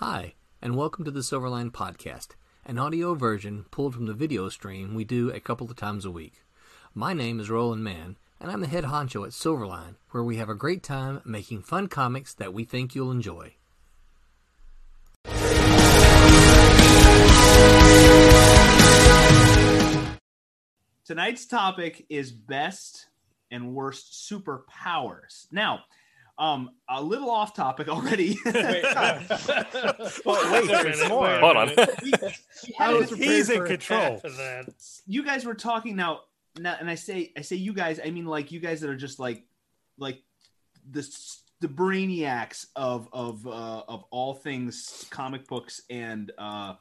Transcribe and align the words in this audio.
Hi, 0.00 0.34
and 0.60 0.76
welcome 0.76 1.06
to 1.06 1.10
the 1.10 1.20
Silverline 1.20 1.70
Podcast, 1.70 2.34
an 2.66 2.78
audio 2.78 3.14
version 3.14 3.64
pulled 3.70 3.94
from 3.94 4.04
the 4.04 4.12
video 4.12 4.50
stream 4.50 4.94
we 4.94 5.04
do 5.04 5.30
a 5.30 5.40
couple 5.40 5.70
of 5.70 5.74
times 5.74 6.04
a 6.04 6.10
week. 6.10 6.42
My 6.94 7.14
name 7.14 7.40
is 7.40 7.48
Roland 7.48 7.82
Mann, 7.82 8.18
and 8.38 8.50
I'm 8.50 8.60
the 8.60 8.66
head 8.66 8.84
honcho 8.84 9.24
at 9.24 9.32
Silverline, 9.32 9.94
where 10.10 10.22
we 10.22 10.36
have 10.36 10.50
a 10.50 10.54
great 10.54 10.82
time 10.82 11.22
making 11.24 11.62
fun 11.62 11.86
comics 11.88 12.34
that 12.34 12.52
we 12.52 12.62
think 12.62 12.94
you'll 12.94 13.10
enjoy. 13.10 13.54
Tonight's 21.06 21.46
topic 21.46 22.04
is 22.10 22.32
best 22.32 23.06
and 23.50 23.74
worst 23.74 24.30
superpowers. 24.30 25.46
Now, 25.50 25.84
um, 26.38 26.70
a 26.88 27.02
little 27.02 27.30
off 27.30 27.54
topic 27.54 27.88
already. 27.88 28.38
Well, 28.44 28.52
wait, 30.24 30.68
there's 30.68 31.08
more. 31.08 31.38
Hold 31.38 31.56
on. 31.56 31.70
I 32.78 32.92
was 32.92 33.10
He's 33.10 33.48
in 33.50 33.64
control. 33.64 34.00
half 34.00 34.24
of 34.24 34.36
that. 34.36 34.74
you 35.06 35.24
guys 35.24 35.44
were 35.44 35.54
talking 35.54 35.96
now, 35.96 36.20
now, 36.58 36.76
and 36.78 36.90
I 36.90 36.94
say, 36.94 37.32
I 37.36 37.40
say, 37.40 37.56
you 37.56 37.72
guys. 37.72 38.00
I 38.04 38.10
mean, 38.10 38.26
like 38.26 38.52
you 38.52 38.60
guys 38.60 38.80
that 38.82 38.90
are 38.90 38.96
just 38.96 39.18
like, 39.18 39.44
like 39.98 40.22
the 40.90 41.08
the 41.60 41.68
brainiacs 41.68 42.66
of 42.76 43.08
of 43.12 43.46
uh, 43.46 43.82
of 43.88 44.04
all 44.10 44.34
things 44.34 45.06
comic 45.10 45.46
books 45.48 45.80
and 45.88 46.32
uh, 46.38 46.74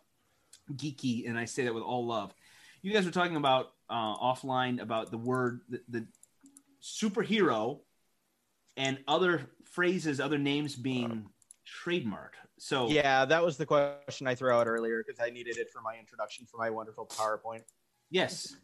geeky, 0.73 1.29
and 1.29 1.37
I 1.39 1.45
say 1.45 1.63
that 1.63 1.73
with 1.73 1.83
all 1.83 2.05
love. 2.05 2.33
You 2.81 2.93
guys 2.93 3.05
were 3.05 3.11
talking 3.11 3.37
about 3.37 3.71
uh, 3.89 4.15
offline 4.17 4.81
about 4.81 5.11
the 5.11 5.17
word 5.17 5.61
the, 5.69 5.81
the 5.89 6.07
superhero 6.83 7.79
and 8.77 8.97
other 9.07 9.49
phrases, 9.63 10.19
other 10.19 10.37
names 10.37 10.75
being 10.75 11.25
trademarked. 11.83 12.39
So 12.57 12.87
Yeah, 12.89 13.25
that 13.25 13.43
was 13.43 13.57
the 13.57 13.65
question 13.65 14.27
I 14.27 14.35
threw 14.35 14.51
out 14.51 14.67
earlier 14.67 15.03
because 15.05 15.19
I 15.19 15.29
needed 15.29 15.57
it 15.57 15.69
for 15.71 15.81
my 15.81 15.97
introduction 15.97 16.45
for 16.45 16.57
my 16.57 16.69
wonderful 16.69 17.05
PowerPoint. 17.05 17.63
yes. 18.09 18.55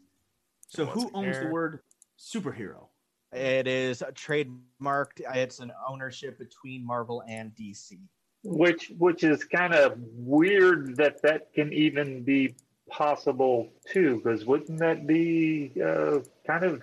So 0.70 0.86
who 0.86 1.12
owns 1.14 1.38
the 1.38 1.48
word 1.48 1.82
superhero? 2.18 2.88
It 3.34 3.68
is 3.68 4.02
a 4.02 4.14
trademarked. 4.14 5.20
It's 5.36 5.60
an 5.60 5.72
ownership 5.86 6.40
between 6.40 6.86
Marvel 6.86 7.24
and 7.28 7.52
DC. 7.56 8.00
which 8.44 8.94
which 8.98 9.24
is 9.26 9.44
kind 9.44 9.74
of 9.74 9.98
weird 10.16 10.96
that 10.96 11.22
that 11.24 11.54
can 11.54 11.74
even 11.74 12.24
be 12.24 12.56
possible 12.90 13.70
too 13.90 14.22
because 14.24 14.46
wouldn't 14.46 14.80
that 14.80 15.06
be 15.06 15.74
uh, 15.86 16.20
kind 16.48 16.64
of 16.64 16.82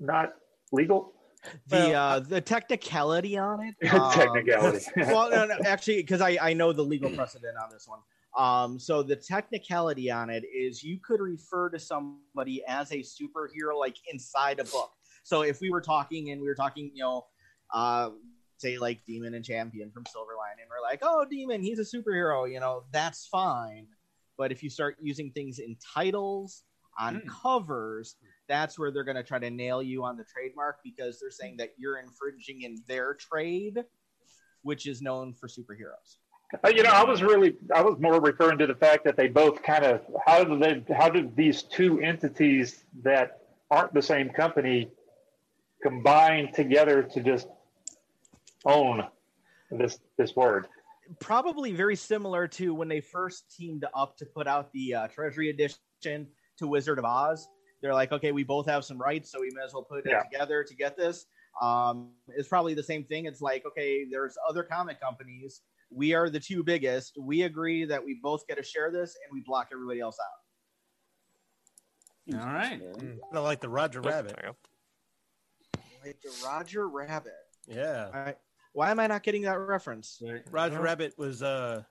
not 0.00 0.34
legal 0.72 1.12
The 1.68 1.94
uh, 1.94 2.20
the 2.20 2.40
technicality 2.40 3.38
on 3.38 3.60
it. 3.60 3.92
um, 3.92 4.10
technicality 4.10 4.84
well, 4.96 5.30
no, 5.30 5.46
no, 5.46 5.56
actually, 5.64 5.96
because 5.96 6.20
I, 6.20 6.38
I 6.40 6.52
know 6.52 6.72
the 6.72 6.82
legal 6.82 7.10
precedent 7.10 7.56
on 7.62 7.70
this 7.70 7.88
one. 7.88 8.00
Um, 8.36 8.78
so 8.78 9.02
the 9.02 9.16
technicality 9.16 10.10
on 10.10 10.30
it 10.30 10.44
is 10.44 10.82
you 10.82 10.98
could 11.02 11.20
refer 11.20 11.68
to 11.70 11.78
somebody 11.78 12.62
as 12.66 12.92
a 12.92 12.98
superhero, 12.98 13.78
like 13.78 13.96
inside 14.12 14.60
a 14.60 14.64
book. 14.64 14.92
So 15.22 15.42
if 15.42 15.60
we 15.60 15.70
were 15.70 15.80
talking 15.80 16.30
and 16.30 16.40
we 16.40 16.46
were 16.46 16.54
talking, 16.54 16.90
you 16.94 17.02
know, 17.02 17.26
uh, 17.72 18.10
say 18.58 18.78
like 18.78 19.04
Demon 19.06 19.34
and 19.34 19.44
Champion 19.44 19.90
from 19.90 20.04
Silverline, 20.04 20.60
and 20.60 20.68
we're 20.68 20.82
like, 20.82 21.00
oh, 21.02 21.26
Demon, 21.28 21.62
he's 21.62 21.78
a 21.78 21.82
superhero, 21.82 22.50
you 22.50 22.60
know, 22.60 22.84
that's 22.92 23.26
fine. 23.26 23.86
But 24.38 24.52
if 24.52 24.62
you 24.62 24.70
start 24.70 24.96
using 25.00 25.32
things 25.32 25.58
in 25.58 25.76
titles, 25.94 26.64
on 26.98 27.16
Hmm. 27.16 27.28
covers, 27.28 28.16
that's 28.50 28.78
where 28.78 28.90
they're 28.90 29.04
going 29.04 29.16
to 29.16 29.22
try 29.22 29.38
to 29.38 29.48
nail 29.48 29.80
you 29.80 30.04
on 30.04 30.16
the 30.16 30.24
trademark 30.24 30.78
because 30.82 31.20
they're 31.20 31.30
saying 31.30 31.56
that 31.58 31.70
you're 31.78 31.98
infringing 31.98 32.62
in 32.62 32.82
their 32.88 33.14
trade, 33.14 33.84
which 34.62 34.86
is 34.86 35.00
known 35.00 35.32
for 35.32 35.48
superheroes. 35.48 36.18
Uh, 36.64 36.68
you 36.68 36.82
know 36.82 36.90
i 36.90 37.04
was 37.04 37.22
really 37.22 37.54
i 37.72 37.80
was 37.80 37.96
more 38.00 38.20
referring 38.20 38.58
to 38.58 38.66
the 38.66 38.74
fact 38.74 39.04
that 39.04 39.16
they 39.16 39.28
both 39.28 39.62
kind 39.62 39.84
of 39.84 40.00
how 40.26 40.42
do 40.42 40.58
they 40.58 40.84
how 40.92 41.08
do 41.08 41.30
these 41.36 41.62
two 41.62 42.00
entities 42.00 42.82
that 43.04 43.42
aren't 43.70 43.94
the 43.94 44.02
same 44.02 44.28
company 44.28 44.90
combine 45.80 46.52
together 46.52 47.04
to 47.04 47.22
just 47.22 47.46
own 48.64 49.04
this 49.70 50.00
this 50.18 50.34
word 50.34 50.66
Probably 51.18 51.72
very 51.72 51.96
similar 51.96 52.46
to 52.48 52.72
when 52.72 52.86
they 52.86 53.00
first 53.00 53.44
teamed 53.56 53.84
up 53.94 54.16
to 54.18 54.26
put 54.26 54.46
out 54.46 54.72
the 54.72 54.94
uh, 54.94 55.08
Treasury 55.08 55.50
Edition 55.50 56.28
to 56.58 56.68
Wizard 56.68 57.00
of 57.00 57.04
Oz. 57.04 57.48
They're 57.80 57.94
like, 57.94 58.12
okay, 58.12 58.32
we 58.32 58.44
both 58.44 58.66
have 58.66 58.84
some 58.84 58.98
rights, 58.98 59.30
so 59.30 59.40
we 59.40 59.50
may 59.54 59.62
as 59.64 59.72
well 59.72 59.82
put 59.82 60.04
it 60.06 60.10
Yeah. 60.10 60.22
together 60.22 60.62
to 60.64 60.74
get 60.74 60.96
this. 60.96 61.26
Um, 61.60 62.10
it's 62.28 62.48
probably 62.48 62.74
the 62.74 62.82
same 62.82 63.04
thing. 63.04 63.26
It's 63.26 63.40
like, 63.40 63.64
okay, 63.66 64.04
there's 64.10 64.36
other 64.48 64.62
comic 64.62 65.00
companies. 65.00 65.62
We 65.90 66.14
are 66.14 66.30
the 66.30 66.38
two 66.40 66.62
biggest. 66.62 67.16
We 67.18 67.42
agree 67.42 67.84
that 67.86 68.04
we 68.04 68.20
both 68.22 68.46
get 68.46 68.56
to 68.58 68.62
share 68.62 68.90
this, 68.92 69.16
and 69.24 69.32
we 69.32 69.40
block 69.40 69.68
everybody 69.72 70.00
else 70.00 70.16
out. 70.20 70.26
All 72.38 72.46
right. 72.46 72.80
Kind 72.98 73.18
of 73.32 73.42
like 73.44 73.60
the 73.60 73.68
Roger 73.68 74.00
Rabbit. 74.00 74.36
Like 76.04 76.20
the 76.22 76.30
Roger 76.44 76.88
Rabbit. 76.88 77.32
Yeah. 77.66 78.06
All 78.06 78.12
right. 78.20 78.38
Why 78.72 78.90
am 78.92 79.00
I 79.00 79.08
not 79.08 79.24
getting 79.24 79.42
that 79.42 79.58
reference? 79.58 80.22
Roger 80.52 80.80
Rabbit 80.80 81.14
was 81.18 81.42
uh, 81.42 81.82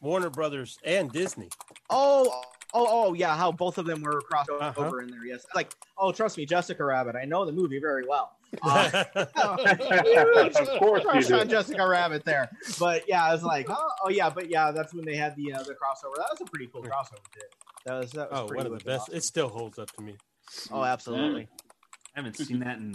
Warner 0.00 0.30
Brothers 0.30 0.78
and 0.84 1.12
Disney. 1.12 1.50
Oh, 1.90 2.42
oh, 2.74 2.86
oh, 3.08 3.14
yeah. 3.14 3.34
How 3.36 3.50
both 3.52 3.78
of 3.78 3.86
them 3.86 4.02
were 4.02 4.20
crossed 4.20 4.50
over 4.50 4.62
Uh-huh. 4.62 4.96
in 4.98 5.08
there. 5.08 5.24
Yes. 5.24 5.46
Like, 5.54 5.72
oh, 5.96 6.12
trust 6.12 6.36
me, 6.36 6.44
Jessica 6.44 6.84
Rabbit. 6.84 7.16
I 7.16 7.24
know 7.24 7.46
the 7.46 7.52
movie 7.52 7.78
very 7.80 8.04
well. 8.06 8.32
Uh, 8.62 9.04
of 9.16 10.78
course 10.78 11.02
you 11.02 11.10
crush 11.10 11.26
do. 11.26 11.34
on 11.40 11.48
Jessica 11.48 11.88
Rabbit 11.88 12.24
there. 12.24 12.48
But 12.78 13.02
yeah, 13.08 13.24
I 13.24 13.32
was 13.32 13.42
like, 13.42 13.66
oh, 13.68 13.88
oh 14.04 14.10
yeah, 14.10 14.30
but 14.30 14.48
yeah, 14.48 14.70
that's 14.70 14.94
when 14.94 15.04
they 15.04 15.16
had 15.16 15.34
the 15.34 15.52
uh, 15.54 15.62
the 15.64 15.72
crossover. 15.72 16.14
That 16.16 16.28
was 16.30 16.40
a 16.40 16.44
pretty 16.44 16.68
cool 16.72 16.82
crossover 16.82 17.24
too. 17.32 17.40
That 17.86 17.94
was 17.98 18.12
that 18.12 18.30
was 18.30 18.40
oh, 18.42 18.46
pretty 18.46 18.58
one 18.68 18.72
of 18.72 18.78
the 18.78 18.84
best. 18.84 19.02
awesome. 19.02 19.16
It 19.16 19.24
still 19.24 19.48
holds 19.48 19.78
up 19.80 19.90
to 19.96 20.02
me. 20.02 20.16
Oh, 20.70 20.84
absolutely. 20.84 21.48
I 22.14 22.20
haven't 22.20 22.36
seen 22.36 22.60
that 22.60 22.76
in 22.78 22.94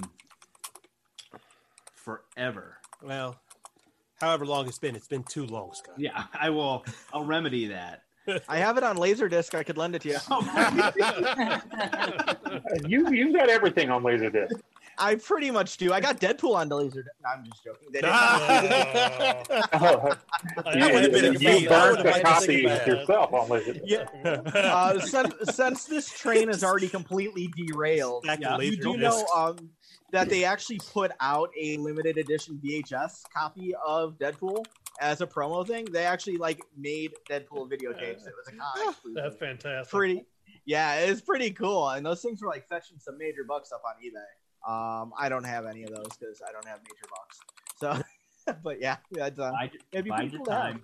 forever. 1.93 2.77
Well, 3.03 3.35
however 4.21 4.45
long 4.45 4.67
it's 4.67 4.79
been, 4.79 4.95
it's 4.95 5.07
been 5.07 5.23
too 5.23 5.45
long, 5.45 5.71
Scott. 5.73 5.95
Yeah, 5.97 6.23
I 6.39 6.49
will. 6.51 6.85
I'll 7.13 7.25
remedy 7.25 7.67
that. 7.67 8.03
I 8.47 8.57
have 8.57 8.77
it 8.77 8.83
on 8.83 8.97
Laserdisc. 8.97 9.55
I 9.55 9.63
could 9.63 9.77
lend 9.77 9.95
it 9.95 10.01
to 10.03 10.09
you. 10.09 10.17
you 12.87 13.09
you've 13.11 13.35
got 13.35 13.49
everything 13.49 13.89
on 13.89 14.03
laserdisc 14.03 14.51
I 15.01 15.15
pretty 15.15 15.49
much 15.49 15.77
do. 15.77 15.93
I 15.93 16.01
got 16.01 16.19
Deadpool 16.19 16.55
on 16.55 16.67
the 16.67 16.75
Laserdisc. 16.75 17.05
No, 17.23 17.29
I'm 17.33 17.45
just 17.45 17.63
joking. 17.63 17.87
They 17.93 18.01
didn't- 18.01 18.13
Oh, 19.73 20.13
That 20.57 20.75
you, 20.75 20.93
would've 20.93 21.11
been 21.13 21.35
a 21.35 21.39
you 21.39 21.69
burned 21.69 21.97
would've 21.99 22.15
the 22.15 22.21
copy 22.21 22.55
yourself 22.63 23.31
on 23.33 23.47
laserdisc 23.47 23.81
yeah. 23.85 24.05
Uh, 24.25 24.99
since, 24.99 25.33
since 25.55 25.85
this 25.85 26.09
train 26.11 26.49
is 26.49 26.65
already 26.65 26.89
completely 26.89 27.47
derailed, 27.55 28.25
Stack 28.25 28.43
of 28.43 28.61
you 28.63 28.75
do 28.75 28.97
know 28.97 29.25
um, 29.33 29.69
that 30.11 30.27
they 30.29 30.43
actually 30.43 30.79
put 30.91 31.11
out 31.21 31.49
a 31.57 31.77
limited 31.77 32.17
edition 32.17 32.59
VHS 32.63 33.21
copy 33.33 33.73
of 33.85 34.17
Deadpool 34.19 34.65
as 34.99 35.21
a 35.21 35.27
promo 35.27 35.65
thing. 35.65 35.85
They 35.85 36.05
actually 36.05 36.37
like 36.37 36.61
made 36.77 37.13
Deadpool 37.29 37.69
videotapes. 37.69 38.27
It 38.27 38.33
was 38.35 38.47
a 38.47 38.51
comic. 38.51 38.89
exclusive. 38.89 39.23
That's 39.23 39.35
fantastic. 39.37 39.91
pretty. 39.91 40.25
Yeah, 40.65 40.95
it's 40.95 41.21
pretty 41.21 41.51
cool, 41.51 41.89
and 41.89 42.05
those 42.05 42.21
things 42.21 42.41
were 42.41 42.47
like 42.47 42.67
fetching 42.67 42.97
some 42.99 43.17
major 43.17 43.43
bucks 43.47 43.71
up 43.71 43.81
on 43.87 43.95
eBay. 44.03 44.27
Um, 44.67 45.13
I 45.17 45.29
don't 45.29 45.45
have 45.45 45.65
any 45.65 45.83
of 45.83 45.89
those 45.89 46.09
because 46.19 46.41
I 46.47 46.51
don't 46.51 46.65
have 46.65 46.79
major 46.83 47.07
bucks. 47.09 48.05
So, 48.45 48.53
but 48.63 48.81
yeah, 48.81 48.97
that's 49.11 49.39
uh, 49.39 49.51
Bide, 49.51 49.71
it'd 49.91 50.05
be 50.05 50.09
bide 50.11 50.19
pretty 50.19 50.33
your 50.33 50.45
cool 50.45 50.53
time. 50.53 50.81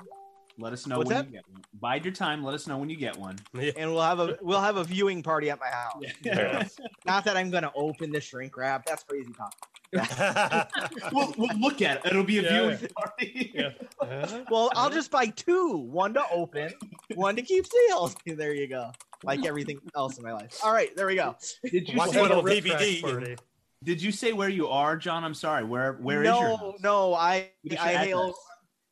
Let 0.57 0.71
us 0.73 0.87
know 0.87 0.99
What's 0.99 1.09
when 1.09 1.17
that? 1.17 1.25
you 1.27 1.31
get 1.33 1.43
one. 1.51 1.61
Bide 1.81 2.05
your 2.05 2.13
time. 2.13 2.43
Let 2.43 2.55
us 2.55 2.65
know 2.65 2.77
when 2.77 2.89
you 2.89 2.95
get 2.95 3.17
one. 3.17 3.37
and 3.53 3.91
we'll 3.91 4.01
have 4.01 4.19
a 4.19 4.37
we'll 4.41 4.61
have 4.61 4.77
a 4.77 4.83
viewing 4.83 5.21
party 5.21 5.49
at 5.49 5.59
my 5.59 5.67
house. 5.67 6.77
Not 7.05 7.25
that 7.25 7.35
I'm 7.35 7.51
gonna 7.51 7.71
open 7.75 8.11
the 8.11 8.21
shrink 8.21 8.55
wrap. 8.55 8.85
That's 8.85 9.03
crazy 9.03 9.33
talk. 9.33 9.53
we'll, 11.12 11.34
we'll 11.38 11.57
look 11.59 11.81
at 11.81 11.97
it. 12.06 12.12
It'll 12.12 12.23
be 12.23 12.40
a 12.40 12.41
Yeah, 12.44 12.50
viewing 12.62 12.79
yeah. 12.81 12.88
party. 12.97 13.51
Yeah. 13.53 13.69
Uh-huh. 14.01 14.44
Well, 14.51 14.69
I'll 14.75 14.90
just 14.90 15.09
buy 15.09 15.28
two. 15.28 15.78
One 15.78 16.14
to 16.14 16.23
open, 16.32 16.72
one 17.16 17.35
to 17.37 17.41
keep 17.41 17.66
sealed. 17.66 18.16
There 18.26 18.53
you 18.53 18.67
go. 18.67 18.91
Like 19.23 19.46
everything 19.46 19.79
else 19.96 20.17
in 20.17 20.23
my 20.23 20.34
life. 20.34 20.59
All 20.64 20.72
right, 20.73 20.96
there 20.96 21.08
we 21.08 21.16
go. 21.16 21.35
Did 21.64 21.87
you 21.90 21.97
Watch 21.97 22.11
say 22.11 22.23
it 22.23 22.32
on 22.32 22.43
Rip 22.43 22.66
Track 22.66 22.79
DVD. 22.82 23.40
Did 23.84 24.02
you 24.02 24.11
say 24.11 24.34
where 24.34 24.49
you 24.49 24.67
are, 24.67 24.97
John? 24.97 25.23
I'm 25.23 25.34
sorry. 25.34 25.64
Where 25.64 25.93
Where 25.93 26.22
is 26.23 26.29
no, 26.29 26.40
your 26.41 26.58
house? 26.58 26.73
no, 26.84 27.14
I 27.16 27.49
What's 27.64 27.76
your 27.76 27.84
I 27.84 27.93
hail. 28.05 28.20
address? 28.22 28.35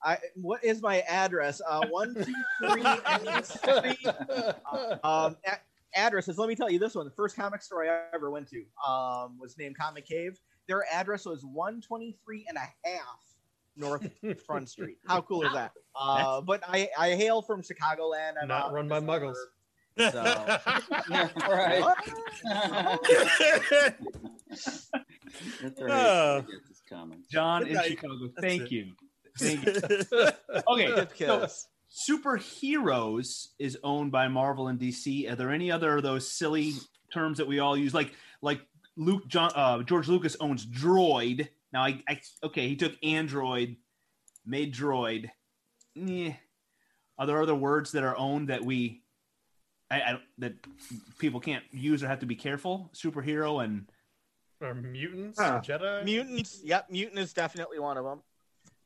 I 0.03 0.17
what 0.35 0.63
is 0.63 0.81
my 0.81 1.01
address? 1.01 1.61
Uh, 1.67 1.85
one 1.89 2.15
two 2.15 2.33
three 2.71 2.83
Um, 5.03 5.35
a- 5.45 5.59
addresses. 5.95 6.37
Let 6.37 6.49
me 6.49 6.55
tell 6.55 6.69
you 6.69 6.79
this 6.79 6.95
one. 6.95 7.05
The 7.05 7.11
first 7.11 7.35
comic 7.35 7.61
store 7.61 7.85
I 7.85 8.03
ever 8.15 8.31
went 8.31 8.49
to 8.49 8.63
um, 8.89 9.37
was 9.39 9.57
named 9.57 9.77
Comic 9.77 10.05
Cave. 10.07 10.39
Their 10.67 10.85
address 10.91 11.25
was 11.25 11.43
123 11.45 12.45
and 12.47 12.57
a 12.57 12.87
half 12.87 13.19
North 13.75 14.07
Front 14.45 14.69
Street. 14.69 14.97
How 15.07 15.21
cool 15.21 15.43
is 15.43 15.53
that? 15.53 15.71
Uh, 15.95 16.41
but 16.41 16.63
I, 16.67 16.89
I 16.97 17.09
hail 17.11 17.43
from 17.43 17.61
Chicagoland. 17.61 18.33
I'm 18.41 18.47
Not 18.47 18.73
run 18.73 18.87
by 18.87 18.99
the 18.99 19.05
muggles. 19.05 19.35
suburbs. 19.99 20.63
Yeah, 21.11 21.29
right. 21.47 21.95
That's 25.61 25.79
all 25.79 25.85
right. 25.85 25.91
I 25.91 26.41
get. 26.41 27.29
John 27.31 27.67
in 27.67 27.73
night. 27.73 27.89
Chicago. 27.91 28.29
Thank 28.41 28.63
it. 28.63 28.71
you. 28.71 28.93
Thank 29.37 29.65
you. 29.65 30.29
Okay. 30.67 30.87
So, 30.87 31.05
kiss. 31.41 31.67
superheroes 32.09 33.49
is 33.59 33.77
owned 33.83 34.11
by 34.11 34.27
Marvel 34.29 34.67
and 34.67 34.79
DC. 34.79 35.31
Are 35.31 35.35
there 35.35 35.51
any 35.51 35.71
other 35.71 35.97
of 35.97 36.03
those 36.03 36.31
silly 36.31 36.73
terms 37.13 37.37
that 37.37 37.45
we 37.47 37.59
all 37.59 37.77
use? 37.77 37.93
Like 37.93 38.13
like 38.41 38.61
Luke 38.95 39.27
John 39.27 39.51
uh, 39.55 39.83
George 39.83 40.07
Lucas 40.07 40.35
owns 40.39 40.65
Droid. 40.65 41.47
Now 41.71 41.83
I, 41.83 42.03
I 42.07 42.21
okay, 42.43 42.67
he 42.67 42.75
took 42.75 42.93
Android, 43.03 43.77
made 44.45 44.73
Droid. 44.73 45.29
Yeah. 45.95 46.33
Are 47.17 47.27
there 47.27 47.41
other 47.41 47.55
words 47.55 47.91
that 47.91 48.03
are 48.03 48.17
owned 48.17 48.49
that 48.49 48.63
we 48.63 49.01
I, 49.89 50.01
I 50.01 50.19
that 50.39 50.53
people 51.19 51.39
can't 51.39 51.63
use 51.71 52.03
or 52.03 52.07
have 52.07 52.19
to 52.19 52.25
be 52.25 52.35
careful? 52.35 52.91
Superhero 52.93 53.63
and 53.63 53.87
Or 54.61 54.73
mutants, 54.73 55.39
Huh. 55.39 55.61
Jedi. 55.63 56.03
Mutants. 56.03 56.61
Yep, 56.63 56.89
mutant 56.89 57.19
is 57.19 57.33
definitely 57.33 57.79
one 57.79 57.97
of 57.97 58.05
them. 58.05 58.21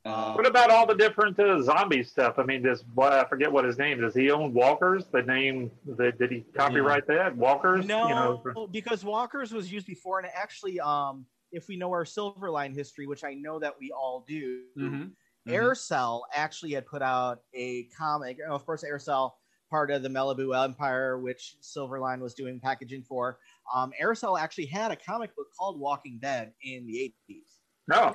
Uh, 0.08 0.34
What 0.34 0.48
about 0.48 0.70
all 0.72 0.86
the 0.86 0.96
different 0.96 1.38
uh, 1.40 1.62
zombie 1.62 2.04
stuff? 2.04 2.36
I 2.40 2.44
mean, 2.44 2.64
this 2.64 2.84
well, 2.96 3.12
I 3.12 3.28
forget 3.28 3.52
what 3.52 3.66
his 3.66 3.78
name 3.78 4.04
is. 4.04 4.16
He 4.16 4.32
own 4.32 4.54
Walkers. 4.54 5.06
The 5.12 5.22
name 5.24 5.70
that 5.98 6.18
did 6.18 6.32
he 6.32 6.46
copyright 6.56 7.06
that? 7.08 7.36
Walkers. 7.36 7.86
No, 7.86 8.08
You 8.08 8.16
know, 8.16 8.68
because 8.68 9.04
Walkers 9.04 9.52
was 9.52 9.72
used 9.72 9.86
before, 9.86 10.20
and 10.20 10.30
actually, 10.34 10.80
um, 10.80 11.26
if 11.52 11.68
we 11.68 11.76
know 11.76 11.90
our 11.92 12.06
Silverline 12.06 12.74
history, 12.74 13.06
which 13.06 13.24
I 13.24 13.34
know 13.34 13.60
that 13.60 13.74
we 13.80 13.92
all 13.92 14.24
do, 14.28 14.64
Mhm. 14.78 15.12
Aircel 15.48 16.22
actually 16.34 16.74
had 16.74 16.86
put 16.86 17.02
out 17.02 17.40
a 17.54 17.84
comic. 17.98 18.38
Of 18.50 18.66
course, 18.66 18.84
Aircel, 18.84 19.32
part 19.70 19.92
of 19.92 20.04
the 20.04 20.10
Malibu 20.10 20.62
Empire, 20.62 21.20
which 21.20 21.56
Silverline 21.62 22.20
was 22.20 22.34
doing 22.34 22.60
packaging 22.60 23.04
for. 23.04 23.40
Um, 23.74 23.92
Aircel 24.02 24.40
actually 24.40 24.66
had 24.68 24.92
a 24.92 24.96
comic 24.96 25.36
book 25.36 25.48
called 25.58 25.80
Walking 25.80 26.20
Dead 26.22 26.54
in 26.62 26.86
the 26.86 27.14
80s. 27.30 27.60
no. 27.88 28.14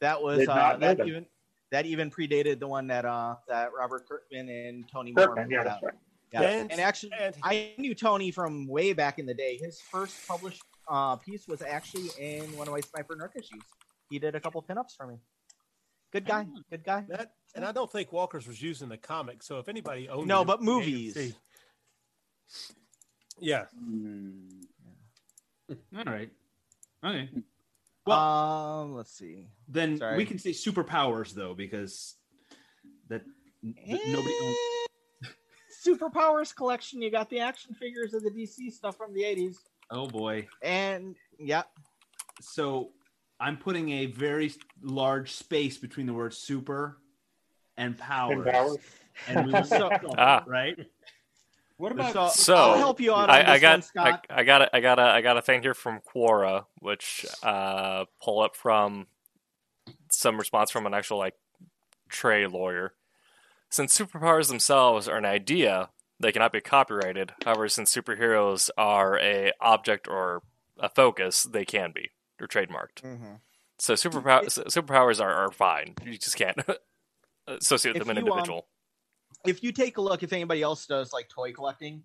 That 0.00 0.22
was 0.22 0.48
uh, 0.48 0.54
not 0.54 0.80
that 0.80 0.98
that. 0.98 1.06
even 1.06 1.26
that 1.70 1.86
even 1.86 2.10
predated 2.10 2.58
the 2.58 2.66
one 2.66 2.86
that 2.88 3.04
uh, 3.04 3.36
that 3.48 3.70
Robert 3.76 4.08
Kirkman 4.08 4.48
and 4.48 4.88
Tony 4.90 5.12
Kirkman, 5.12 5.48
Moore 5.48 5.52
yeah, 5.52 5.58
put 5.58 5.68
that's 5.68 5.82
right. 5.82 5.94
Yeah. 6.32 6.42
And- 6.42 6.70
And, 6.72 6.80
actually, 6.80 7.12
and- 7.20 7.34
I 7.42 7.74
knew 7.76 7.94
Tony 7.94 8.30
from 8.30 8.66
way 8.66 8.92
back 8.92 9.18
in 9.18 9.26
the 9.26 9.34
day. 9.34 9.56
His 9.56 9.80
first 9.80 10.26
published 10.28 10.62
uh, 10.88 11.16
piece 11.16 11.46
was 11.48 11.62
actually 11.62 12.10
in 12.18 12.56
one 12.56 12.66
of 12.68 12.74
my 12.74 12.80
Sniper 12.80 13.16
Nerk 13.16 13.32
issues. 13.36 13.62
He 14.08 14.18
did 14.18 14.34
a 14.34 14.40
couple 14.40 14.62
pinups 14.62 14.96
for 14.96 15.06
me. 15.06 15.16
Good 16.12 16.24
guy. 16.26 16.46
Good 16.70 16.84
guy. 16.84 17.04
That, 17.08 17.32
and 17.54 17.64
I 17.64 17.70
don't 17.72 17.90
think 17.90 18.12
Walker's 18.12 18.46
was 18.48 18.60
used 18.60 18.82
in 18.82 18.88
the 18.88 18.96
comic. 18.96 19.42
So 19.42 19.58
if 19.58 19.68
anybody 19.68 20.08
owned 20.08 20.26
No, 20.26 20.42
it, 20.42 20.46
but 20.46 20.60
AMC 20.60 20.64
movies. 20.64 21.34
Yeah, 23.38 23.66
hmm. 23.72 24.44
all 25.96 26.04
right. 26.04 26.30
Okay. 27.04 27.30
Um, 28.06 28.94
let's 28.94 29.12
see. 29.12 29.48
Then 29.68 29.98
Sorry. 29.98 30.16
we 30.16 30.24
can 30.24 30.38
say 30.38 30.50
superpowers 30.50 31.32
though, 31.32 31.54
because 31.54 32.14
that 33.08 33.22
th- 33.62 34.00
nobody. 34.08 34.34
Eh, 34.34 35.26
Superpowers 35.86 36.54
collection. 36.54 37.00
You 37.00 37.10
got 37.10 37.30
the 37.30 37.40
action 37.40 37.74
figures 37.74 38.12
of 38.14 38.22
the 38.22 38.30
DC 38.30 38.70
stuff 38.72 38.96
from 38.96 39.14
the 39.14 39.22
80s. 39.22 39.56
Oh 39.90 40.06
boy. 40.06 40.46
And 40.62 41.16
yeah, 41.38 41.62
So 42.40 42.90
I'm 43.40 43.56
putting 43.56 43.90
a 43.90 44.06
very 44.06 44.52
large 44.82 45.32
space 45.32 45.78
between 45.78 46.06
the 46.06 46.12
word 46.12 46.34
super 46.34 46.98
and 47.78 47.96
powers. 47.96 48.44
And 48.46 48.52
Powers. 48.54 48.76
And 49.28 49.46
we 49.46 49.52
will 49.58 49.64
So- 49.64 49.90
Ah. 50.18 50.44
right? 50.46 50.76
What 51.80 51.92
about- 51.92 52.12
so, 52.12 52.28
So, 52.28 52.54
I'll 52.54 52.76
help 52.78 53.00
you 53.00 53.12
out 53.14 53.30
on 53.30 53.30
I, 53.30 53.54
I 53.54 53.58
got 53.58 53.72
one, 53.72 53.82
Scott. 53.82 54.26
I, 54.30 54.40
I 54.40 54.42
got 54.44 54.62
a, 54.62 54.76
I 54.76 54.80
got 54.80 54.98
a 54.98 55.02
I 55.02 55.20
got 55.22 55.36
a 55.36 55.42
thing 55.42 55.62
here 55.62 55.74
from 55.74 56.00
Quora, 56.00 56.66
which 56.80 57.24
uh, 57.42 58.04
pull 58.22 58.40
up 58.40 58.54
from 58.56 59.06
some 60.10 60.38
response 60.38 60.70
from 60.70 60.86
an 60.86 60.94
actual 60.94 61.18
like 61.18 61.34
trade 62.08 62.48
lawyer. 62.50 62.94
Since 63.70 63.96
superpowers 63.98 64.48
themselves 64.48 65.08
are 65.08 65.16
an 65.16 65.24
idea, 65.24 65.90
they 66.18 66.32
cannot 66.32 66.52
be 66.52 66.60
copyrighted. 66.60 67.32
However, 67.44 67.68
since 67.68 67.94
superheroes 67.94 68.68
are 68.76 69.18
a 69.18 69.52
object 69.60 70.08
or 70.08 70.42
a 70.78 70.88
focus, 70.88 71.44
they 71.44 71.64
can 71.64 71.92
be. 71.92 72.10
They're 72.38 72.48
trademarked. 72.48 73.02
Mhm. 73.04 73.40
So 73.78 73.94
superpowers 73.94 74.58
superpowers 74.66 75.20
are, 75.20 75.32
are 75.32 75.50
fine. 75.50 75.94
You 76.04 76.18
just 76.18 76.36
can't 76.36 76.58
associate 77.46 77.96
If 77.96 78.00
them 78.04 78.10
an 78.10 78.16
you, 78.16 78.22
um, 78.24 78.28
individual. 78.38 78.66
If 79.46 79.62
you 79.62 79.72
take 79.72 79.96
a 79.96 80.00
look, 80.00 80.22
if 80.22 80.32
anybody 80.32 80.62
else 80.62 80.86
does 80.86 81.12
like 81.12 81.28
toy 81.28 81.52
collecting, 81.52 82.02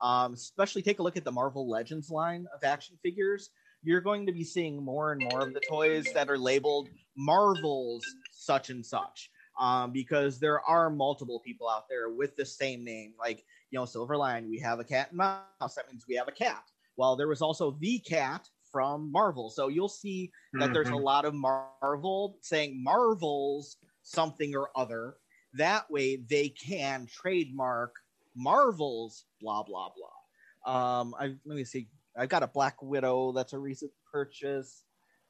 um, 0.00 0.34
especially 0.34 0.82
take 0.82 0.98
a 0.98 1.02
look 1.02 1.16
at 1.16 1.24
the 1.24 1.32
Marvel 1.32 1.68
Legends 1.68 2.10
line 2.10 2.46
of 2.54 2.64
action 2.64 2.96
figures, 3.02 3.50
you're 3.82 4.00
going 4.00 4.26
to 4.26 4.32
be 4.32 4.44
seeing 4.44 4.82
more 4.82 5.12
and 5.12 5.22
more 5.30 5.42
of 5.42 5.54
the 5.54 5.60
toys 5.68 6.06
that 6.14 6.28
are 6.30 6.38
labeled 6.38 6.88
Marvel's 7.16 8.04
such 8.32 8.70
and 8.70 8.84
such. 8.84 9.30
Um, 9.60 9.92
because 9.92 10.40
there 10.40 10.60
are 10.62 10.90
multiple 10.90 11.38
people 11.38 11.68
out 11.68 11.88
there 11.88 12.10
with 12.10 12.34
the 12.36 12.44
same 12.44 12.82
name. 12.82 13.14
Like, 13.16 13.44
you 13.70 13.78
know, 13.78 13.84
Silverline, 13.84 14.48
we 14.48 14.58
have 14.58 14.80
a 14.80 14.84
cat 14.84 15.10
and 15.10 15.18
mouse. 15.18 15.74
That 15.76 15.88
means 15.88 16.06
we 16.08 16.16
have 16.16 16.26
a 16.26 16.32
cat. 16.32 16.64
Well, 16.96 17.14
there 17.14 17.28
was 17.28 17.40
also 17.40 17.76
the 17.78 18.00
cat 18.00 18.48
from 18.72 19.12
Marvel. 19.12 19.50
So 19.50 19.68
you'll 19.68 19.88
see 19.88 20.32
that 20.54 20.72
there's 20.72 20.88
a 20.88 20.96
lot 20.96 21.24
of 21.24 21.34
Marvel 21.34 22.36
saying 22.40 22.82
Marvel's 22.82 23.76
something 24.02 24.56
or 24.56 24.70
other. 24.74 25.18
That 25.56 25.90
way 25.90 26.16
they 26.16 26.48
can 26.48 27.06
trademark 27.06 27.94
Marvel's 28.36 29.24
blah 29.40 29.62
blah 29.62 29.90
blah. 29.94 31.00
Um, 31.00 31.14
I 31.18 31.34
let 31.44 31.56
me 31.56 31.64
see. 31.64 31.88
I've 32.16 32.28
got 32.28 32.42
a 32.42 32.46
Black 32.46 32.82
Widow 32.82 33.32
that's 33.32 33.52
a 33.52 33.58
recent 33.58 33.90
purchase. 34.12 34.82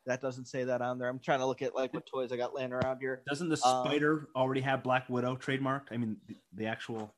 That 0.07 0.21
doesn't 0.21 0.47
say 0.47 0.65
that 0.65 0.83
on 0.83 0.99
there. 0.99 1.09
I'm 1.09 1.19
trying 1.19 1.39
to 1.39 1.47
look 1.47 1.63
at 1.63 1.75
like 1.75 1.95
what 1.95 2.05
toys 2.07 2.31
I 2.31 2.37
got 2.37 2.55
laying 2.55 2.73
around 2.73 2.99
here. 3.01 3.23
Doesn't 3.27 3.49
the 3.49 3.59
Um, 3.65 3.87
spider 3.87 4.29
already 4.37 4.61
have 4.61 4.83
Black 4.83 5.09
Widow 5.09 5.37
trademarked? 5.37 5.87
I 5.91 5.97
mean, 5.97 6.19
the, 6.29 6.37
the 6.53 6.67
actual 6.67 7.15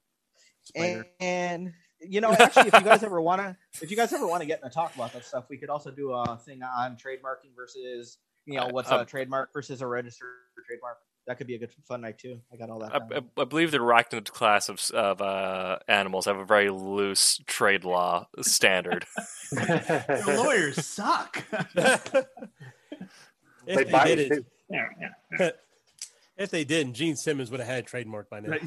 spider. 0.62 1.04
And, 1.18 1.72
you 2.00 2.20
know, 2.20 2.32
actually, 2.32 2.68
if 2.68 2.74
you 2.74 2.84
guys 2.84 3.02
ever 3.02 3.20
want 3.20 3.40
to, 3.40 3.56
if 3.82 3.90
you 3.90 3.96
guys 3.96 4.12
ever 4.12 4.26
want 4.26 4.42
to 4.42 4.46
get 4.46 4.60
in 4.60 4.68
a 4.68 4.70
talk 4.70 4.94
about 4.94 5.12
that 5.14 5.24
stuff, 5.24 5.46
we 5.50 5.58
could 5.58 5.68
also 5.68 5.90
do 5.90 6.12
a 6.12 6.36
thing 6.36 6.62
on 6.62 6.96
trademarking 6.96 7.56
versus, 7.56 8.18
you 8.44 8.54
know, 8.54 8.66
Uh, 8.66 8.70
what's 8.70 8.92
um, 8.92 9.00
a 9.00 9.04
trademark 9.04 9.52
versus 9.52 9.82
a 9.82 9.86
registered 9.86 10.28
trademark. 10.64 10.98
That 11.26 11.38
could 11.38 11.48
be 11.48 11.56
a 11.56 11.58
good 11.58 11.72
fun 11.88 12.02
night 12.02 12.18
too. 12.18 12.40
I 12.52 12.56
got 12.56 12.70
all 12.70 12.78
that. 12.80 12.94
I, 12.94 12.98
down. 12.98 13.30
I, 13.36 13.40
I 13.42 13.44
believe 13.44 13.72
the 13.72 13.78
arachnid 13.78 14.30
class 14.30 14.68
of 14.68 14.80
of 14.92 15.20
uh, 15.20 15.78
animals 15.88 16.26
have 16.26 16.36
a 16.36 16.44
very 16.44 16.70
loose 16.70 17.40
trade 17.46 17.84
law 17.84 18.28
standard. 18.42 19.06
The 19.50 20.34
lawyers 20.36 20.84
suck. 20.84 21.44
if 21.52 22.26
they 23.66 23.84
they, 23.84 24.04
did 24.04 24.18
it, 24.18 24.32
it. 24.32 24.44
Yeah, 24.68 24.86
yeah. 25.38 25.50
if 26.36 26.50
they 26.50 26.64
didn't, 26.64 26.94
Gene 26.94 27.14
Simmons 27.14 27.50
would 27.52 27.60
have 27.60 27.68
had 27.68 27.78
a 27.78 27.82
trademark 27.86 28.28
by 28.28 28.40
now. 28.40 28.48
Right, 28.50 28.62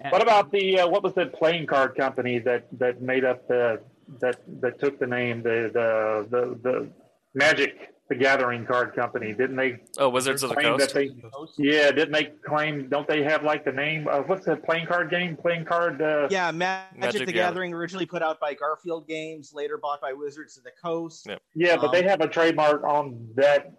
yeah. 0.00 0.10
What 0.10 0.22
about 0.22 0.50
the 0.50 0.80
uh, 0.80 0.88
what 0.88 1.04
was 1.04 1.14
the 1.14 1.26
playing 1.26 1.66
card 1.66 1.94
company 1.94 2.38
that 2.40 2.66
that 2.78 3.02
made 3.02 3.24
up 3.24 3.46
the 3.46 3.80
that 4.20 4.40
that 4.60 4.80
took 4.80 4.98
the 4.98 5.06
name 5.06 5.42
the 5.42 5.70
the 5.72 6.26
the, 6.30 6.58
the 6.62 6.90
Magic 7.34 7.94
the 8.10 8.16
Gathering 8.16 8.66
card 8.66 8.94
company? 8.94 9.32
Didn't 9.32 9.54
they 9.56 9.78
Oh, 9.96 10.08
Wizards 10.10 10.42
of 10.42 10.50
the 10.50 10.56
claim 10.56 10.76
Coast. 10.76 10.92
that 10.92 10.94
they? 10.94 11.10
Yeah, 11.58 11.92
didn't 11.92 12.12
they 12.12 12.24
claim? 12.44 12.88
Don't 12.88 13.06
they 13.06 13.22
have 13.22 13.44
like 13.44 13.64
the 13.64 13.70
name? 13.72 14.08
Uh, 14.10 14.18
what's 14.22 14.44
the 14.44 14.56
playing 14.56 14.86
card 14.86 15.10
game? 15.10 15.36
Playing 15.36 15.64
card. 15.64 16.02
Uh, 16.02 16.26
yeah, 16.28 16.50
Magic, 16.50 16.98
Magic 16.98 17.18
the 17.20 17.26
the 17.26 17.32
Gathering, 17.32 17.72
originally 17.72 18.06
put 18.06 18.20
out 18.20 18.40
by 18.40 18.52
Garfield 18.52 19.06
Games, 19.06 19.52
later 19.54 19.78
bought 19.78 20.00
by 20.00 20.12
Wizards 20.12 20.58
of 20.58 20.64
the 20.64 20.72
Coast. 20.82 21.26
Yeah. 21.28 21.36
Yeah, 21.54 21.76
but 21.76 21.92
they 21.92 22.02
Um, 22.02 22.08
have 22.08 22.20
a 22.20 22.28
trademark 22.28 22.82
on 22.82 23.28
that 23.36 23.72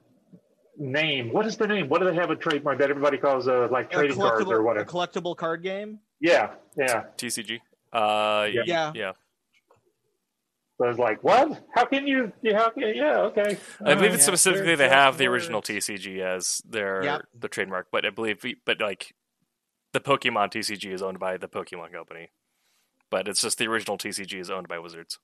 name. 0.78 1.34
What 1.34 1.46
is 1.46 1.58
the 1.58 1.68
name? 1.68 1.90
What 1.90 2.00
do 2.00 2.08
they 2.08 2.16
have 2.16 2.30
a 2.32 2.36
trademark 2.38 2.80
that 2.80 2.90
everybody 2.90 3.18
calls 3.18 3.50
uh, 3.50 3.68
like 3.70 3.92
A 3.92 3.96
trading 3.98 4.18
cards 4.18 4.42
or 4.42 4.46
collectible, 4.46 4.60
a 4.60 4.64
whatever? 4.64 4.86
collectible 4.90 5.36
card 5.36 5.62
game. 5.62 6.00
Yeah, 6.22 6.52
yeah. 6.78 7.04
TCG. 7.18 7.60
Uh, 7.92 8.48
yeah, 8.52 8.62
Yeah. 8.66 8.92
yeah. 8.96 9.12
So 10.82 10.90
it's 10.90 10.98
like, 10.98 11.24
what? 11.24 11.64
How 11.76 11.86
can 11.86 12.08
you? 12.08 12.34
Yeah, 12.42 12.58
how 12.58 12.70
can, 12.72 12.96
yeah, 12.96 13.20
okay. 13.20 13.60
I 13.86 13.94
believe 13.94 14.10
yeah. 14.10 14.16
it's 14.16 14.26
specifically 14.26 14.70
They're 14.76 14.88
they 14.88 14.90
have 14.90 15.20
the 15.20 15.28
original. 15.28 15.62
TCG 15.62 16.22
as 16.22 16.60
their 16.68 17.04
Yep. 17.04 17.22
the 17.40 17.48
trademark, 17.50 17.90
but 17.92 18.04
I 18.04 18.10
believe, 18.10 18.44
but 18.66 18.82
like 18.82 19.14
the 19.94 20.00
Pokemon 20.00 20.52
TCG 20.52 20.92
is 20.92 21.04
owned 21.04 21.20
by 21.20 21.38
the 21.38 21.48
Pokemon 21.48 21.92
Company, 21.92 22.32
but 23.12 23.28
it's 23.28 23.44
just 23.44 23.60
the 23.60 23.68
original 23.68 24.00
TCG 24.00 24.40
is 24.40 24.50
owned 24.50 24.68
by 24.68 24.80
Wizards. 24.80 25.20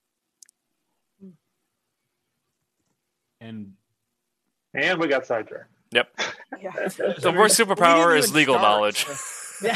and 3.41 3.73
And 4.75 4.99
we 4.99 5.07
got 5.07 5.25
sidetracked. 5.25 5.71
Yep. 5.91 6.07
Yeah. 6.61 6.71
The 6.71 7.33
worst 7.35 7.59
superpower 7.59 8.17
is 8.17 8.33
legal 8.33 8.55
knowledge. 8.55 9.05
and 9.63 9.71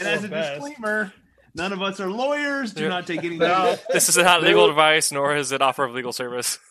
as 0.00 0.24
a 0.24 0.28
fast. 0.28 0.60
disclaimer, 0.60 1.12
none 1.56 1.72
of 1.72 1.82
us 1.82 1.98
are 2.00 2.08
lawyers. 2.10 2.72
Do 2.72 2.88
not 2.88 3.06
take 3.06 3.18
anything. 3.20 3.38
No. 3.38 3.76
this 3.90 4.08
is 4.08 4.16
not 4.16 4.42
legal 4.42 4.68
advice, 4.68 5.10
nor 5.10 5.34
is 5.34 5.50
it 5.52 5.60
offer 5.62 5.84
of 5.84 5.92
legal 5.94 6.12
service. 6.12 6.58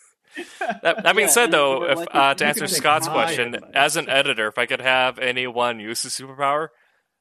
That, 0.59 1.01
that 1.03 1.15
being 1.15 1.27
Yeah, 1.29 1.33
said, 1.33 1.51
though, 1.51 1.85
if 1.85 1.97
like, 1.97 2.09
uh, 2.11 2.33
to 2.33 2.45
answer 2.45 2.67
Scott's 2.67 3.07
question, 3.07 3.55
advice. 3.55 3.71
as 3.73 3.95
an 3.95 4.09
editor, 4.09 4.47
if 4.49 4.57
I 4.57 4.65
could 4.65 4.81
have 4.81 5.17
anyone 5.17 5.79
use 5.79 6.03
the 6.03 6.09
superpower, 6.09 6.69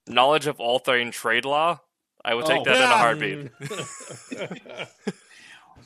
knowledge 0.09 0.49
of 0.49 0.59
all 0.59 0.81
things 0.81 1.15
trade 1.15 1.45
law, 1.45 1.81
I 2.25 2.35
would 2.35 2.47
take 2.47 2.63
Oh. 2.63 2.65
that 2.65 2.77
in 2.77 2.83
a 2.83 2.87
heartbeat. 2.89 3.51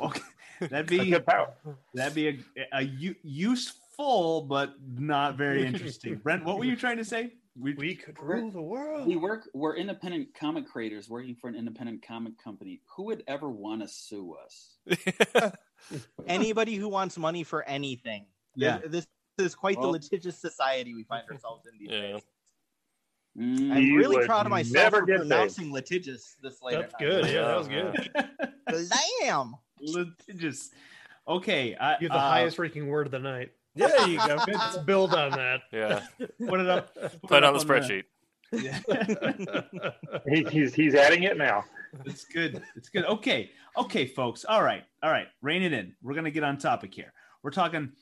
Okay. 0.01 0.21
That'd 0.61 0.87
A 0.93 0.99
be 1.05 1.11
good 1.11 1.27
power. 1.27 1.51
that'd 1.95 2.15
be 2.15 2.29
a, 2.29 2.39
a 2.73 2.83
u- 2.83 3.57
full, 3.97 4.43
but 4.43 4.75
not 4.97 5.37
very 5.37 5.67
interesting. 5.67 6.17
Brent, 6.17 6.45
what 6.45 6.59
were 6.59 6.65
you 6.65 6.77
trying 6.77 6.97
to 6.99 7.05
say? 7.05 7.33
We, 7.61 7.75
We 7.75 7.95
could 7.95 8.21
rule 8.21 8.51
the 8.51 8.63
world. 8.63 9.09
We 9.09 9.17
work. 9.17 9.49
We're 9.53 9.77
independent 9.77 10.29
comic 10.35 10.67
creators 10.69 11.09
working 11.09 11.35
for 11.35 11.49
an 11.49 11.57
independent 11.57 12.07
comic 12.07 12.39
company. 12.43 12.81
Who 12.97 13.05
would 13.05 13.25
ever 13.27 13.49
want 13.51 13.83
to 13.83 13.89
sue 13.89 14.37
us? 14.45 14.79
Anybody 16.27 16.77
who 16.77 16.89
wants 16.89 17.19
money 17.19 17.43
for 17.43 17.63
anything. 17.65 18.27
Yeah. 18.55 18.79
This 18.87 19.07
is 19.39 19.55
quite 19.55 19.81
the 19.81 19.87
litigious 19.89 20.37
society 20.39 20.95
we 20.95 21.03
find 21.05 21.29
ourselves 21.31 21.67
in 21.67 21.79
these 21.79 21.89
Yeah. 21.93 22.13
days. 22.13 22.23
Mm, 23.37 23.73
I'm 23.73 23.83
You 23.83 23.99
really 23.99 24.27
proud 24.27 24.47
of 24.47 24.51
myself 24.51 24.75
never 24.75 25.01
for 25.01 25.07
get 25.07 25.17
pronouncing 25.19 25.73
litigious 25.73 26.37
this 26.43 26.61
late. 26.63 26.75
That's 26.77 26.95
good. 26.99 27.27
Yeah, 27.27 27.43
that 27.43 27.59
was 27.59 27.69
good. 27.69 28.89
Damn. 29.23 29.55
litigious. 29.81 30.71
Okay, 31.27 31.75
I, 31.77 31.93
You 32.01 32.09
have 32.09 32.17
the 32.17 32.25
uh, 32.25 32.31
highest 32.31 32.59
ranking 32.59 32.89
word 32.89 33.07
of 33.07 33.11
the 33.13 33.19
night. 33.19 33.53
Yeah, 33.75 33.89
there 33.89 34.09
you 34.09 34.19
go. 34.19 34.39
Let's 34.49 34.79
build 34.79 35.15
on 35.15 35.31
that. 35.33 35.61
Yeah. 35.73 36.01
Put 36.49 36.61
it 36.61 36.69
up. 36.69 36.95
Put 37.23 37.39
it 37.39 37.45
on 37.45 37.55
the 37.55 37.61
up 37.61 37.67
spreadsheet. 37.67 38.05
Yeah. 38.53 38.81
He, 40.29 40.45
he's 40.45 40.75
he's 40.75 40.95
adding 40.95 41.23
it 41.23 41.37
now. 41.37 41.65
it's 42.05 42.25
good. 42.25 42.63
It's 42.77 42.89
good. 42.89 43.05
Okay. 43.05 43.51
Okay, 43.77 44.07
folks. 44.07 44.45
All 44.45 44.63
right. 44.63 44.85
All 45.03 45.11
right. 45.11 45.29
Rein 45.43 45.63
it 45.63 45.73
in. 45.73 45.95
We're 46.03 46.15
gonna 46.15 46.31
get 46.31 46.45
on 46.45 46.59
topic 46.59 46.95
here. 46.95 47.13
We're 47.43 47.51
talking. 47.51 47.93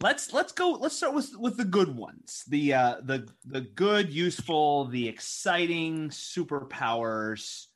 Let's 0.00 0.32
let's 0.32 0.52
go. 0.52 0.70
Let's 0.72 0.96
start 0.96 1.14
with 1.14 1.36
with 1.38 1.56
the 1.56 1.64
good 1.64 1.94
ones. 1.94 2.44
The 2.48 2.74
uh 2.74 2.96
the 3.02 3.28
the 3.44 3.60
good, 3.60 4.12
useful, 4.12 4.86
the 4.86 5.08
exciting 5.08 6.08
superpowers. 6.10 7.66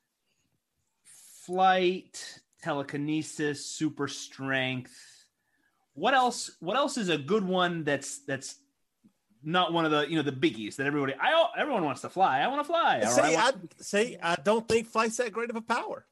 Flight, 1.45 2.41
telekinesis, 2.61 3.65
super 3.65 4.07
strength. 4.07 5.08
What 5.93 6.13
else? 6.13 6.51
What 6.59 6.77
else 6.77 6.97
is 6.97 7.09
a 7.09 7.17
good 7.17 7.43
one? 7.45 7.83
That's 7.83 8.19
that's 8.25 8.55
not 9.43 9.71
one 9.73 9.85
of 9.85 9.91
the 9.91 10.09
you 10.09 10.15
know 10.15 10.21
the 10.21 10.31
biggies 10.31 10.75
that 10.77 10.87
everybody. 10.87 11.13
I 11.19 11.47
everyone 11.57 11.83
wants 11.83 12.01
to 12.01 12.09
fly. 12.09 12.39
I 12.39 12.47
want 12.47 12.61
to 12.61 12.65
fly. 12.65 12.99
or 12.99 13.05
I 13.05 13.09
say, 13.09 13.35
I, 13.35 13.51
say, 13.79 14.17
I 14.21 14.35
don't 14.35 14.67
think 14.67 14.87
flight's 14.87 15.17
that 15.17 15.31
great 15.33 15.49
of 15.49 15.55
a 15.55 15.61
power. 15.61 16.05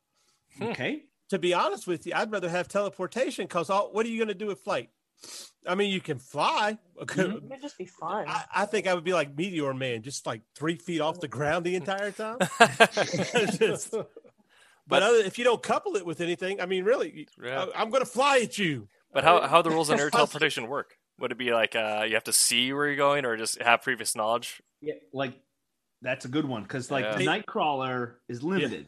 okay. 0.62 1.04
To 1.30 1.38
be 1.40 1.54
honest 1.54 1.88
with 1.88 2.08
you, 2.08 2.14
I'd 2.16 2.32
rather 2.32 2.48
have 2.50 2.70
teleportation 2.70 3.46
because 3.46 3.68
what 3.70 4.06
are 4.06 4.10
you 4.10 4.18
going 4.18 4.30
to 4.30 4.34
do 4.34 4.48
with 4.48 4.62
flight? 4.62 4.90
I 5.68 5.76
mean, 5.76 5.92
you 5.92 6.00
can 6.02 6.20
fly. 6.20 6.78
Mhm. 6.98 7.46
It'd 7.52 7.62
just 7.62 7.78
be 7.78 7.86
fun. 7.86 8.26
I, 8.28 8.46
I 8.56 8.66
think 8.66 8.88
I 8.88 8.94
would 8.94 9.04
be 9.04 9.14
like 9.14 9.38
Meteor 9.38 9.74
Man, 9.74 10.02
just 10.02 10.26
like 10.26 10.42
three 10.56 10.78
feet 10.78 11.00
off 11.02 11.20
the 11.20 11.28
ground 11.28 11.66
the 11.66 11.76
entire 11.76 12.12
time. 12.12 12.38
Just- 13.60 13.94
but 14.88 15.04
other, 15.04 15.18
if 15.18 15.38
you 15.38 15.44
don't 15.44 15.62
couple 15.62 15.96
it 15.98 16.06
with 16.06 16.22
anything, 16.22 16.62
I 16.62 16.66
mean, 16.66 16.86
really, 16.86 17.28
Yeah. 17.44 17.66
I, 17.76 17.82
am 17.82 17.90
going 17.90 18.04
to 18.04 18.10
fly 18.10 18.40
at 18.40 18.58
you. 18.58 18.88
But 19.18 19.24
how 19.24 19.48
how 19.48 19.64
the 19.64 19.72
rules 19.72 19.90
on 19.90 20.00
air 20.00 20.12
teleportation 20.12 20.68
work? 20.68 20.96
Would 21.18 21.32
it 21.32 21.40
be 21.40 21.52
like 21.52 21.76
uh, 21.76 22.06
you 22.08 22.14
have 22.14 22.26
to 22.26 22.32
see 22.34 22.72
where 22.72 22.86
you're 22.86 22.96
going, 22.96 23.26
or 23.26 23.36
just 23.36 23.60
have 23.60 23.82
previous 23.82 24.16
knowledge? 24.16 24.62
Yeah, 24.80 24.94
like 25.12 25.34
that's 26.04 26.26
a 26.26 26.28
good 26.28 26.46
one 26.46 26.62
because 26.62 26.92
like 26.92 27.04
Yeah. 27.04 27.18
the 27.18 27.26
Nightcrawler 27.26 28.18
is 28.30 28.44
limited. 28.44 28.88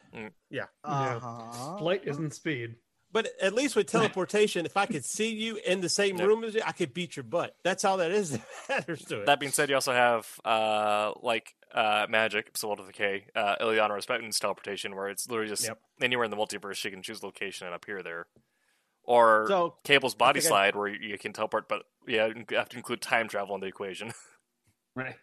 Yeah. 0.51 0.65
Uh-huh. 0.83 1.79
Flight 1.79 2.01
isn't 2.05 2.35
speed. 2.35 2.75
But 3.11 3.29
at 3.41 3.55
least 3.55 3.75
with 3.75 3.87
teleportation, 3.91 4.67
if 4.67 4.77
I 4.77 4.85
could 4.85 5.03
see 5.03 5.33
you 5.33 5.55
in 5.65 5.81
the 5.81 5.89
same 5.89 6.19
Yep. 6.19 6.27
room 6.27 6.43
as 6.43 6.53
you, 6.53 6.61
I 6.63 6.73
could 6.73 6.93
beat 6.93 7.15
your 7.15 7.23
butt. 7.23 7.55
That's 7.63 7.83
all 7.83 7.97
that 7.97 8.11
is 8.11 8.29
that 8.33 8.41
matters 8.69 9.03
to 9.05 9.21
it. 9.21 9.25
That 9.25 9.39
being 9.39 9.51
said, 9.51 9.67
you 9.69 9.73
also 9.73 9.93
have 9.93 10.27
uh, 10.45 11.13
like 11.23 11.55
uh, 11.73 12.05
Magik, 12.05 12.55
Soul 12.55 12.73
of 12.73 12.91
K, 12.93 13.25
uh, 13.35 13.55
Illyana 13.59 13.95
Rasputin's 13.99 14.37
teleportation, 14.37 14.95
where 14.95 15.09
it's 15.09 15.27
literally 15.27 15.49
just 15.49 15.63
Yep. 15.63 15.79
anywhere 16.03 16.25
in 16.25 16.29
the 16.29 16.37
multiverse 16.37 16.75
she 16.75 16.91
can 16.91 17.01
choose 17.01 17.23
location 17.23 17.65
and 17.65 17.75
appear 17.75 18.03
there. 18.03 18.27
Or 19.09 19.45
So 19.47 19.73
Cable's 19.83 20.13
body 20.13 20.39
think 20.39 20.51
I- 20.51 20.55
slide, 20.55 20.75
where 20.75 20.87
you 20.87 21.17
can 21.17 21.33
teleport, 21.33 21.67
but 21.67 21.83
yeah, 22.07 22.27
you 22.27 22.45
have 22.51 22.69
to 22.69 22.77
include 22.77 23.01
time 23.01 23.27
travel 23.27 23.55
in 23.55 23.61
the 23.61 23.67
equation. 23.67 24.13
Right. 24.95 25.15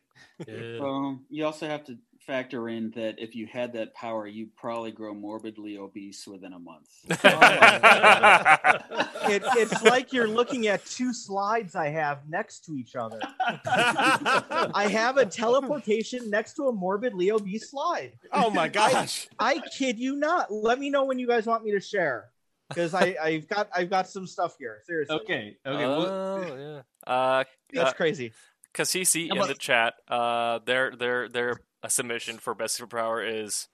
Yeah. 0.47 0.79
Well, 0.81 1.21
you 1.29 1.45
also 1.45 1.67
have 1.67 1.85
to 1.87 1.99
factor 2.21 2.69
in 2.69 2.93
that 2.93 3.17
if 3.19 3.35
you 3.35 3.47
had 3.47 3.75
that 3.75 3.93
power, 3.95 4.27
you'd 4.27 4.57
probably 4.57 4.91
grow 4.91 5.13
morbidly 5.13 5.77
obese 5.77 6.27
within 6.27 6.53
a 6.55 6.59
month. 6.59 6.89
Uh, 7.25 9.05
it, 9.29 9.43
it's 9.57 9.83
like 9.83 10.13
you're 10.15 10.29
looking 10.29 10.69
at 10.69 10.87
two 10.87 11.13
slides 11.13 11.75
I 11.75 11.89
have 11.89 12.21
next 12.29 12.65
to 12.67 12.77
each 12.77 12.97
other. 12.97 13.21
I 13.47 14.89
have 14.91 15.19
a 15.19 15.27
teleportation 15.27 16.31
next 16.31 16.55
to 16.55 16.69
a 16.69 16.73
morbidly 16.73 17.33
obese 17.33 17.71
slide. 17.71 18.13
oh 18.33 18.49
my 18.49 18.69
gosh. 18.69 19.29
I 19.39 19.61
kid 19.77 19.99
you 19.99 20.17
not. 20.17 20.51
Let 20.51 20.79
me 20.79 20.89
know 20.91 21.05
when 21.05 21.19
you 21.19 21.27
guys 21.27 21.45
want 21.45 21.65
me 21.65 21.73
to 21.73 21.81
share. 21.81 22.31
Because 22.69 22.95
I 22.95 23.17
I've 23.23 23.49
got 23.49 23.69
I've 23.75 23.91
got 23.91 24.09
some 24.09 24.27
stuff 24.27 24.57
here. 24.59 24.81
Seriously. 24.87 25.17
Okay. 25.17 25.57
Okay. 25.65 25.87
well, 25.87 26.07
Oh, 26.07 26.83
yeah. 27.07 27.13
Uh, 27.13 27.45
That's 27.73 27.91
uh, 27.91 27.95
crazy. 27.95 28.33
Cassisi 28.75 29.29
Yeah, 29.29 29.43
in 29.43 29.47
the 29.49 29.55
chat, 29.55 29.95
uh, 30.09 30.59
their 30.65 30.95
their 30.95 31.29
their 31.29 31.61
a 31.83 31.91
submission 31.91 32.39
for 32.39 32.55
best 32.55 32.79
superpower 32.79 33.45
is 33.45 33.69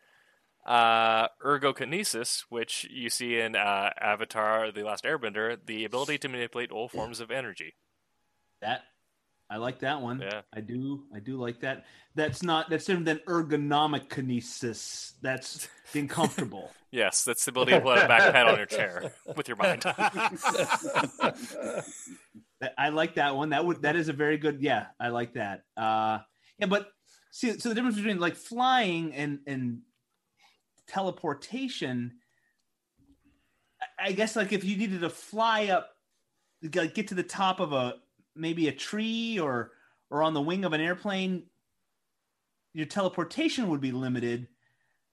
uh, 0.67 1.29
ergokinesis, 1.45 2.45
which 2.49 2.87
you 2.91 3.11
see 3.11 3.39
in 3.39 3.57
uh, 3.57 3.91
Avatar: 4.01 4.71
The 4.71 4.85
Last 4.85 5.05
Airbender, 5.05 5.57
the 5.65 5.85
ability 5.85 6.19
to 6.19 6.29
manipulate 6.29 6.71
all 6.71 6.89
forms 6.89 7.21
of 7.21 7.31
energy. 7.31 7.75
that 8.61 8.85
I 9.53 9.57
like 9.59 9.81
that 9.81 10.01
one. 10.01 10.21
Yeah. 10.23 10.41
I 10.55 10.61
do. 10.61 11.03
I 11.15 11.19
do 11.21 11.37
like 11.37 11.61
that. 11.61 11.85
That's 12.15 12.43
not. 12.43 12.71
That's 12.71 12.87
different 12.87 13.05
than 13.05 13.19
ergonomic 13.29 14.09
kinesis. 14.09 15.13
That's 15.21 15.69
being 15.93 16.09
comfortable. 16.09 16.71
Yes, 16.91 17.23
that's 17.25 17.45
the 17.45 17.51
ability 17.51 17.73
to 17.73 17.81
put 17.83 17.99
a 17.99 18.09
back 18.09 18.33
pat 18.33 18.47
on 18.47 18.57
your 18.57 18.65
chair 18.67 19.13
with 19.37 19.49
your 19.49 19.59
mind. 19.59 19.83
I 22.79 22.89
like 22.91 23.17
that 23.17 23.35
one. 23.37 23.51
That 23.51 23.65
would 23.67 23.83
that 23.83 23.95
is 23.97 24.09
a 24.09 24.13
very 24.15 24.39
good. 24.39 24.63
Yeah, 24.63 24.87
I 24.99 25.09
like 25.09 25.35
that. 25.35 25.65
Uh, 25.77 26.21
yeah, 26.59 26.67
but 26.67 26.89
see, 27.31 27.59
so 27.59 27.69
the 27.69 27.75
difference 27.75 27.97
between 27.97 28.21
like 28.21 28.37
flying 28.37 29.13
and 29.15 29.41
and 29.47 29.81
teleportation, 30.87 32.13
I- 33.99 34.07
I 34.09 34.13
guess 34.13 34.35
like 34.37 34.53
if 34.53 34.65
you 34.65 34.77
needed 34.79 35.01
to 35.03 35.11
fly 35.11 35.67
up, 35.67 35.91
like 36.75 36.95
get 36.95 37.09
to 37.09 37.15
the 37.15 37.23
top 37.23 37.61
of 37.61 37.73
a 37.73 37.95
maybe 38.35 38.69
a 38.69 38.73
tree 38.73 39.39
or 39.39 39.73
or 40.11 40.23
on 40.23 40.35
the 40.35 40.41
wing 40.41 40.65
of 40.65 40.73
an 40.73 40.81
airplane, 40.81 41.45
your 42.75 42.87
teleportation 42.87 43.69
would 43.69 43.81
be 43.81 43.93
limited. 43.93 44.49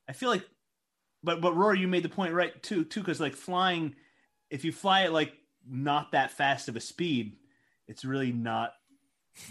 I 0.07 0.13
feel 0.13 0.29
like, 0.29 0.43
but 1.23 1.41
but 1.41 1.55
Rory, 1.55 1.79
you 1.79 1.87
made 1.87 2.03
the 2.03 2.09
point 2.09 2.33
right 2.33 2.61
too 2.63 2.83
too 2.83 3.01
because 3.01 3.19
like 3.19 3.35
flying, 3.35 3.95
if 4.49 4.63
you 4.65 4.71
fly 4.71 5.03
at 5.03 5.13
like 5.13 5.33
not 5.67 6.11
that 6.13 6.31
fast 6.31 6.67
of 6.69 6.75
a 6.75 6.79
speed, 6.79 7.37
it's 7.87 8.03
really 8.05 8.31
not 8.31 8.73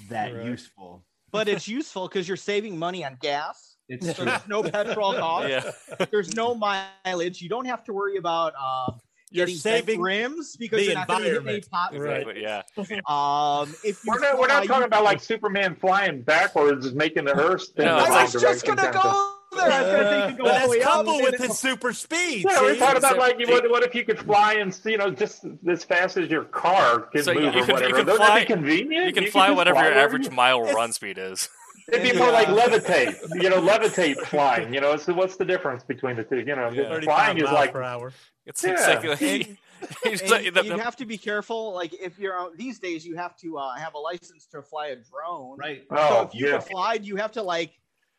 that 0.09 0.35
Right. 0.35 0.47
useful. 0.47 1.05
But 1.31 1.49
it's 1.49 1.69
useful 1.69 2.09
because 2.09 2.27
you're 2.27 2.37
saving 2.39 2.79
money 2.79 3.05
on 3.05 3.19
gas. 3.21 3.77
It's 3.91 4.17
So 4.17 4.25
there's 4.25 4.49
no 4.49 4.63
petrol 4.63 5.13
cost. 5.19 5.49
yeah, 5.49 6.07
There's 6.11 6.35
no 6.35 6.55
mileage. 6.55 7.43
You 7.43 7.49
don't 7.51 7.67
have 7.67 7.85
to 7.85 7.93
worry 7.93 8.17
about 8.17 8.55
um, 8.57 8.99
You're 9.31 9.47
saving 9.49 10.01
rims 10.01 10.57
because 10.57 10.79
the 10.81 10.85
you're 10.87 10.95
not 10.95 11.09
going 11.09 11.23
to 11.23 11.29
hit 11.31 11.47
any 11.47 11.55
environment. 11.57 11.71
pot. 11.71 11.93
Right. 11.93 12.21
exactly. 12.21 12.43
Yeah, 12.43 13.01
Um, 13.63 13.75
if 13.85 14.05
you 14.05 14.13
We're 14.13 14.21
not, 14.21 14.39
we're 14.39 14.47
not 14.49 14.65
talking 14.65 14.81
you- 14.81 14.85
about 14.87 15.05
like 15.05 15.21
Superman 15.21 15.75
flying 15.77 16.23
backwards, 16.23 16.87
is 16.87 16.95
making 16.95 17.25
the 17.25 17.35
Earth 17.35 17.63
spin. 17.63 17.87
No, 17.87 17.97
in 17.99 18.01
it's 18.05 18.09
the 18.11 18.15
I 18.19 18.23
was 18.25 18.33
just 18.33 18.65
gonna 18.67 18.77
kind 18.83 18.97
of 18.97 19.03
thing. 19.03 19.11
go 19.13 19.35
there. 19.57 19.73
I 19.73 19.83
was 19.83 19.93
gonna 19.93 20.09
say 20.11 20.21
you 20.21 20.27
could 20.29 20.39
go 20.39 20.45
But 20.45 20.53
that's 20.53 20.69
way 20.71 20.83
up 20.83 20.93
coupled 20.93 21.23
with 21.23 21.41
his 21.41 21.59
super 21.59 21.93
speed. 21.93 22.45
Yeah, 22.49 22.61
we're 22.63 22.75
see? 22.75 22.79
talking 22.81 22.97
about 22.99 23.13
So- 23.13 23.19
like 23.19 23.39
what, 23.49 23.71
what 23.71 23.83
if 23.83 23.95
you 23.95 24.05
could 24.05 24.19
fly 24.19 24.55
and 24.55 24.79
you 24.85 24.99
know 24.99 25.11
just 25.11 25.45
as 25.69 25.85
fast 25.85 26.17
as 26.17 26.29
your 26.31 26.45
car 26.45 27.01
can 27.01 27.23
So 27.23 27.35
move 27.35 27.43
you 27.43 27.49
or 27.49 27.53
can- 27.53 27.67
you 27.69 27.73
whatever. 27.75 27.97
can 27.97 28.07
Doesn't 28.07 28.17
fly- 28.25 28.39
that 28.41 28.49
be 28.49 28.55
convenient? 28.55 29.07
you 29.07 29.13
can 29.13 29.25
could 29.25 29.33
fly 29.33 29.47
just 29.49 29.57
whatever 29.57 29.83
your 29.83 29.95
average 29.95 30.25
you- 30.27 30.31
mile 30.33 30.61
It's- 30.63 30.75
run 30.75 30.93
speed 30.93 31.19
is. 31.19 31.49
It'd 31.89 32.03
be 32.13 32.17
more 32.19 32.31
like 32.31 32.49
levitate. 32.49 33.17
You 33.43 33.51
know, 33.51 33.61
levitate 33.61 34.17
flying. 34.27 34.73
You 34.75 34.81
know, 34.81 34.97
so 34.97 35.15
what's 35.15 35.37
the 35.37 35.45
difference 35.45 35.85
between 35.85 36.17
the 36.17 36.25
two? 36.25 36.39
You 36.41 36.55
know, 36.57 36.71
Yeah. 36.71 37.01
flying 37.01 37.39
is 37.39 37.45
like 37.45 37.73
per 37.73 37.83
hour. 37.83 38.13
It's, 38.47 38.63
Yeah. 38.63 38.73
it's 38.73 38.87
like, 38.87 39.23
And- 39.23 39.59
And 40.05 40.31
like 40.31 40.55
the- 40.55 40.65
you 40.65 40.77
have 40.77 40.97
to 40.97 41.07
be 41.07 41.17
careful. 41.17 41.73
Like 41.73 41.95
if 41.95 42.19
you're 42.19 42.37
out 42.39 42.57
these 42.57 42.79
days, 42.81 43.07
you 43.07 43.17
have 43.17 43.37
to 43.39 43.59
uh, 43.59 43.75
have 43.77 43.95
a 43.95 43.99
license 43.99 44.47
to 44.53 44.61
fly 44.61 44.89
a 44.89 44.97
drone. 44.97 45.57
right. 45.59 45.83
So 45.89 45.97
oh 45.97 46.23
if 46.23 46.35
you 46.35 46.47
yeah. 46.49 46.53
could 46.59 46.65
fly, 46.65 46.95
you 46.95 47.17
have 47.17 47.31
to 47.33 47.43
like 47.43 47.73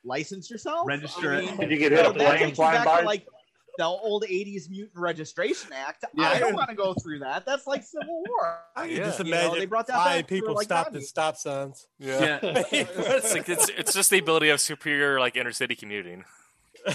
license 0.06 0.50
yourself, 0.50 0.88
Register 0.88 1.34
it. 1.34 1.60
Did 1.60 1.70
you 1.72 1.78
get 1.78 1.92
hit 1.92 2.06
a 2.06 2.14
plane 2.14 2.56
flying 2.56 2.86
by? 2.86 3.02
to 3.02 3.06
like 3.06 3.26
the 3.80 3.86
old 3.86 4.24
'80s 4.24 4.70
Mutant 4.70 4.98
Registration 5.00 5.72
Act. 5.74 6.04
Yeah. 6.14 6.28
I 6.30 6.38
don't 6.40 6.54
want 6.54 6.70
to 6.70 6.76
go 6.76 6.94
through 6.94 7.20
that. 7.20 7.46
That's 7.46 7.66
like 7.66 7.84
Civil 7.84 8.24
War. 8.28 8.60
I 8.76 8.88
can 8.88 8.96
Yeah. 8.98 9.04
just 9.06 9.20
You 9.20 9.26
know, 9.32 9.38
imagine 9.40 9.60
they 9.60 9.66
brought 9.66 9.88
that 9.88 9.94
flying 9.94 10.20
back 10.22 10.26
for, 10.30 10.36
people 10.36 10.54
like, 10.56 10.66
stopped 10.66 10.96
at 10.96 11.04
stop 11.04 11.38
signs. 11.38 11.88
yeah. 11.98 12.20
Yeah. 12.20 12.40
it's, 12.72 13.34
like, 13.34 13.48
it's 13.48 13.70
it's 13.70 13.94
just 13.94 14.10
the 14.10 14.20
ability 14.20 14.50
of 14.50 14.60
superior 14.60 15.20
like 15.20 15.36
inner 15.38 15.54
city 15.54 15.76
commuting. 15.76 16.26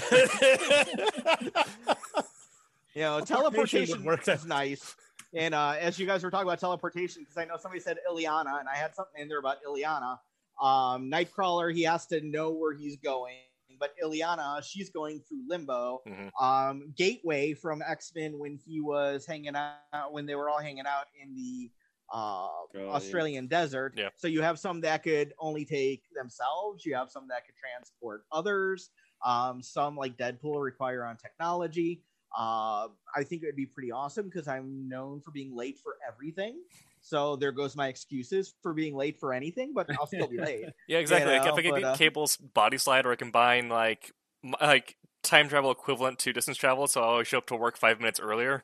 You 2.93 3.01
know, 3.01 3.19
Teleportation 3.19 4.05
works 4.05 4.25
would 4.27 4.33
work. 4.35 4.39
is 4.39 4.45
nice. 4.45 4.95
And 5.33 5.53
uh, 5.53 5.75
as 5.77 5.99
you 5.99 6.05
guys 6.05 6.23
were 6.23 6.31
talking 6.31 6.47
about 6.47 6.59
teleportation, 6.61 7.23
because 7.23 7.35
I 7.37 7.43
know 7.43 7.57
somebody 7.57 7.81
said 7.81 7.97
Illyana, 8.09 8.57
and 8.61 8.69
I 8.69 8.75
had 8.77 8.95
something 8.95 9.21
in 9.21 9.27
there 9.27 9.39
about 9.39 9.57
Illyana. 9.67 10.17
Um, 10.61 11.11
Nightcrawler, 11.11 11.73
he 11.75 11.83
has 11.83 12.05
to 12.07 12.21
know 12.21 12.51
where 12.51 12.73
he's 12.73 12.95
going, 12.95 13.35
but 13.79 13.93
Illyana, 14.03 14.63
she's 14.63 14.89
going 14.89 15.21
through 15.27 15.43
limbo. 15.47 16.01
Mhm. 16.07 16.31
Um, 16.41 16.93
Gateway 16.95 17.53
from 17.53 17.81
X 17.81 18.11
Men 18.15 18.37
when 18.39 18.57
he 18.65 18.81
was 18.81 19.25
hanging 19.25 19.55
out, 19.55 20.11
when 20.11 20.25
they 20.25 20.35
were 20.35 20.49
all 20.49 20.59
hanging 20.59 20.85
out 20.85 21.07
in 21.21 21.35
the 21.35 21.71
uh. 22.13 22.47
Australian 22.75 23.47
desert. 23.47 23.93
Yeah. 23.95 24.09
So 24.15 24.27
you 24.27 24.41
have 24.41 24.59
some 24.59 24.81
that 24.81 25.03
could 25.03 25.33
only 25.39 25.65
take 25.65 26.03
themselves. 26.13 26.85
You 26.85 26.95
have 26.95 27.09
some 27.09 27.27
that 27.29 27.45
could 27.45 27.55
transport 27.55 28.25
others. 28.31 28.89
Um, 29.25 29.61
some 29.61 29.95
like 29.95 30.17
Deadpool 30.17 30.61
require 30.61 31.05
on 31.05 31.17
technology. 31.17 32.03
Uh, 32.37 32.89
I 33.15 33.23
think 33.23 33.43
it 33.43 33.45
would 33.45 33.55
be 33.55 33.65
pretty 33.65 33.91
awesome 33.91 34.25
because 34.25 34.47
I'm 34.47 34.89
known 34.89 35.21
for 35.21 35.31
being 35.31 35.55
late 35.55 35.79
for 35.79 35.95
everything. 36.05 36.61
So 37.05 37.35
there 37.35 37.51
goes 37.51 37.75
my 37.75 37.87
excuses 37.87 38.55
for 38.63 38.73
being 38.73 38.95
late 38.95 39.19
for 39.19 39.31
anything, 39.31 39.73
but 39.75 39.87
I'll 39.91 40.07
still 40.07 40.27
be 40.27 40.39
late. 40.39 40.65
Yeah, 40.87 40.97
exactly. 40.97 41.33
like 41.33 41.43
know, 41.43 41.49
if 41.49 41.59
I 41.59 41.61
could 41.61 41.75
get 41.75 41.83
uh, 41.83 41.95
Cable's 41.95 42.35
body 42.35 42.79
slide, 42.79 43.05
or 43.05 43.11
I 43.11 43.15
combine 43.15 43.69
like 43.69 44.11
like 44.59 44.97
time 45.21 45.47
travel 45.47 45.69
equivalent 45.69 46.17
to 46.19 46.33
distance 46.33 46.57
travel, 46.57 46.87
so 46.87 47.01
I 47.01 47.05
always 47.05 47.27
show 47.27 47.37
up 47.37 47.45
to 47.47 47.55
work 47.55 47.77
five 47.77 47.99
minutes 47.99 48.19
earlier. 48.19 48.63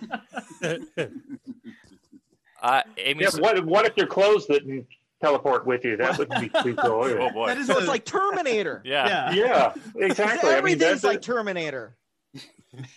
Uh, 2.61 2.81
Amy, 2.97 3.23
Yeah, 3.25 3.29
what 3.39 3.65
what 3.65 3.85
if 3.85 3.97
your 3.97 4.07
clothes 4.07 4.45
didn't 4.45 4.87
teleport 5.21 5.67
with 5.67 5.83
you? 5.83 5.97
That 5.97 6.17
would 6.17 6.29
be 6.29 6.47
too 6.63 6.75
cool. 6.75 7.03
oh 7.03 7.29
boy, 7.33 7.47
That 7.47 7.57
is 7.57 7.67
So 7.67 7.77
it's 7.77 7.89
like 7.89 8.05
Terminator. 8.05 8.81
yeah. 8.85 9.33
yeah. 9.33 9.33
Yeah, 9.33 9.73
exactly. 9.97 10.47
I 10.49 10.53
mean, 10.53 10.57
Everything's 10.59 10.79
that's 10.79 11.03
like 11.03 11.21
Terminator. 11.21 11.97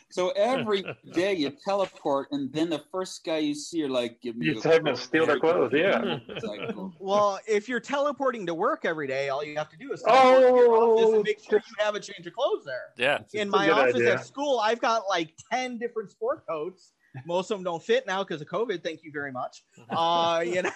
So 0.09 0.31
every 0.31 0.83
day 1.13 1.35
you 1.35 1.53
teleport, 1.65 2.29
and 2.31 2.51
then 2.53 2.71
the 2.71 2.83
first 2.91 3.25
guy 3.25 3.39
you 3.39 3.55
see, 3.55 3.79
you're 3.79 3.91
like, 3.91 4.21
"Give 4.23 4.35
me." 4.35 4.47
You 4.47 4.53
your 4.55 4.63
tell 4.63 4.73
them 4.73 4.87
to 4.87 4.97
steal 4.97 5.27
their 5.27 5.39
clothes, 5.39 5.73
yeah. 5.75 6.19
Like, 6.43 6.61
oh, 6.75 6.93
Well, 7.01 7.39
if 7.47 7.69
you're 7.69 7.81
teleporting 7.81 8.47
to 8.47 8.55
work 8.55 8.85
every 8.85 9.07
day, 9.07 9.29
all 9.29 9.45
you 9.45 9.57
have 9.59 9.69
to 9.71 9.77
do 9.77 9.93
is 9.93 10.03
teleport 10.03 10.41
to 10.41 10.57
your 10.57 10.75
Oh, 10.75 11.15
and 11.17 11.25
make 11.25 11.41
sure 11.41 11.59
you 11.59 11.85
have 11.85 11.95
a 11.95 12.01
change 12.01 12.27
of 12.27 12.33
clothes 12.33 12.65
there. 12.65 12.95
Yeah, 12.97 13.19
In 13.35 13.51
my 13.51 13.69
office 13.71 13.97
idea. 13.97 14.15
at 14.15 14.27
school, 14.27 14.61
I've 14.61 14.81
got 14.81 15.03
like 15.09 15.35
10 15.53 15.79
different 15.79 16.11
sport 16.11 16.45
coats. 16.49 16.93
Most 17.27 17.51
of 17.51 17.59
them 17.59 17.65
don't 17.65 17.83
fit 17.83 18.07
now 18.07 18.23
because 18.23 18.41
of 18.41 18.49
COVID. 18.49 18.83
Thank 18.83 19.01
you 19.03 19.11
very 19.13 19.33
much. 19.33 19.63
Uh, 19.91 20.43
you 20.47 20.63
know, 20.63 20.71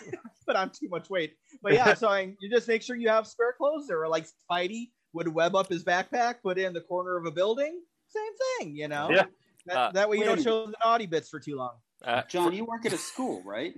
but 0.47 0.57
I'm 0.57 0.71
too 0.71 0.89
much 0.89 1.09
weight. 1.09 1.35
But 1.63 1.73
yeah, 1.73 1.95
so 1.95 2.09
I, 2.09 2.35
you 2.41 2.51
just 2.51 2.69
make 2.69 2.83
sure 2.83 2.97
you 2.97 3.09
have 3.09 3.27
spare 3.27 3.55
clothes 3.57 3.87
there. 3.89 4.03
Or 4.03 4.09
like 4.09 4.27
Spidey 4.27 4.91
would 5.13 5.29
web 5.29 5.57
up 5.57 5.69
his 5.69 5.85
backpack, 5.85 6.37
put 6.43 6.59
it 6.59 6.65
in 6.65 6.73
the 6.73 6.81
corner 6.83 7.17
of 7.17 7.27
a 7.27 7.31
building. 7.31 7.81
Same 8.11 8.33
thing, 8.59 8.77
you 8.77 8.89
know. 8.89 9.09
Yeah. 9.11 9.25
That, 9.67 9.77
Uh, 9.77 9.93
that 9.93 10.09
way 10.09 10.17
you 10.19 10.25
don't 10.25 10.43
show 10.43 10.67
the 10.67 10.75
naughty 10.85 11.07
bits 11.07 11.29
for 11.29 11.39
too 11.41 11.57
long. 11.57 11.75
uh, 12.05 12.23
John, 12.29 12.53
you 12.53 12.65
work 12.65 12.85
at 12.87 12.93
a 12.93 12.99
school, 12.99 13.43
right? 13.45 13.75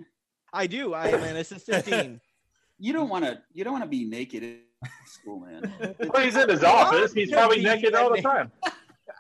I 0.53 0.67
do. 0.67 0.95
I 0.95 1.09
am 1.09 1.23
an 1.23 1.37
assistant 1.37 1.85
dean. 1.87 2.21
You 2.79 2.93
don't 2.93 3.09
want 3.09 3.25
to. 3.25 3.41
You 3.53 3.63
don't 3.63 3.75
want 3.75 3.85
to 3.85 3.89
be 3.89 4.05
naked 4.05 4.43
in 4.43 4.59
school, 5.07 5.39
man. 5.39 5.73
Well, 6.01 6.25
he's 6.25 6.35
in 6.35 6.49
his 6.49 6.65
office. 6.65 7.13
He's 7.13 7.31
probably 7.31 7.63
naked 7.63 7.95
all 7.95 8.11
the 8.11 8.21
time. 8.21 8.51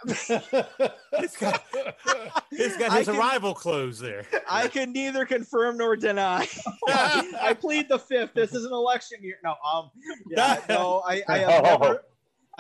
He's 0.05 1.37
got, 1.37 1.63
he's 2.51 2.77
got 2.77 2.93
his 2.99 3.07
can- 3.07 3.17
arrival 3.17 3.55
clothes 3.55 4.01
there. 4.01 4.27
I 4.51 4.67
can 4.67 4.93
neither 4.93 5.25
confirm 5.25 5.77
nor 5.77 5.95
deny. 5.95 6.49
I 6.89 7.57
plead 7.61 7.89
the 7.89 8.01
fifth. 8.01 8.35
This 8.35 8.53
is 8.53 8.65
an 8.65 8.73
election 8.73 9.19
year. 9.23 9.37
No, 9.45 9.55
um, 9.65 9.91
yeah, 10.29 10.61
no, 10.69 11.03
I, 11.07 11.23
I 11.29 11.39
have 11.39 11.63
never, 11.63 12.05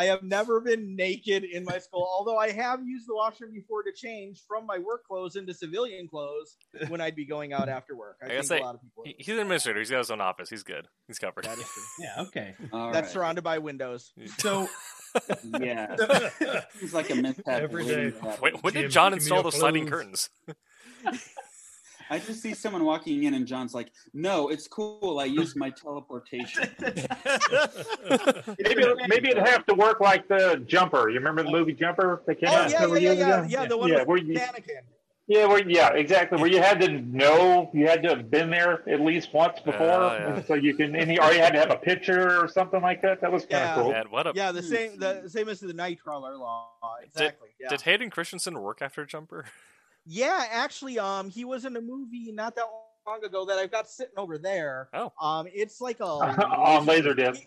I 0.02 0.06
have 0.06 0.22
never 0.24 0.60
been 0.60 0.96
naked 0.96 1.44
in 1.44 1.62
my 1.64 1.78
school. 1.78 2.04
Although 2.12 2.36
I 2.38 2.50
have 2.50 2.80
used 2.84 3.06
the 3.08 3.14
washroom 3.14 3.52
before 3.52 3.84
to 3.84 3.92
change 3.92 4.42
from 4.48 4.66
my 4.66 4.78
work 4.78 5.04
clothes 5.06 5.36
into 5.36 5.54
civilian 5.54 6.08
clothes 6.08 6.56
when 6.88 7.00
I'd 7.00 7.14
be 7.14 7.24
going 7.24 7.52
out 7.52 7.68
after 7.68 7.94
work. 7.96 8.16
I, 8.20 8.26
I 8.26 8.28
think 8.30 8.44
say, 8.46 8.58
a 8.58 8.62
lot 8.64 8.74
of 8.74 8.82
people. 8.82 9.04
he- 9.06 9.14
he's 9.18 9.28
an 9.34 9.38
administrator. 9.40 9.78
He's 9.78 9.90
got 9.90 9.98
his 9.98 10.10
own 10.10 10.20
office. 10.20 10.50
He's 10.50 10.64
good. 10.64 10.88
He's 11.06 11.18
covered. 11.20 11.44
That 11.44 11.58
is 11.58 11.64
true. 11.64 11.82
Yeah. 12.00 12.22
Okay. 12.24 12.54
All 12.72 12.90
That's 12.90 13.06
right. 13.06 13.12
surrounded 13.12 13.44
by 13.44 13.58
windows. 13.58 14.12
So 14.38 14.66
Yeah, 15.60 15.94
it's 16.80 16.94
like 16.94 17.10
a 17.10 17.14
mishap. 17.14 17.46
Every 17.46 17.84
waiting 17.84 18.10
day. 18.12 18.18
to 18.18 18.24
happen. 18.24 18.40
Wait, 18.42 18.62
when 18.64 18.72
Jim, 18.72 18.82
did 18.82 18.90
John 18.90 19.12
install 19.12 19.36
your 19.38 19.42
those 19.44 19.56
sliding 19.56 19.86
curtains? 19.86 20.30
I 22.12 22.18
just 22.18 22.42
see 22.42 22.52
someone 22.52 22.84
walking 22.84 23.22
in, 23.22 23.32
and 23.32 23.46
John's 23.46 23.72
like, 23.72 23.90
"No, 24.12 24.48
it's 24.50 24.68
cool. 24.68 25.18
I 25.18 25.24
used 25.24 25.56
my 25.56 25.70
teleportation." 25.70 26.68
Maybe 28.58 28.84
maybe 29.08 29.30
it'd 29.30 29.46
have 29.46 29.64
to 29.66 29.74
work 29.74 30.00
like 30.00 30.28
the 30.28 30.62
Jumper. 30.66 31.08
You 31.08 31.14
remember 31.18 31.42
the 31.42 31.50
movie 31.50 31.72
Jumper 31.72 32.22
that 32.26 32.34
came 32.38 32.50
Oh 32.50 32.54
out 32.54 32.70
yeah, 32.70 32.78
several 32.80 32.98
yeah, 32.98 33.12
yeah, 33.12 33.14
years 33.14 33.26
yeah, 33.28 33.38
ago? 33.38 33.46
yeah. 33.48 33.66
The 33.66 33.78
one 33.78 33.88
yeah, 33.88 33.98
with 34.00 34.08
where 34.08 34.16
you, 34.18 34.34
mannequin. 34.34 34.80
yeah, 35.26 35.46
where, 35.46 35.66
yeah, 35.66 35.94
exactly. 35.94 36.38
Where 36.38 36.50
you 36.50 36.60
had 36.60 36.80
to 36.82 36.90
know, 36.90 37.70
you 37.72 37.86
had 37.86 38.02
to 38.02 38.10
have 38.10 38.30
been 38.30 38.50
there 38.50 38.86
at 38.90 39.00
least 39.00 39.32
once 39.32 39.58
uh, 39.60 39.64
before, 39.64 39.86
Yeah, 39.86 40.36
yeah. 40.36 40.42
so 40.42 40.52
you 40.52 40.74
can, 40.74 40.94
and 40.94 41.10
you, 41.10 41.18
or 41.18 41.32
you 41.32 41.40
had 41.40 41.54
to 41.54 41.60
have 41.60 41.70
a 41.70 41.76
picture 41.76 42.38
or 42.38 42.46
something 42.46 42.82
like 42.82 43.00
that. 43.00 43.22
That 43.22 43.32
was 43.32 43.46
kind 43.46 43.64
of 43.64 43.68
Yeah. 43.68 43.82
cool. 43.82 43.92
Man, 43.92 44.10
what 44.10 44.26
a 44.26 44.32
Yeah, 44.34 44.52
the 44.52 44.60
hmm. 44.60 44.66
same, 44.68 44.98
the 44.98 45.28
same 45.30 45.48
as 45.48 45.60
the 45.60 45.72
Nightcrawler 45.72 46.38
law. 46.38 46.68
Exactly. 47.02 47.48
yeah. 47.58 47.70
Did 47.70 47.80
Hayden 47.82 48.10
Christensen 48.10 48.60
work 48.60 48.82
after 48.82 49.06
Jumper? 49.06 49.46
Yeah, 50.04 50.44
actually, 50.50 50.98
um, 50.98 51.30
he 51.30 51.44
was 51.44 51.64
in 51.64 51.76
a 51.76 51.80
movie 51.80 52.32
not 52.32 52.56
that 52.56 52.66
long 53.06 53.24
ago 53.24 53.44
that 53.46 53.58
I've 53.58 53.70
got 53.70 53.88
sitting 53.88 54.14
over 54.16 54.38
there. 54.38 54.88
Oh. 54.94 55.12
um, 55.20 55.46
it's 55.52 55.80
like 55.80 56.00
a 56.00 56.04
On 56.06 56.86
Laserdisc. 56.86 57.46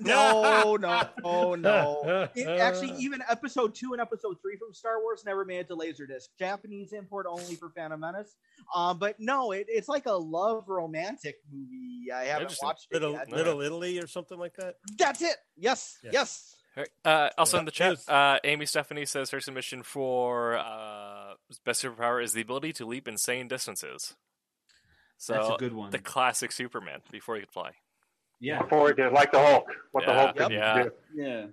No, 0.00 0.76
no, 0.76 0.76
no, 0.76 1.54
no. 1.56 2.28
It, 2.36 2.46
actually, 2.46 2.92
even 2.98 3.20
episode 3.28 3.74
two 3.74 3.92
and 3.92 4.00
episode 4.00 4.36
three 4.40 4.56
from 4.56 4.72
Star 4.72 5.00
Wars 5.00 5.24
never 5.26 5.44
made 5.44 5.58
it 5.58 5.68
to 5.68 5.76
Laserdisc. 5.76 6.28
Japanese 6.38 6.92
import 6.92 7.26
only 7.28 7.56
for 7.56 7.70
Phantom 7.70 7.98
Menace. 7.98 8.36
Um, 8.74 8.98
but 8.98 9.16
no, 9.18 9.50
it, 9.52 9.66
it's 9.68 9.88
like 9.88 10.06
a 10.06 10.12
love 10.12 10.68
romantic 10.68 11.38
movie. 11.52 12.12
I 12.14 12.24
haven't 12.24 12.54
watched 12.62 12.86
it 12.90 12.94
Little, 12.94 13.12
yet. 13.12 13.30
Little 13.32 13.60
Italy 13.60 13.98
or 13.98 14.06
something 14.06 14.38
like 14.38 14.54
that. 14.56 14.76
That's 14.98 15.20
it. 15.22 15.36
Yes, 15.56 15.98
Yeah. 16.04 16.10
yes. 16.12 16.55
Alright, 16.76 16.90
Uh, 17.04 17.30
also 17.38 17.56
Yeah. 17.56 17.60
in 17.60 17.64
the 17.64 17.70
chat, 17.70 17.90
Yes. 17.92 18.08
uh, 18.08 18.38
Amy 18.44 18.66
Stephanie 18.66 19.06
says 19.06 19.30
her 19.30 19.40
submission 19.40 19.82
for 19.82 20.56
uh, 20.56 21.34
best 21.64 21.82
superpower 21.82 22.22
is 22.22 22.32
the 22.34 22.42
ability 22.42 22.72
to 22.74 22.84
leap 22.86 23.08
insane 23.08 23.48
distances. 23.48 24.14
So 25.16 25.32
that's 25.32 25.48
a 25.48 25.56
good 25.58 25.72
one. 25.72 25.90
the 25.90 25.98
classic 25.98 26.52
Superman 26.52 27.00
before 27.10 27.36
he 27.36 27.40
could 27.42 27.50
fly. 27.50 27.72
Yeah. 28.40 28.60
Before 28.62 28.90
it 28.90 28.96
did, 28.96 29.12
like 29.12 29.32
the 29.32 29.38
Hulk. 29.38 29.72
What 29.92 30.04
the 30.04 30.12
Yeah, 30.12 30.20
Hulk 30.20 30.36
could 30.36 30.52
yeah. 30.52 30.82
do. 30.82 30.92
Yeah, 31.14 31.46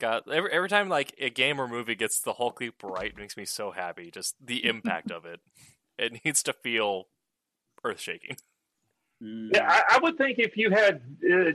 God, 0.00 0.24
every 0.28 0.50
every 0.52 0.68
time 0.68 0.88
like 0.88 1.14
a 1.18 1.30
game 1.30 1.60
or 1.60 1.68
movie 1.68 1.94
gets 1.94 2.20
the 2.20 2.32
Hulk 2.32 2.60
leap 2.60 2.82
right, 2.82 3.16
makes 3.16 3.36
me 3.36 3.44
so 3.44 3.70
happy. 3.70 4.10
Just 4.10 4.34
the 4.44 4.64
impact 4.68 5.12
of 5.12 5.24
it. 5.24 5.40
It 5.96 6.24
needs 6.24 6.42
to 6.42 6.52
feel 6.52 7.06
earth 7.84 8.00
shaking. 8.00 8.36
Mm. 9.22 9.50
Yeah, 9.54 9.68
I, 9.70 9.96
I 9.96 9.98
would 10.00 10.18
think 10.18 10.38
if 10.40 10.56
you 10.56 10.70
had 10.70 11.00
uh, 11.32 11.52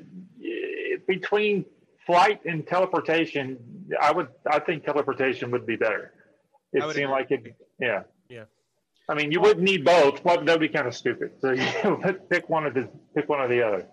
between 1.08 1.66
flight 2.06 2.42
and 2.46 2.66
teleportation, 2.66 3.58
I 4.02 4.12
would. 4.12 4.28
I 4.50 4.60
think 4.60 4.84
teleportation 4.86 5.52
would 5.52 5.66
be 5.66 5.76
better. 5.76 6.14
It 6.74 6.82
seemed 6.82 6.92
agree. 6.92 7.06
like 7.08 7.32
it. 7.32 7.56
Yeah. 7.80 8.04
Yeah. 8.30 8.46
I 9.10 9.16
mean, 9.16 9.32
you 9.32 9.42
wouldn't 9.42 9.64
need 9.64 9.84
both. 9.86 10.24
But 10.24 10.46
that'd 10.46 10.60
be 10.62 10.70
kind 10.70 10.88
of 10.88 10.96
stupid. 10.96 11.32
So 11.42 11.52
you 11.52 12.16
pick 12.30 12.50
one 12.50 12.66
of 12.66 12.74
the 12.74 12.90
pick 13.16 13.28
one 13.30 13.42
or 13.42 13.48
the 13.48 13.62
other. 13.66 13.86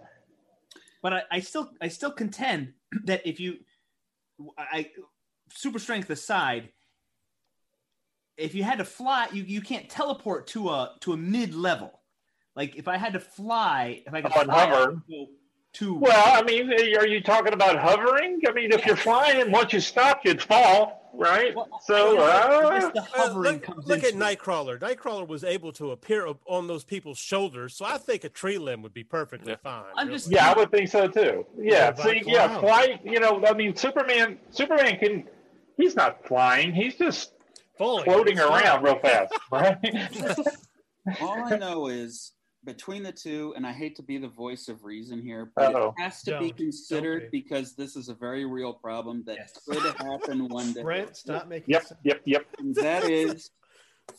But 1.02 1.12
I, 1.14 1.22
I 1.30 1.40
still 1.40 1.70
I 1.80 1.88
still 1.88 2.12
contend 2.12 2.74
that 3.04 3.26
if 3.26 3.40
you 3.40 3.58
I 4.56 4.90
super 5.52 5.78
strength 5.78 6.08
aside, 6.10 6.70
if 8.36 8.54
you 8.54 8.62
had 8.62 8.78
to 8.78 8.84
fly, 8.84 9.28
you, 9.32 9.42
you 9.42 9.60
can't 9.60 9.88
teleport 9.88 10.46
to 10.48 10.68
a 10.70 10.94
to 11.00 11.12
a 11.12 11.16
mid 11.16 11.54
level. 11.54 12.00
Like 12.56 12.76
if 12.76 12.88
I 12.88 12.96
had 12.96 13.12
to 13.14 13.20
fly, 13.20 14.02
if 14.06 14.14
I 14.14 14.22
could 14.22 14.32
Oh, 14.34 14.40
and 14.40 14.50
fly 14.50 14.66
hover. 14.66 15.02
to, 15.10 15.26
to 15.74 15.94
Well, 15.94 16.38
I 16.38 16.42
mean, 16.42 16.72
are 16.72 17.06
you 17.06 17.20
talking 17.20 17.52
about 17.52 17.78
hovering? 17.78 18.40
I 18.46 18.52
mean, 18.52 18.72
if 18.72 18.84
you're 18.86 18.96
flying, 18.96 19.40
and 19.40 19.52
once 19.52 19.72
you 19.72 19.80
stop, 19.80 20.20
you'd 20.24 20.42
fall, 20.42 21.08
right? 21.14 21.54
Well, 21.54 21.68
So, 21.84 22.18
I 22.18 22.28
uh, 22.30 22.90
the 22.90 23.00
Uh, 23.00 23.04
hovering 23.12 23.52
look 23.54 23.62
comes 23.62 23.86
look 23.86 23.98
at 24.04 24.12
into 24.12 24.24
it. 24.26 24.38
Nightcrawler. 24.38 24.78
Nightcrawler 24.80 25.28
was 25.28 25.44
able 25.44 25.72
to 25.74 25.92
appear 25.92 26.26
on 26.46 26.66
those 26.66 26.82
people's 26.84 27.18
shoulders, 27.18 27.74
so 27.74 27.84
I 27.84 27.98
think 27.98 28.24
a 28.24 28.28
tree 28.28 28.58
limb 28.58 28.82
would 28.82 28.94
be 28.94 29.04
perfectly 29.04 29.52
Yeah. 29.52 29.56
fine. 29.62 29.84
I'm 29.96 30.08
really. 30.08 30.18
just- 30.18 30.30
yeah, 30.32 30.50
I 30.50 30.54
would 30.58 30.70
think 30.72 30.88
so 30.88 31.06
too. 31.06 31.46
Yeah, 31.56 31.94
Yeah, 31.96 32.02
see, 32.02 32.22
yeah, 32.26 32.46
cloud. 32.48 32.60
flight. 32.60 33.00
You 33.04 33.20
know, 33.20 33.44
I 33.46 33.52
mean, 33.52 33.76
Superman. 33.76 34.38
Superman 34.50 34.98
can. 34.98 35.28
He's 35.76 35.94
not 35.94 36.26
flying. 36.26 36.74
He's 36.74 36.96
just 36.96 37.32
Falling. 37.78 38.04
floating 38.04 38.36
It's 38.36 38.46
fine. 38.46 38.62
around 38.64 38.82
real 38.82 38.98
fast, 38.98 39.32
right? 39.52 39.78
All 41.20 41.44
I 41.44 41.56
know 41.56 41.86
is 41.86 42.32
between 42.64 43.02
the 43.02 43.12
two, 43.12 43.54
and 43.56 43.66
I 43.66 43.72
hate 43.72 43.96
to 43.96 44.02
be 44.02 44.18
the 44.18 44.28
voice 44.28 44.68
of 44.68 44.84
reason 44.84 45.20
here, 45.22 45.50
but 45.56 45.74
Uh-oh. 45.74 45.94
it 45.96 46.02
has 46.02 46.22
to 46.24 46.38
be 46.38 46.48
Don't. 46.48 46.56
considered 46.56 47.30
be. 47.30 47.40
because 47.40 47.74
this 47.74 47.96
is 47.96 48.08
a 48.08 48.14
very 48.14 48.44
real 48.44 48.74
problem 48.74 49.22
that 49.24 49.36
Yes. 49.36 49.58
could 49.66 49.82
happen 49.96 50.48
one 50.48 50.72
day. 50.72 50.82
Brent, 50.82 51.16
stop 51.16 51.48
making 51.48 51.72
yep, 51.72 51.84
sense. 51.84 52.00
yep, 52.04 52.20
yep. 52.26 52.46
And 52.58 52.74
that 52.76 53.04
is 53.04 53.50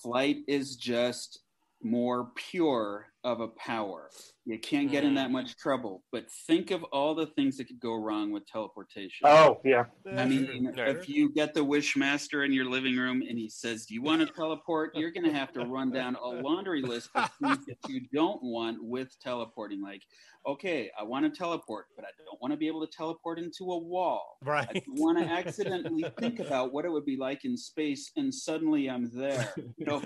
flight 0.01 0.37
is 0.47 0.75
just 0.75 1.39
more 1.83 2.31
pure 2.35 3.07
of 3.23 3.41
a 3.41 3.47
power. 3.49 4.09
You 4.51 4.59
can't 4.59 4.91
get 4.91 5.03
in 5.03 5.11
mm-hmm. 5.11 5.15
that 5.15 5.31
much 5.31 5.55
trouble. 5.55 6.03
But 6.11 6.29
think 6.29 6.71
of 6.71 6.83
all 6.85 7.15
the 7.15 7.27
things 7.27 7.55
that 7.55 7.67
could 7.67 7.79
go 7.79 7.95
wrong 7.95 8.31
with 8.31 8.45
teleportation. 8.45 9.25
Oh 9.25 9.61
yeah. 9.63 9.85
I 10.05 10.25
mean, 10.25 10.45
mm-hmm. 10.45 10.77
if 10.77 11.07
you 11.07 11.31
get 11.31 11.53
the 11.53 11.61
Wishmaster 11.61 12.45
in 12.45 12.51
your 12.51 12.65
living 12.65 12.97
room 12.97 13.21
and 13.21 13.37
he 13.37 13.49
says, 13.49 13.85
"Do 13.85 13.93
you 13.93 14.01
want 14.01 14.27
to 14.27 14.33
teleport?" 14.33 14.93
You're 14.93 15.11
going 15.11 15.23
to 15.23 15.33
have 15.33 15.53
to 15.53 15.61
run 15.61 15.91
down 15.91 16.17
a 16.21 16.27
laundry 16.27 16.81
list 16.81 17.11
of 17.15 17.31
things 17.41 17.65
that 17.65 17.77
you 17.87 18.01
don't 18.13 18.43
want 18.43 18.83
with 18.83 19.17
teleporting. 19.21 19.81
Like, 19.81 20.01
okay, 20.45 20.89
I 20.99 21.03
want 21.03 21.31
to 21.31 21.37
teleport, 21.37 21.87
but 21.95 22.05
I 22.05 22.09
don't 22.25 22.41
want 22.41 22.51
to 22.51 22.57
be 22.57 22.67
able 22.67 22.85
to 22.85 22.91
teleport 22.91 23.39
into 23.39 23.71
a 23.71 23.77
wall. 23.77 24.37
Right. 24.43 24.67
don't 24.73 24.99
want 24.99 25.19
to 25.19 25.25
accidentally 25.25 26.05
think 26.19 26.39
about 26.39 26.73
what 26.73 26.85
it 26.85 26.91
would 26.91 27.05
be 27.05 27.17
like 27.17 27.45
in 27.45 27.55
space, 27.55 28.11
and 28.17 28.33
suddenly 28.33 28.89
I'm 28.89 29.09
there. 29.13 29.53
You 29.77 29.85
know, 29.85 30.01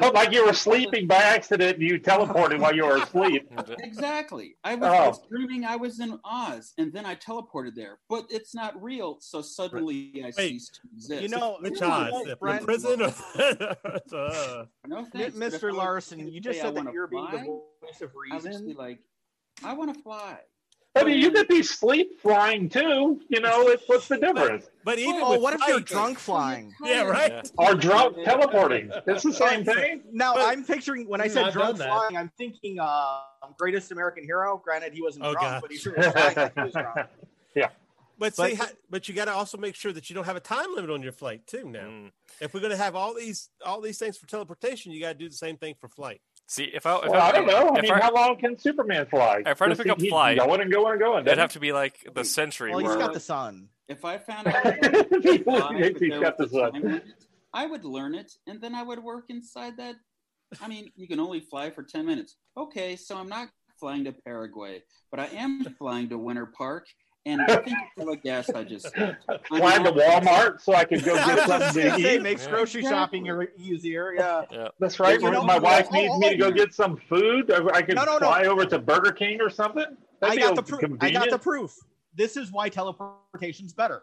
like 0.14 0.32
you 0.32 0.46
were 0.46 0.52
sleeping 0.52 1.06
by 1.06 1.16
accident 1.16 1.78
and 1.78 1.88
you 1.88 1.98
teleported 1.98 2.60
while 2.60 2.74
you 2.74 2.84
were 2.84 2.98
asleep. 2.98 3.50
Exactly. 3.80 4.56
I 4.64 4.74
was, 4.74 4.88
I 4.88 5.08
was 5.08 5.20
Oh. 5.22 5.26
dreaming 5.30 5.64
I 5.64 5.76
was 5.76 6.00
in 6.00 6.18
Oz, 6.24 6.72
and 6.78 6.92
then 6.92 7.04
I 7.06 7.14
teleported 7.14 7.74
there, 7.74 7.98
but 8.08 8.26
it's 8.30 8.54
not 8.54 8.80
real. 8.82 9.18
So 9.20 9.42
suddenly 9.42 10.22
I 10.24 10.30
ceased 10.30 10.80
to 10.82 10.88
exist. 10.94 11.22
You 11.22 11.28
know, 11.28 11.58
Which 11.60 11.80
Oz? 11.82 12.12
what, 12.12 12.24
The, 12.26 12.36
the 12.58 12.64
prison 12.64 13.02
or 13.02 14.18
uh, 14.18 14.64
no 14.86 15.04
thanks, 15.04 15.12
but 15.38 15.46
if 15.46 15.54
I 15.54 15.58
Mr. 15.58 15.72
Larson, 15.74 16.28
you 16.28 16.40
just 16.40 16.60
said 16.60 16.74
that 16.74 16.92
you're 16.92 17.06
being 17.06 17.26
the 17.30 17.38
voice 17.38 18.00
of 18.00 18.10
I 18.30 18.36
would 18.36 18.44
just 18.44 18.60
be 18.60 18.66
reason. 18.68 18.76
like, 18.76 19.00
I 19.64 19.72
want 19.74 19.94
to 19.94 20.00
fly. 20.02 20.38
I 20.94 21.04
mean, 21.04 21.18
you 21.18 21.30
could 21.30 21.48
be 21.48 21.62
sleep 21.62 22.20
flying 22.20 22.68
too. 22.68 23.20
You 23.28 23.40
know, 23.40 23.68
it's 23.68 23.82
what's 23.86 24.08
the 24.08 24.18
difference? 24.18 24.66
but 24.84 24.98
even 24.98 25.22
Oh, 25.22 25.30
with 25.32 25.40
what 25.40 25.54
if 25.54 25.60
you're 25.66 25.80
drunk 25.80 26.18
flying? 26.18 26.74
Yeah, 26.84 27.02
right. 27.04 27.32
Yeah. 27.32 27.42
Or 27.70 27.74
drunk 27.74 28.16
teleporting. 28.24 28.90
It's 29.06 29.22
the 29.22 29.32
same 29.32 29.64
thing. 29.64 30.02
Now 30.12 30.34
But- 30.34 30.46
I'm 30.46 30.64
picturing 30.64 31.08
when 31.08 31.20
I 31.22 31.24
I've 31.24 31.32
said 31.32 31.52
drunk 31.52 31.78
flying, 31.78 32.16
I'm 32.16 32.30
thinking 32.36 32.78
uh, 32.78 33.20
Greatest 33.58 33.90
American 33.90 34.24
Hero. 34.24 34.60
Granted, 34.62 34.92
he 34.92 35.00
wasn't 35.02 35.24
Oh, 35.24 35.32
drunk, 35.32 35.46
God. 35.46 35.62
but 35.62 35.70
he 35.70 35.78
sure 35.78 35.94
was 35.96 36.06
flying 36.08 36.36
like 36.36 36.54
he 36.54 36.60
was 36.62 36.72
drunk. 36.72 36.98
But 38.18 38.36
But- 38.36 38.50
see, 38.50 38.54
how, 38.54 38.66
but 38.88 39.08
you 39.08 39.14
got 39.14 39.24
to 39.24 39.32
also 39.32 39.56
make 39.58 39.74
sure 39.74 39.90
that 39.92 40.08
you 40.08 40.14
don't 40.14 40.26
have 40.26 40.36
a 40.36 40.40
time 40.40 40.74
limit 40.76 40.90
on 40.90 41.02
your 41.02 41.10
flight 41.12 41.44
too. 41.46 41.64
Now, 41.68 41.80
Mm. 41.80 42.10
if 42.40 42.54
we're 42.54 42.60
going 42.60 42.70
to 42.70 42.76
have 42.76 42.94
all 42.94 43.14
these 43.14 43.48
all 43.64 43.80
these 43.80 43.98
things 43.98 44.16
for 44.18 44.26
teleportation, 44.28 44.92
you 44.92 45.00
got 45.00 45.08
to 45.08 45.18
do 45.18 45.28
the 45.28 45.34
same 45.34 45.56
thing 45.56 45.74
for 45.80 45.88
flight. 45.88 46.20
See, 46.52 46.64
if 46.64 46.84
I, 46.84 46.96
if 46.98 47.08
Well, 47.08 47.14
I 47.22 47.32
don't 47.32 47.46
know. 47.46 47.70
I 47.74 47.80
mean, 47.80 47.90
I- 47.90 47.98
how 48.02 48.12
long 48.14 48.36
can 48.36 48.58
Superman 48.58 49.06
fly? 49.06 49.42
If 49.46 49.62
I 49.62 49.64
were 49.64 49.68
to 49.70 49.74
Just 49.74 49.82
pick 49.84 49.90
up 49.90 49.98
keep 49.98 50.10
flight, 50.10 50.36
going 50.36 50.60
and 50.60 50.70
going 50.70 50.92
and 50.92 51.00
going. 51.00 51.26
it'd 51.26 51.38
have 51.38 51.52
to 51.54 51.60
be 51.60 51.72
like 51.72 52.06
the 52.12 52.24
Sentry. 52.26 52.68
Well, 52.72 52.80
he's 52.80 52.88
where, 52.88 52.98
got 52.98 53.14
the 53.14 53.20
sun. 53.20 53.70
If 53.88 54.04
I 54.04 54.18
found 54.18 54.46
out 54.48 54.62
that 54.62 54.76
I 54.94 55.02
could 55.04 55.24
He's 55.24 55.42
fly, 55.44 55.80
but 55.80 55.98
there 55.98 56.20
got 56.20 56.36
the 56.36 56.48
sun. 56.50 56.72
time 56.82 57.02
I 57.54 57.64
would 57.64 57.86
learn 57.86 58.14
it, 58.14 58.32
and 58.46 58.60
then 58.60 58.74
I 58.74 58.82
would 58.82 59.02
work 59.02 59.30
inside 59.30 59.78
that. 59.78 59.94
I 60.60 60.68
mean, 60.68 60.92
you 60.94 61.08
can 61.08 61.20
only 61.20 61.40
fly 61.40 61.70
for 61.70 61.82
ten 61.84 62.04
minutes. 62.04 62.36
Okay, 62.54 62.96
so 62.96 63.16
I'm 63.16 63.30
not 63.30 63.48
flying 63.80 64.04
to 64.04 64.12
Paraguay, 64.12 64.82
but 65.10 65.20
I 65.20 65.28
am 65.28 65.64
flying 65.78 66.10
to 66.10 66.18
Winter 66.18 66.44
Park, 66.44 66.86
and 67.24 67.40
I 67.42 67.56
think 67.56 67.76
it's 67.96 68.10
a 68.10 68.16
gas 68.16 68.50
I 68.50 68.64
just. 68.64 68.94
Fly 68.94 69.78
to 69.78 69.92
Walmart 69.92 70.60
so 70.60 70.74
I 70.74 70.84
could 70.84 71.04
go 71.04 71.14
get 71.26 71.26
was 71.26 71.36
just 71.36 71.46
something 71.46 71.86
gonna 71.86 72.08
eat. 72.08 72.22
makes 72.22 72.44
Yeah. 72.44 72.50
grocery 72.50 72.82
shopping 72.82 73.46
easier. 73.56 74.14
Yeah. 74.14 74.68
That's 74.80 74.98
right. 74.98 75.20
You 75.20 75.30
know, 75.30 75.44
my 75.44 75.58
wife 75.58 75.90
needs 75.92 76.12
oh, 76.12 76.18
me 76.18 76.30
to 76.30 76.36
go 76.36 76.50
get 76.50 76.74
some 76.74 76.96
food. 76.96 77.50
I 77.50 77.64
I 77.78 77.82
could 77.82 77.94
No, 77.94 78.04
no, 78.04 78.12
no. 78.14 78.18
fly 78.18 78.44
over 78.44 78.64
to 78.64 78.78
Burger 78.78 79.12
King 79.12 79.40
or 79.40 79.50
something. 79.50 79.96
That'd 80.20 80.38
I 80.38 80.42
got 80.42 80.56
the 80.56 80.62
proof. 80.62 80.98
I 81.00 81.10
got 81.10 81.30
the 81.30 81.38
proof. 81.38 81.76
This 82.14 82.36
is 82.36 82.52
why 82.52 82.68
teleportation's 82.68 83.72
better. 83.72 84.02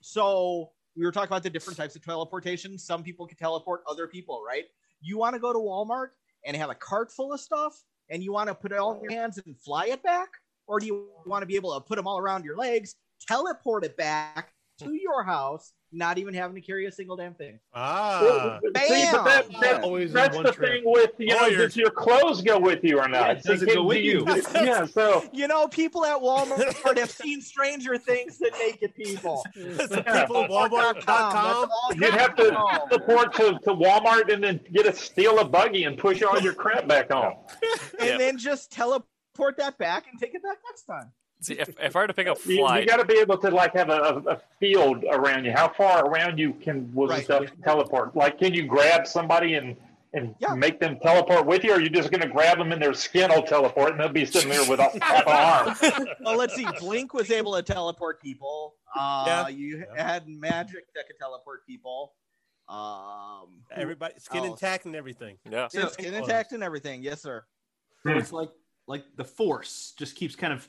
So 0.00 0.70
we 0.96 1.04
were 1.04 1.12
talking 1.12 1.28
about 1.28 1.42
the 1.42 1.50
different 1.50 1.76
types 1.76 1.96
of 1.96 2.04
teleportation. 2.04 2.78
Some 2.78 3.02
people 3.02 3.26
can 3.26 3.36
teleport 3.36 3.82
other 3.88 4.06
people, 4.06 4.42
right? 4.46 4.64
You 5.00 5.18
want 5.18 5.34
to 5.34 5.40
go 5.40 5.52
to 5.52 5.58
Walmart 5.58 6.08
and 6.44 6.56
have 6.56 6.70
a 6.70 6.74
cart 6.74 7.10
full 7.10 7.32
of 7.32 7.40
stuff, 7.40 7.82
and 8.10 8.22
you 8.22 8.32
want 8.32 8.48
to 8.48 8.54
put 8.54 8.72
it 8.72 8.78
all 8.78 8.94
in 8.94 9.02
your 9.02 9.12
hands 9.12 9.40
and 9.44 9.58
fly 9.58 9.86
it 9.86 10.02
back, 10.02 10.28
or 10.66 10.80
do 10.80 10.86
you 10.86 11.08
want 11.26 11.42
to 11.42 11.46
be 11.46 11.56
able 11.56 11.74
to 11.74 11.80
put 11.80 11.96
them 11.96 12.06
all 12.06 12.18
around 12.18 12.44
your 12.44 12.56
legs, 12.56 12.94
teleport 13.28 13.84
it 13.84 13.96
back 13.96 14.52
to 14.80 14.92
your 14.92 15.22
house, 15.22 15.72
not 15.92 16.18
even 16.18 16.34
having 16.34 16.56
to 16.56 16.60
carry 16.60 16.86
a 16.86 16.90
single 16.90 17.14
damn 17.16 17.32
thing? 17.34 17.60
Ah, 17.72 18.58
See, 18.60 18.68
but 18.72 18.74
that, 19.24 19.46
that, 19.60 19.82
Always 19.84 20.12
that's 20.12 20.36
the 20.36 20.50
trip. 20.50 20.56
thing 20.56 20.82
with 20.84 21.12
you 21.18 21.28
know, 21.28 21.48
does 21.48 21.76
your 21.76 21.90
clothes 21.90 22.42
go 22.42 22.58
with 22.58 22.82
you 22.82 22.98
or 22.98 23.06
not? 23.06 23.36
Yeah, 23.36 23.42
does 23.52 23.62
it 23.62 23.66
Can- 23.66 23.76
go 23.76 23.84
with 23.84 23.98
you? 23.98 24.26
Yeah, 24.54 24.84
so 24.92 25.24
You 25.32 25.46
know, 25.46 25.68
people 25.68 26.04
at 26.04 26.20
Walmart 26.20 26.98
have 26.98 27.10
seen 27.10 27.40
stranger 27.40 27.96
things 27.98 28.38
than 28.38 28.50
naked 28.58 28.94
people. 28.96 29.44
the 29.54 30.02
people 30.04 30.42
at 30.42 30.50
Walmart.com. 30.50 31.68
you'd 31.94 32.14
have 32.14 32.34
to 32.36 32.50
teleport 32.50 33.34
to, 33.34 33.52
to 33.62 33.70
Walmart 33.74 34.32
and 34.32 34.42
then 34.42 34.58
get 34.72 34.86
a 34.86 34.92
steal 34.92 35.38
a 35.38 35.44
buggy 35.44 35.84
and 35.84 35.96
push 35.96 36.20
all 36.22 36.40
your 36.40 36.54
crap 36.54 36.88
back 36.88 37.12
home. 37.12 37.34
and 38.00 38.08
Yeah. 38.08 38.18
then 38.18 38.38
just 38.38 38.72
teleport 38.72 39.06
that 39.38 39.78
back 39.78 40.06
and 40.10 40.18
take 40.20 40.34
it 40.34 40.42
back 40.42 40.58
next 40.68 40.82
time. 40.82 41.12
See, 41.40 41.54
if, 41.54 41.68
if 41.80 41.94
I 41.96 42.00
were 42.00 42.06
to 42.06 42.14
pick 42.14 42.26
up 42.26 42.38
fly. 42.38 42.52
You, 42.54 42.58
flight, 42.60 42.88
got 42.88 42.96
to 42.98 43.04
be 43.04 43.18
able 43.18 43.38
to 43.38 43.50
like 43.50 43.74
have 43.74 43.90
a, 43.90 43.92
a, 43.92 44.16
a 44.34 44.40
field 44.60 45.04
around 45.10 45.44
you. 45.44 45.52
How 45.52 45.68
far 45.68 46.06
around 46.06 46.38
you 46.38 46.54
can 46.54 46.90
will 46.94 47.08
the 47.08 47.14
Right. 47.14 47.24
stuff 47.24 47.44
teleport? 47.62 48.16
Like, 48.16 48.38
can 48.38 48.54
you 48.54 48.66
grab 48.66 49.06
somebody 49.06 49.54
and 49.54 49.76
and 50.14 50.32
Yeah. 50.38 50.54
make 50.54 50.78
them 50.78 50.96
teleport 51.00 51.44
with 51.44 51.64
you, 51.64 51.72
or 51.72 51.74
are 51.74 51.80
you 51.80 51.90
just 51.90 52.12
going 52.12 52.20
to 52.20 52.28
grab 52.28 52.58
them 52.58 52.70
and 52.70 52.80
their 52.80 52.94
skin 52.94 53.30
will 53.30 53.42
teleport 53.42 53.90
and 53.90 54.00
they'll 54.00 54.08
be 54.08 54.24
sitting 54.24 54.48
there 54.48 54.64
with 54.70 54.78
a 54.78 54.84
half 55.02 55.26
an 55.26 55.96
arm? 55.96 56.08
Well, 56.20 56.36
let's 56.36 56.54
see. 56.54 56.64
Blink 56.78 57.12
was 57.12 57.32
able 57.32 57.52
to 57.56 57.62
teleport 57.62 58.22
people. 58.22 58.76
Uh, 58.96 59.24
Yeah. 59.26 59.48
You 59.48 59.84
Yeah. 59.96 60.06
had 60.12 60.26
Magik 60.28 60.86
that 60.94 61.08
could 61.08 61.18
teleport 61.18 61.66
people. 61.66 62.12
Um, 62.68 63.64
Everybody, 63.72 64.14
skin 64.18 64.42
Oh. 64.42 64.52
intact 64.52 64.86
and 64.86 64.94
everything. 64.94 65.36
yeah. 65.50 65.66
skin, 65.68 65.88
skin 65.90 66.14
intact 66.14 66.52
and 66.52 66.62
everything. 66.62 67.02
Yes, 67.02 67.20
sir. 67.20 67.44
So 68.04 68.10
it's 68.12 68.32
like 68.32 68.50
like 68.86 69.04
the 69.16 69.24
force 69.24 69.94
just 69.98 70.16
keeps 70.16 70.36
kind 70.36 70.52
of 70.52 70.68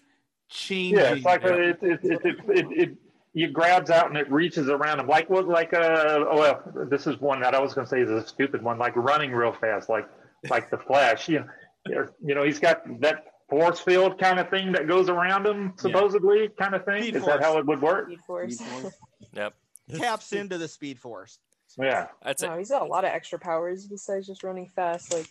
changing. 0.49 0.97
Yeah, 0.97 1.13
it's 1.13 1.25
like 1.25 1.43
a, 1.43 1.69
it, 1.69 1.77
it, 1.81 1.99
it, 2.03 2.21
it, 2.23 2.37
it, 2.49 2.65
it 2.71 2.97
you 3.35 3.49
grabs 3.49 3.89
out 3.89 4.07
and 4.07 4.17
it 4.17 4.31
reaches 4.31 4.69
around 4.69 4.99
him 4.99 5.07
like 5.07 5.29
what 5.29 5.47
like 5.47 5.73
uh 5.73 6.25
oh, 6.31 6.37
well 6.37 6.87
this 6.89 7.05
is 7.05 7.19
one 7.19 7.41
that 7.41 7.53
I 7.53 7.59
was 7.59 7.73
going 7.73 7.85
to 7.85 7.89
say 7.89 7.99
is 7.99 8.09
a 8.09 8.25
stupid 8.25 8.63
one 8.63 8.79
like 8.79 8.95
running 8.95 9.31
real 9.31 9.51
fast 9.51 9.89
like 9.89 10.07
like 10.49 10.71
the 10.71 10.77
Flash 10.77 11.27
you 11.27 11.43
know 11.85 12.07
you 12.23 12.33
know 12.33 12.43
he's 12.43 12.59
got 12.59 12.81
that 13.01 13.25
force 13.49 13.79
field 13.79 14.17
kind 14.17 14.39
of 14.39 14.49
thing 14.49 14.71
that 14.71 14.87
goes 14.87 15.09
around 15.09 15.45
him 15.45 15.73
supposedly 15.77 16.49
kind 16.57 16.73
of 16.73 16.85
thing 16.85 17.03
Speed 17.03 17.15
is 17.17 17.23
force. 17.23 17.35
that 17.35 17.43
how 17.43 17.57
it 17.59 17.65
would 17.65 17.81
work 17.81 18.07
Speed 18.07 18.21
Force. 18.25 18.63
Yep. 19.33 19.53
Taps 19.97 20.31
into 20.31 20.57
the 20.57 20.67
Speed 20.69 20.97
Force. 20.97 21.39
yeah 21.77 22.07
I'd 22.23 22.39
say 22.39 22.47
Wow, 22.47 22.57
he's 22.57 22.69
got 22.69 22.83
a 22.83 22.85
lot 22.85 23.03
of 23.03 23.11
extra 23.11 23.37
powers 23.37 23.85
besides 23.85 24.27
just 24.27 24.43
running 24.45 24.69
fast. 24.69 25.13
Like, 25.13 25.27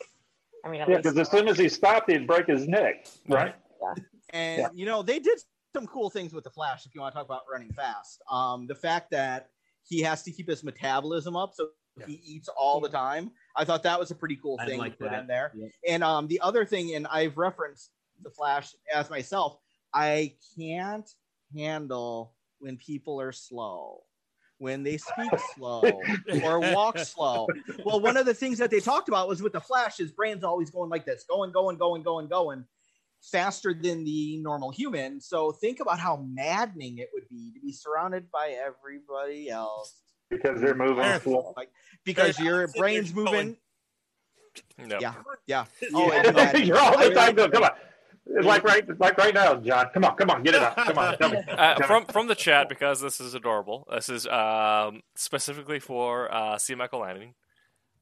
I 0.65 0.69
mean, 0.71 0.81
at 0.81 0.89
yeah 0.89 0.97
because 0.97 1.17
as 1.19 1.31
soon 1.31 1.47
as 1.49 1.59
he 1.59 1.69
stopped 1.69 2.11
he'd 2.11 2.27
break 2.27 2.47
his 2.47 2.67
neck 2.67 3.07
right 3.29 3.55
Yeah. 3.83 3.95
And 4.31 4.61
Yeah. 4.63 4.69
you 4.75 4.87
know 4.87 5.03
they 5.03 5.19
did 5.19 5.39
some 5.75 5.87
cool 5.89 6.09
things 6.09 6.33
with 6.33 6.45
the 6.45 6.51
Flash. 6.51 6.87
If 6.87 6.95
you 6.95 7.01
want 7.01 7.13
to 7.15 7.19
talk 7.19 7.27
about 7.27 7.43
running 7.53 7.73
fast, 7.73 8.23
um, 8.31 8.67
the 8.69 8.75
fact 8.77 9.11
that 9.11 9.49
he 9.87 10.01
has 10.03 10.23
to 10.23 10.31
keep 10.31 10.49
his 10.49 10.63
metabolism 10.65 11.35
up, 11.37 11.53
so 11.55 11.69
Yeah. 11.99 12.07
he 12.07 12.15
eats 12.25 12.49
all 12.49 12.81
the 12.81 12.89
time. 12.89 13.33
I 13.57 13.65
thought 13.65 13.83
that 13.83 13.99
was 13.99 14.11
a 14.11 14.15
pretty 14.15 14.37
cool 14.37 14.57
I 14.61 14.67
thing 14.67 14.79
like 14.79 14.93
to 14.93 14.99
put 14.99 15.11
that. 15.11 15.21
in 15.21 15.27
there. 15.27 15.53
Yep. 15.55 15.71
And 15.89 16.03
um, 16.05 16.27
the 16.29 16.41
other 16.41 16.65
thing, 16.65 16.95
and 16.95 17.07
I've 17.09 17.37
referenced 17.37 17.91
the 18.23 18.31
Flash 18.31 18.75
as 18.95 19.11
myself, 19.11 19.59
I 19.93 20.37
can't 20.57 21.09
handle 21.57 22.35
when 22.61 22.77
people 22.77 23.21
are 23.21 23.33
slow, 23.33 24.05
when 24.59 24.83
they 24.83 24.97
speak 24.97 25.31
slow 25.57 25.83
or 26.43 26.61
walk 26.73 26.99
slow. 26.99 27.47
Well, 27.85 28.01
one 28.01 28.17
of 28.17 28.27
the 28.27 28.35
things 28.35 28.59
that 28.59 28.71
they 28.71 28.81
talked 28.81 29.09
about 29.09 29.29
was 29.29 29.43
with 29.43 29.53
the 29.53 29.61
Flash, 29.61 29.97
his 29.99 30.13
brain's 30.13 30.45
always 30.45 30.71
going 30.71 30.91
like 30.91 31.05
this, 31.05 31.25
going, 31.29 31.53
going, 31.53 31.77
going, 31.77 32.03
going, 32.03 32.29
going, 32.29 32.65
faster 33.23 33.75
than 33.75 34.05
the 34.05 34.37
normal 34.39 34.71
human. 34.71 35.21
So 35.21 35.53
think 35.53 35.81
about 35.81 35.99
how 35.99 36.25
maddening 36.31 36.99
it 36.99 37.09
would 37.15 37.29
be 37.29 37.53
to 37.55 37.61
be 37.61 37.73
surrounded 37.73 38.31
by 38.31 38.57
everybody 38.65 39.49
else 39.51 40.01
because 40.31 40.61
they're 40.61 40.75
moving 40.75 40.99
Yeah. 41.05 41.19
slow. 41.19 41.55
because 42.05 42.39
Right. 42.39 42.45
your 42.47 42.67
Sitting 42.69 42.73
there 42.75 42.81
brain's 42.83 43.13
going- 43.13 43.25
moving. 43.25 43.57
no. 44.89 44.99
Yeah, 45.01 45.15
yeah. 45.47 45.65
Oh, 45.95 46.13
Yeah. 46.13 46.57
you're 46.59 46.79
all 46.79 46.93
the 46.99 47.11
I- 47.11 47.15
time 47.15 47.35
going 47.35 47.51
come 47.51 47.65
on 47.65 47.71
It's 47.73 47.81
like 48.27 48.65
right 48.65 48.85
like 49.01 49.19
right 49.19 49.35
now 49.35 49.55
John 49.57 49.87
come 49.93 50.05
on 50.05 50.17
come 50.17 50.31
on 50.31 50.43
get 50.43 50.55
it 50.55 50.63
up 50.63 50.77
come 50.77 50.99
on 50.99 51.17
come 51.19 51.37
on 51.37 51.45
Uh, 51.49 51.87
from 51.87 52.07
from 52.07 52.27
the 52.27 52.35
chat 52.35 52.69
because 52.69 53.01
this 53.01 53.21
is 53.21 53.35
adorable. 53.35 53.87
This 53.93 54.09
is 54.09 54.27
um, 54.27 55.03
specifically 55.15 55.79
for 55.79 56.33
uh, 56.35 56.57
C. 56.59 56.75
Michael 56.75 57.01
Lanning. 57.01 57.35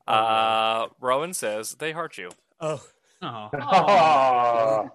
Uh, 0.07 0.87
Rowan 1.01 1.33
says 1.35 1.73
they 1.79 1.93
heart 1.93 2.19
you. 2.19 2.31
Oh, 2.61 2.83
Oh, 3.23 3.51
Oh. 3.61 4.91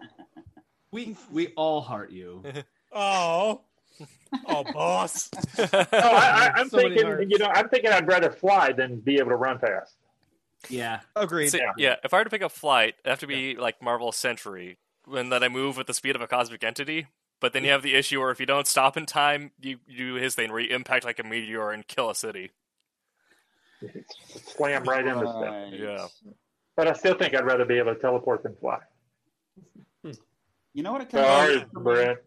we 0.91 1.15
we 1.31 1.47
all 1.55 1.81
heart 1.81 2.11
you. 2.11 2.43
oh, 2.91 3.61
oh, 4.47 4.63
boss. 4.73 5.29
No, 5.57 5.65
I, 5.73 5.79
I, 5.93 6.51
I'm 6.55 6.69
So 6.69 6.77
thinking, 6.77 7.05
hearts. 7.05 7.25
you 7.29 7.37
know, 7.37 7.47
I'm 7.47 7.69
thinking 7.69 7.91
I'd 7.91 8.07
rather 8.07 8.31
fly 8.31 8.71
than 8.73 8.99
be 8.99 9.17
able 9.17 9.29
to 9.29 9.35
run 9.37 9.59
fast. 9.59 9.95
Yeah, 10.69 10.99
Agreed. 11.15 11.49
See, 11.49 11.61
yeah. 11.77 11.95
if 12.03 12.13
I 12.13 12.17
were 12.17 12.23
to 12.25 12.29
pick 12.29 12.41
up 12.41 12.51
flight, 12.51 12.95
it'd 12.99 13.09
have 13.09 13.19
to 13.19 13.27
be 13.27 13.55
like 13.55 13.81
Marvel 13.81 14.11
Sentry, 14.11 14.77
when 15.07 15.29
that 15.29 15.43
I 15.43 15.47
move 15.47 15.77
with 15.77 15.87
the 15.87 15.93
speed 15.93 16.15
of 16.15 16.21
a 16.21 16.27
cosmic 16.27 16.63
entity. 16.63 17.07
But 17.39 17.53
then 17.53 17.63
you 17.63 17.69
hmm. 17.69 17.73
have 17.73 17.83
the 17.83 17.95
issue 17.95 18.19
where 18.19 18.31
if 18.31 18.39
you 18.39 18.45
don't 18.45 18.67
stop 18.67 18.97
in 18.97 19.05
time, 19.05 19.51
you, 19.61 19.79
you 19.87 19.97
do 19.97 20.13
his 20.15 20.35
thing 20.35 20.51
where 20.51 20.59
you 20.59 20.75
impact 20.75 21.05
like 21.05 21.19
a 21.19 21.23
meteor 21.23 21.71
and 21.71 21.87
kill 21.87 22.09
a 22.09 22.15
city. 22.15 22.51
Slam 24.55 24.83
right 24.83 25.05
into 25.05 25.27
stuff. 25.27 25.71
Yeah. 25.71 26.07
But 26.75 26.87
I 26.87 26.93
still 26.93 27.15
think 27.15 27.35
I'd 27.35 27.45
rather 27.45 27.65
be 27.65 27.77
able 27.77 27.93
to 27.93 27.99
teleport 27.99 28.43
than 28.43 28.55
fly. 28.55 28.79
Hmm. 30.03 30.11
You 30.73 30.83
know 30.83 30.91
what 30.91 31.01
it 31.01 31.09
comes 31.09 31.23
down 31.23 31.47
Sorry, 31.47 31.59
to? 31.59 31.79
Brent. 31.79 32.19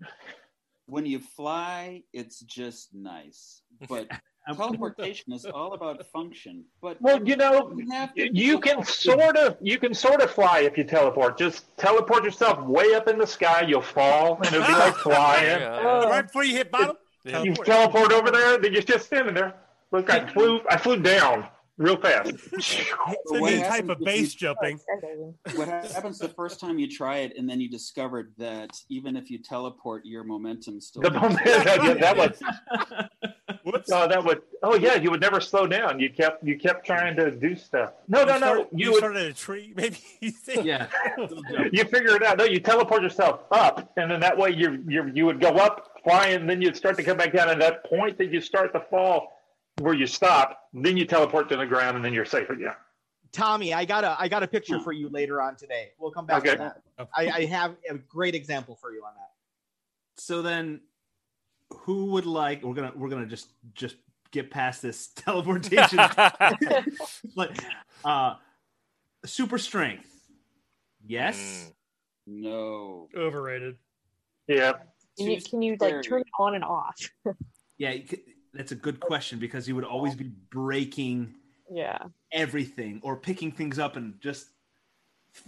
When 0.87 1.07
you 1.07 1.21
fly, 1.21 2.03
it's 2.13 2.41
just 2.41 2.95
nice. 2.95 3.63
But 3.89 4.09
teleportation 4.57 5.33
is 5.33 5.45
all 5.47 5.73
about 5.75 6.05
function. 6.07 6.65
But 6.81 7.01
Well, 7.01 7.23
you 7.27 7.37
know, 7.37 7.73
you 8.15 8.31
you 8.33 8.59
can 8.61 8.85
sort 8.85 9.37
of 9.37 9.57
you 9.61 9.79
can 9.79 9.95
sort 9.95 10.21
of 10.23 10.31
fly 10.31 10.61
if 10.61 10.77
you 10.79 10.85
teleport. 10.85 11.39
Just 11.39 11.77
teleport 11.77 12.25
yourself 12.25 12.61
way 12.67 12.95
up 12.95 13.09
in 13.09 13.19
the 13.19 13.27
sky. 13.27 13.63
You'll 13.69 13.81
fall, 13.83 14.37
and 14.37 14.47
it'll 14.47 14.67
be 14.67 14.73
like 14.73 14.95
flying. 15.09 15.61
Yeah. 15.61 16.05
right 16.05 16.27
before 16.27 16.45
you 16.45 16.57
hit 16.57 16.71
bottom. 16.71 16.97
Yeah. 17.25 17.43
You 17.43 17.55
teleport 17.55 18.13
over 18.13 18.31
there, 18.31 18.59
then 18.59 18.73
you're 18.73 18.83
just 18.83 19.07
standing 19.07 19.35
there. 19.35 19.55
Look, 19.93 20.09
I 20.11 20.27
flew 20.27 20.61
I 20.71 20.77
flew 20.77 21.01
down 21.01 21.49
real 21.81 21.97
fast. 21.97 22.33
It's 22.53 23.33
a 23.33 23.41
what 23.41 23.53
new 23.53 23.59
type 23.59 23.71
happens 23.71 23.91
of 23.91 24.01
base 24.01 24.35
you- 24.35 24.39
jumping. 24.41 24.79
What 25.55 25.69
happens 25.69 26.19
the 26.19 26.29
first 26.29 26.61
time 26.61 26.79
you 26.79 26.89
try 26.89 27.19
it, 27.19 27.37
and 27.37 27.49
then 27.49 27.61
you 27.61 27.69
discovered 27.69 28.33
that 28.39 28.71
even 28.89 29.17
if 29.17 29.31
you 29.31 29.39
teleport, 29.39 30.05
your 30.07 30.23
momentum 30.25 30.81
still. 30.81 31.03
The 31.03 31.11
moment 31.11 31.45
that, 31.45 31.99
that 32.01 32.17
was 32.17 32.43
Whoops. 33.65 33.91
oh 33.93 34.09
that 34.09 34.25
would 34.25 34.43
oh 34.63 34.77
yeah 34.77 34.95
you 34.95 35.11
would 35.11 35.21
never 35.21 35.41
slow 35.41 35.67
down. 35.67 36.01
You 36.01 36.11
kept 36.11 36.45
you 36.45 36.59
kept 36.59 36.87
trying 36.87 37.17
to 37.17 37.31
do 37.31 37.55
stuff. 37.55 37.93
No 38.09 38.25
no 38.25 38.35
You 38.35 38.41
no 38.41 38.47
start- 38.47 38.59
you 38.59 38.67
you 38.73 38.91
would 38.93 38.99
started 38.99 39.27
a 39.27 39.33
tree, 39.33 39.73
maybe. 39.77 39.99
You 40.21 40.31
think? 40.31 40.65
Yeah. 40.65 40.89
you 41.73 41.85
figure 41.85 42.17
it 42.17 42.23
out. 42.23 42.39
No, 42.39 42.45
you 42.45 42.61
teleport 42.61 43.03
yourself 43.03 43.41
up, 43.51 43.93
and 43.97 44.11
then 44.11 44.21
that 44.21 44.37
way 44.37 44.51
you 44.51 44.83
you 44.87 45.11
you 45.15 45.27
would 45.27 45.41
go 45.41 45.51
up 45.57 46.01
flying, 46.05 46.37
and 46.37 46.51
then 46.51 46.63
you'd 46.63 46.77
start 46.77 46.97
to 46.97 47.03
come 47.03 47.17
back 47.17 47.33
down. 47.33 47.49
And 47.51 47.61
that 47.61 47.85
point 47.85 48.19
that 48.19 48.33
you 48.33 48.41
start 48.41 48.73
to 48.73 48.81
fall, 48.81 49.41
where 49.79 49.95
you 49.95 50.07
stop, 50.07 50.69
then 50.73 50.97
you 50.97 51.05
teleport 51.05 51.49
to 51.51 51.57
the 51.57 51.67
ground, 51.67 51.97
and 51.97 52.05
then 52.05 52.13
you're 52.13 52.25
safe 52.25 52.51
again. 52.51 52.75
Tommy, 53.33 53.73
I 53.73 53.85
got 53.85 54.05
a 54.05 54.17
I 54.19 54.29
got 54.29 54.43
a 54.43 54.49
picture 54.49 54.79
hmm. 54.79 54.85
for 54.85 54.93
you 54.93 55.09
later 55.09 55.41
on 55.41 55.57
today. 55.57 55.91
We'll 55.99 56.11
come 56.11 56.27
back 56.27 56.45
to 56.45 56.57
that. 56.57 56.83
I, 57.17 57.31
I 57.31 57.45
have 57.47 57.77
a 57.89 57.95
great 57.95 58.35
example 58.35 58.75
for 58.75 58.93
you 58.93 59.05
on 59.05 59.15
that. 59.15 59.31
So 60.17 60.43
then, 60.43 60.81
who 61.75 62.07
would 62.07 62.27
like? 62.27 62.63
We're 62.63 62.75
gonna 62.75 62.93
we're 62.95 63.09
gonna 63.09 63.27
just 63.27 63.49
just 63.75 63.97
get 64.31 64.51
past 64.51 64.83
this 64.83 65.09
teleportation. 65.17 65.99
but 67.37 67.59
uh, 68.05 68.35
super 69.25 69.59
strength. 69.59 70.09
Yes. 71.07 71.73
No. 72.27 73.09
Overrated. 73.17 73.77
Yeah. 74.47 74.75
Can 75.19 75.31
you, 75.31 75.41
can 75.43 75.63
you 75.63 75.77
like 75.81 76.03
turn 76.03 76.21
it 76.21 76.27
on 76.39 76.55
and 76.55 76.65
off? 76.65 76.97
Yeah, 77.79 77.93
you 77.93 78.05
could- 78.07 78.21
that's 78.53 78.73
a 78.73 78.75
good 78.77 79.01
question 79.01 79.39
because 79.39 79.67
you 79.67 79.75
would 79.75 79.85
always 79.85 80.15
be 80.15 80.31
breaking 80.51 81.35
yeah. 81.71 81.97
everything 82.31 83.01
or 83.03 83.17
picking 83.17 83.51
things 83.53 83.79
up 83.79 83.97
and 83.97 84.21
just 84.21 84.49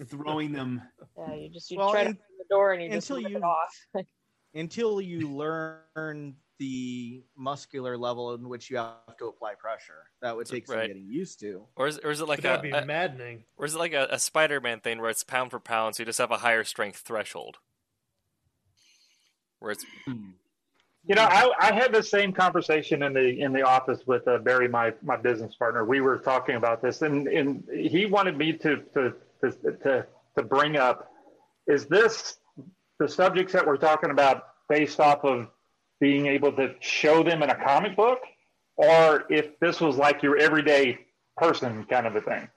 throwing 0.07 0.53
them. 0.53 0.81
Yeah, 1.19 1.35
you 1.35 1.51
just 1.51 1.71
you 1.71 1.77
Well, 1.79 1.91
try 1.91 2.05
to 2.05 2.09
un- 2.11 2.15
open 2.15 2.39
the 2.39 2.45
door 2.49 2.73
and 2.73 2.83
you 2.83 2.89
just 2.91 3.11
until 3.11 3.23
rip 3.25 3.33
you- 3.33 3.37
it 3.39 3.43
off. 3.43 4.07
Until 4.55 5.01
you 5.01 5.29
learn 5.29 6.35
the 6.59 7.23
muscular 7.37 7.97
level 7.97 8.35
in 8.35 8.49
which 8.49 8.71
you 8.71 8.77
have 8.77 9.17
to 9.19 9.27
apply 9.27 9.55
pressure, 9.55 10.11
that 10.21 10.37
would 10.37 10.47
take 10.47 10.67
some 10.67 10.79
getting 10.79 11.07
used 11.07 11.41
to. 11.41 11.65
Or 11.75 11.89
is, 11.89 11.99
or 11.99 12.11
is 12.11 12.21
it 12.21 12.29
like 12.29 12.43
that 12.43 12.61
a, 12.61 12.63
be 12.63 12.71
a- 12.71 12.85
maddening. 12.85 13.45
or 13.57 13.65
is 13.65 13.75
it 13.75 13.79
like 13.79 13.93
a, 13.95 14.09
a 14.11 14.19
Spider-Man 14.19 14.81
thing 14.81 15.01
where 15.01 15.11
it's 15.11 15.25
pound 15.25 15.51
for 15.51 15.59
pound, 15.59 15.97
so 15.97 16.03
you 16.03 16.07
just 16.07 16.19
have 16.19 16.31
a 16.31 16.39
higher 16.39 16.65
strength 16.65 16.99
threshold? 16.99 17.59
Where 19.59 19.73
it's 19.73 19.85
You 21.05 21.17
know, 21.17 21.25
I, 21.25 21.51
I 21.59 21.73
had 21.73 21.93
the 21.93 22.03
same 22.03 22.33
conversation 22.33 23.03
in 23.03 23.13
the 23.13 23.41
in 23.41 23.53
the 23.53 23.63
office 23.63 24.07
with 24.07 24.27
uh, 24.29 24.39
Barry, 24.39 24.69
my 24.69 24.95
my 25.03 25.17
business 25.17 25.55
partner. 25.57 25.85
We 25.85 26.01
were 26.01 26.19
talking 26.19 26.55
about 26.55 26.81
this, 26.81 27.03
and, 27.03 27.27
and 27.27 27.65
he 27.75 28.07
wanted 28.07 28.39
me 28.39 28.53
to 28.53 28.77
to, 28.95 29.15
to 29.41 29.51
to 29.83 30.07
to 30.37 30.43
bring 30.45 30.77
up 30.77 31.11
is 31.67 31.87
this 31.87 32.37
the 33.03 33.09
subjects 33.09 33.53
that 33.53 33.67
we're 33.67 33.77
talking 33.77 34.11
about 34.11 34.45
based 34.69 35.01
off 35.01 35.25
of 35.25 35.49
being 36.01 36.27
able 36.27 36.53
to 36.53 36.75
show 36.81 37.23
them 37.25 37.43
in 37.43 37.51
a 37.51 37.55
comic 37.55 37.97
book, 37.97 38.21
or 38.77 39.25
if 39.29 39.59
this 39.59 39.81
was 39.81 39.97
like 39.97 40.23
your 40.23 40.39
everyday 40.39 40.99
person 41.37 41.85
kind 41.85 42.07
of 42.07 42.15
a 42.15 42.21
thing. 42.21 42.49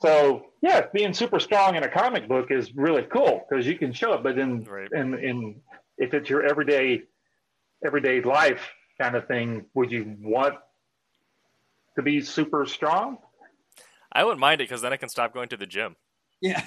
So 0.00 0.46
yeah, 0.60 0.86
being 0.92 1.14
super 1.14 1.38
strong 1.38 1.76
in 1.76 1.84
a 1.84 1.88
comic 1.88 2.28
book 2.28 2.50
is 2.50 2.74
really 2.74 3.02
cool 3.04 3.46
because 3.48 3.66
you 3.66 3.78
can 3.78 3.92
show 3.92 4.12
it, 4.14 4.22
but 4.22 4.38
in 4.38 4.64
Right. 4.64 4.90
in 4.92 5.14
in 5.14 5.60
if 5.98 6.12
it's 6.14 6.28
your 6.28 6.44
everyday 6.44 7.02
everyday 7.84 8.20
life 8.22 8.68
kind 9.00 9.14
of 9.14 9.26
thing, 9.28 9.66
would 9.74 9.92
you 9.92 10.16
want 10.20 10.54
to 11.94 12.02
be 12.02 12.20
super 12.20 12.66
strong? 12.66 13.18
I 14.12 14.24
wouldn't 14.24 14.40
mind 14.40 14.60
it 14.60 14.64
because 14.64 14.82
then 14.82 14.92
I 14.92 14.96
can 14.96 15.08
stop 15.08 15.32
going 15.32 15.48
to 15.50 15.56
the 15.56 15.66
gym. 15.66 15.96
Yeah. 16.42 16.64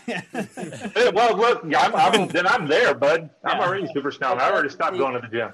Well, 1.13 1.37
look, 1.37 1.63
I'm, 1.63 1.95
I'm, 1.95 2.27
then 2.27 2.47
I'm 2.47 2.67
there, 2.67 2.93
bud. 2.95 3.29
I'm 3.45 3.59
Yeah. 3.59 3.65
already 3.65 3.87
super 3.93 4.11
strong. 4.11 4.39
I 4.39 4.49
already 4.51 4.69
stopped 4.69 4.97
going 4.97 5.13
to 5.13 5.21
the 5.21 5.27
gym. 5.27 5.51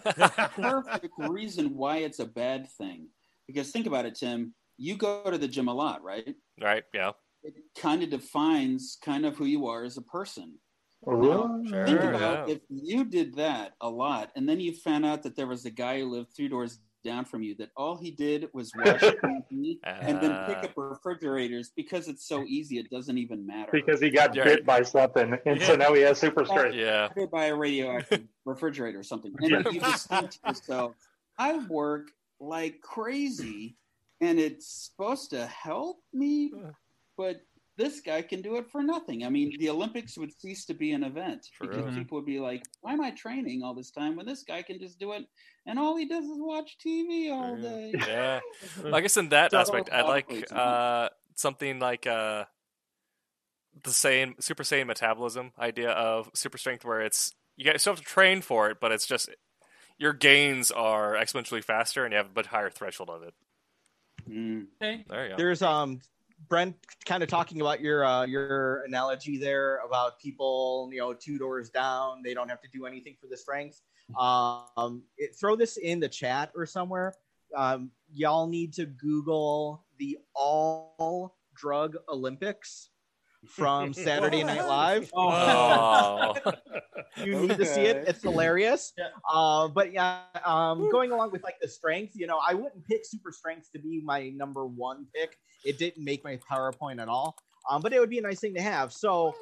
perfect 0.55 1.13
reason 1.17 1.75
why 1.75 1.97
it's 1.97 2.19
a 2.19 2.25
bad 2.25 2.69
thing. 2.77 3.09
Because 3.47 3.71
think 3.71 3.87
about 3.87 4.05
it, 4.05 4.15
Tim. 4.15 4.53
You 4.77 4.95
go 4.97 5.29
to 5.29 5.37
the 5.37 5.47
gym 5.47 5.67
a 5.67 5.73
lot, 5.73 6.03
right? 6.03 6.35
Right? 6.61 6.83
Yeah. 6.93 7.11
It 7.43 7.55
kind 7.77 8.03
of 8.03 8.09
defines 8.09 8.97
kind 9.03 9.25
of 9.25 9.35
who 9.35 9.45
you 9.45 9.67
are 9.67 9.83
as 9.83 9.97
a 9.97 10.01
person. 10.01 10.59
Oh, 11.05 11.11
really? 11.13 11.69
Sure. 11.69 11.85
Think 11.85 11.99
about 12.01 12.47
yeah. 12.47 12.55
if 12.55 12.61
you 12.69 13.05
did 13.05 13.35
that 13.35 13.73
a 13.81 13.89
lot, 13.89 14.31
and 14.35 14.49
then 14.49 14.59
you 14.59 14.73
found 14.73 15.05
out 15.05 15.23
that 15.23 15.35
there 15.35 15.45
was 15.45 15.65
a 15.65 15.69
guy 15.69 15.99
who 15.99 16.09
lived 16.09 16.29
three 16.35 16.47
doors 16.47 16.79
down 17.05 17.23
from 17.23 17.41
you 17.43 17.55
that 17.55 17.69
all 17.77 17.95
he 17.95 18.11
did 18.11 18.49
was 18.51 18.73
wash 18.75 18.99
TV 18.99 19.79
and 19.83 20.19
then 20.21 20.31
pick 20.47 20.57
Ah. 20.57 20.65
up 20.65 20.73
refrigerators 20.75 21.71
because 21.77 22.09
it's 22.09 22.27
so 22.27 22.43
easy. 22.47 22.79
It 22.79 22.89
doesn't 22.89 23.17
even 23.17 23.45
matter. 23.45 23.69
Because 23.71 24.01
he 24.01 24.09
got 24.09 24.35
Yeah. 24.35 24.43
bit 24.43 24.65
by 24.65 24.81
something, 24.81 25.37
and 25.45 25.61
so 25.61 25.75
now 25.75 25.93
he 25.93 26.01
has 26.01 26.19
super 26.19 26.43
strength. 26.43 26.75
Yeah. 26.75 27.07
hit 27.15 27.31
by 27.31 27.45
a 27.45 27.55
radioactive 27.55 28.23
refrigerator 28.45 28.99
or 28.99 29.03
something. 29.03 29.33
And 29.39 29.51
Yeah. 29.51 29.63
you 29.71 29.79
just 29.79 30.09
think 30.09 30.31
to 30.31 30.39
yourself, 30.47 30.95
I 31.37 31.59
work 31.67 32.09
like 32.41 32.81
crazy 32.81 33.77
and 34.19 34.39
it's 34.39 34.67
supposed 34.67 35.29
to 35.29 35.45
help 35.45 35.97
me, 36.13 36.51
but 37.17 37.41
this 37.77 37.99
guy 38.01 38.21
can 38.21 38.41
do 38.41 38.55
it 38.57 38.69
for 38.71 38.81
nothing. 38.81 39.25
I 39.25 39.29
mean, 39.29 39.53
the 39.59 39.69
Olympics 39.69 40.17
would 40.17 40.31
cease 40.39 40.65
to 40.65 40.73
be 40.73 40.91
an 40.93 41.03
event 41.03 41.45
because 41.59 41.83
True. 41.83 41.91
people 41.93 42.17
would 42.17 42.25
be 42.25 42.39
like, 42.39 42.63
why 42.81 42.93
am 42.93 43.01
I 43.01 43.11
training 43.11 43.63
all 43.63 43.73
this 43.73 43.91
time 43.91 44.15
when 44.15 44.25
this 44.25 44.43
guy 44.43 44.61
can 44.61 44.79
just 44.79 44.97
do 44.99 45.11
it 45.11 45.25
and 45.65 45.77
all 45.77 45.97
he 45.97 46.07
does 46.07 46.23
is 46.23 46.37
watch 46.39 46.77
TV 46.85 47.31
all 47.31 47.57
day? 47.57 47.93
Yeah. 48.07 48.39
I 48.93 49.01
guess 49.01 49.17
in 49.17 49.29
that 49.29 49.51
So- 49.51 49.59
aspect, 49.59 49.89
I 49.91 50.01
like 50.03 50.51
uh, 50.51 51.09
something 51.35 51.79
like 51.79 52.07
uh, 52.07 52.45
the 53.83 53.91
same 53.91 54.35
Super 54.39 54.63
Saiyan 54.63 54.87
metabolism 54.87 55.51
idea 55.59 55.89
of 55.89 56.29
super 56.33 56.57
strength, 56.57 56.85
where 56.85 57.01
it's 57.01 57.33
you 57.57 57.65
guys 57.65 57.81
still 57.81 57.93
have 57.93 57.99
to 57.99 58.05
train 58.05 58.41
for 58.41 58.69
it, 58.69 58.77
but 58.79 58.91
it's 58.93 59.05
just 59.05 59.29
your 59.97 60.13
gains 60.13 60.71
are 60.71 61.13
exponentially 61.15 61.63
faster, 61.63 62.05
and 62.05 62.13
you 62.13 62.17
have 62.17 62.27
a 62.27 62.33
bit 62.33 62.45
higher 62.47 62.69
threshold 62.69 63.09
of 63.09 63.23
it. 63.23 63.33
Mm. 64.29 64.67
Okay. 64.81 65.03
There 65.09 65.23
you 65.25 65.29
go. 65.31 65.35
There's 65.37 65.61
um 65.61 65.99
Brent 66.47 66.75
kind 67.05 67.23
of 67.23 67.29
talking 67.29 67.61
about 67.61 67.81
your 67.81 68.05
uh, 68.05 68.25
your 68.25 68.83
analogy 68.83 69.37
there 69.37 69.79
about 69.85 70.19
people, 70.19 70.89
you 70.91 70.99
know, 70.99 71.13
two 71.13 71.37
doors 71.37 71.69
down, 71.69 72.21
they 72.23 72.33
don't 72.33 72.49
have 72.49 72.61
to 72.61 72.67
do 72.73 72.85
anything 72.85 73.15
for 73.19 73.27
the 73.27 73.37
strength. 73.37 73.81
Um, 74.19 75.03
it, 75.17 75.35
throw 75.35 75.55
this 75.55 75.77
in 75.77 75.99
the 75.99 76.09
chat 76.09 76.51
or 76.55 76.65
somewhere. 76.65 77.13
Um, 77.55 77.91
y'all 78.11 78.47
need 78.47 78.73
to 78.73 78.85
Google 78.85 79.85
the 79.97 80.17
All 80.35 81.37
Drug 81.55 81.95
Olympics 82.09 82.89
from 83.47 83.93
Saturday 83.93 84.43
Night 84.43 84.67
Live. 84.67 85.11
Oh, 85.15 86.35
You 87.23 87.39
need 87.39 87.57
to 87.57 87.65
see 87.65 87.81
it. 87.81 88.07
It's 88.07 88.21
hilarious. 88.21 88.93
Yeah. 88.97 89.07
Uh, 89.29 89.67
but 89.67 89.93
yeah, 89.93 90.21
um, 90.45 90.89
going 90.91 91.11
along 91.11 91.31
with 91.31 91.43
like 91.43 91.59
the 91.61 91.67
strength, 91.67 92.13
you 92.15 92.27
know, 92.27 92.39
I 92.45 92.53
wouldn't 92.53 92.85
pick 92.87 93.01
super 93.03 93.31
strength 93.31 93.71
to 93.73 93.79
be 93.79 94.01
my 94.03 94.29
number 94.29 94.65
one 94.65 95.07
pick. 95.15 95.37
It 95.63 95.77
didn't 95.77 96.03
make 96.03 96.23
my 96.23 96.39
PowerPoint 96.49 97.01
at 97.01 97.07
all. 97.07 97.35
Um, 97.69 97.81
but 97.81 97.93
it 97.93 97.99
would 97.99 98.09
be 98.09 98.19
a 98.19 98.21
nice 98.21 98.39
thing 98.39 98.53
to 98.55 98.61
have. 98.61 98.93
So 98.93 99.33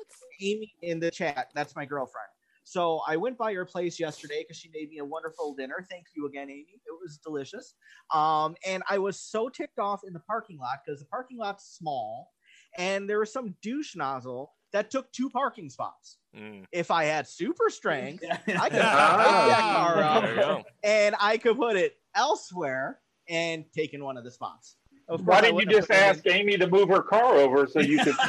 Amy 0.41 0.73
in 0.81 0.99
the 0.99 1.12
chat, 1.12 1.49
that's 1.53 1.75
my 1.75 1.86
girlfriend. 1.86 2.27
So 2.63 3.01
I 3.05 3.17
went 3.17 3.38
by 3.38 3.53
her 3.53 3.65
place 3.65 3.99
yesterday 3.99 4.43
because 4.43 4.57
she 4.57 4.69
made 4.73 4.89
me 4.89 4.99
a 4.99 5.05
wonderful 5.05 5.53
dinner. 5.53 5.86
Thank 5.89 6.05
you 6.15 6.27
again, 6.27 6.49
Amy. 6.49 6.81
It 6.86 6.97
was 7.01 7.17
delicious. 7.17 7.75
Um, 8.13 8.55
and 8.65 8.81
I 8.89 8.99
was 8.99 9.19
so 9.19 9.49
ticked 9.49 9.79
off 9.79 10.01
in 10.07 10.13
the 10.13 10.21
parking 10.21 10.57
lot 10.57 10.79
because 10.86 11.01
the 11.01 11.05
parking 11.07 11.38
lot's 11.38 11.75
small, 11.77 12.31
and 12.77 13.09
there 13.09 13.19
was 13.19 13.33
some 13.33 13.55
douche 13.62 13.97
nozzle 13.97 14.53
that 14.73 14.91
took 14.91 15.12
two 15.12 15.29
parking 15.29 15.69
spots. 15.69 16.17
Mm, 16.36 16.65
If 16.71 16.89
I 16.91 17.05
had 17.05 17.27
super 17.27 17.69
strength, 17.69 18.23
I 18.31 18.36
could 18.38 18.55
Ah. 18.81 19.45
pick 19.45 19.55
that 19.55 19.59
car 19.62 20.03
up 20.03 20.65
and 20.83 21.15
I 21.19 21.38
could 21.38 21.57
put 21.57 21.75
it 21.77 21.95
elsewhere 22.15 22.99
and 23.29 23.65
take 23.73 23.93
in 23.93 24.03
one 24.03 24.17
of 24.17 24.23
the 24.23 24.31
spots. 24.31 24.75
Of 25.09 25.27
Why 25.27 25.41
didn't 25.41 25.59
you 25.59 25.65
just 25.65 25.89
put 25.89 25.97
in- 25.97 26.03
ask 26.03 26.25
Amy 26.27 26.57
to 26.57 26.65
move 26.67 26.88
her 26.89 27.01
car 27.01 27.36
over 27.36 27.67
so 27.67 27.79
you 27.81 27.99
could? 28.03 28.15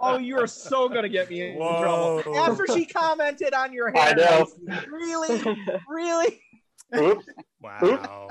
Oh, 0.00 0.16
you 0.18 0.38
are 0.38 0.46
so 0.46 0.88
gonna 0.88 1.08
get 1.08 1.28
me 1.30 1.50
in 1.50 1.56
Whoa. 1.58 2.22
trouble. 2.22 2.36
After 2.38 2.66
she 2.66 2.86
commented 2.86 3.52
on 3.54 3.72
your 3.72 3.90
hair, 3.90 4.08
I 4.08 4.12
know. 4.14 4.46
really, 4.90 5.42
really. 5.88 6.40
Oops. 6.96 7.26
Wow. 7.60 8.28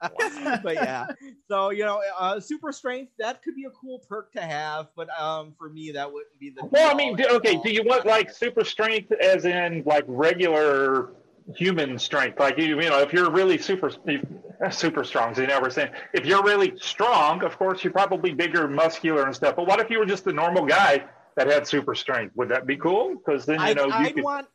but 0.62 0.74
yeah, 0.74 1.06
so 1.50 1.70
you 1.70 1.84
know, 1.84 2.00
uh, 2.18 2.38
super 2.38 2.72
strength 2.72 3.12
that 3.18 3.42
could 3.42 3.56
be 3.56 3.64
a 3.64 3.70
cool 3.70 3.98
perk 4.08 4.32
to 4.32 4.40
have, 4.40 4.88
but 4.96 5.08
um, 5.18 5.54
for 5.58 5.68
me 5.68 5.90
that 5.92 6.12
wouldn't 6.12 6.38
be 6.38 6.50
the. 6.50 6.64
Well, 6.66 6.90
I 6.90 6.94
mean, 6.94 7.16
do, 7.16 7.26
okay. 7.28 7.58
Do 7.62 7.72
you 7.72 7.82
want 7.82 8.06
like 8.06 8.30
super 8.30 8.64
strength, 8.64 9.10
as 9.12 9.44
in 9.44 9.82
like 9.86 10.04
regular 10.06 11.10
human 11.56 11.98
strength? 11.98 12.38
Like 12.38 12.58
you, 12.58 12.80
you 12.80 12.88
know, 12.88 13.00
if 13.00 13.12
you're 13.12 13.30
really 13.30 13.58
super 13.58 13.90
super 14.70 15.02
strong, 15.04 15.34
so 15.34 15.40
you 15.40 15.48
know, 15.48 15.60
we're 15.60 15.70
saying 15.70 15.90
if 16.12 16.24
you're 16.24 16.44
really 16.44 16.74
strong, 16.78 17.42
of 17.42 17.58
course, 17.58 17.82
you're 17.82 17.92
probably 17.92 18.32
bigger, 18.32 18.68
muscular, 18.68 19.24
and 19.24 19.34
stuff. 19.34 19.56
But 19.56 19.66
what 19.66 19.80
if 19.80 19.90
you 19.90 19.98
were 19.98 20.06
just 20.06 20.26
a 20.28 20.32
normal 20.32 20.64
guy 20.64 21.04
that 21.36 21.48
had 21.48 21.66
super 21.66 21.94
strength? 21.94 22.36
Would 22.36 22.50
that 22.50 22.66
be 22.66 22.76
cool? 22.76 23.16
Because 23.16 23.46
then 23.46 23.60
you 23.66 23.74
know 23.74 23.86
you 23.86 23.92
I'd 23.92 24.14
could. 24.14 24.24
want. 24.24 24.46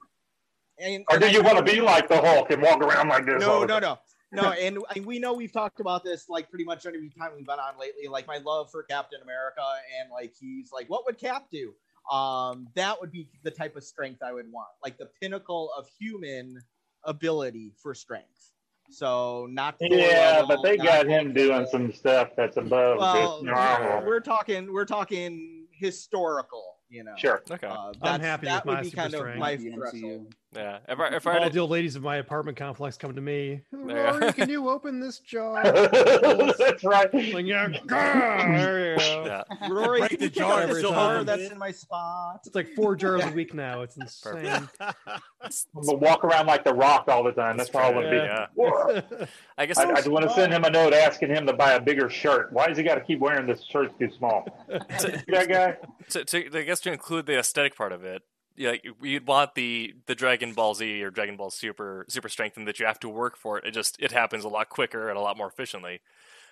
And, 0.79 1.05
Or 1.09 1.19
do 1.19 1.29
you 1.29 1.43
want 1.43 1.57
to 1.57 1.63
be 1.63 1.81
like 1.81 2.09
the 2.09 2.19
Hulk 2.19 2.49
and 2.49 2.61
walk 2.61 2.81
around 2.81 3.07
like 3.07 3.25
this? 3.25 3.39
No, 3.39 3.63
no, 3.63 3.77
no, 3.77 3.99
no. 4.33 4.51
And, 4.51 4.79
and 4.95 5.05
we 5.05 5.19
know 5.19 5.33
we've 5.33 5.51
talked 5.51 5.79
about 5.79 6.03
this 6.03 6.27
like 6.29 6.49
pretty 6.49 6.65
much 6.65 6.85
every 6.85 7.09
time 7.17 7.31
we've 7.35 7.45
been 7.45 7.59
on 7.59 7.79
lately. 7.79 8.07
Like 8.07 8.27
my 8.27 8.37
love 8.37 8.71
for 8.71 8.83
Captain 8.83 9.21
America, 9.21 9.63
and 10.01 10.11
like 10.11 10.33
he's 10.39 10.71
like, 10.71 10.89
what 10.89 11.05
would 11.05 11.17
Cap 11.17 11.47
do? 11.51 11.73
Um, 12.11 12.67
that 12.75 12.99
would 12.99 13.11
be 13.11 13.29
the 13.43 13.51
type 13.51 13.75
of 13.77 13.83
strength 13.83 14.21
I 14.21 14.33
would 14.33 14.51
want, 14.51 14.67
like 14.83 14.97
the 14.97 15.09
pinnacle 15.21 15.71
of 15.77 15.87
human 15.99 16.61
ability 17.05 17.73
for 17.81 17.93
strength. 17.93 18.51
So 18.89 19.47
not 19.49 19.77
Yeah, 19.79 20.41
level, 20.41 20.47
but 20.47 20.63
they 20.63 20.75
got 20.77 21.07
him 21.07 21.25
Hulk 21.27 21.35
doing 21.35 21.49
level. 21.49 21.65
some 21.67 21.91
stuff 21.93 22.31
that's 22.35 22.57
above 22.57 22.97
Well, 22.99 23.39
just 23.39 23.43
normal. 23.43 24.05
we're 24.05 24.19
talking, 24.19 24.71
we're 24.73 24.85
talking 24.85 25.67
historical. 25.71 26.75
You 26.89 27.05
know, 27.05 27.15
Sure. 27.17 27.41
Okay. 27.49 27.65
Uh, 27.65 27.93
I'm 28.03 28.19
happy 28.19 28.45
that 28.45 28.65
with 28.65 28.65
would 28.65 28.75
my 28.75 28.81
be 28.81 28.89
super 28.89 29.01
kind 29.01 29.13
of 29.13 29.19
strength. 29.19 29.39
my 29.39 29.55
The 29.55 29.71
threshold. 29.71 30.35
MCU. 30.53 30.57
Yeah. 30.57 30.77
If 30.87 30.99
I 30.99 31.07
if 31.15 31.27
I 31.27 31.37
All 31.39 31.49
the 31.49 31.59
old 31.59 31.71
ladies 31.71 31.95
of 31.95 32.03
my 32.03 32.17
apartment 32.17 32.57
complex 32.57 32.97
come 32.97 33.15
to 33.15 33.21
me. 33.21 33.61
There 33.71 33.81
you 33.81 33.87
go. 33.87 34.19
Rory, 34.19 34.33
can 34.33 34.49
you 34.49 34.69
open 34.69 34.99
this 34.99 35.19
jar? 35.19 35.63
that's 35.63 36.83
right. 36.83 37.13
like, 37.13 37.45
yeah, 37.45 37.67
grr, 37.87 38.57
there 38.57 38.91
you 38.93 38.97
go. 38.97 39.25
yeah. 39.25 39.69
Rory, 39.69 39.99
Break 39.99 40.09
can 40.11 40.19
the 40.19 40.25
you 40.25 40.29
pick 40.31 40.39
jar 40.39 40.61
every 40.61 40.75
this 40.75 40.83
time. 40.83 40.93
jar 40.93 41.23
that's 41.23 41.51
in 41.51 41.57
my 41.57 41.71
spot? 41.71 42.41
It's 42.45 42.55
like 42.55 42.69
four 42.75 42.95
jars 42.95 43.23
a 43.23 43.31
week 43.31 43.53
now. 43.53 43.81
It's 43.81 43.97
insane. 43.97 44.69
But 44.79 45.99
walk 45.99 46.23
around 46.23 46.47
like 46.47 46.63
the 46.63 46.73
Rock 46.73 47.05
all 47.07 47.23
the 47.23 47.31
time. 47.31 47.57
That's, 47.57 47.73
all 47.73 47.81
I 47.81 47.89
want 47.91 48.05
to 48.05 48.11
be. 48.11 48.17
Yeah. 48.17 49.25
I 49.57 49.65
guess 49.65 49.77
I, 49.77 49.83
I 49.83 50.07
want 50.07 50.27
to 50.27 50.33
send 50.33 50.53
him 50.53 50.63
a 50.63 50.69
note 50.69 50.93
asking 50.93 51.29
him 51.29 51.45
to 51.47 51.53
buy 51.53 51.73
a 51.73 51.81
bigger 51.81 52.09
shirt. 52.09 52.51
Why 52.51 52.67
does 52.67 52.77
he 52.77 52.83
got 52.83 52.95
to 52.95 53.01
keep 53.01 53.19
wearing 53.19 53.47
this 53.47 53.63
shirt 53.63 53.97
too 53.99 54.09
small? 54.17 54.45
that 54.67 55.47
guy. 55.49 55.77
to, 56.09 56.25
to, 56.25 56.59
I 56.59 56.63
guess 56.63 56.79
to 56.81 56.91
include 56.91 57.25
the 57.25 57.37
aesthetic 57.37 57.75
part 57.75 57.91
of 57.91 58.03
it, 58.03 58.21
yeah, 58.23 58.32
like, 58.57 58.85
you'd 59.01 59.27
want 59.27 59.55
the 59.55 59.95
the 60.05 60.15
Dragon 60.15 60.53
Ball 60.53 60.73
Z 60.75 61.03
or 61.03 61.09
Dragon 61.11 61.35
Ball 61.37 61.49
Super 61.49 62.05
super 62.09 62.29
strength, 62.29 62.57
and 62.57 62.67
that 62.67 62.79
you 62.79 62.85
have 62.85 62.99
to 63.01 63.09
work 63.09 63.37
for 63.37 63.57
it. 63.57 63.65
It 63.65 63.71
just 63.71 63.95
it 63.99 64.11
happens 64.11 64.43
a 64.43 64.49
lot 64.49 64.69
quicker 64.69 65.09
and 65.09 65.17
a 65.17 65.21
lot 65.21 65.37
more 65.37 65.47
efficiently. 65.47 66.01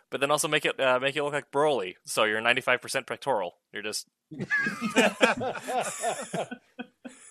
But 0.10 0.20
then 0.20 0.30
also 0.30 0.48
make 0.50 0.66
it 0.66 0.78
uh, 0.80 1.00
make 1.00 1.16
it 1.16 1.24
look 1.24 1.34
like 1.34 1.52
Broly, 1.52 1.96
so 2.04 2.26
you're 2.26 2.42
95% 2.42 3.08
pectoral. 3.08 3.56
You're 3.72 3.82
just 3.84 4.08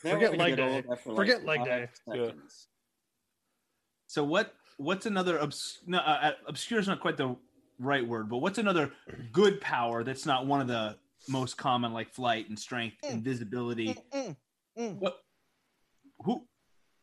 Forget 0.02 0.36
leg 0.36 0.56
day. 0.56 0.62
old 0.62 0.84
after, 0.90 1.08
like, 1.10 1.16
Forget 1.16 1.44
leg 1.44 1.58
five 1.60 1.66
day. 1.66 1.88
seconds. 2.08 2.68
So 4.06 4.24
what? 4.24 4.54
What's 4.78 5.04
another 5.04 5.38
obs- 5.40 5.80
no, 5.86 5.98
uh, 5.98 6.00
uh, 6.22 6.32
obscure 6.46 6.80
is 6.80 6.88
not 6.88 7.00
quite 7.00 7.18
the 7.18 7.36
right 7.78 8.06
word, 8.06 8.30
but 8.30 8.38
what's 8.38 8.56
another 8.58 8.90
good 9.30 9.60
power 9.60 10.02
that's 10.02 10.24
not 10.24 10.46
one 10.46 10.62
of 10.62 10.68
the 10.68 10.96
most 11.28 11.58
common, 11.58 11.92
like 11.92 12.10
flight 12.14 12.48
and 12.48 12.58
strength, 12.58 12.96
invisibility? 13.06 13.94
Mm. 14.78 14.98
What? 14.98 15.18
Who? 16.20 16.46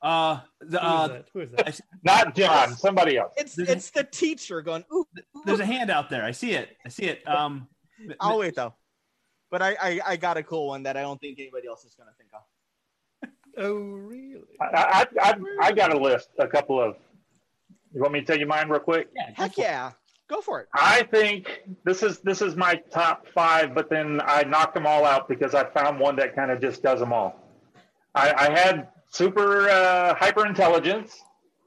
Uh, 0.01 0.41
the, 0.62 0.80
Who 0.80 0.86
is 0.86 0.93
uh, 0.93 1.08
that? 1.08 1.25
Who 1.34 1.39
is 1.41 1.51
that? 1.51 1.80
Not 2.03 2.36
John. 2.36 2.75
Somebody 2.75 3.17
else. 3.17 3.34
It's 3.38 3.56
There's- 3.56 3.69
it's 3.71 3.89
the 3.89 4.03
teacher 4.03 4.62
going. 4.62 4.84
Ooh, 4.93 5.06
there's 5.45 5.60
a 5.60 5.65
hand 5.65 5.89
out 5.89 6.10
there. 6.10 6.23
I 6.23 6.32
see 6.32 6.51
it. 6.51 6.69
I 6.86 6.89
see 6.89 7.06
it. 7.06 7.27
Um, 7.27 7.67
I'll 8.19 8.38
wait 8.39 8.56
though. 8.56 8.73
But 9.49 9.62
I, 9.62 9.75
I 9.82 9.99
I 10.06 10.17
got 10.17 10.38
a 10.38 10.43
cool 10.43 10.67
one 10.67 10.84
that 10.84 10.97
I 10.97 11.01
don't 11.01 11.19
think 11.19 11.39
anybody 11.39 11.67
else 11.67 11.84
is 11.86 11.95
gonna 11.95 12.12
think 12.17 12.30
of. 12.34 12.41
Oh, 13.60 13.73
really? 13.73 14.43
I, 14.62 15.08
I, 15.19 15.30
I, 15.32 15.36
I 15.60 15.71
got 15.71 15.91
a 15.91 15.97
list. 15.97 16.30
A 16.38 16.47
couple 16.47 16.80
of. 16.80 16.95
You 17.91 18.01
want 18.01 18.13
me 18.13 18.19
to 18.19 18.25
tell 18.25 18.38
you 18.38 18.45
mine 18.45 18.69
real 18.69 18.80
quick? 18.80 19.08
Heck 19.34 19.58
yeah, 19.58 19.93
go 20.30 20.41
for 20.41 20.62
it. 20.62 20.67
I 20.75 21.01
think 21.03 21.63
this 21.84 22.03
is 22.03 22.19
this 22.19 22.43
is 22.43 22.56
my 22.56 22.75
top 22.91 23.25
five, 23.34 23.73
but 23.73 23.89
then 23.89 24.21
I 24.23 24.43
knocked 24.43 24.75
them 24.75 24.86
all 24.86 25.06
out 25.06 25.27
because 25.27 25.56
I 25.56 25.63
found 25.71 25.99
one 25.99 26.15
that 26.17 26.36
kind 26.36 26.51
of 26.51 26.62
just 26.62 26.84
does 26.84 26.99
them 26.99 27.12
all. 27.12 27.46
I, 28.17 28.47
I 28.47 28.49
had 28.60 28.88
super 29.10 29.69
uh, 29.69 30.15
hyper 30.15 30.45
intelligence. 30.45 31.21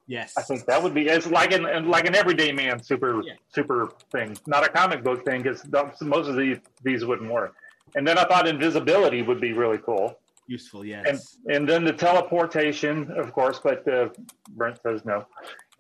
Yes. 0.07 0.35
I 0.37 0.43
think 0.43 0.67
that 0.67 0.83
would 0.83 0.93
be 0.93 1.03
it's 1.07 1.29
like 1.29 1.53
an 1.53 1.65
like 1.89 2.07
an 2.07 2.17
everyday 2.17 2.51
man 2.51 2.83
super 2.83 3.23
Yeah. 3.25 3.35
super 3.55 3.93
thing, 4.11 4.37
not 4.47 4.63
a 4.67 4.69
comic 4.69 5.05
book 5.05 5.25
thing, 5.25 5.43
because 5.43 5.65
most 6.01 6.29
of 6.29 6.37
these 6.37 6.59
these 6.83 7.05
wouldn't 7.05 7.31
work. 7.31 7.55
And 7.97 8.07
then 8.07 8.19
I 8.19 8.25
thought 8.25 8.49
invisibility 8.49 9.23
would 9.23 9.41
be 9.41 9.53
really 9.53 9.79
cool, 9.79 10.17
useful. 10.49 10.85
Yes. 10.85 11.05
and 11.09 11.19
and 11.55 11.69
then 11.69 11.85
the 11.85 11.93
teleportation, 11.93 13.11
of 13.23 13.33
course, 13.33 13.61
but 13.63 13.87
uh, 13.87 14.09
Brent 14.57 14.79
says 14.83 15.05
no. 15.05 15.27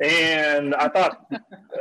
And 0.01 0.75
I 0.77 0.89
thought 0.89 1.13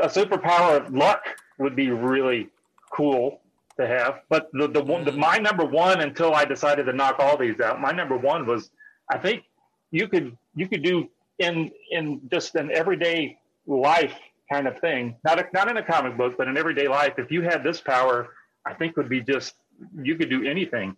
a 0.01 0.07
superpower 0.07 0.71
of 0.81 0.93
luck 0.93 1.21
would 1.59 1.75
be 1.75 1.89
really 1.91 2.49
cool 2.91 3.41
to 3.77 3.85
have. 3.87 4.21
But 4.27 4.49
the 4.53 4.67
the 4.67 4.83
one, 4.83 5.05
the, 5.05 5.11
my 5.11 5.37
number 5.37 5.65
one 5.65 6.01
until 6.01 6.33
I 6.33 6.45
decided 6.45 6.85
to 6.87 6.93
knock 6.93 7.15
all 7.19 7.37
these 7.37 7.59
out. 7.59 7.79
My 7.79 7.91
number 7.91 8.17
one 8.17 8.45
was 8.47 8.71
I 9.09 9.17
think 9.17 9.43
you 9.91 10.07
could 10.07 10.37
you 10.55 10.67
could 10.67 10.83
do 10.83 11.09
in 11.39 11.71
in 11.91 12.21
just 12.31 12.55
an 12.55 12.71
everyday 12.71 13.37
life 13.67 14.13
kind 14.51 14.67
of 14.67 14.79
thing, 14.79 15.15
not 15.23 15.39
a, 15.39 15.45
not 15.53 15.69
in 15.69 15.77
a 15.77 15.83
comic 15.83 16.17
book, 16.17 16.35
but 16.37 16.47
in 16.47 16.57
everyday 16.57 16.87
life. 16.87 17.13
If 17.17 17.31
you 17.31 17.41
had 17.41 17.63
this 17.63 17.79
power, 17.81 18.29
I 18.65 18.73
think 18.73 18.97
would 18.97 19.09
be 19.09 19.21
just 19.21 19.55
you 20.01 20.15
could 20.15 20.29
do 20.29 20.43
anything. 20.47 20.95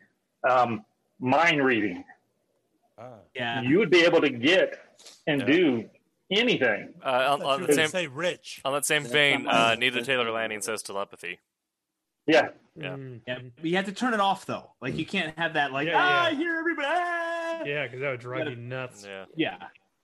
Um, 0.49 0.83
mind 1.19 1.63
reading, 1.63 2.03
Ah. 2.97 3.09
yeah. 3.35 3.61
you 3.61 3.77
would 3.77 3.89
be 3.91 4.03
able 4.03 4.21
to 4.21 4.29
get 4.29 4.79
and 5.27 5.41
Yeah. 5.41 5.47
do 5.47 5.89
anything. 6.31 6.93
uh, 7.03 7.33
on, 7.33 7.41
on 7.43 7.61
the 7.67 7.73
same 7.73 7.89
say 7.89 8.07
rich. 8.07 8.61
on 8.65 8.73
that 8.73 8.85
same 8.85 9.03
That's 9.03 9.13
vein. 9.13 9.47
Uh, 9.47 9.51
mine. 9.51 9.79
Nita 9.79 10.03
Taylor 10.03 10.31
Landing 10.31 10.61
says 10.61 10.81
telepathy. 10.81 11.39
Yeah, 12.25 12.49
Yeah. 12.75 12.89
Mm, 12.91 13.21
Yeah, 13.27 13.39
you 13.61 13.75
have 13.75 13.85
to 13.85 13.91
turn 13.91 14.13
it 14.13 14.19
off 14.19 14.45
though. 14.45 14.71
Like 14.81 14.95
you 14.97 15.05
can't 15.05 15.37
have 15.37 15.53
that. 15.55 15.71
Like 15.73 15.87
Yeah, 15.87 15.97
ah, 16.01 16.23
yeah. 16.27 16.29
I 16.29 16.33
hear 16.35 16.55
everybody. 16.57 16.87
Ah!" 17.61 17.65
Yeah, 17.65 17.83
because 17.85 17.99
that 18.01 18.09
would 18.11 18.19
drive 18.19 18.49
you 18.49 18.55
nuts. 18.55 19.05
Yeah. 19.07 19.25
Yeah. 19.35 19.57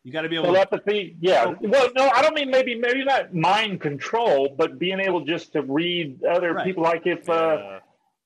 You 0.04 0.14
got 0.14 0.22
to 0.22 0.30
be 0.30 0.36
able. 0.36 0.48
to 0.48 0.54
telepathy. 0.54 1.18
Yeah. 1.20 1.54
Well, 1.60 1.90
no, 1.96 2.10
I 2.10 2.22
don't 2.22 2.34
mean 2.34 2.50
maybe 2.50 2.76
maybe 2.76 3.04
not 3.04 3.34
mind 3.34 3.82
control, 3.82 4.56
but 4.58 4.80
being 4.80 5.00
able 5.02 5.22
just 5.26 5.52
to 5.54 5.62
read 5.64 6.24
other 6.24 6.54
Right. 6.54 6.66
people. 6.66 6.84
Like 6.84 7.06
if 7.06 7.28
uh, 7.30 7.80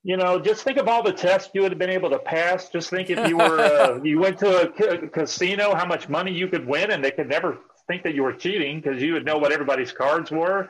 you 0.04 0.18
know, 0.18 0.40
just 0.40 0.64
think 0.64 0.78
of 0.78 0.88
all 0.88 1.02
the 1.04 1.14
tests 1.14 1.50
you 1.54 1.62
would 1.62 1.72
have 1.72 1.80
been 1.80 1.90
able 1.90 2.10
to 2.12 2.20
pass. 2.20 2.70
Just 2.70 2.90
think 2.92 3.10
if 3.10 3.28
you 3.28 3.38
were 3.38 3.60
uh, 3.60 4.00
you 4.04 4.20
went 4.20 4.38
to 4.40 4.62
a 4.64 4.68
ca- 4.72 5.08
casino, 5.08 5.74
how 5.74 5.86
much 5.86 6.08
money 6.10 6.32
you 6.32 6.48
could 6.48 6.68
win, 6.68 6.92
and 6.92 7.04
they 7.04 7.12
could 7.12 7.30
never 7.30 7.58
think 7.88 8.04
that 8.04 8.14
you 8.14 8.24
were 8.24 8.34
cheating 8.34 8.80
because 8.80 9.02
you 9.02 9.14
would 9.14 9.26
know 9.26 9.38
what 9.40 9.52
everybody's 9.52 9.92
cards 9.92 10.30
were. 10.30 10.70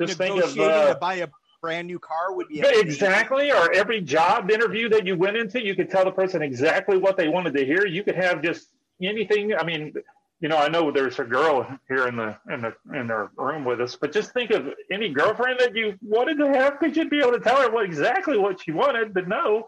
Just 0.00 0.18
think 0.18 0.42
of 0.42 0.56
Negotiating 0.56 0.70
uh, 0.90 0.94
to 0.94 0.98
buy 0.98 1.14
a 1.16 1.28
brand 1.60 1.86
new 1.86 1.98
car 1.98 2.34
would 2.34 2.48
be 2.48 2.60
amazing. 2.60 2.86
exactly. 2.86 3.52
Or 3.52 3.72
every 3.72 4.00
job 4.00 4.50
interview 4.50 4.88
that 4.90 5.06
you 5.06 5.16
went 5.16 5.36
into, 5.36 5.64
you 5.64 5.74
could 5.74 5.90
tell 5.90 6.04
the 6.04 6.10
person 6.10 6.42
exactly 6.42 6.98
what 6.98 7.16
they 7.16 7.28
wanted 7.28 7.54
to 7.54 7.64
hear. 7.64 7.86
You 7.86 8.02
could 8.02 8.16
have 8.16 8.42
just 8.42 8.68
anything. 9.02 9.54
I 9.54 9.64
mean, 9.64 9.94
you 10.40 10.48
know, 10.48 10.56
I 10.56 10.68
know 10.68 10.90
there's 10.92 11.18
a 11.18 11.24
girl 11.24 11.66
here 11.88 12.06
in 12.06 12.16
the 12.16 12.36
in 12.52 12.60
the 12.60 12.74
in 12.94 13.08
the 13.08 13.28
room 13.36 13.64
with 13.64 13.80
us, 13.80 13.96
but 13.96 14.12
just 14.12 14.32
think 14.32 14.50
of 14.50 14.68
any 14.90 15.08
girlfriend 15.08 15.58
that 15.60 15.74
you 15.74 15.98
wanted 16.02 16.38
to 16.38 16.48
have, 16.48 16.78
because 16.78 16.96
you'd 16.96 17.10
be 17.10 17.20
able 17.20 17.32
to 17.32 17.40
tell 17.40 17.60
her 17.60 17.70
what 17.70 17.84
exactly 17.84 18.38
what 18.38 18.60
she 18.62 18.70
wanted 18.70 19.14
to 19.14 19.22
know, 19.22 19.64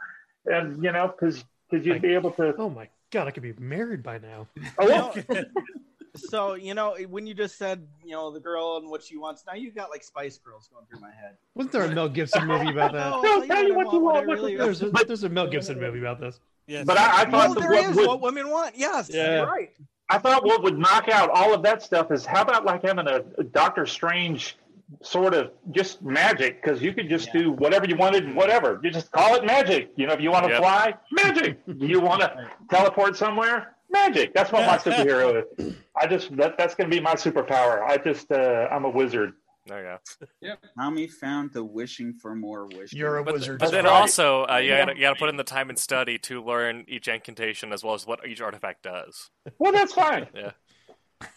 and 0.47 0.83
you 0.83 0.93
know, 0.93 1.09
because 1.09 1.45
because 1.69 1.85
you'd 1.85 2.03
be 2.03 2.15
able 2.15 2.31
to. 2.33 2.55
Oh 2.57 2.71
my 2.71 2.89
god, 3.11 3.27
I 3.27 3.33
could 3.33 3.43
be 3.43 3.55
married 3.59 4.03
by 4.03 4.19
now. 4.19 4.47
Oh, 4.79 5.15
So 6.17 6.55
you 6.55 6.75
know 6.75 6.97
when 7.09 7.27
you 7.27 7.35
just 7.35 7.57
said 7.57 7.87
you 8.05 8.13
know 8.13 8.31
the 8.33 8.41
girl 8.41 8.79
and 8.79 8.89
what 8.91 9.03
she 9.03 9.17
wants, 9.17 9.45
now 9.47 9.55
you 9.55 9.71
got 9.71 9.91
like 9.91 10.03
Spice 10.03 10.39
Girls 10.39 10.69
going 10.73 10.87
through 10.87 11.01
my 11.01 11.11
head. 11.11 11.37
Wasn't 11.55 11.73
there 11.73 11.83
a 11.85 11.95
Mel 11.95 12.09
Gibson 12.09 12.47
movie 12.47 12.71
about 12.71 12.93
that? 12.93 13.11
No, 13.11 13.21
No, 13.23 13.41
I'll 13.41 13.47
tell 13.47 13.63
you 13.67 13.75
what 13.75 13.89
I 13.89 13.93
you 13.93 14.01
want, 14.01 14.27
what 14.27 14.37
really 14.37 14.57
There's 14.57 14.83
a, 14.83 14.91
But- 14.91 15.07
there's 15.07 15.25
a 15.25 15.29
Mel 15.29 15.47
Gibson 15.49 15.79
movie 15.81 16.01
about 16.01 16.21
this. 16.21 16.41
Yes. 16.67 16.85
but 16.85 16.99
I, 16.99 17.23
I 17.23 17.25
No, 17.25 17.31
thought 17.31 17.55
the- 17.55 17.61
there 17.61 17.71
what 17.71 17.85
is 17.91 17.97
would- 17.97 18.07
what 18.07 18.21
women 18.21 18.49
want. 18.51 18.77
Yes, 18.77 19.11
Yeah. 19.13 19.41
right. 19.43 19.71
I 20.09 20.19
thought 20.19 20.45
what 20.45 20.63
would 20.65 20.77
knock 20.79 21.09
out 21.09 21.31
all 21.31 21.55
of 21.55 21.63
that 21.63 21.83
stuff 21.83 22.11
is 22.11 22.27
how 22.27 22.43
about 22.43 22.65
like 22.65 22.83
having 22.85 23.07
a, 23.07 23.23
a 23.39 23.45
Doctor 23.45 23.87
Strange 23.87 24.57
sort 25.03 25.35
of 25.35 25.53
just 25.71 26.03
magic 26.03 26.61
because 26.61 26.83
you 26.83 26.93
could 26.93 27.09
just 27.09 27.29
Yeah. 27.33 27.43
do 27.43 27.53
whatever 27.53 27.87
you 27.87 27.97
wanted, 27.97 28.25
and 28.25 28.35
whatever. 28.35 28.81
You 28.83 28.91
just 28.91 29.13
call 29.13 29.37
it 29.37 29.45
magic. 29.45 29.93
You 29.95 30.09
know, 30.09 30.13
if 30.15 30.21
you 30.21 30.33
want 30.33 30.47
to 30.47 30.51
Yep. 30.51 30.61
fly, 30.61 30.95
magic. 31.13 31.61
you 31.79 32.01
want 32.01 32.23
to 32.23 32.49
teleport 32.69 33.17
somewhere, 33.17 33.77
magic. 33.91 34.35
That's 34.35 34.53
what 34.53 34.67
my 34.67 34.77
superhero 34.93 35.43
is. 35.59 35.75
I 36.01 36.07
just 36.07 36.35
that 36.37 36.57
that's 36.59 36.75
going 36.75 36.91
to 36.91 36.97
be 36.97 37.01
my 37.03 37.15
superpower. 37.15 37.83
I 37.83 37.97
just 37.99 38.31
uh, 38.33 38.69
I'm 38.71 38.85
a 38.85 38.91
wizard. 38.91 39.33
There 39.67 39.99
you 40.43 40.49
go. 40.49 40.55
Tommy 40.79 41.07
found 41.07 41.53
the 41.53 41.63
wishing 41.63 42.15
for 42.15 42.35
more 42.35 42.67
wish. 42.67 42.93
You're 42.95 43.19
a 43.19 43.25
But, 43.25 43.35
wizard. 43.35 43.61
but 43.61 43.71
then 43.71 43.85
right. 43.85 43.93
also, 43.93 44.45
uh, 44.47 44.57
you 44.57 44.71
got 44.71 44.97
you 44.97 45.03
got 45.03 45.13
to 45.15 45.19
put 45.19 45.29
in 45.29 45.37
the 45.37 45.45
time 45.45 45.69
and 45.69 45.79
study 45.79 46.19
to 46.19 46.43
learn 46.43 46.85
each 46.89 47.09
incantation 47.09 47.73
as 47.73 47.85
well 47.85 47.95
as 47.95 48.07
what 48.07 48.27
each 48.27 48.41
artifact 48.41 48.83
does. 48.83 49.31
Well, 49.59 49.73
that's 49.73 49.93
fine. 49.93 50.27
Yeah. 50.35 50.53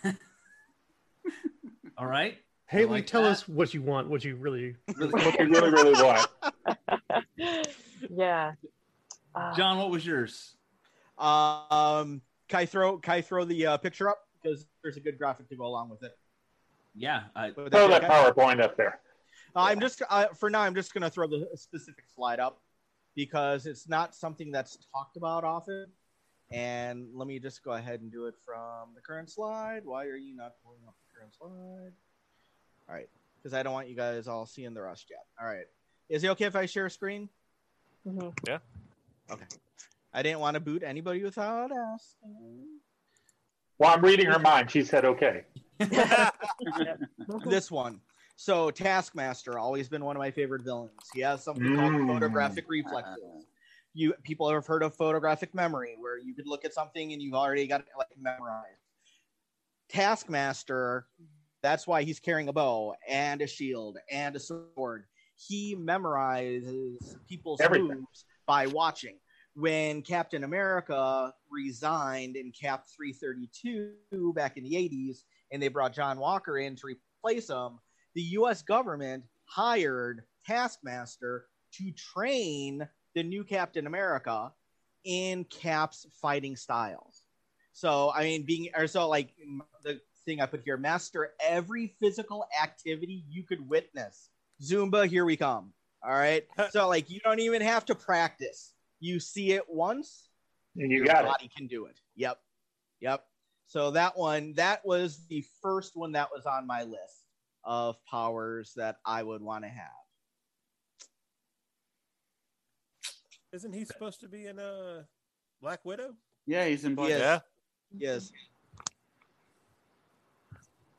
All 1.98 2.08
right. 2.08 2.38
Haley, 2.68 2.86
like 2.90 3.06
tell 3.08 3.24
that. 3.24 3.32
us 3.32 3.48
what 3.48 3.74
you 3.74 3.82
want. 3.82 4.10
What 4.10 4.24
you 4.24 4.36
really. 4.36 4.76
What 4.98 5.40
you 5.40 5.48
really, 5.50 5.70
really 5.72 6.02
want. 6.04 6.28
yeah. 8.10 8.54
Uh, 9.36 9.56
John, 9.56 9.78
what 9.78 9.90
was 9.92 10.06
yours? 10.06 10.56
Um, 11.18 12.22
can 12.54 12.60
I 12.60 12.66
throw 12.68 12.98
can 13.00 13.14
I 13.16 13.22
throw 13.22 13.46
the 13.46 13.66
uh, 13.66 13.78
picture 13.78 14.08
up 14.10 14.20
because 14.42 14.68
there's 14.84 14.98
a 14.98 15.00
good 15.00 15.18
graphic 15.18 15.50
to 15.50 15.56
go 15.56 15.66
along 15.66 15.90
with 15.90 16.04
it. 16.04 16.12
Yeah, 16.94 17.24
I, 17.36 17.48
Would 17.48 17.72
Throw 17.72 17.88
be 17.88 17.94
that 17.94 18.04
okay? 18.04 18.14
PowerPoint 18.14 18.62
up 18.62 18.78
there. 18.78 19.00
I'm 19.56 19.80
just 19.80 20.04
uh, 20.08 20.28
for 20.28 20.52
now. 20.52 20.62
I'm 20.62 20.76
just 20.76 20.94
gonna 20.94 21.10
throw 21.10 21.26
the 21.26 21.48
specific 21.56 22.06
slide 22.16 22.40
up 22.40 22.62
because 23.16 23.66
it's 23.66 23.90
not 23.90 24.14
something 24.14 24.52
that's 24.52 24.78
talked 24.94 25.18
about 25.18 25.44
often. 25.44 25.88
And 26.52 27.08
let 27.16 27.28
me 27.28 27.40
just 27.40 27.64
go 27.64 27.72
ahead 27.72 28.02
and 28.02 28.12
do 28.12 28.28
it 28.28 28.36
from 28.46 28.94
the 28.94 29.02
current 29.02 29.32
slide. 29.32 29.82
Why 29.84 30.06
are 30.06 30.16
you 30.16 30.36
not 30.36 30.52
pulling 30.64 30.82
up 30.88 30.94
the 31.08 31.20
current 31.20 31.34
slide? 31.34 31.94
All 32.88 32.94
right, 32.94 33.10
because 33.42 33.56
I 33.56 33.64
don't 33.64 33.74
want 33.74 33.90
you 33.90 33.96
guys 33.96 34.28
all 34.28 34.46
seeing 34.46 34.76
the 34.76 34.82
rust 34.84 35.08
yet. 35.10 35.26
All 35.42 35.48
right, 35.48 35.66
is 36.08 36.24
it 36.24 36.30
okay 36.30 36.46
if 36.46 36.56
I 36.56 36.68
share 36.68 36.86
a 36.86 36.92
screen? 36.92 37.30
mhm. 38.08 38.32
Yeah. 38.48 38.60
Okay. 39.32 39.46
I 40.14 40.22
didn't 40.22 40.40
want 40.40 40.56
to 40.56 40.60
boot 40.60 40.84
anybody 40.86 41.24
without 41.24 41.72
asking. 41.72 42.68
Well, 43.80 43.90
I'm 43.94 44.02
reading 44.04 44.28
her 44.28 44.40
mind, 44.40 44.70
she 44.70 44.84
said, 44.84 45.06
okay. 45.06 45.44
this 47.46 47.72
one. 47.72 48.00
So 48.36 48.72
Taskmaster, 48.72 49.58
always 49.60 49.90
been 49.90 50.04
one 50.06 50.16
of 50.16 50.20
my 50.20 50.32
favorite 50.32 50.64
villains. 50.64 50.92
He 51.14 51.22
has 51.22 51.44
something 51.44 51.76
called 51.76 51.94
Mm. 51.94 52.08
photographic 52.08 52.66
reflexes. 52.68 53.48
You 53.96 54.14
people 54.24 54.50
have 54.52 54.66
heard 54.66 54.82
of 54.84 54.96
photographic 54.96 55.54
memory, 55.54 55.96
where 56.00 56.18
you 56.18 56.34
could 56.34 56.48
look 56.48 56.66
at 56.66 56.74
something 56.74 57.14
and 57.14 57.22
you've 57.22 57.36
already 57.36 57.68
got 57.68 57.82
it 57.82 57.88
like 57.98 58.08
memorized. 58.18 58.80
Taskmaster, 59.90 61.06
that's 61.62 61.86
why 61.86 62.02
he's 62.04 62.20
carrying 62.20 62.48
a 62.48 62.54
bow 62.54 62.96
and 63.08 63.42
a 63.42 63.48
shield 63.48 63.98
and 64.12 64.36
a 64.36 64.40
sword. 64.40 65.06
He 65.36 65.76
memorizes 65.76 67.16
people's 67.28 67.62
Everything. 67.62 67.88
moves 68.00 68.26
by 68.48 68.66
watching. 68.68 69.18
When 69.56 70.02
Captain 70.02 70.44
America 70.44 71.34
resigned 71.52 72.36
in 72.36 72.52
Cap 72.52 72.86
332 72.96 74.34
back 74.34 74.58
in 74.58 74.64
the 74.64 74.74
80s, 74.74 75.20
and 75.52 75.62
they 75.62 75.68
brought 75.68 75.94
John 75.94 76.18
Walker 76.18 76.58
in 76.58 76.76
to 76.78 76.88
replace 76.88 77.50
him, 77.50 77.80
the 78.16 78.22
US 78.22 78.62
government 78.62 79.24
hired 79.46 80.24
Taskmaster 80.46 81.46
to 81.74 81.92
train 81.92 82.88
the 83.14 83.24
new 83.24 83.44
Captain 83.44 83.86
America 83.88 84.52
in 85.04 85.44
Cap's 85.46 86.08
fighting 86.22 86.56
styles. 86.56 87.24
So, 87.74 88.12
I 88.14 88.24
mean, 88.24 88.44
being, 88.44 88.70
or 88.76 88.88
so 88.88 89.08
like 89.08 89.30
the 89.84 90.00
thing 90.26 90.42
I 90.42 90.46
put 90.46 90.62
here, 90.64 90.78
master 90.78 91.34
every 91.44 91.96
physical 92.00 92.46
activity 92.62 93.24
you 93.30 93.44
could 93.44 93.68
witness. 93.68 94.30
Zumba, 94.62 95.08
here 95.08 95.26
we 95.26 95.36
come. 95.36 95.74
All 96.04 96.12
right. 96.12 96.46
So, 96.72 96.88
like, 96.88 97.10
you 97.10 97.20
don't 97.24 97.40
even 97.40 97.62
have 97.62 97.86
to 97.86 97.96
practice. 97.96 98.74
You 99.04 99.20
see 99.20 99.52
it 99.52 99.64
once, 99.68 100.30
And 100.78 100.90
you 100.90 101.00
your 101.00 101.06
got 101.06 101.26
it. 101.26 101.28
body 101.28 101.50
can 101.54 101.68
do 101.68 101.88
it. 101.88 102.00
Yep. 102.16 102.40
Yep. 103.02 103.26
So 103.68 103.92
that 103.92 104.18
one, 104.18 104.54
that 104.54 104.80
was 104.86 105.26
the 105.28 105.44
first 105.62 105.98
one 105.98 106.14
that 106.14 106.30
was 106.34 106.46
on 106.46 106.66
my 106.66 106.84
list 106.84 107.26
of 107.66 107.98
powers 108.10 108.72
that 108.78 109.00
I 109.06 109.22
would 109.22 109.42
want 109.42 109.66
to 109.66 109.70
have. 109.70 109.90
Isn't 113.52 113.74
he 113.74 113.84
supposed 113.84 114.22
to 114.22 114.30
be 114.30 114.46
in 114.48 114.58
a 114.58 115.06
Black 115.62 115.82
Widow? 115.84 116.14
Yeah, 116.46 116.66
he's 116.66 116.86
in 116.86 116.96
Black 116.96 117.10
Yes. 117.10 117.20
Yeah. 117.20 117.40
Yes. 118.14 118.32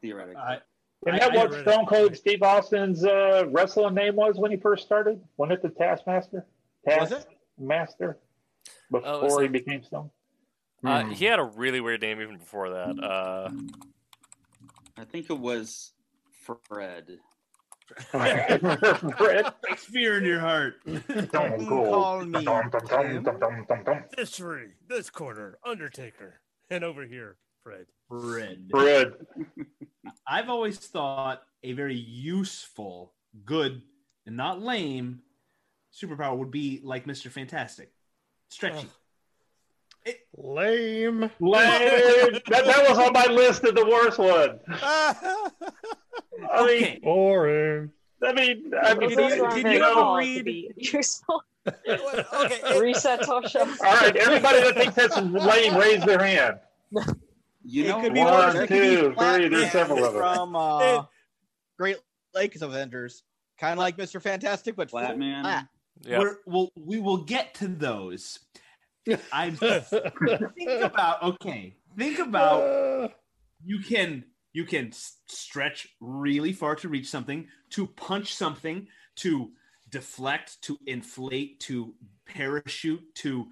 theoretically. 0.03 0.37
I, 0.43 0.59
Isn't 1.07 1.15
I- 1.15 1.19
that 1.21 1.33
I 1.33 1.37
what 1.37 1.51
read 1.53 1.61
it. 1.67 1.71
Stone 1.71 1.87
Cold 1.87 2.17
Steve 2.17 2.43
Austin's 2.43 3.03
uh, 3.03 3.45
wrestling 3.49 3.95
name 3.95 4.15
was 4.17 4.37
when 4.37 4.51
he 4.51 4.59
first 4.59 4.85
started? 4.85 5.23
Wasn't 5.39 5.53
it 5.59 5.63
the 5.63 5.71
Taskmaster? 5.71 6.45
Was 6.85 7.13
it? 7.13 7.27
Taskmaster? 7.59 8.19
Oh, 8.93 9.01
Before 9.01 9.43
is 9.43 9.47
he 9.47 9.49
became 9.49 9.83
Stone? 9.83 10.11
Uh, 10.85 11.05
Hmm. 11.05 11.11
he 11.13 11.25
had 11.25 11.39
a 11.39 11.45
really 11.45 11.81
weird 11.81 12.03
name 12.03 12.21
even 12.21 12.37
before 12.39 12.71
that. 12.71 13.03
Uh, 13.03 13.51
I 14.97 15.05
think 15.05 15.31
it 15.31 15.39
was 15.39 15.93
Fred. 16.69 17.19
Fred 18.11 19.53
fear 19.77 20.19
in 20.19 20.25
your 20.25 20.41
heart. 20.41 20.77
Stone 21.29 21.67
Cold. 21.67 21.89
Call 21.89 22.25
me. 22.25 22.47
This 24.17 24.37
tree, 24.37 24.69
this 24.89 25.11
corner, 25.11 25.59
Undertaker, 25.65 26.41
and 26.71 26.83
over 26.85 27.05
here, 27.07 27.37
Fred. 27.63 27.87
Fred. 28.09 28.67
Fred. 28.71 29.15
I've 30.27 30.49
always 30.49 30.79
thought 30.79 31.43
a 31.63 31.73
very 31.73 31.97
useful, 31.97 33.15
good, 33.45 33.83
and 34.27 34.37
not 34.37 34.63
lame 34.63 35.21
superpower 35.95 36.37
would 36.37 36.51
be 36.51 36.81
like 36.83 37.07
Mr. 37.07 37.31
Fantastic. 37.31 37.93
Stretchy. 38.49 38.89
Lame. 40.37 41.31
Lame. 41.41 42.41
that, 42.49 42.65
that 42.67 42.89
was 42.89 42.99
on 42.99 43.13
my 43.13 43.27
list 43.27 43.65
of 43.65 43.75
the 43.75 43.85
worst 43.87 44.19
one. 44.19 44.59
I 44.69 46.67
mean, 46.67 46.83
Okay. 46.83 47.01
Boring. 47.03 47.91
I 48.23 48.33
mean, 48.33 48.73
I 48.83 48.95
mean, 48.95 49.15
Those 49.15 49.39
aren't 49.41 49.55
did 49.55 49.65
you 49.65 49.71
ever 49.85 49.95
tall 49.95 50.15
to 50.15 50.19
read- 50.21 50.45
be 50.45 50.71
okay, 50.77 51.03
it- 51.87 52.81
Reset 52.81 53.21
Tosha. 53.21 53.61
all 53.85 53.95
right. 53.97 54.17
Everybody 54.17 54.61
that 54.63 54.75
thinks 54.75 54.95
that's 54.95 55.17
lame, 55.17 55.77
raise 55.77 56.03
their 56.05 56.23
hand. 56.23 56.59
You 57.65 57.85
it 57.85 57.89
know, 57.89 58.01
could 58.01 58.15
be 58.15 58.21
One, 58.21 58.33
worse. 58.33 58.55
It 58.55 58.67
could 58.69 58.81
be 58.83 58.97
two, 58.97 59.15
three, 59.19 59.49
there's 59.49 59.73
several 59.73 60.05
of 60.05 60.13
them. 60.15 60.23
from 60.23 60.57
uh, 60.57 61.05
Great 61.79 61.97
Lakes 62.35 62.61
Avengers, 62.63 63.23
kind 63.59 63.73
of 63.73 63.79
like 63.79 63.97
Mr. 63.97 64.21
Fantastic, 64.21 64.77
but 64.77 64.91
Flat 64.91 65.19
Man. 65.19 65.67
Flat. 66.03 66.11
yeah. 66.11 66.19
We're, 66.19 66.37
we'll, 66.47 66.73
we 66.77 67.01
will 67.01 67.25
get 67.25 67.55
to 67.55 67.69
those. 67.69 68.41
I'm 69.33 69.57
think 69.57 70.83
about 70.83 71.23
okay. 71.23 71.75
Think 71.97 72.19
about 72.19 72.63
Uh, 72.63 73.09
you 73.65 73.81
can 73.81 74.25
you 74.53 74.65
can 74.65 74.93
stretch 75.27 75.89
really 76.01 76.53
far 76.53 76.75
to 76.77 76.89
reach 76.89 77.09
something, 77.09 77.47
to 77.71 77.87
punch 77.87 78.35
something, 78.35 78.87
to 79.17 79.51
deflect, 79.91 80.63
to 80.63 80.79
inflate, 80.87 81.61
to 81.61 81.95
parachute, 82.27 83.03
to 83.17 83.47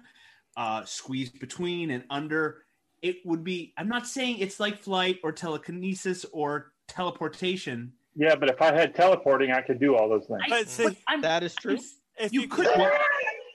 uh, 0.57 0.83
squeeze 0.85 1.29
between 1.29 1.91
and 1.91 2.03
under. 2.09 2.63
It 3.01 3.17
would 3.25 3.43
be. 3.43 3.73
I'm 3.77 3.89
not 3.89 4.07
saying 4.07 4.37
it's 4.39 4.59
like 4.59 4.79
flight 4.79 5.19
or 5.23 5.31
telekinesis 5.31 6.25
or 6.31 6.71
teleportation. 6.87 7.91
Yeah, 8.15 8.35
but 8.35 8.49
if 8.49 8.61
I 8.61 8.73
had 8.73 8.95
teleporting, 8.95 9.51
I 9.51 9.61
could 9.61 9.79
do 9.79 9.95
all 9.95 10.07
those 10.07 10.25
things. 10.25 10.41
I, 10.45 10.49
But 10.49 10.69
see, 10.69 10.83
but 10.83 10.95
I'm, 11.07 11.21
That 11.21 11.43
is 11.43 11.53
true. 11.55 11.77
If 12.17 12.33
you 12.33 12.41
you, 12.41 12.47
could. 12.47 12.67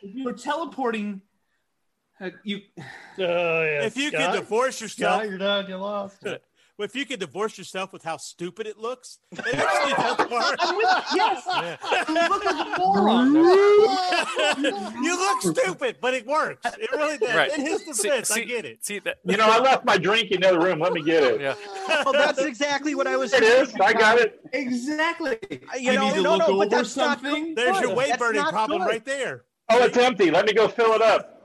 If 0.02 0.14
you 0.14 0.24
were 0.24 0.32
teleporting, 0.32 1.20
uh, 2.20 2.30
you 2.44 2.60
oh, 2.78 2.82
yeah. 3.18 3.84
if 3.84 3.96
you 3.96 4.10
Scott? 4.10 4.32
could 4.32 4.40
divorce 4.40 4.80
yourself, 4.80 5.20
Scott, 5.20 5.28
you're 5.28 5.38
done. 5.38 5.68
You 5.68 5.76
lost. 5.76 6.24
it. 6.24 6.42
If 6.84 6.94
you 6.94 7.04
could 7.04 7.18
divorce 7.20 7.58
yourself 7.58 7.92
with 7.92 8.02
how 8.04 8.16
stupid 8.16 8.66
it 8.66 8.78
looks, 8.78 9.18
it 9.32 9.40
actually 9.54 9.94
does 9.94 10.18
work. 10.30 10.58
Yes. 11.14 11.42
Yeah. 11.46 11.76
You 12.08 12.28
look 12.28 12.44
like 12.44 12.66
a 12.66 12.78
moron. 12.78 13.34
you 15.02 15.18
look 15.18 15.56
stupid, 15.56 15.96
but 16.00 16.14
it 16.14 16.26
works. 16.26 16.64
It 16.78 16.90
really 16.92 17.18
does. 17.18 17.34
Right. 17.34 17.52
In 17.58 17.66
his 17.66 17.84
See- 17.96 18.08
defense, 18.08 18.30
I 18.30 18.40
get 18.44 18.64
it. 18.64 18.84
See 18.84 18.98
that? 19.00 19.18
You 19.24 19.36
know, 19.36 19.46
I 19.50 19.58
left 19.58 19.84
my 19.84 19.98
drink 19.98 20.30
in 20.30 20.40
the 20.42 20.48
other 20.50 20.60
room. 20.60 20.78
Let 20.80 20.92
me 20.92 21.02
get 21.02 21.22
it. 21.24 21.40
Yeah. 21.40 21.54
Well, 22.04 22.12
that's 22.12 22.38
exactly 22.40 22.94
what 22.94 23.06
I 23.06 23.16
was 23.16 23.32
It 23.32 23.42
is. 23.42 23.74
I 23.80 23.92
got 23.92 24.18
it. 24.18 24.40
Exactly. 24.52 25.36
You 25.50 25.58
You, 25.78 25.92
know, 25.94 26.02
need 26.08 26.14
to 26.14 26.22
no, 26.22 26.30
look 26.36 26.40
no, 26.40 26.46
but 26.46 26.52
over 26.52 26.68
that's 26.68 26.96
not 26.96 27.20
something. 27.20 27.54
There's 27.54 27.78
your 27.80 27.88
Good. 27.88 27.96
weight 27.96 28.18
burning 28.18 28.42
problem 28.44 28.82
good. 28.82 28.88
right 28.88 29.04
there. 29.04 29.44
Oh, 29.70 29.82
it's 29.84 29.96
empty. 29.98 30.30
Let 30.30 30.46
me 30.46 30.52
go 30.54 30.68
fill 30.68 30.92
it 30.92 31.02
up. 31.02 31.37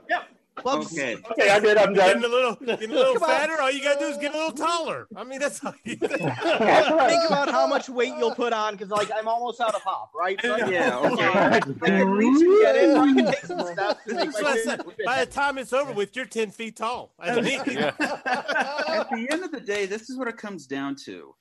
Well, 0.62 0.78
Okay. 0.82 1.16
Okay, 1.32 1.50
I 1.50 1.58
did. 1.58 1.76
I'm 1.76 1.94
done. 1.94 2.06
Getting 2.20 2.24
a 2.24 2.28
little, 2.28 2.54
getting 2.54 2.90
a 2.90 2.94
little 2.94 3.14
Come 3.14 3.24
on. 3.24 3.28
fatter. 3.28 3.60
All 3.60 3.70
you 3.70 3.82
gotta 3.82 3.98
do 3.98 4.06
is 4.06 4.16
get 4.18 4.34
a 4.34 4.36
little 4.36 4.52
taller. 4.52 5.08
I 5.16 5.24
mean, 5.24 5.40
that's 5.40 5.64
all 5.64 5.74
you 5.84 5.96
think 5.96 6.12
about 6.12 7.50
how 7.50 7.66
much 7.66 7.88
weight 7.88 8.12
you'll 8.18 8.34
put 8.34 8.52
on 8.52 8.74
because, 8.74 8.90
like, 8.90 9.10
I'm 9.16 9.26
almost 9.26 9.60
out 9.60 9.74
of 9.74 9.82
pop, 9.82 10.12
right? 10.14 10.40
So 10.40 10.56
Yeah, 10.68 10.98
okay. 10.98 11.26
I 11.28 11.60
can 11.60 12.08
reach 12.10 12.40
and 12.42 12.60
get 12.60 12.76
it. 12.76 12.96
I 12.96 13.12
can 13.14 13.26
take 13.26 13.44
some 13.44 13.60
steps 13.72 14.04
to 14.06 14.14
make 14.14 14.30
That's 14.32 14.42
what 14.42 14.46
I 14.46 14.54
my 14.54 14.56
said. 14.62 14.82
By 15.04 15.24
the 15.24 15.30
time 15.30 15.58
it's 15.58 15.72
over 15.72 15.92
with, 15.92 16.14
you're 16.14 16.24
10 16.26 16.50
feet 16.52 16.76
tall. 16.76 17.12
I 17.18 17.40
mean, 17.40 17.60
Yeah. 17.66 17.92
At 17.98 19.10
the 19.10 19.26
end 19.30 19.42
of 19.44 19.50
the 19.50 19.60
day, 19.60 19.86
this 19.86 20.08
is 20.08 20.16
what 20.16 20.28
it 20.28 20.36
comes 20.36 20.66
down 20.66 20.96
to. 21.04 21.34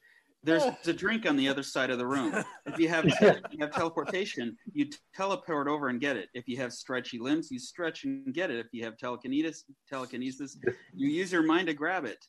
There's 0.44 0.64
a 0.88 0.94
drink 0.94 1.26
on 1.26 1.36
the 1.36 1.48
other 1.48 1.64
side 1.64 1.90
of 1.90 1.98
the 1.98 2.06
room. 2.06 2.44
If 2.66 2.80
you 2.80 2.90
have 2.90 3.06
if 3.22 3.42
you 3.52 3.60
have 3.60 3.72
teleportation, 3.72 4.56
you 4.74 4.88
teleport 5.16 5.68
over 5.68 5.90
and 5.90 6.00
get 6.00 6.18
it. 6.18 6.30
If 6.34 6.48
you 6.48 6.58
have 6.58 6.74
stretchy 6.74 7.20
limbs, 7.20 7.50
you 7.52 7.60
stretch 7.60 8.04
and 8.04 8.34
get 8.34 8.52
it. 8.52 8.60
If 8.60 8.68
you 8.72 8.84
have 8.84 8.98
telekinesis, 8.98 9.66
telekinesis, 9.90 10.58
you 10.94 11.08
use 11.08 11.32
your 11.32 11.44
mind 11.44 11.68
to 11.68 11.74
grab 11.74 12.06
it. 12.06 12.26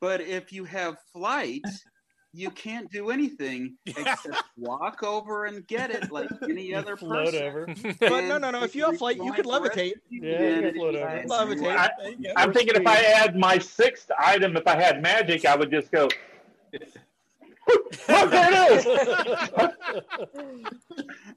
But 0.00 0.20
if 0.20 0.52
you 0.52 0.64
have 0.64 0.96
flight, 1.12 1.64
you 2.32 2.50
can't 2.50 2.90
do 2.90 3.10
anything 3.10 3.76
except 3.86 4.42
walk 4.56 5.02
over 5.02 5.46
and 5.46 5.66
get 5.66 5.90
it 5.90 6.12
like 6.12 6.28
any 6.44 6.74
other 6.74 6.96
Float 6.96 7.32
person. 7.32 7.42
over. 7.42 7.66
But 7.98 8.24
no, 8.24 8.38
no, 8.38 8.50
no. 8.50 8.62
If 8.62 8.76
you 8.76 8.84
have 8.84 8.98
flight, 8.98 9.16
you 9.16 9.32
could 9.32 9.46
levitate. 9.46 9.94
Yeah, 10.10 10.56
you 10.56 10.62
can 10.62 10.74
float 10.74 10.94
over. 10.96 11.24
Levitate. 11.26 11.76
I, 11.76 11.90
I'm 12.36 12.52
thinking 12.52 12.76
if 12.76 12.86
I 12.86 13.00
add 13.00 13.36
my 13.36 13.58
sixth 13.58 14.10
item, 14.18 14.56
if 14.56 14.66
I 14.66 14.76
had 14.80 15.02
magic, 15.02 15.46
I 15.46 15.56
would 15.56 15.70
just 15.70 15.90
go. 15.90 16.08
Look, 17.68 18.30
there 18.30 18.50
it 18.52 18.86
is. 18.86 18.86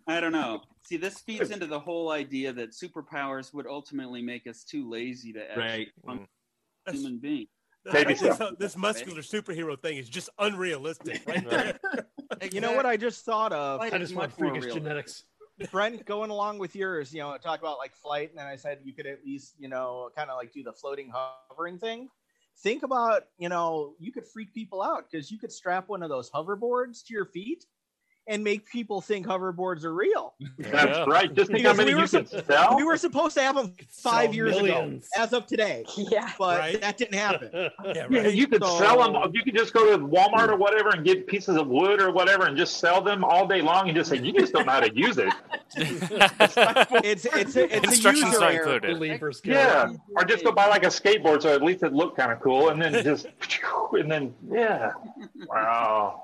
I 0.08 0.20
don't 0.20 0.32
know. 0.32 0.62
See, 0.84 0.98
this 0.98 1.20
feeds 1.20 1.52
into 1.52 1.66
the 1.66 1.80
whole 1.80 2.12
idea 2.12 2.54
that 2.54 2.72
superpowers 2.72 3.54
would 3.54 3.68
ultimately 3.68 4.22
make 4.22 4.48
us 4.48 4.64
too 4.64 4.90
lazy 4.90 5.34
to 5.34 5.42
actually 5.50 5.64
Right. 5.64 5.88
function 6.06 6.26
mm. 6.26 6.86
That's- 6.86 7.02
human 7.02 7.20
being. 7.20 7.48
Maybe 7.92 8.14
this, 8.14 8.38
so. 8.38 8.56
this 8.60 8.78
muscular 8.78 9.22
superhero 9.22 9.80
thing 9.82 9.98
is 9.98 10.08
just 10.08 10.30
unrealistic, 10.38 11.24
right 11.28 11.50
there. 11.50 11.80
You 12.52 12.62
know 12.62 12.76
what 12.76 12.86
I 12.86 12.96
just 12.96 13.26
thought 13.26 13.52
of? 13.54 13.80
Flight 13.80 13.94
I 13.94 13.98
just 13.98 14.14
want 14.16 14.32
freakish 14.34 14.66
real. 14.66 14.76
genetics. 14.76 15.24
Brent, 15.72 16.06
going 16.06 16.30
along 16.30 16.60
with 16.60 16.76
yours, 16.76 17.14
you 17.14 17.22
know, 17.22 17.36
talk 17.38 17.60
about 17.60 17.78
like 17.78 17.96
flight, 17.96 18.30
and 18.30 18.38
then 18.38 18.46
I 18.46 18.56
said 18.56 18.80
you 18.84 18.94
could 18.94 19.08
at 19.08 19.26
least, 19.26 19.56
you 19.60 19.68
know, 19.68 20.10
kind 20.16 20.30
of 20.30 20.38
like 20.38 20.54
do 20.54 20.64
the 20.64 20.74
floating 20.74 21.12
hovering 21.12 21.78
thing. 21.80 22.10
Think 22.62 22.84
about, 22.84 23.24
you 23.38 23.50
know, 23.50 23.96
you 24.00 24.12
could 24.12 24.28
freak 24.28 24.54
people 24.54 24.82
out 24.82 25.06
because 25.10 25.32
you 25.32 25.40
could 25.40 25.52
strap 25.52 25.90
one 25.90 26.04
of 26.04 26.10
those 26.10 26.30
hoverboards 26.30 27.04
to 27.06 27.14
your 27.14 27.26
feet 27.26 27.66
and 28.32 28.42
make 28.44 28.66
people 28.66 29.02
think 29.02 29.28
hoverboards 29.28 29.84
are 29.84 29.94
real. 29.94 30.34
That's 30.58 30.98
Yeah. 30.98 31.04
right. 31.06 31.34
Just 31.34 31.52
think 31.52 31.66
how 31.66 31.74
Because 31.74 31.78
many 31.78 31.90
we 31.94 31.96
were 31.96 32.02
you 32.04 32.08
can 32.08 32.26
sup- 32.28 32.46
sell. 32.48 32.76
We 32.78 32.84
were 32.86 32.96
supposed 32.96 33.36
to 33.36 33.42
have 33.44 33.56
them 33.56 33.74
five 33.90 34.34
years 34.34 34.56
millions. 34.56 35.10
ago, 35.14 35.24
as 35.24 35.34
of 35.34 35.46
today, 35.48 35.84
Yeah. 35.98 36.30
but 36.40 36.58
Right. 36.60 36.80
that 36.82 36.98
didn't 36.98 37.16
happen. 37.16 37.50
Yeah, 37.54 37.94
Yeah, 38.10 38.22
right. 38.22 38.34
you 38.34 38.48
could 38.48 38.64
So- 38.64 38.78
sell 38.80 38.98
them. 39.12 39.32
You 39.34 39.44
could 39.44 39.56
just 39.56 39.74
go 39.74 39.92
to 39.92 39.98
Walmart 40.04 40.48
or 40.50 40.56
whatever 40.56 40.90
and 40.92 41.04
get 41.06 41.28
pieces 41.28 41.58
of 41.58 41.68
wood 41.68 42.02
or 42.02 42.12
whatever 42.12 42.46
and 42.46 42.56
just 42.56 42.78
sell 42.78 43.02
them 43.02 43.24
all 43.26 43.46
day 43.46 43.62
long 43.62 43.90
and 43.90 43.98
just 43.98 44.10
say 44.10 44.18
you 44.18 44.32
just 44.32 44.54
don't 44.54 44.66
know 44.66 44.72
how 44.72 44.80
to 44.80 44.96
use 44.96 45.18
it. 45.18 45.34
It's 45.76 46.06
it's 47.26 47.26
a, 47.26 47.40
it's 47.40 47.56
a 47.56 47.76
Instructions 47.84 48.28
user 48.34 48.40
not 48.40 48.54
included. 48.54 48.94
Believers. 48.98 49.42
Yeah, 49.44 49.92
or 50.16 50.24
just 50.24 50.44
go 50.46 50.52
buy 50.52 50.68
like 50.68 50.84
a 50.84 50.88
skateboard 50.88 51.42
so 51.42 51.54
at 51.54 51.62
least 51.62 51.84
it 51.84 51.94
looked 51.94 52.18
kind 52.18 52.32
of 52.32 52.40
cool 52.40 52.70
and 52.70 52.82
then 52.82 53.04
just 53.04 53.28
and 53.94 54.12
then 54.12 54.34
yeah, 54.50 54.92
wow. 55.48 56.24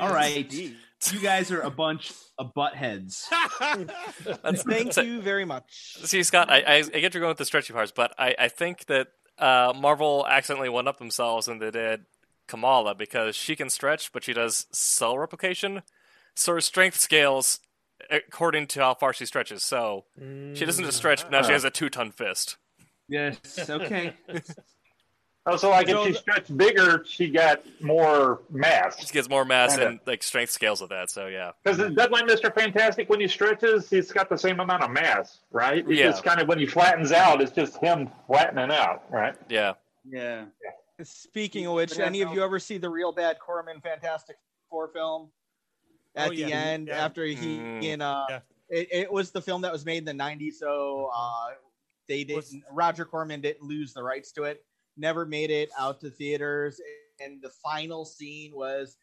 All 0.00 0.12
right. 0.12 0.52
You 0.52 1.20
guys 1.22 1.50
are 1.50 1.60
a 1.60 1.70
bunch 1.70 2.12
of 2.38 2.52
butt 2.54 2.74
heads. 2.74 3.28
That's- 3.60 4.62
Thank 4.64 4.92
so- 4.92 5.02
you 5.02 5.20
very 5.22 5.44
much. 5.44 5.96
See, 6.04 6.22
Scott, 6.22 6.50
I, 6.50 6.60
I, 6.60 6.74
I 6.78 6.82
get 6.82 7.14
you're 7.14 7.20
going 7.20 7.30
with 7.30 7.38
the 7.38 7.44
stretchy 7.44 7.72
parts, 7.72 7.92
but 7.94 8.12
I, 8.18 8.34
I 8.38 8.48
think 8.48 8.86
that 8.86 9.08
uh, 9.38 9.72
Marvel 9.76 10.26
accidentally 10.28 10.68
one 10.68 10.88
up 10.88 10.98
themselves 10.98 11.46
when 11.48 11.58
they 11.58 11.70
did 11.70 12.06
Kamala 12.48 12.94
because 12.94 13.36
she 13.36 13.54
can 13.54 13.70
stretch, 13.70 14.12
but 14.12 14.24
she 14.24 14.32
does 14.32 14.66
cell 14.72 15.16
replication. 15.18 15.82
So 16.34 16.54
her 16.54 16.60
strength 16.60 16.98
scales 16.98 17.60
according 18.10 18.66
to 18.68 18.80
how 18.80 18.94
far 18.94 19.12
she 19.12 19.26
stretches. 19.26 19.62
So 19.62 20.04
she 20.54 20.64
doesn't 20.64 20.84
just 20.84 20.96
stretch, 20.96 21.22
but 21.22 21.30
now 21.32 21.42
she 21.42 21.52
has 21.52 21.64
a 21.64 21.70
two 21.70 21.88
ton 21.90 22.10
fist. 22.10 22.56
Yes. 23.08 23.68
Okay. 23.68 24.14
Oh, 25.50 25.56
so 25.56 25.70
like 25.70 25.88
So 25.88 26.00
if 26.02 26.06
she 26.08 26.12
the- 26.12 26.18
stretched 26.18 26.56
bigger, 26.56 27.04
she 27.08 27.30
got 27.30 27.62
more 27.80 28.40
mass. 28.50 28.98
She 29.00 29.12
gets 29.12 29.28
more 29.28 29.44
mass 29.44 29.70
Kinda. 29.72 29.86
and 29.86 30.00
like 30.06 30.22
strength 30.22 30.50
scales 30.52 30.80
with 30.80 30.90
that. 30.90 31.10
So 31.10 31.26
yeah. 31.26 31.52
Because 31.64 31.78
it 31.78 31.94
doesn't 31.94 32.12
like 32.12 32.26
Mr. 32.26 32.54
Fantastic 32.54 33.08
when 33.08 33.20
he 33.20 33.28
stretches, 33.28 33.88
he's 33.88 34.12
got 34.12 34.28
the 34.28 34.36
same 34.36 34.60
amount 34.60 34.82
of 34.82 34.90
mass, 34.90 35.38
right? 35.50 35.78
It's 35.78 35.88
Yeah. 35.98 36.06
just 36.10 36.22
kind 36.24 36.40
of 36.40 36.48
when 36.48 36.58
he 36.58 36.66
flattens 36.66 37.12
out, 37.12 37.40
it's 37.40 37.52
just 37.52 37.78
him 37.78 38.10
flattening 38.26 38.70
out, 38.70 39.04
right? 39.10 39.34
Yeah. 39.48 39.74
Yeah. 40.04 40.44
Speaking 41.02 41.66
of 41.66 41.74
which, 41.74 41.98
any 41.98 42.22
of 42.22 42.32
you 42.32 42.42
ever 42.42 42.58
see 42.58 42.76
the 42.78 42.88
real 42.90 43.12
bad 43.12 43.38
Corman 43.38 43.80
Fantastic 43.80 44.36
Four 44.68 44.88
film? 44.88 45.30
At 46.16 46.28
Oh, 46.28 46.34
the 46.34 46.52
end, 46.52 46.88
Yeah. 46.88 47.04
after 47.04 47.24
he 47.24 47.58
Mm. 47.58 47.84
in 47.84 48.02
uh, 48.02 48.26
Yeah. 48.28 48.40
it, 48.68 48.88
it 48.90 49.12
was 49.12 49.30
the 49.30 49.40
film 49.40 49.62
that 49.62 49.70
was 49.72 49.84
made 49.86 49.98
in 49.98 50.04
the 50.04 50.12
'90s, 50.12 50.58
so 50.58 51.10
uh, 51.14 51.50
they 52.08 52.24
didn't. 52.24 52.36
Was- 52.36 52.56
Roger 52.72 53.04
Corman 53.04 53.40
didn't 53.40 53.62
lose 53.62 53.94
the 53.94 54.02
rights 54.02 54.32
to 54.32 54.44
it. 54.44 54.64
Never 54.98 55.24
made 55.24 55.50
it 55.50 55.70
out 55.78 56.00
to 56.00 56.10
theaters, 56.10 56.80
and 57.20 57.40
the 57.40 57.50
final 57.62 58.04
scene 58.04 58.50
was 58.54 58.96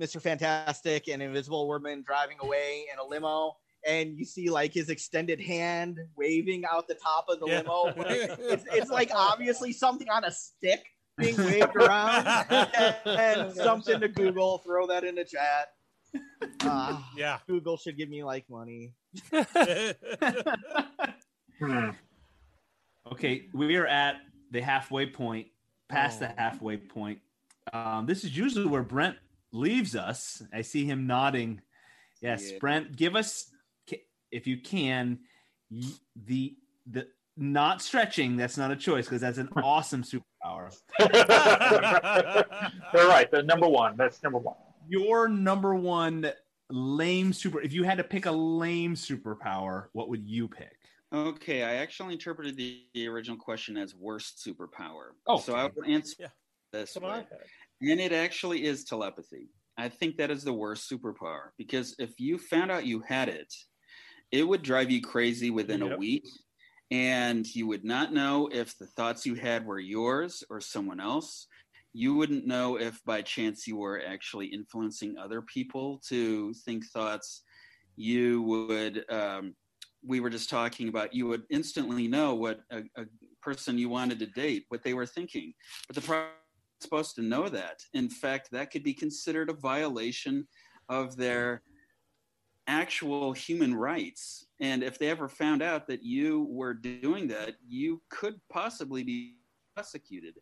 Mr. 0.00 0.20
Fantastic 0.20 1.08
and 1.08 1.22
Invisible 1.22 1.68
Woman 1.68 2.02
driving 2.06 2.38
away 2.40 2.86
in 2.92 2.98
a 2.98 3.04
limo. 3.04 3.56
And 3.86 4.18
you 4.18 4.24
see 4.24 4.48
like 4.50 4.72
his 4.72 4.88
extended 4.88 5.40
hand 5.40 6.00
waving 6.16 6.64
out 6.64 6.88
the 6.88 6.94
top 6.94 7.26
of 7.28 7.38
the 7.40 7.46
Yeah. 7.46 7.58
limo. 7.58 7.94
It's, 8.50 8.64
it's 8.72 8.90
like 8.90 9.10
obviously 9.14 9.72
something 9.72 10.08
on 10.08 10.24
a 10.24 10.30
stick 10.32 10.84
being 11.18 11.36
waved 11.36 11.76
around 11.76 12.26
and 13.04 13.52
something 13.52 14.00
to 14.00 14.08
Google. 14.08 14.58
Throw 14.58 14.86
that 14.88 15.04
in 15.04 15.14
the 15.14 15.24
chat. 15.24 15.68
Uh, 16.62 17.00
yeah. 17.16 17.38
Google 17.46 17.76
should 17.76 17.96
give 17.96 18.08
me 18.08 18.24
like 18.24 18.44
money. 18.50 18.92
Okay, 23.12 23.48
we 23.54 23.76
are 23.76 23.86
at 23.86 24.16
the 24.50 24.60
halfway 24.60 25.06
point, 25.06 25.48
past 25.88 26.20
the 26.20 26.30
Oh. 26.30 26.34
halfway 26.36 26.76
point. 26.76 27.20
Um, 27.72 28.06
this 28.06 28.24
is 28.24 28.36
usually 28.36 28.66
where 28.66 28.82
Brent 28.82 29.16
leaves 29.52 29.96
us. 29.96 30.42
I 30.52 30.62
see 30.62 30.84
him 30.84 31.06
nodding. 31.06 31.60
Yes, 32.20 32.50
Yeah. 32.52 32.58
Brent, 32.58 32.96
give 32.96 33.16
us, 33.16 33.50
if 34.30 34.46
you 34.46 34.58
can, 34.58 35.18
the 36.16 36.56
the 36.86 37.08
not 37.36 37.82
stretching. 37.82 38.36
That's 38.36 38.56
not 38.56 38.70
a 38.70 38.76
choice 38.76 39.04
because 39.06 39.20
that's 39.20 39.38
an 39.38 39.48
awesome 39.56 40.02
superpower. 40.04 40.74
They're 42.92 43.08
right. 43.08 43.30
The 43.30 43.42
number 43.42 43.68
one. 43.68 43.96
That's 43.96 44.22
number 44.22 44.38
one. 44.38 44.56
Your 44.88 45.28
number 45.28 45.74
one 45.74 46.30
lame 46.70 47.32
super. 47.32 47.60
If 47.60 47.72
you 47.72 47.82
had 47.82 47.98
to 47.98 48.04
pick 48.04 48.26
a 48.26 48.30
lame 48.32 48.94
superpower, 48.94 49.86
what 49.92 50.08
would 50.08 50.26
you 50.26 50.48
pick? 50.48 50.75
Okay, 51.12 51.62
I 51.62 51.74
actually 51.76 52.14
interpreted 52.14 52.56
the, 52.56 52.86
the 52.94 53.06
original 53.06 53.38
question 53.38 53.76
as 53.76 53.94
worst 53.94 54.44
superpower. 54.44 55.12
Oh, 55.26 55.38
so 55.38 55.54
I 55.54 55.64
will 55.64 55.84
answer 55.84 56.16
Yeah. 56.18 56.30
this 56.72 56.96
way. 56.96 57.26
And 57.80 58.00
it 58.00 58.12
actually 58.12 58.64
is 58.64 58.84
telepathy. 58.84 59.50
I 59.76 59.88
think 59.88 60.16
that 60.16 60.30
is 60.30 60.42
the 60.42 60.52
worst 60.54 60.90
superpower 60.90 61.50
because 61.58 61.94
if 61.98 62.18
you 62.18 62.38
found 62.38 62.70
out 62.70 62.86
you 62.86 63.00
had 63.00 63.28
it, 63.28 63.52
it 64.32 64.44
would 64.44 64.62
drive 64.62 64.90
you 64.90 65.00
crazy 65.02 65.50
within 65.50 65.82
a 65.82 65.88
week. 65.88 66.24
And 66.90 67.46
you 67.54 67.66
would 67.66 67.84
not 67.84 68.12
know 68.12 68.48
if 68.52 68.78
the 68.78 68.86
thoughts 68.86 69.26
you 69.26 69.34
had 69.34 69.66
were 69.66 69.80
yours 69.80 70.44
or 70.50 70.60
someone 70.60 71.00
else. 71.00 71.46
You 71.92 72.14
wouldn't 72.14 72.46
know 72.46 72.78
if 72.78 73.02
by 73.04 73.22
chance 73.22 73.66
you 73.66 73.76
were 73.76 74.00
actually 74.04 74.46
influencing 74.48 75.16
other 75.18 75.42
people 75.42 76.00
to 76.08 76.52
think 76.54 76.84
thoughts. 76.86 77.42
You 77.96 78.42
would, 78.42 79.10
um, 79.10 79.56
we 80.06 80.20
were 80.20 80.30
just 80.30 80.48
talking 80.48 80.88
about, 80.88 81.14
you 81.14 81.26
would 81.26 81.42
instantly 81.50 82.08
know 82.08 82.34
what 82.34 82.60
a, 82.70 82.78
a 82.96 83.04
person 83.42 83.78
you 83.78 83.88
wanted 83.88 84.18
to 84.20 84.26
date, 84.26 84.64
what 84.68 84.82
they 84.82 84.94
were 84.94 85.06
thinking. 85.06 85.52
But 85.86 85.96
the 85.96 86.02
problem 86.02 86.30
supposed 86.80 87.14
to 87.16 87.22
know 87.22 87.48
that. 87.48 87.80
In 87.94 88.08
fact, 88.08 88.50
that 88.52 88.70
could 88.70 88.82
be 88.82 88.94
considered 88.94 89.50
a 89.50 89.54
violation 89.54 90.46
of 90.88 91.16
their 91.16 91.62
actual 92.66 93.32
human 93.32 93.74
rights. 93.74 94.46
And 94.60 94.82
if 94.82 94.98
they 94.98 95.08
ever 95.08 95.28
found 95.28 95.62
out 95.62 95.86
that 95.88 96.02
you 96.02 96.46
were 96.50 96.74
doing 96.74 97.28
that, 97.28 97.54
you 97.66 98.02
could 98.10 98.40
possibly 98.50 99.02
be 99.02 99.36
prosecuted. 99.74 100.34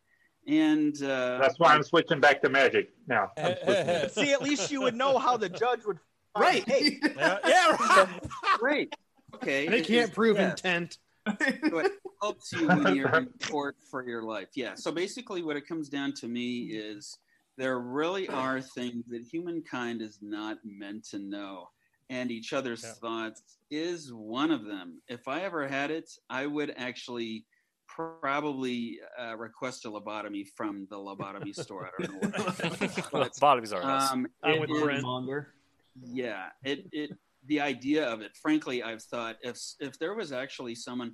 And 0.46 0.94
uh, 1.02 1.38
That's 1.40 1.58
why 1.58 1.72
I'm 1.74 1.82
switching 1.82 2.20
back 2.20 2.42
to 2.42 2.50
magic 2.50 2.90
now. 3.06 3.30
See, 4.08 4.32
at 4.32 4.42
least 4.42 4.70
you 4.70 4.82
would 4.82 4.94
know 4.94 5.18
how 5.18 5.36
the 5.36 5.48
judge 5.48 5.84
would. 5.86 5.98
Right. 6.36 6.68
Hey, 6.68 6.98
yeah, 7.16 7.38
yeah, 7.46 7.76
right. 7.78 8.08
great. 8.58 8.92
Okay. 9.34 9.68
They 9.68 9.78
it 9.78 9.86
can't 9.86 10.08
is- 10.08 10.14
prove 10.14 10.36
yeah. 10.36 10.50
intent. 10.50 10.98
So 11.26 11.78
it 11.78 11.92
helps 12.20 12.52
you 12.52 12.66
when 12.68 12.94
you're 12.96 13.08
in 13.16 13.28
court 13.48 13.76
for 13.90 14.06
your 14.06 14.22
life. 14.22 14.48
Yeah. 14.54 14.74
So 14.74 14.92
basically, 14.92 15.42
what 15.42 15.56
it 15.56 15.66
comes 15.66 15.88
down 15.88 16.12
to 16.14 16.28
me 16.28 16.64
is 16.64 17.16
there 17.56 17.78
really 17.78 18.28
are 18.28 18.60
things 18.60 19.04
that 19.08 19.22
humankind 19.22 20.02
is 20.02 20.18
not 20.20 20.58
meant 20.64 21.04
to 21.10 21.18
know, 21.18 21.70
and 22.10 22.30
each 22.30 22.52
other's 22.52 22.82
Yeah. 22.84 22.92
thoughts 23.00 23.42
is 23.70 24.12
one 24.12 24.50
of 24.50 24.64
them. 24.66 25.00
If 25.08 25.26
I 25.26 25.40
ever 25.42 25.66
had 25.66 25.90
it, 25.90 26.10
I 26.28 26.44
would 26.44 26.74
actually 26.76 27.46
probably 27.86 28.98
uh, 29.18 29.36
request 29.36 29.84
a 29.86 29.88
lobotomy 29.90 30.46
from 30.56 30.86
the 30.90 30.96
lobotomy 30.96 31.54
store. 31.64 31.90
I 31.98 32.02
don't 32.04 32.22
know 32.22 32.28
what. 32.44 33.08
But, 33.12 33.40
Bottoms 33.40 33.72
are 33.72 33.82
um, 33.82 34.26
I'm 34.42 34.54
it 34.56 34.60
with 34.60 34.70
is- 34.70 34.82
Brent. 34.82 35.02
Monger. 35.02 35.54
yeah 36.02 36.48
it 36.64 36.86
it 36.92 37.10
the 37.46 37.60
idea 37.60 38.04
of 38.06 38.20
it 38.20 38.32
frankly 38.40 38.82
i've 38.82 39.02
thought 39.02 39.36
if 39.42 39.58
if 39.80 39.98
there 39.98 40.14
was 40.14 40.32
actually 40.32 40.74
someone 40.74 41.12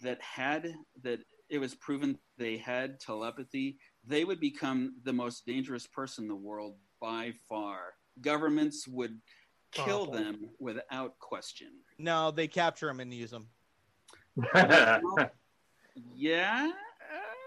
that 0.00 0.20
had 0.22 0.74
that 1.02 1.20
it 1.48 1.58
was 1.58 1.74
proven 1.76 2.18
they 2.36 2.56
had 2.56 2.98
telepathy 3.00 3.78
they 4.04 4.24
would 4.24 4.40
become 4.40 4.94
the 5.04 5.12
most 5.12 5.46
dangerous 5.46 5.86
person 5.86 6.24
in 6.24 6.28
the 6.28 6.34
world 6.34 6.76
by 7.00 7.32
far 7.48 7.94
governments 8.20 8.86
would 8.88 9.18
kill 9.72 10.02
Awful. 10.02 10.14
them 10.14 10.50
without 10.58 11.18
question 11.18 11.68
no, 12.00 12.30
they 12.30 12.46
capture 12.46 12.86
them 12.86 13.00
and 13.00 13.12
use 13.12 13.32
them. 13.32 13.48
yeah 16.14 16.70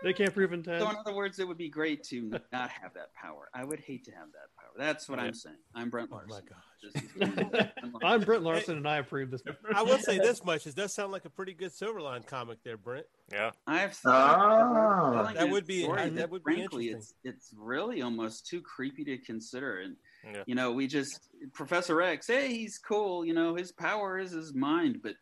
They 0.03 0.13
can't 0.13 0.33
prove 0.33 0.51
intent. 0.51 0.81
so 0.81 0.89
in 0.89 0.95
other 0.97 1.13
words 1.13 1.39
it 1.39 1.47
would 1.47 1.57
be 1.57 1.69
great 1.69 2.03
to 2.05 2.31
not 2.51 2.69
have 2.69 2.93
that 2.95 3.13
power 3.13 3.49
i 3.53 3.63
would 3.63 3.79
hate 3.79 4.03
to 4.05 4.11
have 4.11 4.27
that 4.33 4.49
power 4.59 4.71
that's 4.77 5.07
what 5.09 5.19
i'm 5.19 5.33
saying 5.33 5.55
i'm 5.75 5.89
brent 5.89 6.11
Larson. 6.11 6.29
Oh 6.31 6.35
my 6.35 6.41
gosh. 6.41 6.63
I'm 8.03 8.21
Brent 8.21 8.43
Larson, 8.43 8.77
and 8.77 8.87
I 8.87 8.97
approve 8.97 9.31
this. 9.31 9.41
I 9.75 9.83
will 9.83 9.99
say 9.99 10.17
this 10.17 10.43
much: 10.43 10.65
it 10.67 10.75
does 10.75 10.93
sound 10.93 11.11
like 11.11 11.25
a 11.25 11.29
pretty 11.29 11.53
good 11.53 11.71
Silverline 11.71 12.25
comic 12.25 12.59
there, 12.63 12.77
Brent. 12.77 13.05
Yeah, 13.31 13.51
I've 13.67 13.97
Ah. 14.05 15.11
telling 15.21 15.35
That 15.35 15.49
would 15.49 15.63
a 15.63 15.67
be- 15.67 15.83
story 15.83 16.09
that 16.09 16.29
would 16.29 16.43
be 16.43 16.53
frankly 16.55 16.89
interesting. 16.89 17.13
it's 17.23 17.51
it's 17.51 17.53
really 17.57 18.01
almost 18.01 18.47
too 18.47 18.61
creepy 18.61 19.03
to 19.05 19.17
consider 19.17 19.79
and 19.81 19.95
Yeah. 20.23 20.43
you 20.45 20.55
know 20.55 20.71
we 20.71 20.87
just 20.87 21.19
professor 21.53 22.01
x 22.01 22.27
hey 22.27 22.49
he's 22.49 22.77
cool 22.77 23.25
you 23.25 23.33
know 23.33 23.55
his 23.55 23.71
power 23.71 24.19
is 24.19 24.31
his 24.31 24.53
mind 24.53 24.99
but 25.01 25.15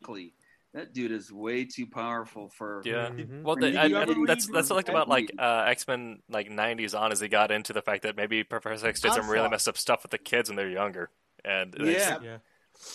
frankly 0.00 0.34
that 0.78 0.92
dude 0.94 1.10
is 1.10 1.32
way 1.32 1.64
too 1.64 1.86
powerful 1.86 2.48
for 2.48 2.82
yeah. 2.84 3.08
Mhm. 3.08 3.42
Well, 3.42 3.56
the, 3.56 3.76
I, 3.76 3.86
you 3.86 3.96
ever 3.96 4.14
that's 4.26 4.46
that's 4.46 4.70
what 4.70 4.76
I 4.76 4.78
like 4.78 4.88
about 4.88 5.08
like 5.08 5.32
uh, 5.38 5.64
X 5.66 5.86
Men 5.88 6.20
like 6.28 6.48
'90s 6.48 6.98
on 6.98 7.10
as 7.10 7.20
he 7.20 7.28
got 7.28 7.50
into 7.50 7.72
the 7.72 7.82
fact 7.82 8.04
that 8.04 8.16
maybe 8.16 8.44
Professor 8.44 8.86
X 8.86 9.00
did 9.00 9.12
some 9.12 9.28
really 9.28 9.48
messed 9.48 9.68
up 9.68 9.76
stuff 9.76 10.02
with 10.04 10.12
the 10.12 10.18
kids 10.18 10.48
when 10.48 10.56
they're 10.56 10.70
younger, 10.70 11.10
and 11.44 11.74
Yeah. 11.78 12.18
Yeah. 12.22 12.38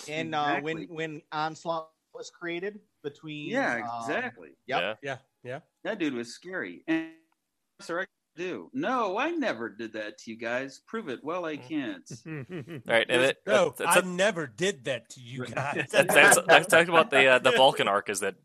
And 0.08 0.34
uh, 0.34 0.62
when 0.62 0.78
Exactly. 0.78 0.96
when 0.96 1.22
Onslaught 1.34 1.90
was 2.14 2.30
created 2.30 2.80
between 3.04 3.50
yeah 3.50 3.82
um, 3.92 4.02
exactly 4.02 4.50
Yep. 4.68 4.82
yeah, 4.82 4.94
Yeah. 5.02 5.18
Yeah. 5.44 5.60
that 5.84 6.00
dude 6.00 6.14
was 6.14 6.34
scary 6.34 6.84
and 6.88 7.10
professor 7.78 8.00
x 8.00 8.12
do 8.36 8.70
no 8.74 9.18
i 9.18 9.30
never 9.32 9.70
did 9.70 9.94
that 9.94 10.18
to 10.18 10.32
you 10.32 10.38
guys 10.38 10.82
prove 10.88 11.08
it 11.10 11.24
well 11.24 11.46
i 11.46 11.56
can't 11.58 12.10
right. 12.26 13.06
And 13.10 13.22
it, 13.22 13.42
No, 13.46 13.74
that's, 13.78 13.98
I 13.98 14.02
never 14.02 14.48
did 14.48 14.86
that 14.86 15.10
to 15.12 15.20
you 15.22 15.46
guys. 15.46 15.88
that's, 15.92 16.14
that's, 16.14 16.40
that's 16.48 16.68
talking 16.68 16.90
about 16.90 17.10
the 17.12 17.26
uh, 17.28 17.40
the 17.40 17.52
Vulcan 17.52 17.88
arc 17.88 18.10
is 18.10 18.22
that 18.22 18.36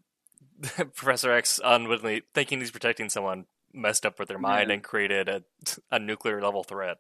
Professor 0.95 1.33
X 1.33 1.61
unwittingly 1.65 2.23
thinking 2.35 2.59
he's 2.61 2.71
protecting 2.71 3.09
someone 3.09 3.47
messed 3.73 4.05
up 4.05 4.19
with 4.19 4.29
their 4.29 4.39
mind 4.39 4.69
Yeah. 4.69 4.75
and 4.75 4.83
created 4.83 5.29
a, 5.29 5.43
a 5.91 5.99
nuclear 5.99 6.43
level 6.43 6.65
threat. 6.65 6.99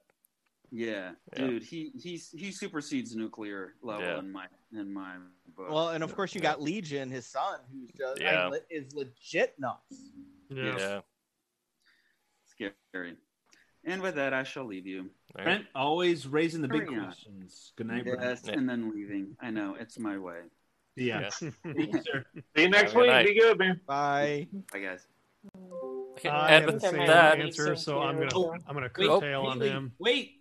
yeah, 0.71 1.13
Yeah. 1.33 1.47
dude 1.47 1.63
he 1.65 1.91
he's 2.01 2.31
he 2.31 2.53
supersedes 2.53 3.17
nuclear 3.17 3.75
level 3.83 4.05
Yeah. 4.07 4.19
in 4.21 4.31
my 4.33 4.47
in 4.73 4.93
my 4.93 5.17
book 5.57 5.71
Well, 5.71 5.89
and 5.91 6.05
of 6.05 6.15
course 6.15 6.35
you 6.35 6.41
got 6.41 6.63
Legion, 6.63 7.11
his 7.11 7.27
son, 7.27 7.59
who's 7.73 7.91
just 7.91 8.21
Yeah. 8.21 8.47
I 8.47 8.51
mean, 8.51 8.61
is 8.71 8.93
legit 8.95 9.55
nuts. 9.59 9.97
Yeah. 10.51 11.01
Yeah. 12.59 12.69
scary 12.91 13.15
and 13.85 14.03
with 14.03 14.15
that 14.17 14.33
i 14.35 14.43
shall 14.43 14.65
leave 14.65 14.87
you 14.87 15.11
Right. 15.37 15.45
Brent 15.45 15.67
always 15.75 16.27
raising 16.27 16.63
the 16.63 16.69
big 16.69 16.87
Hurry 16.87 16.97
on. 16.99 17.05
questions. 17.05 17.73
Good 17.77 17.87
night, 17.89 18.05
Brent. 18.05 18.21
yes 18.23 18.49
and 18.49 18.69
then 18.69 18.91
leaving 18.95 19.37
i 19.41 19.51
know 19.51 19.77
it's 19.79 19.99
my 19.99 20.17
way 20.19 20.41
Yeah. 20.97 21.21
Yeah. 21.21 21.31
Sir. 22.03 22.25
See 22.57 22.63
you 22.63 22.71
next 22.71 22.93
Have 22.93 23.01
week. 23.03 23.11
night. 23.11 23.27
Be 23.27 23.35
good, 23.39 23.59
man. 23.59 23.81
Bye. 23.87 24.49
bye 24.73 24.81
guys 24.81 25.07
Okay, 26.17 26.29
I 26.31 26.51
and 26.55 26.65
have 26.65 26.75
with 26.75 26.83
the 26.83 26.91
that, 27.07 27.39
answer, 27.41 27.77
so 27.77 28.01
I'm 28.01 28.19
gonna 28.19 28.31
Oh, 28.35 28.53
I'm 28.67 28.75
gonna 28.75 28.91
Wait, 28.99 29.09
curtail 29.09 29.43
on 29.43 29.59
Haley, 29.61 29.71
him. 29.71 29.93
Wait, 30.01 30.33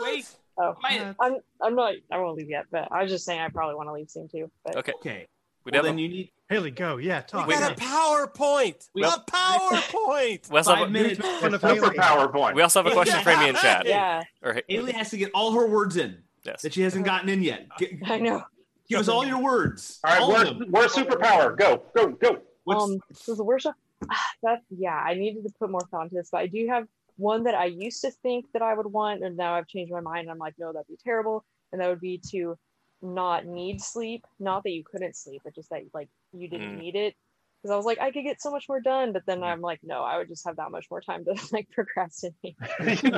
wait. 0.00 0.36
Oh, 0.56 0.76
I'm 0.84 1.40
I'm 1.60 1.74
not. 1.74 1.94
I 2.12 2.18
won't 2.18 2.36
leave 2.36 2.48
yet, 2.48 2.66
but 2.70 2.86
I 2.92 3.02
was 3.02 3.10
just 3.10 3.24
saying 3.24 3.40
I 3.40 3.48
probably 3.48 3.74
want 3.74 3.88
to 3.88 3.92
leave 3.92 4.08
soon 4.08 4.28
too. 4.28 4.48
But 4.64 4.76
okay, 4.76 4.92
Okay. 5.00 5.26
We 5.64 5.70
Well, 5.72 5.78
have 5.82 5.84
then 5.84 5.98
a, 5.98 6.02
you 6.02 6.08
need 6.08 6.30
Haley, 6.48 6.70
go. 6.72 6.96
Yeah, 6.96 7.20
talk. 7.20 7.46
we 7.46 7.54
got 7.54 7.78
yeah. 7.78 7.86
a 7.86 8.26
PowerPoint. 8.26 8.88
We- 8.94 9.04
a 9.04 9.06
PowerPoint. 9.08 10.50
we 10.50 10.56
also 10.58 10.70
have 10.74 10.78
five 10.80 10.80
a, 10.88 10.90
minutes. 10.90 11.20
Fun 11.20 11.54
of 11.54 11.60
Super 11.60 11.74
Haley. 11.74 11.96
PowerPoint. 11.98 12.54
we 12.54 12.62
also 12.62 12.82
have 12.82 12.90
a 12.90 12.94
question 12.94 13.22
for 13.22 13.30
Amy 13.30 13.50
in 13.50 13.54
chat. 13.54 13.86
yeah, 13.86 14.22
Or, 14.42 14.60
Haley 14.68 14.92
has 14.92 15.10
to 15.10 15.16
get 15.16 15.30
all 15.32 15.52
her 15.52 15.68
words 15.68 15.96
in 15.96 16.18
yes. 16.44 16.62
that 16.62 16.74
she 16.74 16.82
hasn't 16.82 17.04
gotten 17.04 17.28
in 17.28 17.42
yet. 17.42 17.66
Get, 17.78 17.92
I 18.06 18.18
know. 18.18 18.42
give 18.88 18.98
us 19.00 19.08
all 19.08 19.24
your 19.24 19.38
words. 19.38 20.00
All 20.02 20.10
right, 20.12 20.20
all 20.20 20.30
of 20.30 20.36
where's, 20.36 20.48
them. 20.58 20.68
where's 20.70 20.92
superpower? 20.92 21.56
Go, 21.56 21.82
go, 21.94 22.08
go. 22.08 22.38
What's, 22.64 22.84
um, 22.84 22.98
so 23.12 23.34
the 23.34 23.44
workshop. 23.44 23.74
That 24.42 24.62
yeah, 24.70 24.94
I 24.96 25.14
needed 25.14 25.44
to 25.44 25.50
put 25.58 25.70
more 25.70 25.82
thought 25.90 26.04
into 26.04 26.14
this, 26.16 26.30
but 26.32 26.38
I 26.38 26.46
do 26.46 26.66
have 26.68 26.86
one 27.16 27.44
that 27.44 27.54
I 27.54 27.66
used 27.66 28.00
to 28.00 28.10
think 28.10 28.46
that 28.54 28.62
I 28.62 28.72
would 28.72 28.86
want, 28.86 29.22
and 29.22 29.36
now 29.36 29.54
I've 29.54 29.66
changed 29.68 29.92
my 29.92 30.00
mind. 30.00 30.20
And 30.22 30.30
I'm 30.30 30.38
like, 30.38 30.54
no, 30.58 30.72
that'd 30.72 30.88
be 30.88 30.96
terrible, 31.04 31.44
and 31.70 31.80
that 31.80 31.88
would 31.90 32.00
be 32.00 32.18
to 32.30 32.56
not 33.02 33.46
need 33.46 33.80
sleep. 33.80 34.24
Not 34.38 34.62
that 34.64 34.70
you 34.70 34.84
couldn't 34.84 35.16
sleep, 35.16 35.42
but 35.44 35.54
just 35.54 35.70
that 35.70 35.82
like 35.94 36.08
you 36.32 36.48
didn't 36.48 36.76
Mm. 36.76 36.78
need 36.80 36.96
it. 36.96 37.14
Because 37.62 37.74
I 37.74 37.76
was 37.76 37.84
like, 37.84 37.98
I 38.00 38.10
could 38.10 38.22
get 38.24 38.40
so 38.40 38.50
much 38.50 38.70
more 38.70 38.80
done, 38.80 39.12
but 39.12 39.26
then 39.26 39.42
I'm 39.44 39.60
like, 39.60 39.80
no, 39.82 40.02
I 40.02 40.16
would 40.16 40.28
just 40.28 40.46
have 40.46 40.56
that 40.56 40.70
much 40.70 40.86
more 40.90 41.02
time 41.02 41.26
to 41.26 41.34
like 41.52 41.68
procrastinate. 41.70 42.56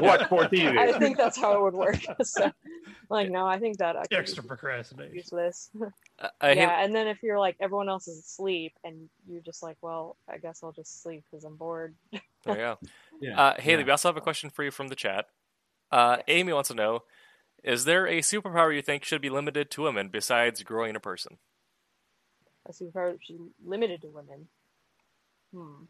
watch 0.02 0.28
more 0.32 0.46
TV. 0.48 0.76
I 0.76 0.98
think 0.98 1.16
that's 1.16 1.38
how 1.38 1.52
it 1.56 1.62
would 1.62 1.74
work. 1.74 2.00
so, 2.24 2.50
like, 3.08 3.30
no, 3.30 3.46
I 3.46 3.60
think 3.60 3.78
that 3.78 3.94
actually 3.94 4.16
Extra 4.16 4.42
procrastination. 4.42 5.14
useless. 5.14 5.70
Uh, 6.18 6.28
I 6.40 6.48
hate- 6.48 6.56
yeah, 6.56 6.82
and 6.84 6.92
then 6.92 7.06
if 7.06 7.22
you're 7.22 7.38
like 7.38 7.56
everyone 7.60 7.88
else 7.88 8.08
is 8.08 8.18
asleep 8.18 8.72
and 8.82 9.08
you're 9.28 9.42
just 9.42 9.62
like, 9.62 9.76
well, 9.80 10.16
I 10.28 10.38
guess 10.38 10.60
I'll 10.64 10.72
just 10.72 11.04
sleep 11.04 11.22
because 11.30 11.44
I'm 11.44 11.54
bored. 11.54 11.94
There 12.10 12.20
you 12.46 12.54
go. 12.56 12.78
yeah. 13.20 13.40
Uh, 13.40 13.60
Haley, 13.60 13.82
yeah. 13.82 13.84
we 13.86 13.90
also 13.92 14.08
have 14.08 14.16
a 14.16 14.20
question 14.20 14.50
for 14.50 14.64
you 14.64 14.72
from 14.72 14.88
the 14.88 14.96
chat. 14.96 15.26
Uh, 15.92 16.16
Amy 16.26 16.52
wants 16.52 16.68
to 16.70 16.74
know: 16.74 17.04
Is 17.62 17.84
there 17.84 18.06
a 18.06 18.18
superpower 18.18 18.74
you 18.74 18.82
think 18.82 19.04
should 19.04 19.22
be 19.22 19.30
limited 19.30 19.70
to 19.70 19.82
women 19.82 20.08
besides 20.08 20.62
growing 20.62 20.96
a 20.96 21.00
person? 21.00 21.38
A 22.66 22.72
superpower 22.72 23.16
should 23.22 23.38
be 23.38 23.50
limited 23.64 24.02
to 24.02 24.08
women. 24.08 24.48
Hmm. 25.54 25.84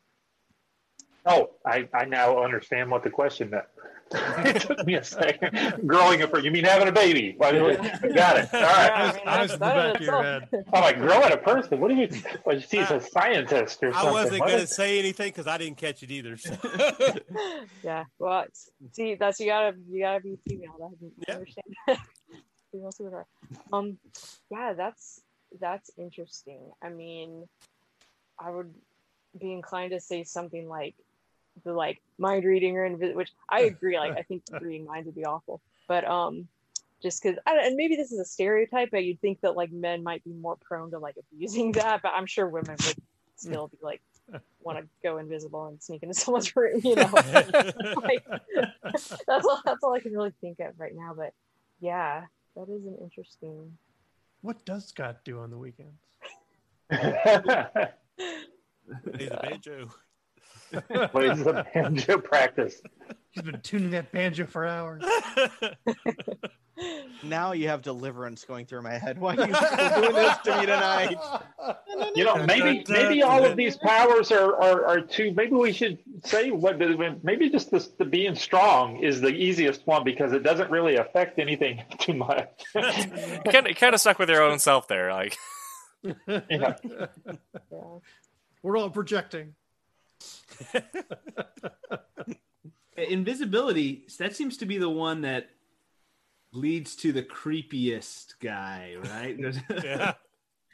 Oh, 1.24 1.50
I, 1.64 1.88
I 1.94 2.04
now 2.04 2.42
understand 2.42 2.90
what 2.90 3.04
the 3.04 3.10
question 3.10 3.50
meant. 3.50 3.64
it 4.14 4.60
took 4.60 4.84
me 4.84 4.94
a 4.94 5.04
second. 5.04 5.86
Growing 5.86 6.20
a 6.20 6.28
person. 6.28 6.44
You 6.44 6.50
mean 6.50 6.64
having 6.64 6.88
a 6.88 6.92
baby? 6.92 7.34
Well, 7.38 7.52
Got 7.52 7.62
it. 7.62 7.94
All 8.02 8.14
right. 8.14 8.48
Yeah, 8.52 9.12
I 9.12 9.12
mean, 9.14 9.22
I 9.26 9.42
was 9.42 9.52
in 9.52 9.58
the 9.58 9.64
that 9.66 9.74
back 9.74 9.94
of 9.96 10.02
your 10.02 10.22
head. 10.22 10.48
I'm 10.74 10.82
like, 10.82 10.98
growing 10.98 11.32
a 11.32 11.36
person? 11.36 11.80
What 11.80 11.88
do 11.88 11.94
you 11.94 12.08
well, 12.44 12.60
she's 12.60 12.90
a 12.90 13.00
scientist 13.00 13.82
or 13.82 13.92
something. 13.92 14.08
I 14.08 14.12
wasn't 14.12 14.40
going 14.40 14.58
to 14.60 14.66
say 14.66 14.98
anything 14.98 15.28
because 15.28 15.46
I 15.46 15.56
didn't 15.56 15.78
catch 15.78 16.02
it 16.02 16.10
either. 16.10 16.36
so. 16.36 16.54
yeah. 17.82 18.04
Well, 18.18 18.44
see, 18.92 19.14
that's 19.14 19.40
you 19.40 19.46
gotta 19.46 19.76
you 19.88 20.02
gotta 20.02 20.20
be 20.20 20.38
female. 20.46 20.74
I 20.84 20.88
didn't 20.90 21.12
Yeah. 21.26 21.34
understand. 21.34 21.66
female 22.72 22.90
superpower. 22.90 23.24
Um, 23.72 23.98
yeah, 24.50 24.74
that's 24.74 25.22
that's 25.60 25.90
interesting. 25.96 26.60
I 26.82 26.90
mean, 26.90 27.48
I 28.38 28.50
would 28.50 28.74
be 29.38 29.52
inclined 29.52 29.92
to 29.92 30.00
say 30.00 30.24
something 30.24 30.68
like 30.68 30.94
the 31.64 31.72
like 31.72 32.00
mind 32.18 32.44
reading 32.44 32.76
or 32.76 32.88
invi- 32.88 33.14
which 33.14 33.32
I 33.48 33.60
agree. 33.72 33.98
Like, 33.98 34.16
I 34.16 34.22
think 34.22 34.42
reading 34.60 34.84
minds 34.86 35.06
would 35.06 35.16
be 35.16 35.24
awful, 35.24 35.60
but 35.88 36.04
um. 36.08 36.48
Just 37.02 37.20
because, 37.20 37.36
and 37.44 37.74
maybe 37.74 37.96
this 37.96 38.12
is 38.12 38.20
a 38.20 38.24
stereotype, 38.24 38.92
but 38.92 39.02
you'd 39.02 39.20
think 39.20 39.40
that 39.40 39.56
like 39.56 39.72
men 39.72 40.04
might 40.04 40.22
be 40.22 40.30
more 40.34 40.54
prone 40.54 40.92
to 40.92 41.00
like 41.00 41.16
abusing 41.18 41.72
that, 41.82 42.00
but 42.00 42.12
I'm 42.14 42.26
sure 42.26 42.48
women 42.48 42.76
would 42.86 42.96
still 43.34 43.66
be 43.66 43.78
like 43.82 44.00
want 44.62 44.78
to 44.78 44.86
go 45.02 45.18
invisible 45.18 45.66
and 45.66 45.82
sneak 45.82 46.04
into 46.04 46.14
someone's 46.14 46.54
room, 46.54 46.80
you 46.84 46.94
know. 46.94 47.10
like, 48.04 48.24
that's 49.26 49.44
all. 49.44 49.60
That's 49.64 49.82
all 49.82 49.94
I 49.94 49.98
can 49.98 50.12
really 50.12 50.32
think 50.40 50.60
of 50.60 50.78
right 50.78 50.94
now. 50.94 51.12
But 51.16 51.32
yeah, 51.80 52.26
that 52.54 52.68
is 52.68 52.86
an 52.86 52.96
interesting. 53.02 53.76
What 54.42 54.64
does 54.64 54.86
Scott 54.86 55.24
do 55.24 55.40
on 55.40 55.50
the 55.50 55.58
weekends? 55.58 55.98
He's 59.18 59.30
a 59.30 59.40
banjo. 59.42 59.90
Plays 61.10 61.44
the 61.44 61.66
banjo 61.74 62.18
practice. 62.18 62.80
He's 63.30 63.42
been 63.42 63.60
tuning 63.60 63.90
that 63.90 64.12
banjo 64.12 64.46
for 64.46 64.66
hours. 64.66 65.02
Now 67.22 67.52
you 67.52 67.68
have 67.68 67.82
deliverance 67.82 68.44
going 68.44 68.66
through 68.66 68.82
my 68.82 68.98
head. 68.98 69.18
Why 69.18 69.36
are 69.36 69.46
you 69.46 69.54
still 69.54 70.00
doing 70.00 70.14
this 70.14 70.36
to 70.38 70.58
me 70.58 70.66
tonight? 70.66 71.18
You 72.14 72.24
know, 72.24 72.44
maybe 72.44 72.84
maybe 72.88 73.22
all 73.22 73.44
of 73.44 73.56
these 73.56 73.76
powers 73.76 74.32
are, 74.32 74.56
are, 74.56 74.84
are 74.84 75.00
too. 75.00 75.32
Maybe 75.32 75.52
we 75.52 75.72
should 75.72 75.98
say 76.24 76.50
what 76.50 76.78
maybe 77.22 77.48
just 77.48 77.70
this, 77.70 77.88
the 77.88 78.04
being 78.04 78.34
strong 78.34 78.96
is 79.02 79.20
the 79.20 79.28
easiest 79.28 79.86
one 79.86 80.02
because 80.02 80.32
it 80.32 80.42
doesn't 80.42 80.70
really 80.70 80.96
affect 80.96 81.38
anything 81.38 81.82
too 81.98 82.14
much. 82.14 82.64
kind 82.74 83.68
of, 83.68 83.76
kind 83.76 83.94
of 83.94 84.00
stuck 84.00 84.18
with 84.18 84.28
your 84.28 84.42
own 84.42 84.58
self 84.58 84.88
there. 84.88 85.12
Like, 85.12 85.36
Yeah. 86.26 86.40
Yeah. 86.50 86.76
We're 88.62 88.76
all 88.76 88.90
projecting. 88.90 89.54
Invisibility, 92.96 94.04
that 94.18 94.36
seems 94.36 94.56
to 94.58 94.66
be 94.66 94.78
the 94.78 94.88
one 94.88 95.22
that 95.22 95.48
leads 96.52 96.94
to 96.96 97.12
the 97.12 97.22
creepiest 97.22 98.34
guy, 98.40 98.94
right? 99.04 99.36
Yeah. 99.84 100.12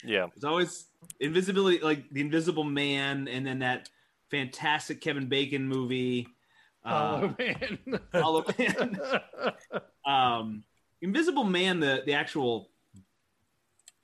yeah, 0.04 0.26
there's 0.34 0.44
always 0.44 0.86
invisibility, 1.20 1.78
like 1.80 2.08
the 2.10 2.20
Invisible 2.20 2.64
Man, 2.64 3.28
and 3.28 3.46
then 3.46 3.60
that 3.60 3.88
fantastic 4.30 5.00
Kevin 5.00 5.28
Bacon 5.28 5.66
movie. 5.68 6.28
Uh, 6.84 7.20
oh 7.22 7.34
man. 7.38 8.00
Hollow 8.12 8.44
Man. 8.58 9.00
um, 10.06 10.64
Invisible 11.02 11.44
Man, 11.44 11.80
the 11.80 12.02
the 12.06 12.14
actual 12.14 12.70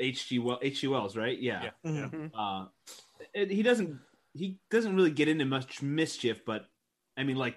H.G. 0.00 0.38
Well, 0.40 0.58
H.G. 0.62 0.86
Wells, 0.88 1.16
right? 1.16 1.38
Yeah. 1.38 1.70
Yeah. 1.84 1.90
Mhm. 1.90 2.30
Uh, 2.36 2.66
it- 3.32 3.50
he 3.52 3.62
doesn't 3.62 3.98
he 4.34 4.58
doesn't 4.70 4.94
really 4.94 5.10
get 5.12 5.28
into 5.28 5.44
much 5.44 5.80
mischief, 5.80 6.44
but 6.44 6.66
I 7.16 7.22
mean, 7.22 7.36
like 7.36 7.56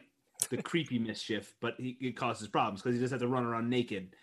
the 0.50 0.58
creepy 0.62 1.00
mischief, 1.00 1.56
but 1.60 1.76
he 1.78 1.98
it 2.00 2.16
causes 2.16 2.48
problems 2.48 2.82
because 2.82 2.96
he 2.96 3.02
just 3.02 3.12
has 3.12 3.22
to 3.22 3.28
run 3.28 3.44
around 3.44 3.70
naked. 3.70 4.16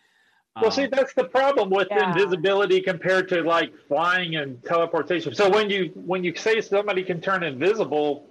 Well, 0.61 0.71
see, 0.71 0.85
Um, 0.85 0.91
that's 0.93 1.13
the 1.15 1.25
problem 1.25 1.69
with 1.69 1.89
Yeah. 1.91 2.09
invisibility 2.09 2.81
compared 2.81 3.29
to 3.31 3.43
like 3.43 3.73
flying 3.89 4.37
and 4.37 4.63
teleportation. 4.63 5.35
So 5.35 5.51
when 5.51 5.69
you 5.69 5.91
when 5.97 6.23
you 6.23 6.35
say 6.37 6.61
somebody 6.61 7.03
can 7.03 7.21
turn 7.21 7.43
invisible, 7.43 8.29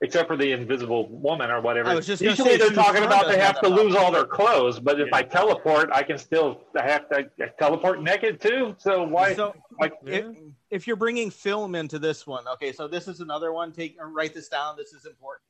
except 0.00 0.28
for 0.28 0.36
the 0.36 0.52
invisible 0.52 1.08
woman 1.08 1.50
or 1.50 1.60
whatever. 1.60 1.88
I 1.90 1.94
was 1.94 2.06
just 2.06 2.22
Usually 2.22 2.50
say 2.50 2.56
they're 2.56 2.70
talking 2.70 3.02
about 3.02 3.26
they 3.26 3.36
have 3.38 3.56
have 3.56 3.60
to 3.62 3.68
lose 3.68 3.94
all 3.96 4.12
their 4.12 4.24
clothes, 4.26 4.78
but 4.78 5.00
if 5.00 5.08
Yeah. 5.08 5.16
I 5.16 5.22
teleport, 5.22 5.90
I 5.92 6.02
can 6.02 6.18
still 6.18 6.60
I 6.78 6.82
have 6.88 7.08
to 7.10 7.28
teleport 7.58 8.02
naked 8.02 8.40
too. 8.40 8.76
So 8.78 9.02
why? 9.04 9.34
So 9.34 9.54
like, 9.80 9.94
if, 10.04 10.26
if 10.70 10.86
you're 10.86 10.96
bringing 10.96 11.30
film 11.30 11.74
into 11.74 11.98
this 11.98 12.26
one, 12.26 12.46
okay, 12.48 12.72
so 12.72 12.86
this 12.86 13.08
is 13.08 13.20
another 13.20 13.52
one. 13.52 13.72
Take 13.72 13.96
write 14.00 14.34
this 14.34 14.48
down. 14.48 14.76
This 14.76 14.92
is 14.92 15.06
important. 15.06 15.44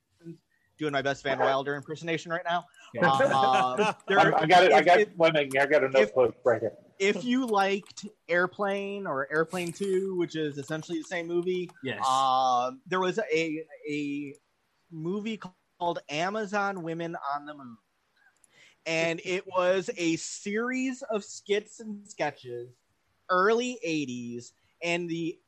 Doing 0.77 0.93
my 0.93 1.01
best 1.01 1.23
Van 1.23 1.37
Wilder 1.39 1.75
impersonation 1.75 2.31
right 2.31 2.45
now. 2.47 2.65
Yeah. 2.93 3.09
Uh, 3.11 3.93
there- 4.07 4.19
I, 4.33 4.43
I 4.43 4.45
got 4.45 4.63
it. 4.63 4.71
I 4.71 4.81
got 4.81 4.99
if- 5.01 5.09
one. 5.17 5.35
I 5.35 5.43
got 5.43 5.83
a 5.83 5.87
if- 5.87 5.91
notebook 5.93 6.35
right 6.45 6.61
here. 6.61 6.71
If 6.99 7.23
you 7.23 7.45
liked 7.47 8.05
Airplane 8.27 9.07
or 9.07 9.31
Airplane 9.31 9.71
Two, 9.71 10.15
which 10.17 10.35
is 10.35 10.57
essentially 10.57 10.99
the 10.99 11.05
same 11.07 11.27
movie, 11.27 11.69
Yes. 11.83 12.03
uh, 12.07 12.71
there 12.87 12.99
was 12.99 13.17
a 13.33 13.65
a 13.89 14.35
movie 14.91 15.39
called 15.79 15.99
Amazon 16.09 16.83
Women 16.83 17.15
on 17.33 17.45
the 17.45 17.53
Moon, 17.53 17.77
and 18.85 19.21
it 19.25 19.45
was 19.47 19.89
a 19.97 20.17
series 20.17 21.01
of 21.03 21.23
skits 21.23 21.79
and 21.79 22.07
sketches, 22.07 22.69
early 23.29 23.79
'80s, 23.85 24.51
and 24.83 25.09
the 25.09 25.39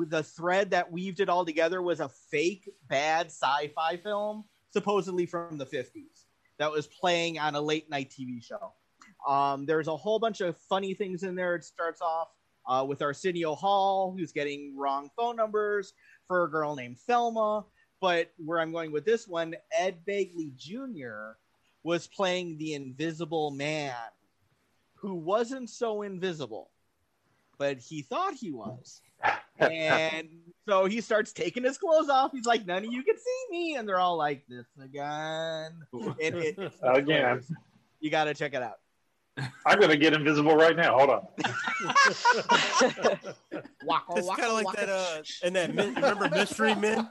the 0.00 0.22
thread 0.22 0.70
that 0.70 0.92
weaved 0.92 1.20
it 1.20 1.28
all 1.30 1.46
together 1.46 1.80
was 1.80 2.00
a 2.00 2.10
fake 2.30 2.68
bad 2.88 3.26
sci-fi 3.28 3.96
film, 3.96 4.44
supposedly 4.72 5.24
from 5.24 5.56
the 5.56 5.66
'50s, 5.66 6.24
that 6.58 6.70
was 6.70 6.86
playing 6.86 7.38
on 7.38 7.54
a 7.54 7.60
late 7.60 7.88
night 7.88 8.10
TV 8.10 8.44
show. 8.44 8.74
Um, 9.26 9.66
there's 9.66 9.88
a 9.88 9.96
whole 9.96 10.18
bunch 10.18 10.40
of 10.40 10.56
funny 10.68 10.94
things 10.94 11.22
in 11.22 11.34
there. 11.34 11.54
It 11.54 11.64
starts 11.64 12.00
off 12.00 12.28
uh, 12.66 12.84
with 12.86 13.02
Arsenio 13.02 13.54
Hall, 13.54 14.14
who's 14.16 14.32
getting 14.32 14.76
wrong 14.76 15.10
phone 15.16 15.36
numbers 15.36 15.94
for 16.26 16.44
a 16.44 16.50
girl 16.50 16.76
named 16.76 16.98
Thelma. 17.00 17.64
But 18.00 18.30
where 18.44 18.60
I'm 18.60 18.72
going 18.72 18.92
with 18.92 19.04
this 19.04 19.26
one, 19.26 19.56
Ed 19.76 19.98
Begley 20.06 20.54
Jr. 20.56 21.36
was 21.82 22.06
playing 22.06 22.58
the 22.58 22.74
invisible 22.74 23.50
man 23.50 23.94
who 24.94 25.14
wasn't 25.14 25.70
so 25.70 26.02
invisible, 26.02 26.70
but 27.56 27.78
he 27.78 28.02
thought 28.02 28.34
he 28.34 28.50
was. 28.50 29.00
and 29.58 30.28
so 30.68 30.84
he 30.84 31.00
starts 31.00 31.32
taking 31.32 31.64
his 31.64 31.78
clothes 31.78 32.08
off. 32.08 32.30
He's 32.32 32.46
like, 32.46 32.66
None 32.66 32.84
of 32.84 32.92
you 32.92 33.02
can 33.02 33.16
see 33.16 33.44
me. 33.50 33.74
And 33.76 33.88
they're 33.88 33.98
all 33.98 34.16
like, 34.16 34.44
This 34.48 34.66
again. 34.82 35.72
And 35.92 36.16
it, 36.20 36.58
Again. 36.82 37.42
You 38.00 38.10
got 38.10 38.24
to 38.24 38.34
check 38.34 38.54
it 38.54 38.62
out. 38.62 38.78
I'm 39.66 39.80
gonna 39.80 39.96
get 39.96 40.12
invisible 40.14 40.56
right 40.56 40.76
now. 40.76 40.96
Hold 40.98 41.10
on. 41.10 41.26
Waka, 43.84 44.12
It's 44.16 44.28
kind 44.28 44.42
of 44.44 44.52
like 44.52 44.66
waka. 44.66 44.76
that. 44.86 44.88
Uh, 44.88 45.22
and 45.44 45.56
that 45.56 45.74
mi- 45.74 45.86
remember 45.94 46.28
Mystery 46.30 46.74
Men? 46.74 47.08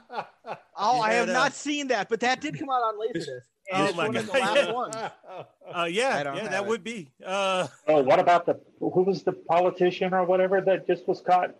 Oh, 0.76 0.96
You 0.96 1.02
I 1.02 1.12
have 1.14 1.28
had, 1.28 1.36
uh, 1.36 1.38
not 1.40 1.52
seen 1.54 1.88
that, 1.88 2.08
but 2.08 2.20
that 2.20 2.40
did 2.40 2.58
come 2.58 2.70
out 2.70 2.82
on 2.82 2.94
Laserdisc. 2.98 3.28
Oh 3.72 3.92
my 3.94 4.04
one 4.04 4.14
the 4.14 4.22
God. 4.22 4.38
last 4.56 4.74
ones. 4.74 4.96
Uh, 4.96 5.84
yeah, 5.90 6.34
yeah, 6.34 6.48
that 6.48 6.62
it. 6.62 6.66
would 6.68 6.82
be. 6.84 7.10
Uh, 7.24 7.66
Oh, 7.86 8.02
what 8.02 8.18
about 8.18 8.46
the 8.46 8.58
who 8.80 9.02
was 9.02 9.22
the 9.22 9.32
politician 9.32 10.14
or 10.14 10.24
whatever 10.24 10.60
that 10.62 10.86
just 10.86 11.06
was 11.06 11.20
caught 11.20 11.54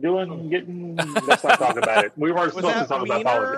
doing 0.00 0.48
getting? 0.48 0.96
Let's 0.96 1.44
not 1.44 1.58
talk 1.58 1.76
about 1.76 2.04
it. 2.06 2.12
We 2.16 2.32
weren't 2.32 2.54
supposed 2.54 2.74
to 2.74 2.80
that 2.80 2.88
talk 2.88 3.04
about 3.04 3.24
politics. 3.24 3.56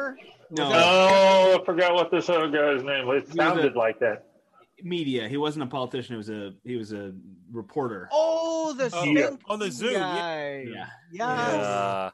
Wiener? 0.51 0.69
no, 0.71 0.71
Oh, 0.75 1.59
I 1.61 1.65
forgot 1.65 1.95
what 1.95 2.11
this 2.11 2.29
other 2.29 2.49
guy's 2.51 2.83
name. 2.85 3.09
It 3.11 3.29
sounded 3.33 3.75
a- 3.77 3.79
like 3.79 3.99
that. 4.01 4.27
Media. 4.83 5.29
He 5.29 5.37
wasn't 5.37 5.65
a 5.65 5.67
politician. 5.67 6.15
He 6.15 6.17
was 6.17 6.31
a 6.31 6.53
he 6.65 6.77
was 6.77 6.93
a 6.93 7.13
reporter. 7.51 8.09
Oh, 8.13 8.73
the 8.77 8.85
Oh, 8.87 8.89
Spanky 9.05 9.39
on 9.49 9.59
the 9.59 9.71
Zoom, 9.71 9.93
yeah. 9.93 10.01
guy. 10.01 10.67
Yeah. 10.69 10.87
Yes. 11.13 12.13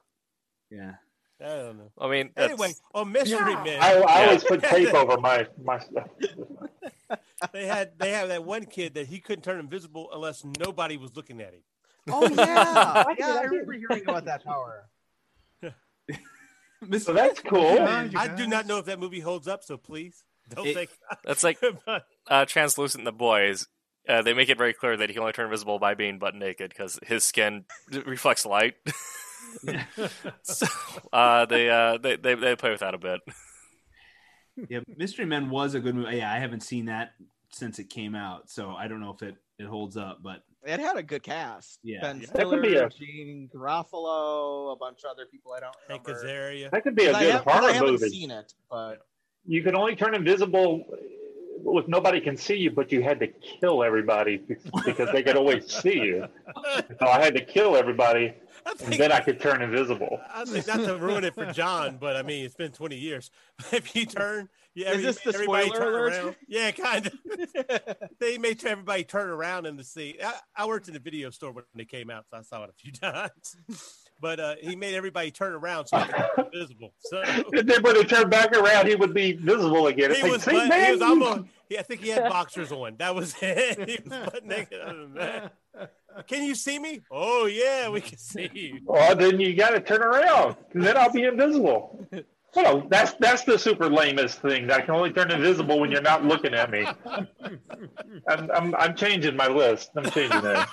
Yeah. 0.71 0.95
I 1.41 1.45
don't 1.57 1.79
know. 1.79 1.93
I 2.01 2.09
mean, 2.11 2.31
that's, 2.35 2.53
Anyway, 2.53 2.73
on 2.95 3.13
Mystery 3.13 3.55
Men, 3.55 3.81
I, 3.81 3.93
I 3.95 4.21
Yeah. 4.21 4.27
always 4.27 4.45
put 4.45 4.63
tape 4.63 4.93
over 4.93 5.19
my 5.19 5.47
my 5.63 5.79
stuff. 5.91 6.09
they 7.53 7.67
had 7.67 7.97
they 7.99 8.11
have 8.11 8.29
that 8.29 8.45
one 8.45 8.65
kid 8.67 8.95
that 8.95 9.07
he 9.07 9.21
couldn't 9.21 9.43
turn 9.43 9.61
invisible 9.61 10.11
unless 10.13 10.45
nobody 10.45 10.97
was 10.97 11.15
looking 11.17 11.41
at 11.41 11.53
him. 11.55 11.63
Oh 12.11 12.29
yeah. 12.29 12.35
I 13.07 13.15
yeah, 13.19 13.35
I 13.35 13.39
I 13.39 13.43
remember 13.43 13.73
hearing 13.75 14.03
about 14.03 14.25
that 14.27 14.45
power. 14.45 14.89
So 17.01 17.13
that's 17.13 17.41
cool. 17.41 17.75
Yeah, 17.75 18.09
I 18.17 18.29
do 18.29 18.47
not 18.47 18.67
know 18.67 18.79
if 18.79 18.85
that 18.85 19.01
movie 19.01 19.19
holds 19.19 19.49
up, 19.49 19.65
so 19.65 19.77
please 19.77 20.23
don't 20.55 20.67
It- 20.67 20.75
think. 20.75 20.91
that's 21.25 21.45
like 21.45 21.59
uh, 22.29 22.45
translucent 22.47 23.05
the 23.05 23.13
boys. 23.13 23.67
Uh, 24.09 24.23
they 24.23 24.33
make 24.33 24.49
it 24.49 24.57
very 24.57 24.73
clear 24.73 24.97
that 24.97 25.11
he 25.11 25.13
can 25.13 25.21
only 25.21 25.33
turn 25.35 25.51
visible 25.51 25.79
by 25.79 25.95
being 25.95 26.19
butt 26.19 26.35
naked 26.35 26.71
because 26.71 26.99
his 27.07 27.25
skin 27.25 27.65
reflects 28.07 28.47
light. 28.47 28.75
so, 30.43 30.67
uh, 31.13 31.45
they, 31.47 31.69
uh, 31.71 31.99
they 31.99 32.17
they 32.17 32.35
they 32.35 32.57
play 32.57 32.71
with 32.71 32.81
that 32.81 32.95
a 32.95 32.99
bit. 32.99 33.21
Yeah. 34.69 34.81
Mystery 34.97 35.25
Men 35.27 35.51
was 35.51 35.75
a 35.75 35.81
good 35.81 35.95
movie. 35.95 36.17
Yeah, 36.17 36.33
I 36.33 36.39
haven't 36.39 36.63
seen 36.63 36.87
that 36.87 37.13
since 37.51 37.79
it 37.79 37.91
came 37.91 38.15
out, 38.15 38.51
so 38.51 38.71
I 38.71 38.89
don't 38.89 39.01
know 39.01 39.13
if 39.13 39.23
it 39.23 39.37
it 39.59 39.67
holds 39.67 39.97
up. 39.97 40.19
But 40.23 40.43
It 40.65 40.81
had 40.81 40.97
a 40.97 41.03
good 41.03 41.23
cast. 41.23 41.79
Yeah. 41.83 42.01
Ben 42.01 42.21
Yeah. 42.21 42.27
That 42.27 42.33
could 42.33 42.41
Stiller, 42.41 42.61
be 42.63 42.75
a- 42.77 42.89
Janeane 42.89 43.51
Garofalo, 43.53 44.73
a 44.73 44.77
bunch 44.77 45.01
of 45.05 45.11
other 45.11 45.27
people 45.27 45.53
I 45.53 45.61
don't 45.61 45.77
Hank 45.89 46.07
remember. 46.07 46.27
Azaria. 46.27 46.71
That 46.71 46.83
could 46.83 46.95
be 46.97 47.05
a 47.07 47.13
'Cause 47.13 47.17
I, 47.17 47.25
good 47.25 47.33
have, 47.33 47.45
'cause 47.45 47.53
I 47.55 47.61
horror 47.61 47.73
haven't 47.73 47.93
movie. 47.93 48.09
seen 48.09 48.31
it, 48.31 48.53
but 48.71 49.07
You 49.49 49.63
could 49.63 49.75
only 49.75 49.97
turn 49.97 50.15
invisible 50.15 50.85
if 51.65 51.89
nobody 51.89 52.21
can 52.21 52.37
see 52.37 52.57
you, 52.57 52.71
but 52.71 52.93
you 52.93 53.03
had 53.03 53.19
to 53.21 53.27
kill 53.27 53.83
everybody 53.83 54.37
because 54.85 55.11
they 55.13 55.23
could 55.23 55.37
always 55.37 55.73
see 55.73 55.95
you. 55.99 56.29
So 57.01 57.07
I 57.07 57.25
had 57.25 57.35
to 57.35 57.45
kill 57.45 57.75
everybody, 57.75 58.35
I 58.67 58.73
and 58.85 58.93
then 58.95 59.11
I 59.11 59.21
could 59.21 59.41
turn 59.41 59.63
invisible. 59.63 60.21
I 60.33 60.45
think 60.45 60.67
not 60.67 60.81
to 60.81 60.97
ruin 60.97 61.25
it 61.25 61.35
for 61.35 61.47
John, 61.53 61.97
but 61.99 62.15
I 62.15 62.23
mean 62.23 62.45
it's 62.45 62.55
been 62.55 62.73
20 62.73 62.97
years. 62.97 63.31
If 63.73 63.97
you 63.97 64.07
turn, 64.07 64.49
yeah, 64.75 64.93
Is 64.93 65.03
this 65.03 65.21
the 65.21 65.35
everybody 65.35 65.69
spoiler 65.69 65.85
turn 65.85 65.95
alert? 65.95 66.13
around. 66.13 66.37
Yeah, 66.47 66.71
kind 66.71 67.07
of. 67.07 67.15
they 68.21 68.39
made 68.39 68.61
sure 68.61 68.71
everybody 68.71 69.05
turn 69.05 69.29
around 69.29 69.67
in 69.67 69.77
the 69.77 69.85
seat. 69.85 70.21
I, 70.23 70.35
I 70.57 70.67
worked 70.67 70.89
in 70.89 70.97
a 70.97 71.01
video 71.01 71.31
store 71.31 71.53
when 71.53 71.65
they 71.75 71.85
came 71.85 72.11
out, 72.11 72.27
so 72.31 72.37
I 72.37 72.43
saw 72.43 72.65
it 72.65 72.71
a 72.71 72.73
few 72.75 72.93
times. 72.93 73.57
But 74.21 74.41
uh, 74.41 74.55
he 74.61 74.75
made 74.75 74.95
everybody 74.95 75.31
turn 75.31 75.53
around 75.53 75.87
so 75.87 75.99
he 75.99 76.13
could 76.13 76.51
be 76.51 76.59
visible. 76.59 76.93
So 76.99 77.23
And 77.23 77.69
then 77.69 77.83
when 77.83 77.97
he 77.97 78.05
turned 78.05 78.31
back 78.31 78.53
around, 78.57 78.87
he 78.87 78.97
would 78.97 79.15
be 79.15 79.33
visible 79.33 79.87
again. 79.87 80.11
It's 80.11 80.21
he 80.21 80.25
like, 80.25 80.33
was, 80.33 80.47
man, 80.47 80.85
he 80.87 80.93
was 80.93 81.03
almost. 81.03 81.45
Yeah, 81.69 81.81
I 81.81 81.83
think 81.83 82.01
he 82.01 82.09
had 82.09 82.29
boxers 82.29 82.73
on. 82.73 82.97
That 82.99 83.15
was 83.15 83.35
it. 83.43 83.89
He 83.89 83.99
was 84.09 84.19
butt 84.25 84.45
naked. 84.45 84.81
Other 84.81 84.99
than 85.03 85.15
that, 85.15 85.53
can 86.27 86.45
you 86.45 86.55
see 86.55 86.79
me? 86.79 87.01
Oh 87.11 87.47
yeah, 87.47 87.89
we 87.91 88.01
can 88.01 88.19
see 88.19 88.51
you. 88.53 88.81
Well, 88.85 89.15
then 89.15 89.39
you 89.39 89.55
got 89.55 89.71
to 89.71 89.81
turn 89.81 90.03
around, 90.03 90.57
then 90.75 90.97
I'll 90.97 91.13
be 91.13 91.25
invisible. 91.25 92.07
Well, 92.55 92.87
that's 92.89 93.13
that's 93.15 93.45
the 93.45 93.59
super 93.59 93.91
lamest 93.91 94.41
thing. 94.41 94.67
That 94.67 94.79
I 94.79 94.81
can 94.81 94.95
only 94.95 95.13
turn 95.13 95.31
invisible 95.31 95.79
when 95.79 95.91
you're 95.91 96.01
not 96.01 96.25
looking 96.25 96.55
at 96.55 96.71
me. 96.71 96.87
I'm 98.27 98.51
I'm, 98.51 98.75
I'm 98.75 98.95
changing 98.95 99.37
my 99.37 99.49
list. 99.49 99.91
I'm 99.97 100.11
changing 100.11 100.41
that. 100.41 100.69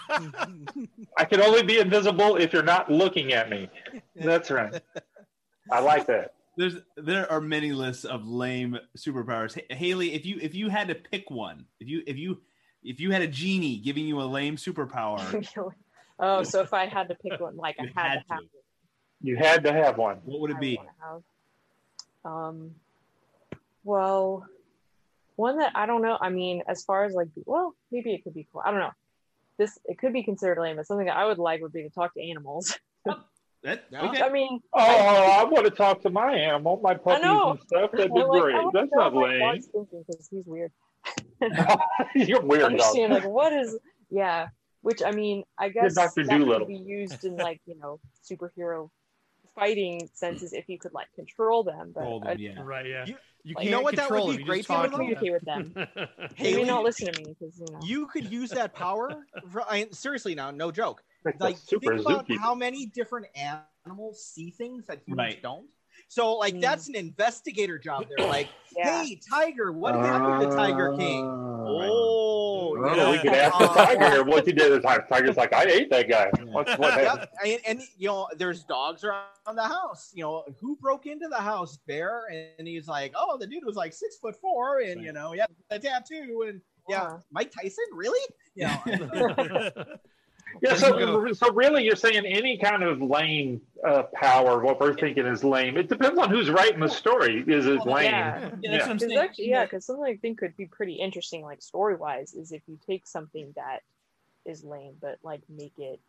I 1.18 1.26
can 1.26 1.42
only 1.42 1.64
be 1.64 1.80
invisible 1.80 2.38
if 2.38 2.54
you're 2.54 2.64
not 2.64 2.90
looking 2.92 3.34
at 3.34 3.50
me. 3.50 3.70
That's 4.16 4.50
right. 4.50 4.82
I 5.72 5.80
like 5.80 6.08
that. 6.08 6.36
there's 6.58 6.78
there 6.96 7.30
are 7.32 7.42
many 7.42 7.74
lists 7.74 8.06
of 8.06 8.26
lame 8.26 8.78
superpowers. 8.98 9.60
Haley, 9.72 10.14
if 10.14 10.26
you 10.26 10.40
if 10.42 10.56
you 10.56 10.70
had 10.70 10.88
to 10.88 10.96
pick 10.96 11.30
one, 11.30 11.66
if 11.80 11.88
you 11.88 12.04
if 12.08 12.18
you 12.18 12.42
if 12.84 13.00
you 13.00 13.12
had 13.12 13.22
a 13.22 13.28
genie 13.28 13.78
giving 13.78 14.06
you 14.08 14.22
a 14.22 14.24
lame 14.24 14.56
superpower, 14.56 15.46
oh, 16.20 16.44
so 16.44 16.62
if 16.62 16.74
I 16.74 16.86
had 16.86 17.10
to 17.10 17.16
pick 17.16 17.40
one, 17.40 17.58
like 17.58 17.76
I 17.80 17.84
had, 17.84 17.94
had 17.96 18.14
to 18.14 18.24
have 18.30 18.40
to. 18.40 18.48
You 19.22 19.38
had 19.38 19.64
to 19.64 19.74
have 19.74 19.98
one. 19.98 20.18
what 20.24 20.40
would 20.42 20.52
it 20.52 20.60
be? 20.60 20.80
Wanna 22.26 22.46
have. 22.46 22.50
Um, 22.54 22.72
well, 23.84 24.46
one 25.36 25.58
that 25.60 25.72
I 25.76 25.86
don't 25.86 26.02
know. 26.02 26.18
I 26.20 26.30
mean, 26.30 26.64
as 26.68 26.84
far 26.84 27.06
as 27.06 27.14
like, 27.14 27.28
well, 27.46 27.76
maybe 27.92 28.14
it 28.14 28.24
could 28.24 28.34
be 28.34 28.48
cool. 28.52 28.62
I 28.66 28.72
don't 28.72 28.80
know. 28.80 28.92
This 29.58 29.78
it 29.86 29.98
could 29.98 30.12
be 30.14 30.24
considered 30.24 30.60
lame, 30.60 30.76
but 30.76 30.88
something 30.88 31.06
that 31.08 31.16
I 31.18 31.26
would 31.26 31.38
like 31.40 31.62
would 31.62 31.72
be 31.74 31.84
to 31.84 31.90
talk 31.90 32.14
to 32.16 32.22
animals. 32.30 32.78
That, 33.64 33.84
Yeah. 33.90 34.10
okay. 34.10 34.22
I 34.22 34.30
mean, 34.30 34.60
Oh, 34.74 34.80
I 34.80 35.44
want 35.46 35.66
to 35.66 35.72
talk 35.72 36.04
to 36.04 36.12
my 36.12 36.32
animal, 36.36 36.80
my 36.84 36.94
puppies 36.94 37.24
and 37.26 37.60
stuff. 37.66 37.92
That'd 37.94 38.14
be 38.14 38.22
like, 38.22 38.42
great. 38.44 38.56
That's 38.74 38.90
not 38.94 39.16
lame. 39.16 39.40
Mark's 39.40 39.66
thinking 39.66 40.04
because 40.08 40.28
he's 40.30 40.46
weird. 40.46 40.72
You're 42.16 42.42
weird, 42.42 42.62
dog. 42.62 42.72
understand 42.74 43.14
like 43.14 43.26
what 43.26 43.54
is 43.54 43.76
yeah 44.12 44.50
which 44.82 45.02
i 45.04 45.10
mean 45.12 45.44
i 45.58 45.70
guess 45.70 45.96
Dr. 45.96 46.26
that 46.26 46.30
Dolittle. 46.38 46.60
could 46.60 46.68
be 46.68 46.76
used 46.78 47.24
in 47.26 47.38
like 47.38 47.60
you 47.66 47.76
know 47.80 48.00
superhero 48.24 48.90
fighting 49.56 50.10
senses 50.14 50.54
if 50.54 50.68
you 50.70 50.78
could 50.78 50.94
like 50.94 51.08
control 51.16 51.64
them 51.64 51.92
but 51.94 52.02
Control 52.02 52.20
them, 52.20 52.30
I- 52.30 52.34
yeah. 52.34 52.62
Right, 52.62 52.86
yeah. 52.86 53.06
You- 53.06 53.18
You, 53.48 53.56
you 53.62 53.70
know 53.70 53.82
what 53.82 53.96
that 53.96 54.10
would 54.10 54.38
be 54.38 54.44
great 54.44 54.66
just 54.66 54.68
for 54.68 54.74
talk 54.74 54.84
them? 54.84 54.92
to 54.92 54.98
communicate 54.98 55.32
with 55.32 55.46
them 55.46 55.74
Hey, 56.36 56.46
maybe 56.46 56.52
Haley, 56.58 56.64
not 56.66 56.84
listen 56.84 57.14
to 57.14 57.20
me 57.22 57.36
because 57.40 57.58
you 57.60 57.66
know 57.72 57.80
you 57.84 58.08
could 58.08 58.32
use 58.32 58.50
that 58.50 58.74
power. 58.74 59.26
For, 59.52 59.62
I, 59.70 59.88
seriously, 59.92 60.34
now, 60.34 60.50
no 60.52 60.72
joke. 60.72 61.04
Like, 61.24 61.40
Like, 61.40 61.58
super 61.58 61.96
think 61.96 62.08
about 62.08 62.28
zookeeper. 62.28 62.40
how 62.40 62.56
many 62.56 62.88
different 62.88 63.28
animals 63.36 64.26
see 64.26 64.50
things 64.50 64.88
that 64.88 65.02
humans 65.06 65.34
Right. 65.36 65.42
don't. 65.44 65.68
So, 66.08 66.34
like, 66.38 66.56
Mm. 66.56 66.62
that's 66.62 66.88
an 66.90 66.96
investigator 66.96 67.78
job. 67.78 68.06
They're 68.10 68.28
like, 68.28 68.50
yeah 68.76 69.04
hey, 69.04 69.20
Tiger, 69.30 69.72
what 69.72 69.94
happened 69.96 70.50
to 70.50 70.56
Tiger 70.56 70.96
King? 70.98 71.24
Oh, 71.26 71.76
Oh, 72.78 72.82
well, 72.82 73.12
we 73.12 73.18
could 73.20 73.34
ask 73.34 73.58
the 73.58 73.68
tiger 73.68 74.24
what 74.24 74.46
he 74.46 74.54
did. 74.54 74.72
The 74.72 74.80
ti- 74.80 75.04
tiger's 75.10 75.38
like, 75.38 75.54
I 75.54 75.64
ate 75.64 75.90
that 75.92 76.10
guy. 76.10 76.30
What's 76.46 76.78
what? 76.78 77.02
Yep. 77.02 77.32
And, 77.44 77.60
and 77.68 77.82
you 77.98 78.08
know, 78.08 78.28
there's 78.38 78.64
dogs 78.64 79.04
around 79.04 79.56
the 79.56 79.64
house. 79.64 80.12
You 80.14 80.24
know, 80.24 80.44
who 80.60 80.76
broke 80.78 81.06
into 81.06 81.28
the 81.28 81.42
house? 81.42 81.78
Bear, 81.88 82.24
and 82.58 82.68
he's 82.68 82.88
like, 82.88 83.14
oh, 83.16 83.38
the 83.38 83.48
dude 83.48 83.66
was 83.66 83.76
like 83.76 83.94
six 83.94 84.18
foot 84.18 84.36
four, 84.42 84.80
and 84.80 85.02
you 85.02 85.14
know, 85.14 85.34
yeah, 85.34 85.46
a 85.70 85.80
tattoo, 85.80 86.46
and 86.48 86.62
yeah, 86.88 87.18
Mike 87.32 87.52
Tyson, 87.52 87.86
really? 87.94 88.20
You 88.56 88.68
know, 88.68 89.72
Yeah, 90.62 90.76
so 90.76 91.34
so 91.34 91.52
really, 91.54 91.84
you're 91.84 91.96
saying 91.96 92.26
any 92.26 92.58
kind 92.58 92.84
of 92.84 93.02
lame 93.02 93.62
uh, 93.86 94.04
power, 94.14 94.60
what 94.62 94.80
we're 94.80 94.94
thinking 94.94 95.26
is 95.26 95.44
lame. 95.44 95.78
It 95.78 95.90
depends 95.90 96.18
on 96.20 96.30
who's 96.30 96.50
writing 96.50 96.80
the 96.80 96.88
story. 96.88 97.44
Is 97.46 97.66
it 97.66 97.86
lame? 97.86 98.06
Yeah, 98.06 98.50
Yeah. 98.62 98.94
Because 98.94 99.18
actually, 99.18 99.50
yeah, 99.50 99.66
because 99.66 99.86
something 99.86 100.06
I 100.06 100.16
think 100.16 100.40
could 100.40 100.56
be 100.56 100.66
pretty 100.66 100.94
interesting, 100.94 101.44
like 101.44 101.62
story 101.62 101.96
wise, 101.96 102.34
is 102.34 102.52
if 102.52 102.62
you 102.68 102.80
take 102.88 103.06
something 103.06 103.54
that 103.56 103.82
is 104.46 104.64
lame, 104.64 104.94
but 105.02 105.18
like 105.24 105.42
make 105.50 105.74
it 105.78 106.00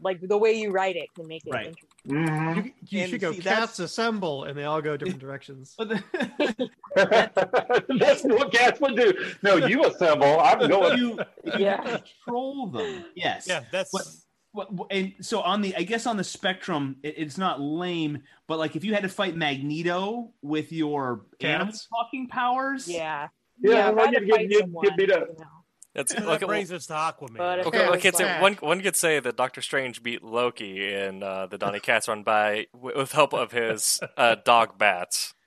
like 0.00 0.20
the 0.20 0.36
way 0.36 0.52
you 0.54 0.70
write 0.70 0.96
it 0.96 1.08
can 1.14 1.26
make 1.28 1.46
it 1.46 1.50
Right. 1.52 1.66
interesting. 1.66 1.88
Mm-hmm. 2.08 2.66
You, 2.88 3.00
you 3.00 3.06
should 3.06 3.20
go 3.20 3.32
see, 3.32 3.40
that's- 3.40 3.60
cats 3.60 3.78
assemble, 3.78 4.44
and 4.44 4.58
they 4.58 4.64
all 4.64 4.82
go 4.82 4.96
different 4.96 5.20
directions. 5.20 5.76
That's 6.96 8.22
what 8.24 8.52
cats 8.52 8.80
would 8.80 8.96
do. 8.96 9.12
No, 9.42 9.56
you 9.56 9.84
assemble. 9.84 10.38
I'm 10.40 10.68
going. 10.68 10.98
You, 10.98 11.18
you 11.44 11.52
Yeah. 11.58 11.98
control 11.98 12.66
them. 12.68 13.04
Yes. 13.14 13.46
Yeah, 13.48 13.64
that's 13.70 13.92
What, 13.92 14.06
what, 14.52 14.72
what- 14.72 14.88
and 14.92 15.14
so 15.20 15.40
on 15.40 15.62
the, 15.62 15.74
I 15.76 15.82
guess 15.82 16.06
on 16.06 16.16
the 16.16 16.24
spectrum, 16.24 16.96
it, 17.02 17.14
it's 17.16 17.38
not 17.38 17.60
lame, 17.60 18.22
but 18.48 18.58
like 18.58 18.76
if 18.76 18.84
you 18.84 18.94
had 18.94 19.02
to 19.04 19.08
fight 19.08 19.36
Magneto 19.36 20.30
with 20.42 20.72
your 20.72 21.24
animal 21.40 21.66
Cats? 21.66 21.88
talking 21.88 22.28
powers, 22.28 22.88
Yeah. 22.88 23.28
Yeah, 23.60 23.90
if 23.90 23.94
well, 23.94 24.04
I 24.08 24.10
had 24.10 24.14
to 24.16 24.20
you'd 24.26 24.28
get- 24.28 24.36
fight 24.36 24.60
someone, 24.60 24.86
beat 24.96 25.12
up. 25.12 25.28
you 25.28 25.34
know. 25.38 25.46
It's 25.94 26.12
that 26.14 26.24
okay, 26.26 26.46
brings 26.46 26.72
us 26.72 26.86
to 26.86 26.94
Aquaman. 26.94 27.36
But 27.36 27.58
if 27.60 27.66
Okay, 27.66 27.84
it 27.84 27.90
one 27.90 28.00
could 28.00 28.16
say 28.16 28.24
like- 28.24 28.40
one 28.42 28.54
one 28.54 28.80
could 28.80 28.96
say 28.96 29.20
that 29.20 29.36
Doctor 29.36 29.60
Strange 29.60 30.02
beat 30.02 30.22
Loki 30.22 30.92
in 30.92 31.22
uh, 31.22 31.46
the 31.46 31.58
Donny 31.58 31.80
Cats 31.88 32.08
run 32.08 32.22
by 32.22 32.66
with, 32.72 32.96
with 32.96 33.12
help 33.12 33.34
of 33.34 33.52
his 33.52 34.00
uh, 34.16 34.36
dog 34.44 34.78
bats. 34.78 35.34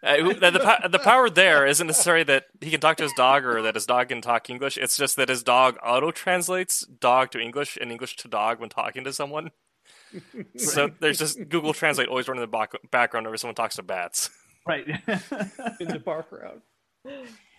Uh, 0.00 0.16
the, 0.28 0.50
the, 0.82 0.88
the 0.92 0.98
power 1.00 1.28
there 1.28 1.66
isn't 1.66 1.88
necessarily 1.88 2.22
that 2.22 2.44
he 2.60 2.70
can 2.70 2.78
talk 2.78 2.96
to 2.98 3.02
his 3.02 3.12
dog 3.16 3.44
or 3.44 3.62
that 3.62 3.74
his 3.74 3.84
dog 3.84 4.10
can 4.10 4.20
talk 4.20 4.48
English. 4.48 4.76
It's 4.78 4.96
just 4.96 5.16
that 5.16 5.28
his 5.28 5.42
dog 5.42 5.76
auto 5.84 6.12
translates 6.12 6.86
dog 6.86 7.32
to 7.32 7.40
English 7.40 7.76
and 7.80 7.90
English 7.90 8.14
to 8.18 8.28
dog 8.28 8.60
when 8.60 8.68
talking 8.68 9.02
to 9.02 9.12
someone. 9.12 9.50
So 10.56 10.90
there's 11.00 11.18
just 11.18 11.48
Google 11.48 11.72
Translate 11.74 12.06
always 12.06 12.28
running 12.28 12.44
in 12.44 12.48
the 12.48 12.56
back- 12.56 12.74
background 12.92 13.24
whenever 13.26 13.38
someone 13.38 13.56
talks 13.56 13.74
to 13.76 13.82
bats. 13.82 14.30
right. 14.68 14.86
in 14.86 15.88
the 15.88 16.00
background. 16.04 16.60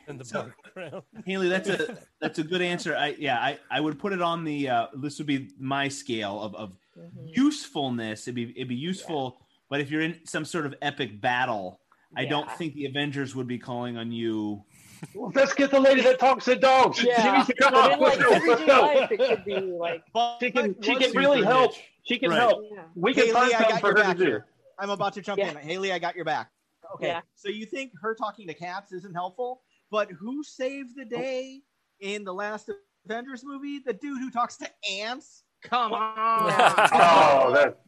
In 0.10 0.18
the 0.18 0.26
So- 0.26 0.52
background. 0.64 1.04
Haley, 1.26 1.50
that's 1.50 1.70
a 1.70 1.98
that's 2.20 2.40
a 2.40 2.44
good 2.44 2.62
answer. 2.62 2.96
I 2.96 3.16
yeah, 3.20 3.38
I, 3.40 3.60
I 3.72 3.80
would 3.80 4.00
put 4.00 4.12
it 4.14 4.22
on 4.22 4.44
the 4.44 4.70
uh, 4.70 4.88
this 4.96 5.18
would 5.20 5.28
be 5.28 5.50
my 5.60 5.88
scale 5.88 6.42
of, 6.42 6.56
of 6.56 6.76
Mhm. 6.98 7.36
usefulness. 7.38 8.24
It'd 8.28 8.36
be 8.36 8.52
it'd 8.56 8.68
be 8.68 8.76
useful, 8.76 9.40
but 9.70 9.80
if 9.80 9.90
you're 9.90 10.02
in 10.02 10.20
some 10.26 10.44
sort 10.44 10.66
of 10.66 10.76
epic 10.82 11.22
battle, 11.22 11.80
I 12.18 12.26
don't 12.26 12.52
think 12.52 12.74
the 12.74 12.86
Avengers 12.88 13.36
would 13.36 13.48
be 13.48 13.58
calling 13.60 13.96
on 13.98 14.12
you. 14.12 14.64
Let's 15.16 15.54
get 15.54 15.72
the 15.72 15.80
lady 15.80 16.02
that 16.02 16.20
talks 16.20 16.46
to 16.46 16.56
dogs. 16.58 16.98
She 16.98 17.08
Yeah. 17.08 17.38
needs 17.38 17.48
to 17.48 17.54
come 17.54 17.74
on. 17.74 18.00
like 18.02 18.20
Let's 18.20 18.66
go. 18.66 18.90
everyday 18.90 19.00
life, 19.00 19.12
it 19.12 19.18
could 19.20 19.46
be 19.46 19.60
like 19.62 20.04
She 20.42 20.52
can 20.52 20.76
she 20.82 20.96
can 20.96 21.12
really 21.16 21.42
help. 21.44 21.72
niche? 21.72 21.84
She 22.04 22.20
can 22.20 22.32
Right. 22.32 22.40
help. 22.40 22.64
yeah. 22.74 22.84
We 22.96 23.14
can 23.14 23.28
Haley, 23.28 23.34
find 23.34 23.54
I 23.54 23.58
something 23.60 23.70
got 23.70 23.82
for 23.82 23.88
your 23.88 23.98
her 23.98 24.02
to 24.04 24.08
back 24.10 24.18
do. 24.18 24.24
here. 24.26 24.46
I'm 24.78 24.90
about 24.90 25.14
to 25.14 25.22
jump 25.22 25.40
Yeah. 25.40 25.52
in. 25.52 25.58
Haley, 25.58 25.94
I 25.94 26.00
got 26.00 26.16
your 26.16 26.26
back. 26.26 26.50
Okay. 26.96 27.08
Yeah. 27.08 27.22
So 27.36 27.48
you 27.50 27.66
think 27.66 27.92
her 28.02 28.14
talking 28.16 28.48
to 28.48 28.54
cats 28.54 28.92
isn't 28.92 29.14
helpful? 29.14 29.62
But 29.92 30.10
who 30.12 30.44
saved 30.44 30.96
the 30.96 31.06
oh. 31.06 31.20
day 31.20 31.62
in 32.00 32.24
the 32.24 32.34
last 32.34 32.70
Avengers 33.06 33.44
movie? 33.44 33.80
The 33.80 33.94
dude 33.94 34.20
who 34.20 34.30
talks 34.30 34.58
to 34.58 34.70
ants? 34.92 35.44
Come 35.64 35.94
on. 35.94 36.16
Oh, 36.94 37.52
that 37.56 37.80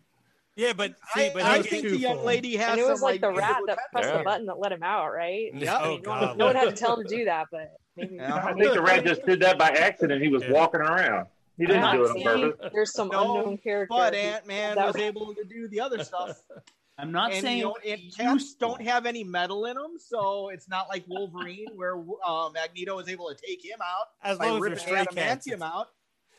Yeah, 0.55 0.73
but 0.73 0.95
see, 1.13 1.27
I, 1.27 1.31
but 1.33 1.43
I 1.43 1.57
he- 1.57 1.63
think 1.63 1.83
the 1.83 1.97
young 1.97 2.25
lady 2.25 2.55
has 2.57 2.71
And 2.71 2.79
it 2.81 2.87
was 2.87 2.99
some, 2.99 3.09
like 3.09 3.21
the 3.21 3.31
rat 3.31 3.57
that 3.67 3.77
pressed 3.91 4.09
Yeah. 4.09 4.17
the 4.17 4.23
button 4.23 4.45
that 4.47 4.59
let 4.59 4.71
him 4.71 4.83
out, 4.83 5.11
right? 5.11 5.51
Yeah. 5.53 5.75
I 5.77 5.83
Oh, 5.85 5.97
no, 6.03 6.11
one, 6.11 6.37
no 6.37 6.45
one 6.47 6.55
had 6.55 6.69
to 6.69 6.75
tell 6.75 6.99
him 6.99 7.07
to 7.07 7.15
do 7.15 7.25
that, 7.25 7.47
but 7.51 7.73
maybe. 7.95 8.15
Yeah. 8.15 8.35
I 8.35 8.53
think 8.53 8.73
the 8.73 8.81
rat 8.81 9.05
just 9.05 9.25
did 9.25 9.39
that 9.41 9.57
by 9.57 9.69
accident. 9.69 10.21
He 10.21 10.27
was 10.27 10.43
Yeah. 10.43 10.51
walking 10.51 10.81
around. 10.81 11.27
He 11.57 11.65
didn't 11.67 11.91
do 11.91 12.05
it 12.05 12.09
on 12.09 12.23
purpose. 12.23 12.71
There's 12.73 12.93
some 12.93 13.09
No, 13.09 13.37
unknown 13.37 13.57
character. 13.59 13.93
But 13.95 14.15
Ant 14.15 14.47
Man 14.47 14.75
was 14.75 14.93
was- 14.93 15.01
able 15.01 15.33
to 15.35 15.43
do 15.43 15.67
the 15.67 15.79
other 15.79 16.03
stuff. 16.03 16.41
I'm 17.01 17.11
not 17.11 17.33
and 17.33 17.41
saying 17.41 17.57
you 17.57 17.63
know, 17.63 17.77
and 17.85 18.15
cats 18.15 18.53
don't 18.53 18.81
have 18.81 19.05
any 19.05 19.23
metal 19.23 19.65
in 19.65 19.75
them, 19.75 19.93
so 19.97 20.49
it's 20.49 20.69
not 20.69 20.87
like 20.89 21.03
Wolverine 21.07 21.67
where 21.75 21.97
uh, 22.25 22.49
Magneto 22.53 22.99
is 22.99 23.09
able 23.09 23.29
to 23.29 23.35
take 23.35 23.63
him 23.63 23.79
out 23.81 24.05
as 24.23 24.37
by 24.37 24.47
long 24.47 24.55
as 24.57 24.61
they're 24.61 24.69
ripping 24.69 24.79
stray 24.79 25.05
cats. 25.15 25.47
adamantium 25.47 25.61
out. 25.61 25.87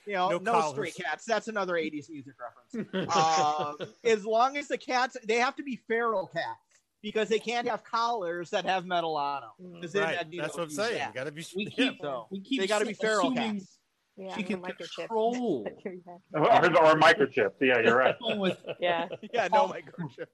You 0.07 0.15
know, 0.15 0.29
No 0.31 0.39
no, 0.39 0.53
collars. 0.53 0.73
stray 0.73 1.05
cats. 1.05 1.25
That's 1.25 1.49
another 1.49 1.75
'80s 1.75 2.11
music 2.11 2.35
reference. 2.41 3.17
um, 3.17 3.77
as 4.05 4.25
long 4.25 4.57
as 4.57 4.69
the 4.69 4.79
cats, 4.79 5.17
they 5.25 5.37
have 5.37 5.57
to 5.57 5.63
be 5.63 5.81
feral 5.89 6.27
cats 6.27 6.59
because 7.03 7.29
they 7.29 7.39
can't 7.39 7.69
have 7.69 7.85
collars 7.85 8.51
that 8.51 8.65
have 8.65 8.87
metal 8.87 9.17
on 9.17 9.43
them. 9.43 9.83
Mm. 9.83 10.01
Right, 10.01 10.27
that's 10.39 10.55
what 10.57 10.65
I'm 10.65 10.71
saying. 10.71 11.09
You 11.09 11.15
gotta 11.15 11.33
be. 11.33 11.45
We 11.57 11.65
yeah. 11.65 11.71
keep, 11.71 11.99
So 12.01 12.27
we 12.31 12.41
keep 12.41 12.61
they 12.61 12.67
got 12.67 12.81
to 12.81 12.87
be 12.87 12.95
feral 12.95 13.33
assuming 13.33 13.59
cats. 13.59 13.79
Yeah, 14.17 14.37
she 14.37 14.43
can 14.43 14.61
microchip. 14.61 14.95
control. 14.97 15.67
Or, 16.35 16.43
or 16.43 16.95
microchips. 17.01 17.53
Yeah, 17.61 17.81
you're 17.81 17.97
right. 17.97 18.15
Yeah. 18.81 19.09
Yeah, 19.33 19.49
no 19.53 19.69
microchips. 19.69 20.27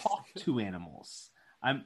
Talk 0.00 0.26
to 0.36 0.58
animals. 0.60 1.30
I'm. 1.62 1.84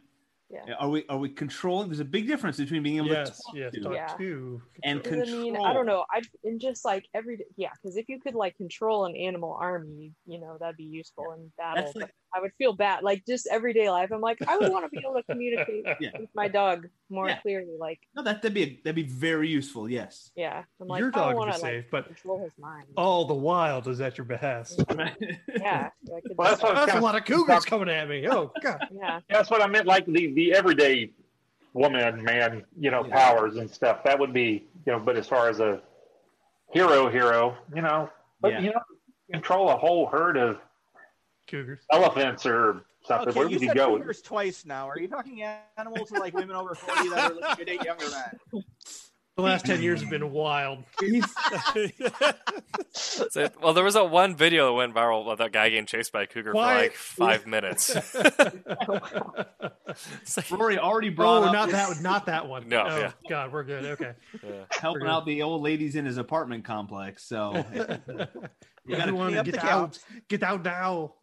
Yeah. 0.53 0.75
Are 0.81 0.89
we 0.89 1.07
are 1.09 1.17
we 1.17 1.29
controlling? 1.29 1.89
There's 1.89 2.01
a 2.01 2.05
big 2.05 2.27
difference 2.27 2.57
between 2.57 2.83
being 2.83 2.97
able 2.97 3.07
Yes, 3.07 3.37
to 3.37 3.43
talk 3.45 3.55
yes, 3.55 3.73
to 3.75 3.81
talk 3.83 3.93
Yeah. 3.95 4.07
to. 4.19 4.63
and 4.83 5.01
'Cause, 5.01 5.13
control. 5.13 5.39
I 5.41 5.43
mean, 5.45 5.57
I 5.59 5.73
don't 5.73 5.87
know. 5.87 6.05
I 6.11 6.23
and 6.43 6.61
just 6.61 6.85
like 6.85 7.07
every 7.15 7.45
yeah, 7.57 7.71
because 7.81 7.97
if 7.97 8.09
you 8.09 8.21
could 8.21 8.35
like 8.35 8.57
control 8.57 9.05
an 9.05 9.15
animal 9.15 9.53
army, 9.61 10.13
you 10.27 10.41
know, 10.41 10.57
that'd 10.59 10.77
be 10.77 10.83
useful 10.83 11.31
in 11.35 11.53
battle. 11.57 11.85
That's 11.85 11.95
like- 11.95 12.07
but 12.07 12.15
I 12.35 12.41
would 12.41 12.53
feel 12.59 12.73
bad, 12.73 13.03
like 13.03 13.25
just 13.27 13.49
everyday 13.51 13.91
life. 13.91 14.11
I'm 14.13 14.21
like, 14.21 14.39
I 14.47 14.57
would 14.57 14.71
want 14.71 14.85
to 14.85 14.89
be 14.91 14.99
able 15.05 15.15
to 15.15 15.23
communicate 15.25 15.85
Yeah. 16.01 16.11
with 16.19 16.31
my 16.35 16.49
dog 16.49 16.89
more 17.09 17.29
Yeah. 17.29 17.39
clearly. 17.41 17.77
Like, 17.79 17.99
No, 18.15 18.23
that 18.23 18.43
that'd 18.43 18.55
be 18.55 18.63
a, 18.63 18.81
that'd 18.85 18.95
be 18.95 19.03
very 19.03 19.49
useful. 19.49 19.89
Yes. 19.89 20.31
yeah, 20.37 20.63
I'm 20.81 20.87
like, 20.89 21.01
Your 21.01 21.11
dog 21.11 21.35
want 21.37 21.51
is 21.51 21.57
to 21.57 21.63
like 21.63 21.73
safe, 21.73 21.85
but 21.91 22.07
control 22.07 22.43
his 22.45 22.53
mind. 22.59 22.87
all 22.97 23.25
the 23.25 23.35
wild 23.35 23.89
is 23.89 24.01
at 24.01 24.17
your 24.19 24.25
behest. 24.25 24.83
Yeah, 24.91 25.89
I 25.91 25.91
Well, 26.37 26.49
that's 26.49 26.61
just, 26.61 26.63
what- 26.63 26.75
That's 26.87 26.95
a 26.99 27.01
lot 27.01 27.17
of 27.17 27.25
cougars 27.25 27.65
coming 27.65 27.89
at 27.89 28.09
me. 28.09 28.27
Oh 28.29 28.53
God! 28.63 28.79
yeah, 28.93 29.21
That's 29.29 29.51
what 29.51 29.63
I 29.63 29.67
meant. 29.67 29.87
Like 29.87 30.07
the 30.07 30.33
the 30.33 30.55
everyday 30.55 31.11
woman, 31.75 32.23
man, 32.23 32.65
you 32.79 32.91
know, 32.91 33.05
powers 33.05 33.57
and 33.57 33.71
stuff. 33.71 34.03
That 34.05 34.19
would 34.19 34.33
be, 34.33 34.67
you 34.87 34.93
know. 34.93 34.99
But 34.99 35.17
as 35.17 35.27
far 35.27 35.49
as 35.49 35.61
a 35.61 35.81
hero, 36.73 37.09
hero, 37.11 37.57
you 37.75 37.83
know, 37.83 38.09
but 38.41 38.53
Yeah. 38.53 38.61
you 38.61 38.71
know, 38.71 38.81
control 39.33 39.71
a 39.71 39.77
whole 39.77 40.07
herd 40.07 40.37
of 40.37 40.59
Cougars. 41.51 41.81
elephants 41.93 42.47
or 42.47 42.85
something. 43.07 43.29
Okay, 43.29 43.39
Where 43.39 43.49
you 43.49 43.55
would 43.57 43.63
you 43.63 43.69
said 43.69 43.77
go? 43.77 43.97
cougars 43.97 44.23
twice 44.23 44.65
now. 44.65 44.89
Are 44.89 44.99
you 44.99 45.09
talking 45.09 45.43
animals 45.77 46.13
or 46.13 46.19
like 46.19 46.35
women 46.35 46.55
over 46.57 46.75
40 46.75 47.09
that 47.11 47.31
are 47.31 47.35
looking 47.35 47.57
to 47.57 47.65
date 47.65 47.83
younger 47.85 48.07
men? 48.11 48.65
The 49.37 49.43
last 49.43 49.65
ten 49.65 49.81
years 49.81 50.01
have 50.03 50.11
been 50.11 50.33
wild. 50.33 50.85
So, 52.93 53.49
well, 53.63 53.73
there 53.73 53.85
was 53.85 53.95
that 53.95 54.11
one 54.11 54.37
video 54.37 54.67
that 54.67 54.73
went 54.75 54.95
viral 54.95 55.31
of 55.31 55.39
that 55.39 55.53
guy 55.53 55.71
getting 55.71 55.87
chased 55.87 56.13
by 56.13 56.23
a 56.25 56.27
cougar 56.27 56.53
Why- 56.53 56.89
for 56.89 57.25
like 57.25 57.41
five 57.41 57.47
minutes. 57.47 57.97
It's 60.23 60.37
like- 60.37 60.51
Rory 60.53 60.79
already 60.79 61.09
oh, 61.09 61.15
brought 61.15 61.43
Oh, 61.43 61.47
up 61.47 61.53
not 61.53 61.67
this- 61.67 61.75
that 61.75 61.89
one. 61.89 62.03
Not 62.03 62.27
that 62.27 62.49
one. 62.49 62.69
No, 62.69 62.85
Oh, 62.89 62.99
yeah. 62.99 63.13
God, 63.29 63.53
we're 63.53 63.65
good. 63.65 63.85
Okay. 63.87 64.13
yeah. 64.43 64.51
helping 64.71 65.07
out 65.09 65.27
the 65.27 65.43
old 65.43 65.63
ladies 65.63 65.97
in 65.97 66.05
his 66.05 66.17
apartment 66.17 66.65
complex. 66.65 67.25
So 67.25 67.53
you 68.87 68.97
gotta 68.97 69.03
Everyone 69.09 69.29
clean 69.29 69.39
up 69.39 69.45
get 69.47 69.55
the 69.55 69.67
out. 69.67 69.99
Get 70.29 70.43
out 70.43 70.65
now. 70.65 71.15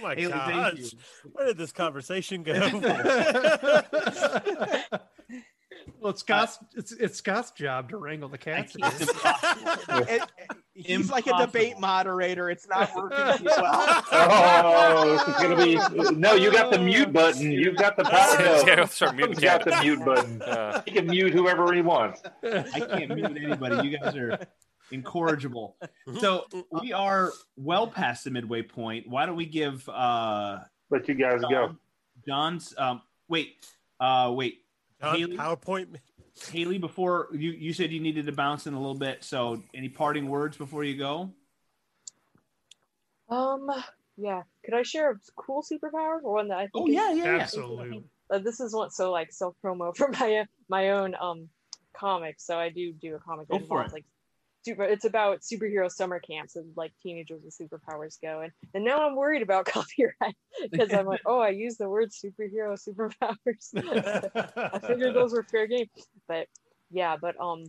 My 0.00 0.14
Haley, 0.14 0.30
thank 0.32 0.52
God, 0.52 0.78
you. 0.78 0.88
where 1.32 1.46
did 1.46 1.56
this 1.58 1.72
conversation 1.72 2.44
go? 2.44 2.52
well, 6.00 6.10
it's 6.10 6.20
Scott's. 6.20 6.58
It's 6.76 6.92
it's 6.92 7.18
Scott's 7.18 7.50
job 7.50 7.88
to 7.90 7.96
wrangle 7.96 8.28
the 8.28 8.38
cats. 8.38 8.76
It's 8.78 9.00
impossible. 9.10 9.98
It- 10.08 10.22
it- 10.38 10.56
he's 10.74 11.10
like 11.10 11.26
a 11.26 11.30
debate 11.36 11.74
Impossible. 11.74 11.80
moderator. 11.80 12.48
It's 12.50 12.68
not 12.68 12.94
working 12.94 13.38
too 13.38 13.44
well. 13.46 14.04
Oh, 14.12 15.10
this 15.16 15.22
is 15.26 15.34
gonna 15.42 15.56
be 16.12 16.14
no. 16.16 16.34
You 16.34 16.52
got 16.52 16.70
the 16.70 16.78
mute 16.78 17.12
button. 17.12 17.50
You've 17.50 17.74
got 17.76 17.96
the 17.96 18.04
power. 18.04 18.36
Yeah, 18.40 18.62
to- 18.62 18.76
we'll 18.82 18.86
start 18.86 19.16
muting 19.16 19.34
He's 19.34 19.42
got 19.42 19.64
the 19.64 19.76
mute 19.82 20.04
button. 20.04 20.40
Uh, 20.42 20.80
He 20.86 20.92
can 20.92 21.08
mute 21.08 21.32
whoever 21.32 21.72
he 21.74 21.82
wants. 21.82 22.22
I 22.44 22.62
can't 22.78 23.16
mute 23.16 23.36
anybody. 23.36 23.88
You 23.88 23.98
guys 23.98 24.14
are 24.14 24.38
incorrigible. 24.90 25.76
So 26.20 26.46
we 26.70 26.92
are 26.94 27.32
well 27.56 27.86
past 27.86 28.24
the 28.24 28.30
midway 28.30 28.62
point. 28.62 29.06
Why 29.06 29.26
don't 29.26 29.36
we 29.36 29.44
give 29.44 29.86
uh 29.88 30.60
Let 30.90 31.06
you 31.06 31.14
guys 31.14 31.42
go. 31.42 31.50
John- 31.50 31.78
John's 32.26 32.74
um 32.78 33.02
wait 33.28 33.66
uh 34.00 34.32
wait 34.34 34.62
John, 35.02 35.16
Haley? 35.16 35.36
PowerPoint. 35.36 35.96
Haley 36.50 36.78
before 36.78 37.28
you 37.32 37.50
you 37.50 37.72
said 37.74 37.92
you 37.92 38.00
needed 38.00 38.24
to 38.26 38.32
bounce 38.32 38.66
in 38.66 38.72
a 38.72 38.78
little 38.78 38.94
bit. 38.98 39.22
So 39.22 39.62
any 39.74 39.88
parting 39.90 40.28
words 40.28 40.56
before 40.56 40.82
you 40.84 40.96
go? 40.96 41.30
um, 43.28 43.70
yeah. 44.16 44.42
Could 44.64 44.74
I 44.74 44.82
share 44.82 45.10
a 45.12 45.14
cool 45.36 45.62
superpower 45.62 46.22
or 46.22 46.32
one 46.32 46.48
that 46.48 46.58
I 46.58 46.62
think? 46.62 46.70
Oh 46.74 46.86
is- 46.88 46.94
yeah 46.94 47.12
yeah 47.12 47.24
yeah. 47.24 47.42
Absolutely. 47.42 48.04
uh, 48.32 48.38
this 48.38 48.60
is 48.60 48.74
what 48.74 48.92
so 48.92 49.10
like 49.12 49.30
self 49.32 49.54
promo 49.62 49.94
for 49.96 50.08
my 50.08 50.46
my 50.68 50.90
own 50.90 51.14
um 51.20 51.48
comic. 51.94 52.36
So 52.38 52.58
I 52.58 52.70
do 52.70 52.92
do 52.92 53.14
a 53.16 53.18
comic 53.18 53.48
Go 53.48 53.56
that 53.56 53.62
involves 53.62 53.92
like 53.92 54.06
super. 54.68 54.84
It's 54.84 55.04
about 55.04 55.40
superhero 55.40 55.90
summer 55.90 56.20
camps 56.20 56.56
and 56.56 56.72
like 56.76 56.92
teenagers 57.02 57.42
with 57.44 57.56
superpowers 57.56 58.20
go. 58.20 58.40
And 58.40 58.52
and 58.74 58.84
now 58.84 59.06
I'm 59.06 59.16
worried 59.16 59.42
about 59.42 59.64
copyright 59.66 60.36
because 60.70 60.92
I'm 60.92 61.06
like, 61.06 61.22
oh, 61.26 61.40
I 61.40 61.50
use 61.50 61.76
the 61.76 61.88
word 61.88 62.10
superhero 62.10 62.78
superpowers. 62.78 63.72
I 64.74 64.78
figured 64.78 65.14
those 65.14 65.32
were 65.32 65.42
fair 65.42 65.66
game, 65.66 65.86
but 66.26 66.46
yeah, 66.90 67.16
but 67.20 67.40
um, 67.40 67.64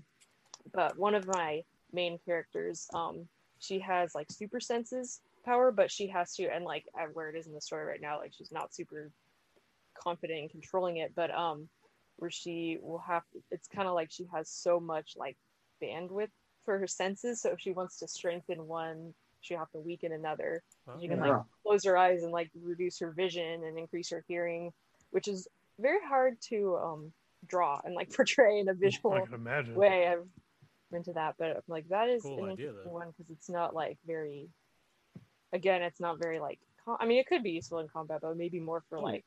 but 0.73 0.97
one 0.97 1.15
of 1.15 1.27
my 1.27 1.63
main 1.91 2.19
characters, 2.25 2.87
um, 2.93 3.27
she 3.59 3.79
has 3.79 4.13
like 4.13 4.27
super 4.31 4.59
senses 4.59 5.21
power, 5.45 5.71
but 5.71 5.89
she 5.91 6.07
has 6.07 6.35
to, 6.35 6.45
and 6.53 6.65
like 6.65 6.85
where 7.13 7.29
it 7.29 7.35
is 7.35 7.47
in 7.47 7.53
the 7.53 7.61
story 7.61 7.85
right 7.85 8.01
now, 8.01 8.19
like 8.19 8.33
she's 8.37 8.51
not 8.51 8.73
super 8.73 9.11
confident 9.97 10.39
in 10.39 10.49
controlling 10.49 10.97
it, 10.97 11.13
but 11.15 11.33
um, 11.33 11.67
where 12.17 12.29
she 12.31 12.77
will 12.81 12.99
have, 12.99 13.23
it's 13.51 13.67
kind 13.67 13.87
of 13.87 13.95
like 13.95 14.11
she 14.11 14.27
has 14.33 14.49
so 14.49 14.79
much 14.79 15.13
like 15.17 15.37
bandwidth 15.81 16.29
for 16.69 16.77
her 16.77 16.85
senses, 16.85 17.41
so 17.41 17.49
if 17.49 17.59
she 17.59 17.71
wants 17.71 17.97
to 17.97 18.07
strengthen 18.07 18.67
one, 18.67 19.11
she 19.41 19.55
have 19.55 19.71
to 19.71 19.79
weaken 19.79 20.11
another. 20.11 20.61
She 21.01 21.07
can 21.07 21.19
like 21.19 21.41
close 21.63 21.83
her 21.85 21.97
eyes 21.97 22.21
and 22.21 22.31
like 22.31 22.51
reduce 22.61 22.99
her 22.99 23.09
vision 23.11 23.63
and 23.63 23.75
increase 23.75 24.11
her 24.11 24.23
hearing, 24.27 24.71
which 25.09 25.27
is 25.27 25.47
very 25.79 25.97
hard 26.07 26.39
to 26.49 26.77
um 26.77 27.11
draw 27.47 27.81
and 27.83 27.95
like 27.95 28.13
portray 28.15 28.59
in 28.59 28.69
a 28.69 28.75
visual 28.75 29.19
can 29.25 29.33
imagine. 29.33 29.73
way. 29.73 30.07
I've 30.07 30.27
into 30.91 31.13
that, 31.13 31.35
but 31.39 31.47
I'm 31.57 31.61
like 31.67 31.87
that 31.89 32.07
is 32.07 32.21
Cool 32.21 32.45
an 32.45 32.51
idea, 32.51 32.67
interesting 32.67 32.91
though. 32.91 32.99
one 32.99 33.07
because 33.17 33.31
it's 33.31 33.49
not 33.49 33.73
like 33.73 33.97
very. 34.05 34.47
Again, 35.51 35.81
it's 35.81 35.99
not 35.99 36.19
very 36.19 36.39
like. 36.39 36.59
Com- 36.85 36.97
I 36.99 37.07
mean, 37.07 37.17
it 37.19 37.25
could 37.25 37.41
be 37.41 37.51
useful 37.51 37.79
in 37.79 37.87
combat, 37.87 38.19
but 38.21 38.37
maybe 38.37 38.59
more 38.59 38.83
for 38.89 38.99
Hmm. 38.99 39.05
like, 39.05 39.25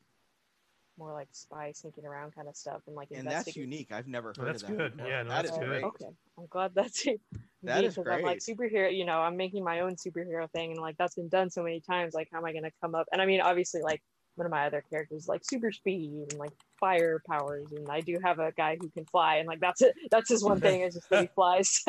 more 0.97 1.13
like 1.13 1.27
spy 1.31 1.71
sneaking 1.73 2.05
around 2.05 2.35
kind 2.35 2.47
of 2.47 2.55
stuff 2.55 2.81
and 2.87 2.95
like. 2.95 3.09
And 3.11 3.27
that's 3.27 3.55
unique. 3.55 3.91
I've 3.91 4.07
never 4.07 4.33
heard 4.37 4.47
that's 4.47 4.63
of 4.63 4.69
that. 4.69 4.77
good. 4.77 4.97
before. 4.97 5.09
Yeah, 5.11 5.23
no, 5.23 5.29
That 5.29 5.35
that's 5.43 5.51
is 5.51 5.57
good. 5.57 5.67
great. 5.67 5.83
Okay, 5.83 6.05
I'm 6.37 6.45
glad 6.49 6.71
that's 6.75 7.05
it. 7.07 7.21
That 7.63 7.81
Me, 7.81 7.87
is 7.87 7.95
'cause 7.95 8.05
I'm 8.09 8.21
like 8.21 8.39
superhero. 8.39 8.95
You 8.95 9.05
know, 9.05 9.19
I'm 9.19 9.37
making 9.37 9.63
my 9.63 9.79
own 9.81 9.95
superhero 9.95 10.49
thing, 10.51 10.71
and 10.71 10.79
like 10.81 10.97
that's 10.97 11.15
been 11.15 11.29
done 11.29 11.49
so 11.49 11.63
many 11.63 11.79
times. 11.81 12.13
Like, 12.13 12.29
how 12.31 12.39
am 12.39 12.45
I 12.45 12.53
gonna 12.53 12.71
come 12.81 12.95
up? 12.95 13.07
And 13.11 13.21
I 13.21 13.25
mean, 13.25 13.41
obviously, 13.41 13.81
like 13.81 14.01
one 14.35 14.45
of 14.45 14.51
my 14.51 14.65
other 14.65 14.83
characters, 14.89 15.27
like 15.27 15.41
super 15.45 15.71
speed 15.71 16.11
and 16.31 16.33
like 16.39 16.51
fire 16.79 17.21
powers, 17.27 17.65
and 17.71 17.87
I 17.89 18.01
do 18.01 18.17
have 18.23 18.39
a 18.39 18.51
guy 18.51 18.77
who 18.81 18.89
can 18.89 19.05
fly, 19.05 19.35
and 19.37 19.47
like 19.47 19.59
that's 19.59 19.81
it. 19.81 19.93
That's 20.11 20.29
his 20.29 20.43
one 20.43 20.59
thing 20.59 20.81
is 20.81 20.95
just 20.95 21.09
that 21.09 21.21
he 21.21 21.27
flies. 21.35 21.83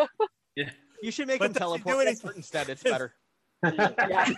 Yeah. 0.57 0.71
You 1.03 1.11
should 1.11 1.27
make 1.27 1.39
But 1.39 1.47
him 1.49 1.53
does 1.53 1.61
he 1.73 1.77
do 1.79 1.83
teleport 1.85 2.07
anything- 2.07 2.33
instead. 2.37 2.69
It's 2.71 2.83
better. 2.83 3.13
Yeah. 3.65 4.31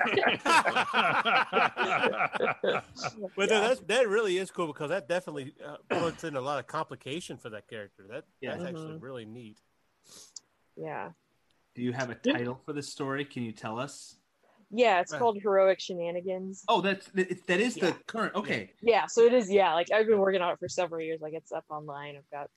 But 3.36 3.50
no, 3.50 3.60
that's, 3.60 3.80
that 3.80 4.08
really 4.08 4.38
is 4.38 4.50
cool 4.50 4.66
because 4.68 4.90
that 4.90 5.08
definitely 5.08 5.54
uh, 5.64 5.76
puts 5.88 6.24
in 6.24 6.36
a 6.36 6.40
lot 6.40 6.58
of 6.58 6.66
complication 6.66 7.36
for 7.36 7.50
that 7.50 7.68
character. 7.68 8.04
That 8.08 8.24
Yeah. 8.40 8.52
that's 8.56 8.64
actually 8.64 8.94
Mhm. 8.94 9.02
really 9.02 9.24
neat. 9.24 9.58
yeah. 10.76 11.10
Do 11.74 11.82
you 11.82 11.92
have 11.92 12.08
a 12.10 12.14
title 12.14 12.60
for 12.64 12.72
this 12.72 12.90
story? 12.90 13.24
Can 13.26 13.42
you 13.42 13.52
tell 13.52 13.78
us? 13.78 14.16
Yeah, 14.70 15.00
it's 15.00 15.12
Right. 15.12 15.18
called 15.18 15.38
Heroic 15.42 15.78
Shenanigans. 15.78 16.64
Oh, 16.68 16.80
that's 16.80 17.06
that 17.08 17.46
that 17.46 17.60
is 17.60 17.76
Yeah. 17.76 17.90
the 17.90 17.92
current. 18.06 18.34
Okay, 18.34 18.72
Yeah, 18.80 19.06
so 19.06 19.22
it 19.22 19.32
is. 19.34 19.50
Yeah, 19.50 19.74
like 19.74 19.90
I've 19.92 20.06
been 20.06 20.18
working 20.18 20.40
on 20.40 20.52
it 20.52 20.58
for 20.58 20.68
several 20.68 21.00
years. 21.02 21.20
Like 21.20 21.34
it's 21.34 21.52
up 21.52 21.64
online. 21.68 22.16
I've 22.16 22.30
got 22.30 22.50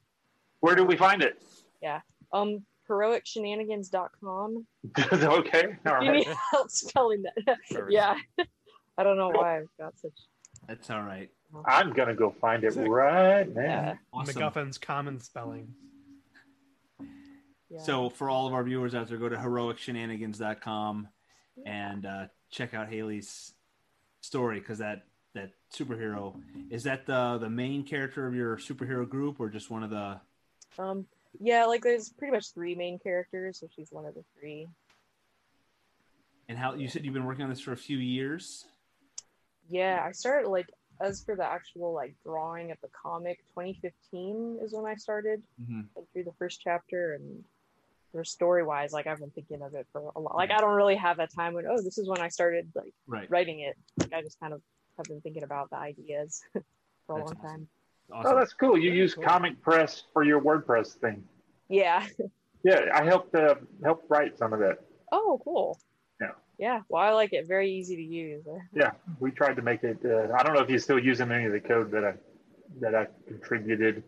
Where 0.62 0.76
do 0.76 0.84
we 0.86 0.96
find 0.98 1.22
it? 1.22 1.42
Yeah. 1.82 2.02
Um 2.32 2.66
heroicshenanigans.com. 2.90 4.66
okay, 5.14 5.78
all 5.86 6.04
You 6.04 6.12
need 6.18 6.28
help 6.52 6.70
spelling 6.70 7.24
that? 7.24 7.58
Perfect. 7.70 7.92
yeah. 7.92 8.16
I 8.98 9.04
don't 9.04 9.18
know 9.18 9.30
why 9.30 9.60
I've 9.60 9.70
got 9.80 9.98
such. 9.98 10.12
that's 10.68 10.90
all 10.90 11.04
right. 11.04 11.30
I'm 11.66 11.94
gonna 11.94 12.14
go 12.14 12.30
find 12.30 12.64
it 12.64 12.72
right 12.76 13.48
now. 13.56 13.62
Yeah. 13.62 13.96
Awesome. 14.14 14.36
MacGuffin's 14.36 14.78
common 14.78 15.20
spelling. 15.20 15.74
yeah. 17.70 17.82
So 17.82 18.10
for 18.10 18.30
all 18.30 18.46
of 18.46 18.54
our 18.54 18.64
viewers 18.64 18.94
out 18.94 19.08
there, 19.08 19.18
go 19.18 19.30
to 19.30 19.38
heroicshenanigans.com 19.38 21.08
and 21.66 22.06
uh, 22.06 22.26
check 22.52 22.74
out 22.74 22.90
Haley's 22.90 23.54
story 24.22 24.60
because 24.60 24.80
that 24.80 25.04
that 25.34 25.52
superhero 25.74 26.36
is 26.70 26.84
that 26.84 27.06
the 27.06 27.38
the 27.40 27.50
main 27.50 27.84
character 27.84 28.28
of 28.28 28.36
your 28.36 28.58
superhero 28.58 29.08
group 29.08 29.40
or 29.40 29.50
just 29.50 29.70
one 29.70 29.84
of 29.84 29.90
the 29.90 30.20
um 30.78 31.06
yeah, 31.40 31.66
like 31.66 31.82
there's 31.84 32.12
pretty 32.18 32.32
much 32.32 32.54
three 32.54 32.76
main 32.76 33.00
characters, 33.00 33.60
so 33.60 33.68
she's 33.76 33.90
one 33.92 34.06
of 34.06 34.14
the 34.16 34.24
three. 34.40 34.68
and 36.48 36.58
how 36.58 36.74
you 36.74 36.88
said 36.88 37.06
you've 37.06 37.14
been 37.14 37.26
working 37.26 37.44
on 37.44 37.50
this 37.50 37.60
for 37.62 37.74
a 37.74 37.78
few 37.78 38.00
years. 38.00 38.66
Yeah, 39.70 40.04
I 40.04 40.12
started 40.14 40.50
like 40.50 40.66
as 41.00 41.24
for 41.24 41.36
the 41.36 41.46
actual 41.46 41.94
like 41.94 42.16
drawing 42.26 42.72
of 42.72 42.78
the 42.82 42.90
comic, 42.90 43.38
2015 43.50 44.60
is 44.64 44.74
when 44.74 44.86
I 44.86 44.96
started 44.96 45.44
Mhm. 45.62 45.88
like, 45.96 46.06
through 46.12 46.24
the 46.24 46.34
first 46.40 46.60
chapter 46.62 47.14
and 47.14 47.46
for 48.12 48.24
story 48.24 48.64
wise, 48.64 48.92
like 48.92 49.06
I've 49.06 49.20
been 49.20 49.30
thinking 49.30 49.62
of 49.62 49.76
it 49.76 49.86
for 49.92 50.12
a 50.16 50.20
lot. 50.20 50.36
Like 50.36 50.50
I 50.50 50.60
don't 50.60 50.76
really 50.76 50.96
have 50.96 51.18
that 51.18 51.32
time 51.32 51.54
when 51.54 51.68
oh 51.68 51.80
this 51.82 52.00
is 52.00 52.10
when 52.10 52.20
I 52.20 52.30
started 52.30 52.72
like 52.74 52.94
Right. 53.06 53.30
writing 53.30 53.60
it. 53.60 53.78
Like 54.00 54.14
I 54.14 54.24
just 54.24 54.40
kind 54.40 54.54
of 54.54 54.62
have 54.98 55.06
been 55.06 55.22
thinking 55.22 55.44
about 55.44 55.70
the 55.70 55.78
ideas 55.78 56.42
for 57.06 57.16
a 57.16 57.20
That's 57.20 57.32
long 57.32 57.38
awesome. 57.38 57.42
time. 57.42 57.70
Awesome. 58.12 58.32
Oh, 58.34 58.38
that's 58.38 58.54
cool. 58.54 58.78
You 58.78 58.92
use 58.92 59.14
Cool. 59.14 59.24
ComicPress 59.24 60.04
for 60.14 60.24
your 60.24 60.42
WordPress 60.42 60.94
thing. 60.96 61.24
Yeah. 61.70 62.06
Yeah, 62.62 62.90
I 62.94 63.06
helped 63.06 63.34
uh, 63.36 63.56
help 63.86 64.04
write 64.10 64.38
some 64.38 64.52
of 64.52 64.60
that. 64.60 64.80
Oh, 65.14 65.40
cool. 65.46 65.80
Yeah. 66.20 66.32
Yeah. 66.58 66.82
Well, 66.90 67.02
I 67.02 67.12
like 67.12 67.32
it. 67.32 67.48
Very 67.48 67.72
easy 67.72 67.96
to 67.96 68.02
use. 68.02 68.44
Yeah, 68.74 68.92
we 69.22 69.32
tried 69.32 69.56
to 69.56 69.62
make 69.62 69.82
it. 69.86 69.98
Uh, 70.04 70.34
I 70.38 70.44
don't 70.44 70.54
know 70.54 70.60
if 70.62 70.70
you're 70.70 70.78
still 70.78 71.00
using 71.00 71.32
any 71.32 71.46
of 71.46 71.54
the 71.54 71.62
code 71.62 71.90
that 71.92 72.04
I 72.04 72.16
that 72.82 72.96
I 72.96 73.08
contributed 73.30 74.04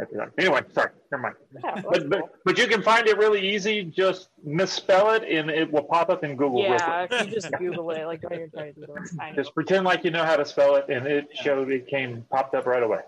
at 0.00 0.10
the 0.10 0.18
time. 0.18 0.32
Anyway, 0.38 0.62
sorry, 0.72 0.90
never 1.12 1.22
mind. 1.22 1.34
Yeah. 1.62 1.74
well, 1.74 1.82
But, 1.84 1.92
that's 1.92 2.04
but 2.06 2.18
cool. 2.18 2.30
but 2.44 2.58
you 2.58 2.66
can 2.66 2.82
find 2.82 3.06
it 3.06 3.16
really 3.16 3.48
easy. 3.48 3.84
Just 3.84 4.28
misspell 4.42 5.10
it, 5.12 5.22
and 5.22 5.48
it 5.48 5.70
will 5.70 5.84
pop 5.84 6.10
up 6.10 6.24
in 6.24 6.34
Google. 6.34 6.62
Yeah. 6.62 7.06
If 7.08 7.26
you 7.28 7.32
just 7.32 7.52
Google 7.60 7.92
it, 7.92 8.04
like 8.06 8.22
don't 8.22 8.32
even 8.34 8.50
try 8.50 8.72
to 8.72 8.72
Google 8.72 8.96
it. 8.96 9.36
Just 9.36 9.54
pretend 9.54 9.84
like 9.84 10.02
you 10.02 10.10
know 10.10 10.24
how 10.24 10.34
to 10.34 10.44
spell 10.44 10.74
it, 10.74 10.86
and 10.88 11.06
it 11.06 11.28
showed 11.32 11.70
it 11.70 11.86
came 11.86 12.24
popped 12.28 12.56
up 12.56 12.66
right 12.66 12.82
away. 12.82 13.02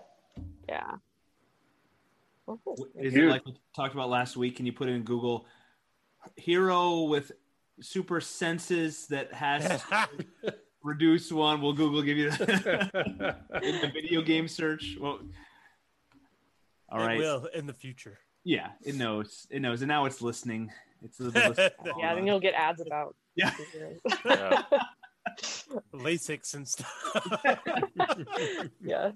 Yeah. 0.67 0.91
Well. 2.45 2.59
Is 2.99 3.15
it 3.15 3.23
like 3.23 3.45
we 3.45 3.53
talked 3.75 3.93
about 3.93 4.09
last 4.09 4.37
week? 4.37 4.55
Can 4.55 4.65
you 4.65 4.71
put 4.73 4.87
in 4.89 5.03
Google 5.03 5.45
hero 6.35 7.01
with 7.03 7.31
super 7.81 8.21
senses 8.21 9.07
that 9.07 9.33
has 9.33 9.83
reduced 10.83 11.31
one? 11.31 11.61
Will 11.61 11.73
Google 11.73 12.01
give 12.01 12.17
you 12.17 12.31
the, 12.31 13.35
in 13.63 13.81
the 13.81 13.91
video 13.93 14.21
game 14.21 14.47
search? 14.47 14.97
Well, 14.99 15.19
all 16.89 17.01
It 17.01 17.05
right. 17.05 17.17
will 17.19 17.45
in 17.53 17.65
the 17.67 17.73
future. 17.73 18.17
Yeah, 18.45 18.69
it 18.81 18.95
knows. 18.95 19.45
It 19.49 19.61
knows, 19.61 19.81
and 19.81 19.89
now 19.89 20.05
it's 20.05 20.21
listening. 20.21 20.71
It's 21.03 21.19
listening. 21.19 21.69
Yeah. 21.99 22.15
Then 22.15 22.25
you'll 22.25 22.39
get 22.39 22.53
ads 22.53 22.81
about. 22.81 23.13
Yeah. 23.35 23.51
superheroes. 23.51 23.99
Yeah. 24.25 24.63
LASIK 25.93 26.53
and 26.55 26.65
stuff. 26.67 26.93
yeah. 28.81 29.11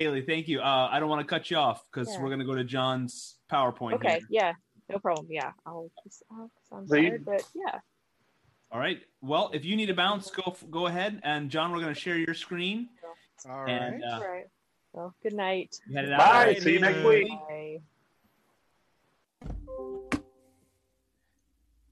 Haley, 0.00 0.22
thank 0.22 0.48
you. 0.48 0.60
Uh, 0.60 0.88
I 0.90 0.98
don't 0.98 1.10
want 1.10 1.20
to 1.20 1.26
cut 1.26 1.50
you 1.50 1.58
off 1.58 1.84
because 1.92 2.08
Yeah. 2.08 2.22
we're 2.22 2.28
going 2.28 2.38
to 2.38 2.46
go 2.46 2.54
to 2.54 2.64
John's 2.64 3.36
PowerPoint. 3.52 3.92
Okay. 3.96 4.12
here. 4.14 4.20
Yeah. 4.30 4.52
No 4.88 4.98
problem. 4.98 5.26
Yeah. 5.28 5.52
I'll 5.66 5.90
just. 6.02 6.22
I'll, 6.32 6.50
I'm 6.72 6.88
tired, 6.88 7.22
but 7.24 7.44
yeah. 7.54 7.80
All 8.72 8.80
right. 8.80 9.02
Well, 9.20 9.50
if 9.52 9.62
you 9.66 9.76
need 9.76 9.90
a 9.90 9.94
bounce, 9.94 10.30
go 10.30 10.56
go 10.70 10.86
ahead. 10.86 11.20
And 11.22 11.50
John, 11.50 11.70
we're 11.70 11.80
going 11.80 11.92
to 11.94 12.00
share 12.00 12.16
your 12.16 12.32
screen. 12.34 12.88
All 13.46 13.66
And, 13.66 14.00
right. 14.02 14.10
uh, 14.10 14.14
All 14.16 14.28
right. 14.28 14.46
Well, 14.94 15.14
good 15.22 15.34
night. 15.34 15.76
you 15.86 15.94
headed 15.96 16.12
out. 16.12 16.18
Bye. 16.18 16.54
See 16.54 16.72
you 16.72 16.80
next 16.80 17.04
week. 17.04 17.28
Bye. 17.28 17.80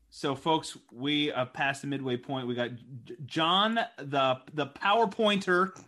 So, 0.09 0.35
folks, 0.35 0.79
we 0.91 1.31
uh, 1.31 1.45
passed 1.45 1.83
the 1.83 1.89
midway 1.89 2.17
point. 2.17 2.47
We 2.49 2.55
got 2.55 2.71
J- 3.05 3.17
John, 3.27 3.79
the 3.99 4.39
the 4.55 4.67
PowerPointer 4.69 5.79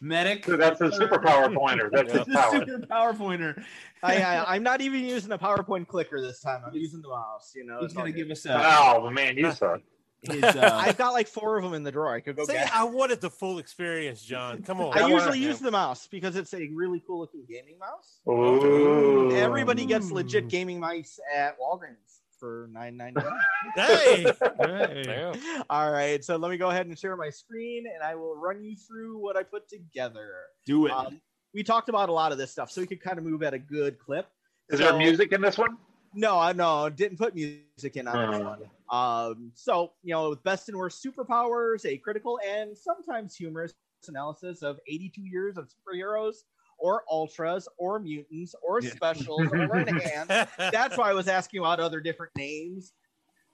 medic. 0.00 0.44
So 0.44 0.56
that's 0.56 0.80
a 0.80 0.88
superpower 0.88 1.54
pointer. 1.54 1.90
That's 1.92 2.12
his 2.12 2.24
power. 2.34 2.52
Super 2.52 2.86
PowerPointer. 2.86 3.64
I, 4.02 4.22
I, 4.22 4.54
I'm 4.54 4.62
not 4.62 4.80
even 4.80 5.04
using 5.04 5.32
a 5.32 5.38
PowerPoint 5.38 5.88
clicker 5.88 6.20
this 6.20 6.40
time. 6.40 6.62
I'm 6.66 6.74
using 6.74 7.02
the 7.02 7.08
mouse. 7.08 7.52
You 7.54 7.64
know, 7.64 7.78
He's 7.80 7.86
it's 7.86 7.94
going 7.94 8.12
to 8.12 8.16
give 8.18 8.30
us 8.30 8.46
a, 8.46 8.54
Oh 8.56 9.10
man, 9.10 9.36
you 9.36 9.50
suck. 9.52 9.80
his. 10.22 10.42
Uh, 10.42 10.70
I've 10.74 10.96
got 10.96 11.12
like 11.12 11.28
four 11.28 11.58
of 11.58 11.64
them 11.64 11.74
in 11.74 11.84
the 11.84 11.92
drawer. 11.92 12.12
I 12.12 12.20
could 12.20 12.36
go 12.36 12.44
See, 12.44 12.52
get. 12.52 12.74
I 12.74 12.82
wanted 12.84 13.20
the 13.20 13.30
full 13.30 13.58
experience, 13.58 14.22
John. 14.22 14.62
Come 14.62 14.80
on. 14.80 14.96
I 14.98 15.02
wanna- 15.02 15.14
usually 15.14 15.38
use 15.38 15.60
the 15.60 15.70
mouse 15.70 16.08
because 16.08 16.34
it's 16.36 16.52
a 16.54 16.68
really 16.74 17.02
cool 17.06 17.20
looking 17.20 17.44
gaming 17.48 17.78
mouse. 17.78 18.18
Ooh. 18.28 19.30
Everybody 19.36 19.86
gets 19.86 20.10
legit 20.10 20.48
gaming 20.48 20.80
mice 20.80 21.20
at 21.34 21.56
Walgreens 21.60 22.17
for 22.38 22.68
nine 22.72 22.96
ninety 22.96 23.20
nine. 23.20 23.32
Hey, 23.74 24.32
Hey. 24.58 25.32
All 25.68 25.90
right, 25.90 26.24
so 26.24 26.36
let 26.36 26.50
me 26.50 26.56
go 26.56 26.70
ahead 26.70 26.86
and 26.86 26.98
share 26.98 27.16
my 27.16 27.30
screen, 27.30 27.86
and 27.92 28.02
I 28.02 28.14
will 28.14 28.36
run 28.36 28.62
you 28.62 28.76
through 28.76 29.18
what 29.18 29.36
I 29.36 29.42
put 29.42 29.68
together. 29.68 30.30
do 30.66 30.86
it. 30.86 30.92
Um, 30.92 31.20
we 31.54 31.62
talked 31.62 31.88
about 31.88 32.08
a 32.08 32.12
lot 32.12 32.32
of 32.32 32.38
this 32.38 32.50
stuff, 32.50 32.70
so 32.70 32.80
we 32.80 32.86
could 32.86 33.00
kind 33.00 33.18
of 33.18 33.24
move 33.24 33.42
at 33.42 33.54
a 33.54 33.58
good 33.58 33.98
clip. 33.98 34.28
Is 34.68 34.78
there 34.80 34.96
music 34.96 35.32
in 35.32 35.40
this 35.40 35.56
one? 35.58 35.78
No, 36.14 36.38
I 36.38 36.52
no 36.52 36.88
didn't 36.88 37.18
put 37.18 37.34
music 37.34 37.96
in 37.96 38.06
on 38.08 38.30
this 38.30 38.40
Uh. 38.40 38.44
one. 38.44 38.70
Um, 38.90 39.52
so 39.54 39.92
you 40.02 40.14
know, 40.14 40.30
with 40.30 40.42
best 40.42 40.68
and 40.68 40.78
worst 40.78 41.04
superpowers, 41.04 41.84
a 41.84 41.96
critical 41.98 42.38
and 42.46 42.76
sometimes 42.76 43.34
humorous 43.34 43.74
analysis 44.06 44.62
of 44.62 44.78
82 44.88 45.20
years 45.22 45.56
of 45.58 45.68
superheroes 45.68 46.36
or 46.78 47.02
ultras 47.10 47.68
or 47.78 47.98
mutants 47.98 48.54
or 48.62 48.80
specials 48.80 49.48
or 49.52 49.78
enhanced. 49.78 50.28
That's 50.58 50.96
why 50.96 51.10
I 51.10 51.14
was 51.14 51.28
asking 51.28 51.60
about 51.60 51.80
other 51.80 52.00
different 52.00 52.32
names 52.36 52.92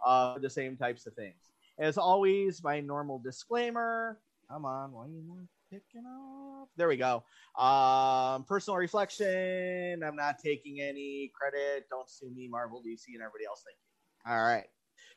of 0.04 0.42
the 0.42 0.50
same 0.50 0.76
types 0.76 1.06
of 1.06 1.14
things. 1.14 1.50
As 1.78 1.98
always, 1.98 2.62
my 2.62 2.80
normal 2.80 3.18
disclaimer. 3.18 4.20
Come 4.50 4.64
on, 4.64 4.92
why 4.92 5.06
are 5.06 5.08
you 5.08 5.22
not 5.26 5.46
picking 5.70 6.04
up? 6.06 6.68
There 6.76 6.88
we 6.88 6.96
go. 6.96 7.24
Um, 7.58 8.44
personal 8.44 8.76
reflection. 8.76 10.02
I'm 10.04 10.16
not 10.16 10.38
taking 10.38 10.80
any 10.80 11.32
credit. 11.34 11.86
Don't 11.90 12.08
sue 12.08 12.30
me, 12.30 12.48
Marvel, 12.48 12.80
DC, 12.86 13.06
and 13.14 13.22
everybody 13.22 13.46
else. 13.46 13.64
Thank 13.66 13.78
you. 13.78 14.32
All 14.32 14.44
right. 14.44 14.66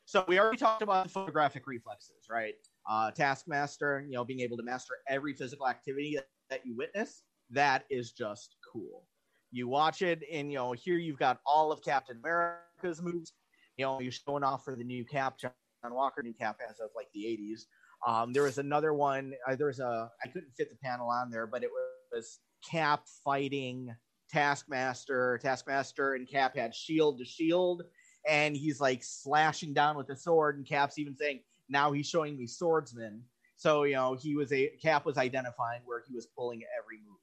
So 0.05 0.23
we 0.27 0.39
already 0.39 0.57
talked 0.57 0.81
about 0.81 1.03
the 1.03 1.09
photographic 1.09 1.67
reflexes, 1.67 2.27
right? 2.29 2.53
Uh, 2.89 3.11
Taskmaster, 3.11 4.05
you 4.07 4.13
know, 4.13 4.23
being 4.23 4.39
able 4.39 4.55
to 4.55 4.63
master 4.63 4.93
every 5.09 5.33
physical 5.33 5.67
activity 5.67 6.15
that, 6.15 6.27
that 6.49 6.65
you 6.65 6.75
witness. 6.77 7.23
That 7.49 7.85
is 7.89 8.11
just 8.11 8.55
cool. 8.71 9.03
You 9.51 9.67
watch 9.67 10.01
it, 10.01 10.23
and 10.31 10.51
you 10.51 10.57
know, 10.57 10.73
here 10.73 10.97
you've 10.97 11.19
got 11.19 11.39
all 11.45 11.71
of 11.71 11.81
Captain 11.81 12.17
America's 12.17 13.01
moves. 13.01 13.33
You 13.77 13.85
know, 13.85 13.99
you're 14.01 14.11
showing 14.11 14.43
off 14.43 14.65
for 14.65 14.75
the 14.75 14.83
new 14.83 15.05
Cap, 15.05 15.37
John 15.39 15.51
Walker, 15.89 16.21
new 16.21 16.33
Cap 16.33 16.57
as 16.69 16.79
of 16.79 16.89
like 16.95 17.07
the 17.13 17.23
80s. 17.23 17.65
Um, 18.05 18.33
there 18.33 18.43
was 18.43 18.57
another 18.57 18.93
one. 18.93 19.33
Uh, 19.47 19.55
there 19.55 19.67
was 19.67 19.79
a. 19.79 20.09
I 20.23 20.27
couldn't 20.27 20.51
fit 20.55 20.69
the 20.69 20.77
panel 20.83 21.09
on 21.09 21.29
there, 21.31 21.47
but 21.47 21.63
it 21.63 21.69
was 22.11 22.39
Cap 22.69 23.03
fighting 23.23 23.95
Taskmaster. 24.29 25.39
Taskmaster 25.41 26.13
and 26.15 26.29
Cap 26.29 26.55
had 26.55 26.75
shield 26.75 27.19
to 27.19 27.25
shield, 27.25 27.83
and 28.27 28.55
he's 28.55 28.81
like 28.81 29.03
slashing 29.03 29.73
down 29.73 29.97
with 29.97 30.09
a 30.09 30.15
sword. 30.15 30.57
And 30.57 30.67
Cap's 30.67 30.99
even 30.99 31.15
saying, 31.15 31.41
"Now 31.69 31.91
he's 31.91 32.07
showing 32.07 32.37
me 32.37 32.47
swordsman." 32.47 33.23
So 33.55 33.83
you 33.83 33.95
know, 33.95 34.15
he 34.15 34.35
was 34.35 34.51
a 34.51 34.67
Cap 34.81 35.05
was 35.05 35.17
identifying 35.17 35.81
where 35.85 36.03
he 36.07 36.13
was 36.13 36.27
pulling 36.27 36.61
every 36.77 36.97
move. 36.97 37.17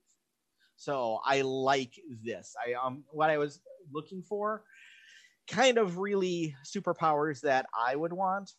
So 0.85 1.20
I 1.24 1.41
like 1.41 1.95
this. 2.22 2.55
I 2.62 2.74
um, 2.74 3.05
what 3.11 3.30
I 3.30 3.39
was 3.39 3.61
looking 3.91 4.22
for, 4.22 4.64
kind 5.49 5.78
of 5.78 5.97
really 5.97 6.55
superpowers 6.62 7.41
that 7.41 7.66
I 7.74 7.97
would 7.97 8.12
want 8.12 8.51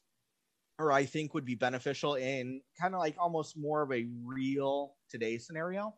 or 0.80 0.92
I 0.92 1.06
think 1.06 1.36
would 1.36 1.46
be 1.46 1.54
beneficial 1.54 2.16
in 2.16 2.62
kind 2.82 2.96
of 2.96 3.00
like 3.00 3.16
almost 3.20 3.56
more 3.56 3.84
of 3.84 3.92
a 3.92 4.08
real 4.26 4.96
today 5.08 5.38
scenario. 5.38 5.94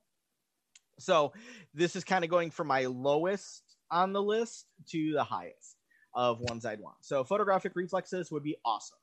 So 1.00 1.32
this 1.74 1.96
is 1.96 2.04
kind 2.04 2.26
of 2.26 2.30
going 2.30 2.52
from 2.52 2.68
my 2.68 2.86
lowest 2.86 3.64
on 3.90 4.12
the 4.12 4.22
list 4.22 4.66
to 4.90 5.14
the 5.14 5.24
highest 5.24 5.78
of 6.14 6.42
ones 6.42 6.66
I'd 6.66 6.82
want. 6.82 6.98
So 7.02 7.24
photographic 7.24 7.72
reflexes 7.76 8.32
would 8.32 8.44
be 8.44 8.58
awesome. 8.66 8.98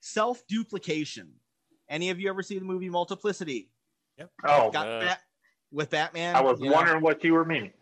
Self 0.00 0.42
duplication. 0.48 1.32
Any 1.90 2.08
of 2.08 2.18
you 2.18 2.30
ever 2.30 2.42
see 2.42 2.58
the 2.58 2.64
movie 2.64 2.88
Multiplicity? 2.88 3.70
Yep. 4.18 4.30
Oh, 4.44 4.70
Got 4.70 4.88
Uh, 4.88 5.00
Bat- 5.00 5.20
with 5.72 5.90
Batman. 5.90 6.36
I 6.36 6.40
was 6.40 6.60
you 6.60 6.70
know? 6.70 6.76
wondering 6.76 7.02
what 7.02 7.22
you 7.24 7.34
were 7.34 7.44
meaning. 7.44 7.72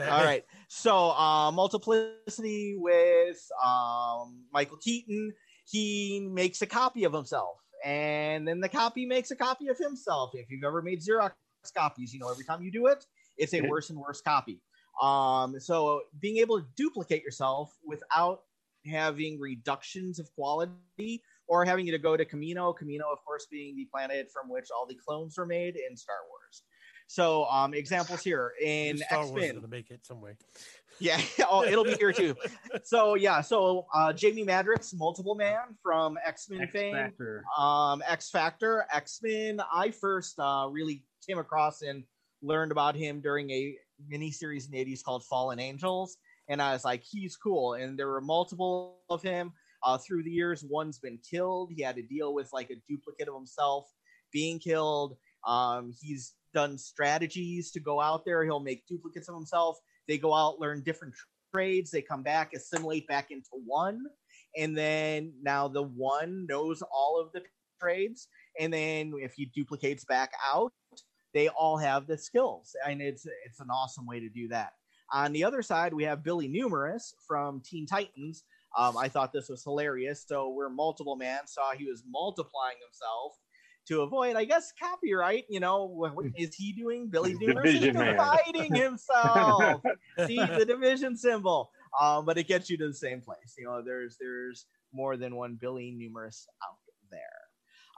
All 0.00 0.24
right. 0.24 0.44
So, 0.68 1.10
uh, 1.10 1.50
multiplicity 1.50 2.76
with 2.78 3.40
um, 3.64 4.44
Michael 4.52 4.78
Keaton. 4.78 5.32
He 5.64 6.28
makes 6.30 6.60
a 6.62 6.66
copy 6.66 7.04
of 7.04 7.12
himself, 7.12 7.56
and 7.84 8.46
then 8.46 8.60
the 8.60 8.68
copy 8.68 9.06
makes 9.06 9.30
a 9.30 9.36
copy 9.36 9.68
of 9.68 9.78
himself. 9.78 10.30
If 10.34 10.50
you've 10.50 10.64
ever 10.64 10.82
made 10.82 11.00
Xerox 11.00 11.32
copies, 11.74 12.12
you 12.12 12.20
know 12.20 12.30
every 12.30 12.44
time 12.44 12.62
you 12.62 12.70
do 12.70 12.88
it, 12.88 13.04
it's 13.38 13.54
a 13.54 13.62
worse 13.62 13.90
and 13.90 13.98
worse 13.98 14.20
copy. 14.20 14.60
Um, 15.00 15.58
so, 15.58 16.02
being 16.20 16.38
able 16.38 16.60
to 16.60 16.66
duplicate 16.76 17.22
yourself 17.22 17.72
without 17.84 18.40
having 18.86 19.38
reductions 19.38 20.18
of 20.18 20.28
quality 20.34 21.22
or 21.46 21.64
having 21.64 21.86
you 21.86 21.92
to 21.92 21.98
go 21.98 22.16
to 22.16 22.24
Kamino. 22.24 22.74
Kamino, 22.74 23.12
of 23.12 23.24
course, 23.24 23.46
being 23.50 23.76
the 23.76 23.86
planet 23.92 24.28
from 24.32 24.50
which 24.50 24.66
all 24.76 24.86
the 24.86 24.96
clones 25.06 25.36
were 25.38 25.46
made 25.46 25.76
in 25.76 25.96
Star 25.96 26.16
Wars. 26.28 26.62
So, 27.12 27.44
um, 27.44 27.74
examples 27.74 28.22
here 28.22 28.54
in 28.58 28.96
Star 28.96 29.20
X 29.20 29.28
Wars 29.28 29.42
is 29.42 29.48
Men. 29.48 29.54
gonna 29.56 29.68
make 29.68 29.90
it 29.90 30.06
some 30.06 30.22
way. 30.22 30.32
Yeah, 30.98 31.20
oh, 31.50 31.64
it'll 31.64 31.84
be 31.84 31.94
here 31.94 32.12
too. 32.12 32.36
So 32.84 33.14
yeah, 33.16 33.40
so 33.40 33.86
uh, 33.92 34.12
Jamie 34.12 34.44
Madrox, 34.44 34.94
multiple 34.94 35.34
man 35.34 35.76
from 35.82 36.16
X 36.24 36.48
Men 36.48 36.62
X 36.62 36.72
fame, 36.72 36.94
Factor. 36.94 37.44
um, 37.58 38.02
X 38.06 38.30
Factor, 38.30 38.86
X 38.92 39.18
Men. 39.22 39.60
I 39.74 39.90
first 39.90 40.38
uh, 40.38 40.68
really 40.70 41.02
came 41.26 41.38
across 41.38 41.82
and 41.82 42.04
learned 42.40 42.72
about 42.72 42.94
him 42.94 43.20
during 43.20 43.50
a 43.50 43.74
miniseries 44.10 44.66
in 44.66 44.72
the 44.72 44.84
'80s 44.84 45.02
called 45.02 45.24
Fallen 45.24 45.58
Angels, 45.58 46.18
and 46.48 46.62
I 46.62 46.72
was 46.72 46.84
like, 46.84 47.02
he's 47.02 47.36
cool. 47.36 47.74
And 47.74 47.98
there 47.98 48.08
were 48.08 48.20
multiple 48.20 48.98
of 49.10 49.22
him 49.22 49.52
uh, 49.82 49.98
through 49.98 50.22
the 50.22 50.30
years. 50.30 50.62
One's 50.62 50.98
been 50.98 51.18
killed. 51.18 51.72
He 51.74 51.82
had 51.82 51.96
to 51.96 52.02
deal 52.02 52.32
with 52.32 52.50
like 52.52 52.70
a 52.70 52.76
duplicate 52.88 53.28
of 53.28 53.34
himself 53.34 53.86
being 54.32 54.58
killed. 54.58 55.16
Um, 55.46 55.92
he's 56.00 56.34
done 56.52 56.78
strategies 56.78 57.70
to 57.72 57.80
go 57.80 58.00
out 58.00 58.24
there. 58.24 58.44
He'll 58.44 58.60
make 58.60 58.86
duplicates 58.86 59.28
of 59.28 59.34
himself. 59.34 59.78
They 60.08 60.18
go 60.18 60.34
out, 60.34 60.58
learn 60.58 60.82
different 60.82 61.14
trades. 61.54 61.90
They 61.90 62.02
come 62.02 62.22
back, 62.22 62.52
assimilate 62.54 63.06
back 63.06 63.30
into 63.30 63.50
one, 63.64 64.04
and 64.56 64.76
then 64.76 65.32
now 65.42 65.68
the 65.68 65.82
one 65.82 66.46
knows 66.48 66.82
all 66.82 67.20
of 67.20 67.32
the 67.32 67.42
trades. 67.80 68.28
And 68.58 68.72
then 68.72 69.12
if 69.16 69.34
he 69.34 69.46
duplicates 69.54 70.04
back 70.04 70.32
out, 70.46 70.72
they 71.34 71.48
all 71.48 71.78
have 71.78 72.06
the 72.06 72.18
skills, 72.18 72.76
and 72.86 73.00
it's 73.00 73.26
it's 73.46 73.60
an 73.60 73.70
awesome 73.70 74.06
way 74.06 74.20
to 74.20 74.28
do 74.28 74.48
that. 74.48 74.72
On 75.12 75.32
the 75.32 75.44
other 75.44 75.62
side, 75.62 75.92
we 75.92 76.04
have 76.04 76.22
Billy 76.22 76.48
Numerous 76.48 77.14
from 77.26 77.62
Teen 77.64 77.86
Titans. 77.86 78.44
Um, 78.76 78.96
I 78.96 79.08
thought 79.08 79.32
this 79.32 79.48
was 79.48 79.62
hilarious. 79.62 80.24
So 80.26 80.50
we're 80.50 80.70
multiple 80.70 81.16
man 81.16 81.46
saw 81.46 81.72
he 81.72 81.84
was 81.84 82.02
multiplying 82.10 82.76
himself 82.84 83.36
to 83.88 84.02
avoid, 84.02 84.36
I 84.36 84.44
guess, 84.44 84.72
copyright. 84.80 85.44
You 85.48 85.60
know, 85.60 85.84
what, 85.84 86.14
what 86.14 86.26
is 86.36 86.54
he 86.54 86.72
doing? 86.72 87.08
Billy 87.08 87.34
Numerous 87.34 87.74
is 87.74 87.80
dividing 87.80 88.74
himself. 88.74 89.82
See 90.26 90.36
the 90.36 90.64
division 90.66 91.16
symbol, 91.16 91.70
um, 92.00 92.24
but 92.24 92.38
it 92.38 92.48
gets 92.48 92.70
you 92.70 92.76
to 92.78 92.88
the 92.88 92.94
same 92.94 93.20
place. 93.20 93.54
You 93.58 93.66
know, 93.66 93.82
there's 93.84 94.16
there's 94.20 94.66
more 94.92 95.16
than 95.16 95.36
one 95.36 95.58
Billy 95.60 95.90
Numerous 95.90 96.46
out 96.62 96.78
there. 97.10 97.20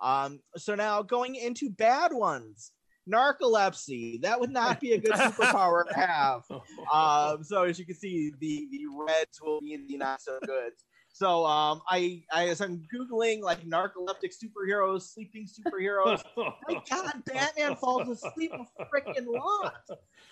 Um, 0.03 0.41
so 0.57 0.75
now 0.75 1.03
going 1.03 1.37
into 1.37 1.71
bad 1.71 2.13
ones, 2.13 2.73
narcolepsy. 3.11 4.23
That 4.23 4.41
would 4.41 4.51
not 4.51 4.81
be 4.81 4.93
a 4.93 4.99
good 4.99 5.13
superpower 5.13 5.87
to 5.89 5.95
have. 5.95 6.43
Um, 6.93 7.43
so 7.43 7.65
as 7.65 7.79
you 7.79 7.87
can 7.87 7.97
see, 7.97 8.31
the 8.39 8.69
the 8.71 8.85
reds 9.07 9.41
will 9.43 9.61
be 9.61 9.77
the 9.89 9.97
not 9.97 10.21
so 10.21 10.39
goods. 10.47 10.85
So 11.17 11.47
um, 11.47 11.81
I, 11.89 12.25
I 12.33 12.49
as 12.49 12.61
I'm 12.61 12.83
googling 12.93 13.41
like 13.41 13.65
narcoleptic 13.65 14.33
superheroes, 14.35 15.03
sleeping 15.03 15.47
superheroes. 15.47 16.25
my 16.37 16.83
God, 16.91 17.23
Batman 17.25 17.77
falls 17.77 18.09
asleep 18.09 18.51
a 18.53 18.85
freaking 18.87 19.27
lot. 19.29 19.77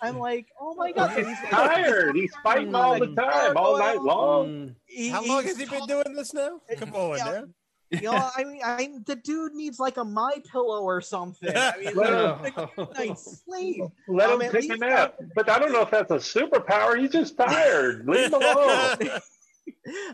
I'm 0.01 0.19
like, 0.19 0.47
oh 0.59 0.75
my 0.75 0.91
God, 0.91 1.11
He's 1.25 1.37
tired. 1.49 2.17
He's 2.17 2.33
fighting 2.43 2.75
all 2.75 2.99
the 2.99 3.15
time, 3.15 3.55
all 3.55 3.79
night 3.79 4.01
long. 4.01 4.47
Mm. 4.49 4.75
He- 4.85 5.07
How 5.07 5.23
long 5.25 5.43
has 5.45 5.57
he 5.57 5.63
been 5.65 5.85
doing 5.85 6.13
this 6.17 6.33
now? 6.33 6.59
Come 6.75 6.93
on, 6.93 7.17
Yeah. 7.17 7.23
now. 7.31 7.43
You 7.91 8.01
know, 8.11 8.29
I 8.35 8.43
mean, 8.43 8.59
I 8.65 8.89
the 9.05 9.15
dude 9.15 9.53
needs 9.53 9.79
like 9.79 9.95
a 9.95 10.03
my 10.03 10.33
pillow 10.51 10.81
or 10.81 10.99
something. 10.99 11.55
I 11.55 11.73
mean, 11.77 11.95
Let 11.95 12.41
like, 12.41 12.55
him- 12.55 12.69
a 12.77 12.85
good 12.85 12.93
night's 12.97 13.43
sleep. 13.45 13.83
Let 14.09 14.31
Um, 14.31 14.41
him 14.41 14.47
at 14.47 14.51
take 14.51 14.65
a 14.65 14.67
least 14.73 14.81
nap. 14.81 15.15
But 15.33 15.47
I 15.47 15.59
don't 15.59 15.71
know 15.71 15.83
if 15.83 15.91
that's 15.91 16.11
a 16.11 16.15
superpower. 16.15 16.99
He's 16.99 17.11
just 17.11 17.37
tired. 17.37 18.05
Leave 18.05 18.33
him 18.33 18.41
alone. 18.41 18.97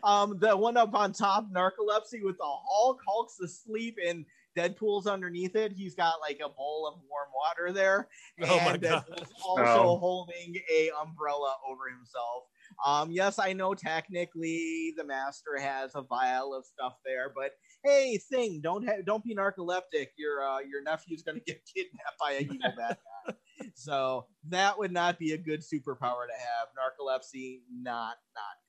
um, 0.03 0.37
the 0.39 0.55
one 0.55 0.77
up 0.77 0.93
on 0.93 1.13
top, 1.13 1.47
narcolepsy 1.51 2.23
with 2.23 2.37
the 2.37 2.43
Hulk. 2.45 2.99
Hulk's 3.07 3.39
asleep 3.39 3.97
and 4.05 4.25
Deadpool's 4.57 5.07
underneath 5.07 5.55
it. 5.55 5.71
He's 5.71 5.95
got 5.95 6.15
like 6.21 6.39
a 6.43 6.49
bowl 6.49 6.87
of 6.87 6.99
warm 7.09 7.29
water 7.35 7.71
there, 7.71 8.07
and 8.37 8.47
Oh 8.51 8.59
my 8.61 8.77
God. 8.77 9.05
Deadpool's 9.07 9.31
also 9.45 9.83
Oh. 9.83 9.97
holding 9.97 10.55
a 10.71 10.89
umbrella 11.01 11.55
over 11.69 11.83
himself. 11.89 12.43
Um, 12.85 13.11
yes, 13.11 13.39
I 13.39 13.53
know 13.53 13.73
technically 13.73 14.93
the 14.97 15.03
master 15.03 15.57
has 15.59 15.91
a 15.95 16.01
vial 16.01 16.53
of 16.53 16.65
stuff 16.65 16.93
there, 17.05 17.31
but 17.35 17.51
hey, 17.83 18.17
thing, 18.29 18.59
don't 18.61 18.85
ha- 18.85 19.01
don't 19.05 19.23
be 19.23 19.35
narcoleptic. 19.35 20.07
Your 20.17 20.43
uh, 20.43 20.59
your 20.59 20.81
nephew's 20.83 21.21
gonna 21.23 21.39
get 21.47 21.61
kidnapped 21.73 22.19
by 22.19 22.33
a 22.33 22.41
evil 22.41 22.73
bad 22.77 22.97
guy. 23.27 23.33
So 23.75 24.27
that 24.49 24.77
would 24.77 24.91
not 24.91 25.19
be 25.19 25.33
a 25.33 25.37
good 25.37 25.61
superpower 25.61 26.25
to 26.27 26.33
have. 26.33 26.67
Narcolepsy, 26.77 27.61
not 27.71 28.15
not 28.35 28.55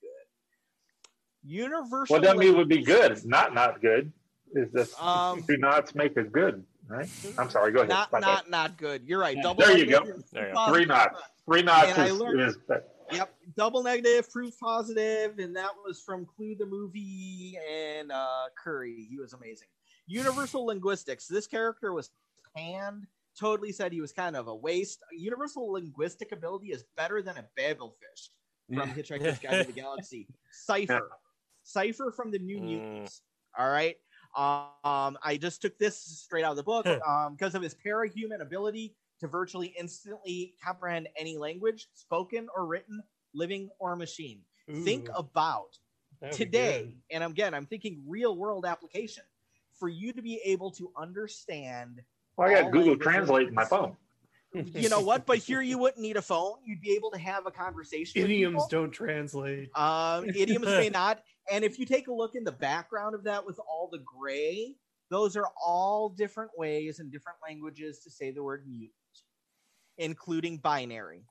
Universal. 1.43 2.13
What 2.15 2.23
that 2.23 2.37
mean 2.37 2.55
would 2.57 2.69
be 2.69 2.81
good, 2.83 3.23
not 3.25 3.53
not 3.53 3.81
good. 3.81 4.11
Is 4.53 4.71
this 4.71 4.93
Um, 5.01 5.41
do 5.47 5.57
nots 5.57 5.95
make 5.95 6.17
a 6.17 6.23
good, 6.23 6.63
right? 6.87 7.09
I'm 7.37 7.49
sorry. 7.49 7.71
Go 7.71 7.79
ahead. 7.79 7.89
Not 7.89 8.11
My 8.11 8.19
bad. 8.19 8.25
not 8.27 8.49
not 8.49 8.77
good. 8.77 9.03
You're 9.05 9.19
right. 9.19 9.37
Double 9.41 9.63
There 9.63 9.77
you 9.77 9.85
go. 9.85 10.03
There 10.31 10.49
you 10.49 10.53
go. 10.53 10.67
Three 10.73 10.85
positive. 10.85 10.87
knots. 10.87 11.21
Three 11.45 11.61
knots 11.63 11.97
I 11.97 12.05
is, 12.07 12.19
learned- 12.19 12.41
is 12.41 12.57
Yep, 13.11 13.33
double 13.57 13.83
negative, 13.83 14.31
proof 14.31 14.57
positive, 14.57 15.37
and 15.39 15.53
that 15.57 15.71
was 15.85 16.01
from 16.01 16.25
Clue 16.25 16.55
the 16.57 16.65
movie 16.65 17.57
and 17.69 18.09
uh, 18.09 18.43
Curry. 18.61 19.05
He 19.09 19.17
was 19.17 19.33
amazing. 19.33 19.67
Universal 20.07 20.65
linguistics. 20.65 21.27
This 21.27 21.45
character 21.45 21.91
was 21.91 22.09
panned. 22.55 23.07
Totally 23.37 23.73
said 23.73 23.91
he 23.91 23.99
was 23.99 24.13
kind 24.13 24.37
of 24.37 24.47
a 24.47 24.55
waste. 24.55 25.01
Universal 25.11 25.73
linguistic 25.73 26.31
ability 26.31 26.67
is 26.67 26.85
better 26.95 27.21
than 27.21 27.35
a 27.37 27.45
Babelfish. 27.59 28.29
from 28.73 28.77
Yeah. 28.87 28.93
Hitchhiker's 28.93 29.39
Guide 29.39 29.61
to 29.65 29.73
the 29.73 29.73
Galaxy. 29.81 30.27
Cypher, 30.53 31.09
Cypher 31.71 32.11
from 32.11 32.31
the 32.31 32.39
New 32.39 32.57
Mm. 32.57 32.63
Mutants. 32.63 33.21
All 33.57 33.69
right. 33.69 33.97
Um, 34.35 35.17
I 35.23 35.37
just 35.39 35.61
took 35.61 35.77
this 35.77 35.97
straight 35.97 36.43
out 36.43 36.51
of 36.51 36.57
the 36.57 36.63
book 36.63 36.85
um, 37.07 37.35
because 37.35 37.55
of 37.55 37.61
his 37.61 37.75
parahuman 37.75 38.41
ability 38.41 38.95
to 39.19 39.27
virtually 39.27 39.73
instantly 39.77 40.55
comprehend 40.63 41.07
any 41.17 41.37
language, 41.37 41.87
spoken 41.93 42.47
or 42.55 42.65
written, 42.65 43.01
living 43.33 43.69
or 43.79 43.95
machine. 43.95 44.41
Think 44.83 45.09
about 45.13 45.77
that'd 46.21 46.37
today, 46.37 46.95
and 47.09 47.25
again, 47.25 47.53
I'm 47.53 47.65
thinking 47.65 48.01
real 48.07 48.37
world 48.37 48.65
application 48.65 49.23
for 49.77 49.89
you 49.89 50.13
to 50.13 50.21
be 50.21 50.39
able 50.45 50.71
to 50.71 50.93
understand. 50.95 52.01
Well, 52.37 52.49
I 52.49 52.61
got 52.61 52.71
Google. 52.71 52.95
Translate 52.95 53.49
in 53.49 53.53
my 53.53 53.65
phone. 53.65 53.97
You 54.53 54.87
know 54.89 55.01
what? 55.01 55.25
But 55.25 55.39
here 55.39 55.61
you 55.61 55.77
wouldn't 55.77 56.01
need 56.01 56.15
a 56.15 56.21
phone. 56.21 56.57
You'd 56.63 56.81
be 56.81 56.91
able 56.95 57.11
to 57.11 57.19
have 57.19 57.45
a 57.47 57.51
conversation. 57.51 58.21
Idioms 58.21 58.63
don't 58.69 58.91
translate. 58.91 59.75
Um, 59.77 60.29
idioms 60.29 60.67
may 60.67 60.89
not. 60.93 61.21
And 61.51 61.63
if 61.63 61.79
you 61.79 61.85
take 61.85 62.07
a 62.07 62.13
look 62.13 62.35
in 62.35 62.43
the 62.43 62.51
background 62.51 63.15
of 63.15 63.23
that 63.23 63.45
with 63.45 63.59
all 63.59 63.89
the 63.91 63.99
gray, 63.99 64.75
those 65.09 65.35
are 65.35 65.47
all 65.63 66.09
different 66.09 66.51
ways 66.57 66.99
and 66.99 67.11
different 67.11 67.37
languages 67.47 67.99
to 67.99 68.11
say 68.11 68.31
the 68.31 68.43
word 68.43 68.65
mutant, 68.67 68.91
including 69.97 70.57
binary. 70.57 71.23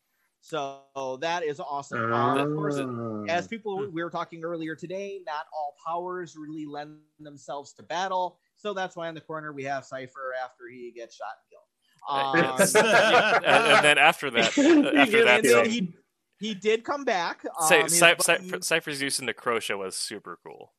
So 0.43 0.81
that 1.21 1.43
is 1.45 1.61
awesome. 1.61 2.13
Um, 2.13 2.39
of 2.39 2.55
course, 2.57 2.77
Uh, 2.79 3.25
as 3.29 3.47
people 3.47 3.87
we 3.91 4.03
were 4.03 4.11
talking 4.11 4.43
earlier 4.43 4.75
today, 4.75 5.21
not 5.27 5.47
all 5.55 5.75
powers 5.87 6.35
really 6.37 6.65
lend 6.67 6.97
themselves 7.19 7.73
to 7.75 7.83
battle. 7.83 8.39
So 8.57 8.73
that's 8.73 8.97
why 8.97 9.09
in 9.09 9.15
the 9.15 9.21
corner 9.21 9.53
we 9.53 9.65
have 9.65 9.85
Cypher 9.85 10.35
after 10.43 10.65
he 10.71 10.93
gets 10.93 11.17
shot 11.17 11.29
and 11.39 11.51
killed. 11.51 11.65
Um, 12.09 12.39
It's- 12.55 12.75
and, 13.45 13.45
and 13.45 13.85
then 13.85 13.99
after 13.99 14.31
that, 14.31 14.47
after 14.97 15.25
that, 15.25 15.67
he, 15.67 15.93
he 16.41 16.55
did 16.55 16.83
come 16.85 17.05
back. 17.05 17.43
Cy- 17.69 17.83
Um, 17.83 17.89
Cy- 17.89 18.17
Cy- 18.19 18.59
Cypher's 18.61 19.01
use 19.01 19.21
in 19.21 19.27
Necrosha 19.27 19.79
was 19.79 19.95
super 19.95 20.39
cool. 20.45 20.73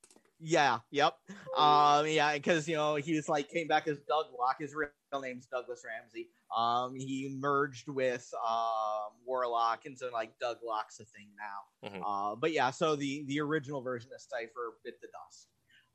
Yeah, 0.44 0.80
yep. 0.90 1.18
Um, 1.56 2.08
yeah, 2.08 2.34
because 2.34 2.68
you 2.68 2.76
know 2.76 2.96
he 2.96 3.16
was 3.16 3.30
like 3.30 3.48
came 3.50 3.68
back 3.68 3.88
as 3.88 4.00
Doug 4.00 4.26
Locke. 4.38 4.58
His 4.60 4.74
real 4.74 4.90
name's 5.22 5.46
Douglas 5.46 5.84
Ramsey. 5.86 6.30
Um, 6.58 6.96
he 6.96 7.30
merged 7.40 7.88
with 7.88 8.28
um 8.44 9.12
Warlock, 9.24 9.86
and 9.86 9.98
so 9.98 10.10
like 10.12 10.32
Douglock's 10.40 11.00
a 11.00 11.06
thing 11.06 11.30
now. 11.38 11.90
Mhm. 11.90 12.02
Uh, 12.04 12.36
but 12.36 12.52
yeah, 12.54 12.72
so 12.72 12.96
the 12.96 13.24
the 13.28 13.40
original 13.40 13.82
version 13.84 14.10
of 14.16 14.20
Cypher 14.20 14.74
bit 14.84 15.00
the 15.00 15.08
dust. 15.10 15.48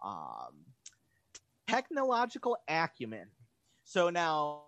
Um, 0.04 0.64
technological 1.66 2.56
acumen. 2.68 3.26
So 3.82 4.10
now 4.10 4.64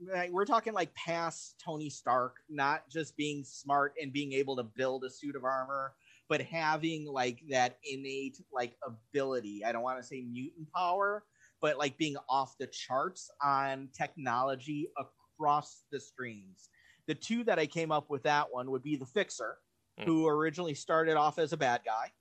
like, 0.00 0.30
we're 0.30 0.44
talking 0.44 0.72
like 0.72 0.94
past 0.94 1.60
Tony 1.64 1.90
Stark, 1.90 2.36
not 2.48 2.88
just 2.88 3.16
being 3.16 3.44
smart 3.44 3.94
and 4.00 4.12
being 4.12 4.32
able 4.32 4.56
to 4.56 4.62
build 4.62 5.04
a 5.04 5.10
suit 5.10 5.36
of 5.36 5.44
armor, 5.44 5.94
but 6.28 6.40
having 6.40 7.06
like 7.06 7.40
that 7.50 7.78
innate 7.84 8.40
like 8.52 8.76
ability. 8.86 9.64
I 9.64 9.72
don't 9.72 9.82
want 9.82 10.00
to 10.00 10.06
say 10.06 10.22
mutant 10.22 10.72
power, 10.72 11.24
but 11.60 11.78
like 11.78 11.98
being 11.98 12.16
off 12.28 12.56
the 12.58 12.68
charts 12.68 13.30
on 13.42 13.88
technology 13.92 14.88
across 14.96 15.84
the 15.90 16.00
streams. 16.00 16.68
The 17.06 17.14
two 17.14 17.44
that 17.44 17.58
I 17.58 17.66
came 17.66 17.90
up 17.90 18.10
with 18.10 18.22
that 18.22 18.46
one 18.50 18.70
would 18.70 18.82
be 18.82 18.96
the 18.96 19.06
Fixer, 19.06 19.58
Hmm. 19.98 20.04
who 20.04 20.28
originally 20.28 20.74
started 20.74 21.16
off 21.16 21.38
as 21.38 21.52
a 21.52 21.56
bad 21.56 21.82
guy, 21.84 22.12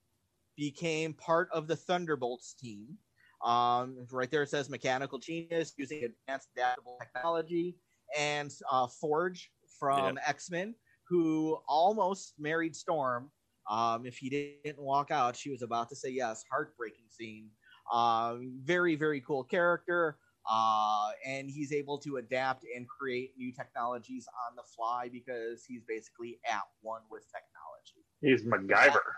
became 0.57 1.13
part 1.13 1.49
of 1.51 1.67
the 1.67 1.75
Thunderbolts 1.75 2.53
team. 2.55 2.97
Um, 3.45 4.05
right 4.11 4.29
there 4.29 4.43
it 4.43 4.49
says 4.49 4.69
mechanical 4.69 5.17
genius 5.17 5.73
using 5.77 6.03
advanced 6.03 6.49
adaptable 6.55 6.97
technology, 6.99 7.77
and 8.17 8.51
uh, 8.71 8.87
Forge 8.87 9.51
from 9.79 10.19
X 10.25 10.51
Men, 10.51 10.75
who 11.07 11.57
almost 11.67 12.33
married 12.37 12.75
Storm. 12.75 13.31
Um, 13.69 14.05
if 14.05 14.17
he 14.17 14.29
didn't 14.63 14.79
walk 14.79 15.11
out, 15.11 15.35
she 15.35 15.51
was 15.51 15.61
about 15.61 15.89
to 15.89 15.95
say 15.95 16.09
yes. 16.09 16.43
Heartbreaking 16.51 17.05
scene. 17.09 17.49
Um, 17.93 18.59
very 18.63 18.95
very 18.95 19.21
cool 19.21 19.43
character. 19.43 20.17
Uh, 20.49 21.11
and 21.27 21.49
he's 21.49 21.71
able 21.71 21.99
to 21.99 22.17
adapt 22.17 22.65
and 22.75 22.87
create 22.87 23.33
new 23.37 23.51
technologies 23.53 24.25
on 24.47 24.55
the 24.55 24.63
fly 24.75 25.07
because 25.11 25.63
he's 25.67 25.83
basically 25.87 26.39
at 26.49 26.63
one 26.81 27.01
with 27.11 27.23
technology. 27.27 28.03
He's 28.21 28.43
MacGyver. 28.43 29.13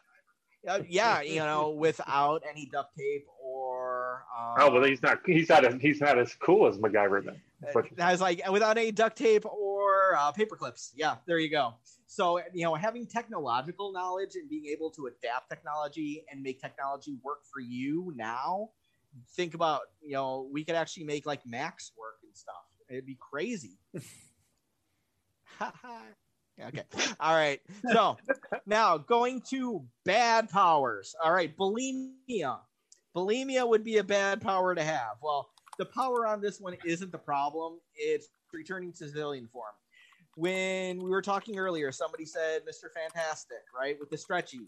Uh, 0.67 0.79
yeah, 0.87 1.21
you 1.21 1.39
know, 1.39 1.71
without 1.71 2.43
any 2.49 2.69
duct 2.71 2.95
tape 2.95 3.25
or. 3.43 4.23
Um, 4.37 4.55
Oh 4.57 4.71
well, 4.71 4.83
he's 4.83 5.01
not. 5.01 5.19
He's 5.25 5.49
not. 5.49 5.65
As, 5.65 5.81
he's 5.81 5.99
not 6.01 6.19
as 6.19 6.35
cool 6.35 6.67
as 6.67 6.77
MacGyver 6.77 7.25
then. 7.25 7.41
But 7.73 7.85
I 7.99 8.11
was 8.11 8.21
like, 8.21 8.41
without 8.51 8.77
any 8.77 8.91
duct 8.91 9.17
tape 9.17 9.45
or 9.45 10.15
uh, 10.15 10.31
paper 10.31 10.55
clips. 10.55 10.93
Yeah, 10.95 11.15
there 11.27 11.39
you 11.39 11.49
go. 11.49 11.75
So, 12.07 12.41
you 12.53 12.63
know, 12.63 12.75
having 12.75 13.05
technological 13.05 13.91
knowledge 13.93 14.35
and 14.35 14.49
being 14.49 14.65
able 14.65 14.89
to 14.91 15.07
adapt 15.07 15.49
technology 15.49 16.25
and 16.31 16.41
make 16.41 16.59
technology 16.59 17.17
work 17.23 17.45
for 17.51 17.61
you 17.61 18.11
now, 18.15 18.71
think 19.35 19.53
about, 19.53 19.81
you 20.01 20.13
know, 20.13 20.49
we 20.51 20.63
could 20.63 20.75
actually 20.75 21.05
make 21.05 21.25
like 21.25 21.45
Max 21.45 21.91
work 21.97 22.17
and 22.23 22.35
stuff. 22.35 22.55
It'd 22.89 23.05
be 23.05 23.17
crazy. 23.19 23.79
okay. 26.67 26.83
All 27.19 27.33
right. 27.35 27.59
So 27.91 28.17
now 28.65 28.97
going 28.97 29.41
to 29.49 29.85
bad 30.05 30.49
powers. 30.49 31.15
All 31.23 31.33
right. 31.33 31.55
Bulimia. 31.57 32.59
Bulimia 33.15 33.67
would 33.67 33.83
be 33.83 33.97
a 33.97 34.03
bad 34.03 34.41
power 34.41 34.73
to 34.75 34.83
have. 34.83 35.17
Well, 35.21 35.49
the 35.77 35.85
power 35.85 36.25
on 36.27 36.41
this 36.41 36.59
one 36.59 36.77
isn't 36.85 37.11
the 37.11 37.17
problem. 37.17 37.79
It's 37.95 38.27
returning 38.53 38.91
to 38.93 39.07
civilian 39.07 39.47
form. 39.47 39.73
When 40.35 40.99
we 40.99 41.09
were 41.09 41.21
talking 41.21 41.57
earlier, 41.59 41.91
somebody 41.91 42.25
said 42.25 42.61
Mr. 42.65 42.91
Fantastic, 42.93 43.63
right? 43.77 43.99
With 43.99 44.09
the 44.09 44.17
stretchy. 44.17 44.61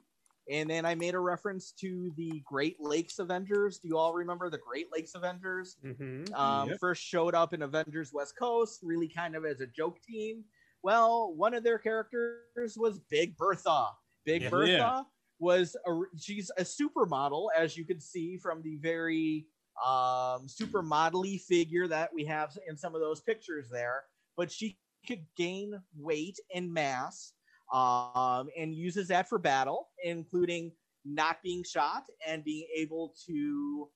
And 0.52 0.70
then 0.70 0.86
I 0.86 0.94
made 0.94 1.14
a 1.14 1.20
reference 1.20 1.72
to 1.80 2.11
the 2.18 2.41
Great 2.45 2.76
Lakes 2.82 3.20
Avengers. 3.20 3.80
Do 3.80 3.88
you 3.88 3.98
all 3.98 4.14
remember 4.14 4.49
the 4.49 4.57
Great 4.57 4.88
Lakes 4.91 5.15
Avengers? 5.15 5.78
Mhm. 5.82 6.34
Um, 6.34 6.70
Yep. 6.70 6.80
First 6.82 7.02
showed 7.02 7.34
up 7.34 7.53
in 7.53 7.61
Avengers 7.61 8.11
West 8.11 8.36
Coast, 8.38 8.82
really 8.84 9.07
kind 9.07 9.38
of 9.38 9.45
as 9.45 9.61
a 9.61 9.68
joke 9.68 10.02
team. 10.02 10.44
Well, 10.84 11.34
one 11.34 11.53
of 11.53 11.64
their 11.64 11.80
characters 11.80 12.77
was 12.77 12.99
Big 13.10 13.38
Bertha. 13.38 13.88
Big 14.26 14.43
Yeah. 14.43 14.49
Bertha 14.49 14.72
Yeah. 14.72 15.03
was 15.39 15.76
a, 15.88 16.01
she's 16.18 16.51
a 16.57 16.64
supermodel, 16.64 17.47
as 17.57 17.77
you 17.77 17.85
can 17.85 17.99
see 17.99 18.38
from 18.38 18.61
the 18.61 18.76
very 18.76 19.47
um, 19.84 20.45
supermodel 20.47 21.39
figure 21.41 21.88
that 21.88 22.14
we 22.14 22.26
have 22.26 22.55
in 22.68 22.77
some 22.77 22.93
of 22.93 23.01
those 23.01 23.22
pictures 23.22 23.69
there. 23.69 24.03
But 24.35 24.51
she 24.51 24.77
could 25.07 25.26
gain 25.35 25.81
weight 25.97 26.39
and 26.53 26.72
mass 26.72 27.34
um, 27.73 28.49
and 28.57 28.76
uses 28.76 29.07
that 29.07 29.27
for 29.27 29.39
battle, 29.39 29.89
including 30.03 30.73
not 31.05 31.41
being 31.41 31.64
shot 31.64 32.03
and 32.27 32.43
being 32.43 32.68
able 32.76 33.14
to 33.26 33.89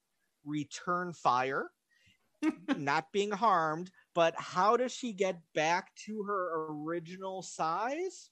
return 0.45 1.13
fire, 1.13 1.71
not 2.77 3.11
being 3.11 3.31
harmed. 3.31 3.91
But 4.13 4.33
how 4.37 4.77
does 4.77 4.91
she 4.91 5.13
get 5.13 5.39
back 5.53 5.93
to 6.05 6.23
her 6.23 6.65
original 6.69 7.41
size? 7.41 8.29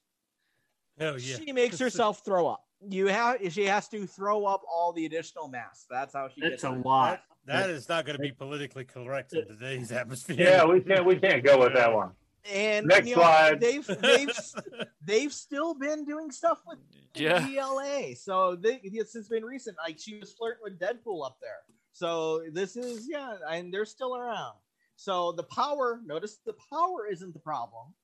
Hell 0.98 1.18
yeah. 1.18 1.36
She 1.36 1.52
makes 1.52 1.78
herself 1.78 2.24
throw 2.24 2.46
up. 2.48 2.64
You 2.88 3.06
have 3.06 3.38
she 3.52 3.64
has 3.64 3.88
to 3.88 4.06
throw 4.06 4.44
up 4.44 4.62
all 4.70 4.92
the 4.92 5.06
additional 5.06 5.48
mass. 5.48 5.86
That's 5.90 6.14
how 6.14 6.28
she 6.28 6.40
It's 6.42 6.62
gets 6.62 6.64
a 6.64 6.72
it. 6.72 6.84
lot. 6.84 7.22
That 7.46 7.70
is 7.70 7.88
not 7.88 8.04
going 8.04 8.16
to 8.16 8.22
be 8.22 8.32
politically 8.32 8.84
correct 8.84 9.32
in 9.32 9.46
today's 9.46 9.92
atmosphere. 9.92 10.36
yeah, 10.38 10.64
we 10.64 10.80
can't. 10.80 11.04
We 11.04 11.16
can't 11.16 11.44
go 11.44 11.60
with 11.60 11.74
that 11.74 11.92
one. 11.92 12.10
And 12.52 12.86
Next 12.86 13.08
you 13.08 13.16
know, 13.16 13.22
slide. 13.22 13.60
they've 13.60 13.86
they've 13.86 14.30
they've 15.04 15.32
still 15.32 15.74
been 15.74 16.04
doing 16.04 16.30
stuff 16.30 16.58
with 16.66 16.78
Yeah. 17.14 17.46
GLA. 17.46 18.14
So 18.16 18.56
they, 18.56 18.80
this 18.92 19.12
has 19.14 19.28
been 19.28 19.44
recent. 19.44 19.76
Like 19.84 19.98
she 19.98 20.16
was 20.18 20.32
flirting 20.32 20.60
with 20.62 20.78
Deadpool 20.78 21.24
up 21.24 21.38
there. 21.40 21.58
So 21.96 22.42
this 22.52 22.76
is 22.76 23.08
yeah, 23.08 23.36
and 23.50 23.72
they're 23.72 23.86
still 23.86 24.14
around. 24.14 24.52
So 24.96 25.32
the 25.32 25.44
power, 25.44 25.98
notice 26.04 26.38
the 26.44 26.54
power 26.70 27.06
isn't 27.10 27.32
the 27.32 27.38
problem. 27.38 27.94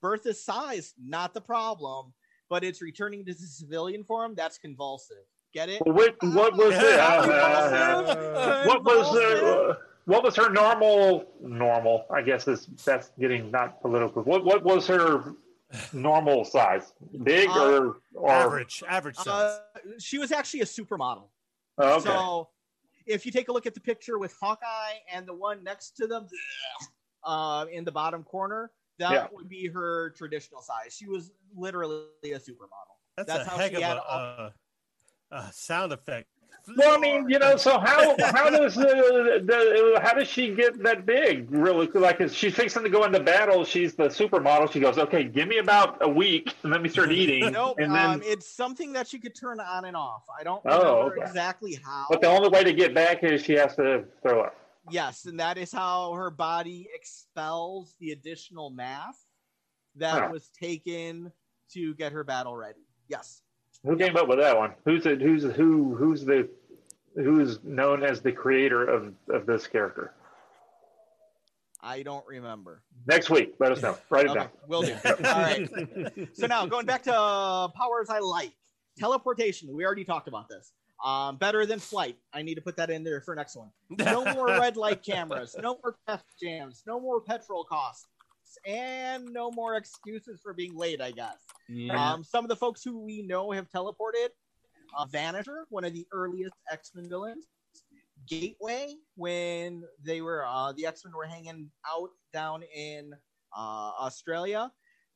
Bertha's 0.00 0.44
size, 0.44 0.94
not 1.04 1.34
the 1.34 1.40
problem, 1.40 2.12
but 2.48 2.62
it's 2.62 2.80
returning 2.80 3.24
to 3.24 3.34
the 3.34 3.46
civilian 3.46 4.04
form. 4.04 4.36
That's 4.36 4.58
convulsive. 4.58 5.24
Get 5.52 5.68
it? 5.68 5.82
Well, 5.84 5.94
what, 5.96 6.22
what 6.22 6.56
was 6.56 6.74
it? 6.74 7.00
Uh, 7.00 8.64
what 8.64 8.84
was 8.84 9.12
her? 9.12 9.76
What 10.04 10.22
was 10.22 10.36
her 10.36 10.48
normal? 10.48 11.24
Normal, 11.40 12.06
I 12.14 12.22
guess 12.22 12.46
is 12.46 12.66
that's 12.84 13.10
getting 13.18 13.50
not 13.50 13.82
political. 13.82 14.22
What 14.22 14.44
what 14.44 14.62
was 14.62 14.86
her 14.86 15.34
normal 15.92 16.44
size? 16.44 16.92
Big 17.24 17.48
Uh, 17.48 17.60
or 17.60 17.96
or 18.14 18.30
average, 18.30 18.84
average 18.88 19.16
size. 19.16 19.26
Uh, 19.26 19.80
she 19.98 20.18
was 20.18 20.30
actually 20.30 20.60
a 20.60 20.64
supermodel. 20.64 21.28
Oh, 21.78 21.96
okay. 21.96 22.04
So 22.04 22.48
if 23.06 23.24
you 23.26 23.32
take 23.32 23.48
a 23.48 23.52
look 23.52 23.66
at 23.66 23.74
the 23.74 23.80
picture 23.80 24.18
with 24.18 24.34
Hawkeye 24.40 24.98
and 25.12 25.26
the 25.26 25.34
one 25.34 25.62
next 25.64 25.96
to 25.98 26.06
them 26.06 26.26
uh, 27.24 27.66
in 27.70 27.84
the 27.84 27.92
bottom 27.92 28.22
corner, 28.24 28.70
that 28.98 29.12
Yeah. 29.12 29.26
would 29.32 29.48
be 29.48 29.68
her 29.68 30.10
traditional 30.10 30.62
size. 30.62 30.94
She 30.94 31.06
was 31.06 31.32
literally 31.54 32.06
a 32.24 32.38
supermodel. 32.38 32.96
that's, 33.16 33.28
that's 33.32 33.46
a 33.46 33.50
how 33.50 33.56
heck 33.58 33.70
she 33.70 33.76
of 33.76 33.82
had 33.82 33.96
a, 33.98 34.02
all- 34.02 34.18
uh, 34.38 34.50
uh, 35.30 35.50
sound 35.50 35.92
effect 35.92 36.28
Well, 36.76 36.96
I 36.96 37.00
mean, 37.00 37.28
you 37.28 37.38
know, 37.40 37.56
so 37.56 37.78
how 37.80 38.14
how 38.20 38.48
does 38.48 38.76
the, 38.76 39.42
the 39.44 40.00
how 40.00 40.14
does 40.14 40.28
she 40.28 40.54
get 40.54 40.80
that 40.84 41.04
big? 41.04 41.50
Really, 41.50 41.88
like 41.88 42.20
she's 42.30 42.54
fixing 42.54 42.84
to 42.84 42.88
go 42.88 43.04
into 43.04 43.18
battle. 43.20 43.64
She's 43.64 43.94
the 43.94 44.04
supermodel. 44.04 44.70
She 44.72 44.78
goes, 44.78 44.96
okay, 44.96 45.24
give 45.24 45.48
me 45.48 45.58
about 45.58 45.98
a 46.00 46.08
week 46.08 46.54
and 46.62 46.70
let 46.72 46.80
me 46.80 46.88
start 46.88 47.10
eating. 47.10 47.50
Nope, 47.52 47.78
and 47.80 47.92
then, 47.92 48.10
um, 48.10 48.22
it's 48.24 48.48
something 48.48 48.92
that 48.92 49.08
she 49.08 49.18
could 49.18 49.34
turn 49.34 49.58
on 49.58 49.84
and 49.86 49.96
off. 49.96 50.22
I 50.38 50.44
don't 50.44 50.62
Oh, 50.64 51.10
okay. 51.10 51.20
exactly 51.22 51.80
how. 51.84 52.06
but 52.08 52.20
the 52.20 52.28
only 52.28 52.48
way 52.48 52.62
to 52.62 52.72
get 52.72 52.94
back 52.94 53.24
is 53.24 53.42
she 53.44 53.54
has 53.54 53.74
to 53.76 54.04
throw 54.22 54.42
up. 54.42 54.54
Yes, 54.90 55.24
and 55.26 55.38
that 55.40 55.58
is 55.58 55.72
how 55.72 56.12
her 56.14 56.30
body 56.30 56.88
expels 56.94 57.94
the 58.00 58.12
additional 58.12 58.70
mass 58.70 59.26
that 59.96 60.22
Huh. 60.24 60.28
was 60.32 60.48
taken 60.48 61.32
to 61.72 61.94
get 61.94 62.12
her 62.12 62.24
battle 62.24 62.56
ready. 62.56 62.86
Yes. 63.08 63.42
Who 63.84 63.96
came 63.96 64.16
up 64.16 64.28
with 64.28 64.38
that 64.38 64.56
one? 64.56 64.74
Who's 64.84 65.06
it? 65.06 65.20
Who's 65.20 65.42
who? 65.42 65.94
Who's 65.96 66.24
the 66.24 66.48
who's 67.16 67.62
known 67.64 68.02
as 68.04 68.20
the 68.20 68.32
creator 68.32 68.84
of 68.84 69.12
of 69.28 69.46
this 69.46 69.66
character? 69.66 70.14
I 71.84 72.02
don't 72.04 72.24
remember. 72.26 72.84
Next 73.06 73.28
week, 73.28 73.54
let 73.58 73.72
us 73.72 73.82
know. 73.82 73.98
Write 74.08 74.26
it 74.26 74.30
Okay, 74.30 74.40
down. 74.40 74.48
will 74.68 74.82
do. 74.82 74.94
All 75.04 75.14
right. 75.24 75.68
So 76.32 76.46
now 76.46 76.64
going 76.66 76.86
back 76.86 77.02
to 77.04 77.14
uh, 77.14 77.68
powers 77.68 78.08
I 78.08 78.20
like. 78.20 78.52
Teleportation. 78.98 79.74
We 79.74 79.84
already 79.84 80.04
talked 80.04 80.28
about 80.28 80.48
this. 80.48 80.70
Um, 81.04 81.36
better 81.38 81.66
than 81.66 81.80
flight. 81.80 82.16
I 82.32 82.42
need 82.42 82.54
to 82.54 82.60
put 82.60 82.76
that 82.76 82.88
in 82.90 83.02
there 83.02 83.20
for 83.22 83.34
next 83.34 83.56
one. 83.56 83.70
No 83.90 84.22
more 84.34 84.46
red 84.60 84.76
light 84.76 85.02
cameras. 85.02 85.56
No 85.60 85.78
more 85.82 85.96
traffic 86.06 86.26
jams. 86.40 86.84
No 86.86 87.00
more 87.00 87.20
petrol 87.20 87.64
costs. 87.64 88.06
And 88.66 89.26
no 89.32 89.50
more 89.50 89.76
excuses 89.76 90.40
for 90.42 90.52
being 90.52 90.76
late, 90.76 91.00
I 91.00 91.10
guess. 91.10 91.38
Yeah. 91.68 92.12
Um, 92.12 92.24
some 92.24 92.44
of 92.44 92.48
the 92.48 92.56
folks 92.56 92.82
who 92.82 92.98
we 92.98 93.22
know 93.22 93.50
have 93.52 93.68
teleported 93.70 94.28
uh, 94.96 95.06
Vanisher, 95.06 95.64
one 95.70 95.84
of 95.84 95.92
the 95.92 96.06
earliest 96.12 96.54
X 96.70 96.92
Men 96.94 97.08
villains, 97.08 97.46
Gateway, 98.28 98.94
when 99.16 99.82
they 100.04 100.20
were 100.20 100.46
uh, 100.46 100.72
the 100.72 100.86
X 100.86 101.04
Men 101.04 101.14
were 101.16 101.26
hanging 101.26 101.70
out 101.88 102.10
down 102.32 102.62
in 102.74 103.12
uh, 103.56 103.90
Australia. 104.00 104.70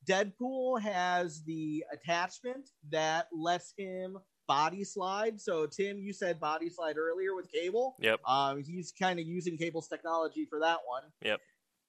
Deadpool 0.08 0.80
has 0.80 1.42
the 1.44 1.84
attachment 1.92 2.70
that 2.90 3.26
lets 3.32 3.74
him 3.76 4.18
body 4.46 4.84
slide. 4.84 5.40
So, 5.40 5.66
Tim, 5.66 5.98
you 5.98 6.12
said 6.12 6.38
body 6.38 6.68
slide 6.68 6.96
earlier 6.96 7.34
with 7.34 7.50
Cable. 7.50 7.96
Yep. 8.00 8.20
Um, 8.26 8.62
he's 8.62 8.92
kind 8.92 9.18
of 9.18 9.26
using 9.26 9.56
Cable's 9.58 9.88
technology 9.88 10.46
for 10.48 10.60
that 10.60 10.78
one. 10.86 11.02
Yep. 11.22 11.40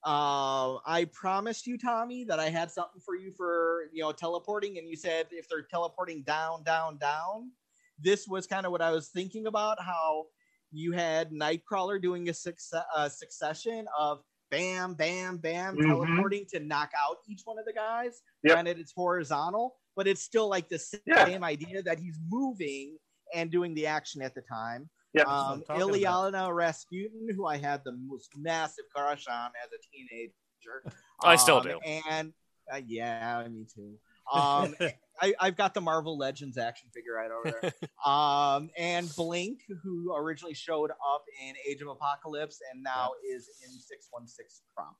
Uh, 0.05 0.77
I 0.85 1.05
promised 1.11 1.65
you, 1.67 1.77
Tommy, 1.77 2.23
that 2.25 2.39
I 2.39 2.49
had 2.49 2.71
something 2.71 3.01
for 3.03 3.15
you 3.15 3.31
for 3.31 3.89
you 3.91 4.03
know 4.03 4.11
teleporting, 4.11 4.77
and 4.77 4.87
you 4.87 4.95
said 4.95 5.27
if 5.31 5.49
they're 5.49 5.63
teleporting 5.63 6.23
down, 6.23 6.63
down, 6.63 6.97
down. 6.97 7.51
This 7.99 8.27
was 8.27 8.45
kind 8.45 8.65
of 8.65 8.71
what 8.71 8.81
I 8.81 8.91
was 8.91 9.09
thinking 9.09 9.47
about. 9.47 9.81
How 9.81 10.25
you 10.71 10.91
had 10.91 11.31
Nightcrawler 11.31 12.01
doing 12.01 12.29
a 12.29 12.33
success, 12.33 12.83
uh, 12.95 13.09
succession 13.09 13.87
of 13.97 14.21
bam, 14.51 14.93
bam, 14.93 15.37
bam, 15.37 15.75
Mhm. 15.75 15.87
teleporting 15.87 16.45
to 16.51 16.59
knock 16.59 16.91
out 16.97 17.17
each 17.27 17.41
one 17.45 17.57
of 17.59 17.65
the 17.65 17.73
guys. 17.73 18.21
Yep. 18.43 18.53
Granted, 18.53 18.79
it's 18.79 18.93
horizontal, 18.95 19.77
but 19.95 20.07
it's 20.07 20.21
still 20.21 20.47
like 20.47 20.69
the 20.69 20.79
same 20.79 21.01
Yeah. 21.07 21.39
idea 21.43 21.81
that 21.83 21.99
he's 21.99 22.17
moving 22.29 22.97
and 23.33 23.51
doing 23.51 23.73
the 23.73 23.87
action 23.87 24.21
at 24.21 24.35
the 24.35 24.41
time. 24.43 24.89
Yeah. 25.17 25.23
Um, 25.23 25.29
I'm 25.29 25.61
talking 25.63 25.81
about. 26.03 26.33
Illyana 26.33 26.55
Rasputin, 26.55 27.27
who 27.35 27.45
I 27.45 27.57
had 27.57 27.83
the 27.83 27.91
most 27.93 28.31
massive 28.37 28.85
crush 28.95 29.25
on 29.27 29.51
as 29.63 29.69
a 29.71 29.79
teenager. 29.95 30.95
I 31.23 31.35
still 31.35 31.57
Um, 31.57 31.63
do. 31.63 31.79
And 32.09 32.33
uh, 32.71 32.81
yeah, 32.85 33.45
me 33.49 33.65
too. 33.73 33.95
Um, 34.31 34.75
I, 35.21 35.33
I've 35.39 35.55
got 35.57 35.73
the 35.73 35.81
Marvel 35.81 36.17
Legends 36.17 36.57
action 36.57 36.89
figure 36.93 37.13
right 37.13 37.31
over 37.31 37.59
there. 37.61 37.73
um, 38.05 38.69
and 38.77 39.09
Blink, 39.15 39.61
who 39.83 40.13
originally 40.15 40.53
showed 40.53 40.91
up 40.91 41.23
in 41.43 41.55
Age 41.67 41.81
of 41.81 41.87
Apocalypse 41.87 42.59
and 42.71 42.83
now 42.83 43.11
is 43.27 43.49
in 43.63 43.71
616 43.71 44.63
proper. 44.75 44.93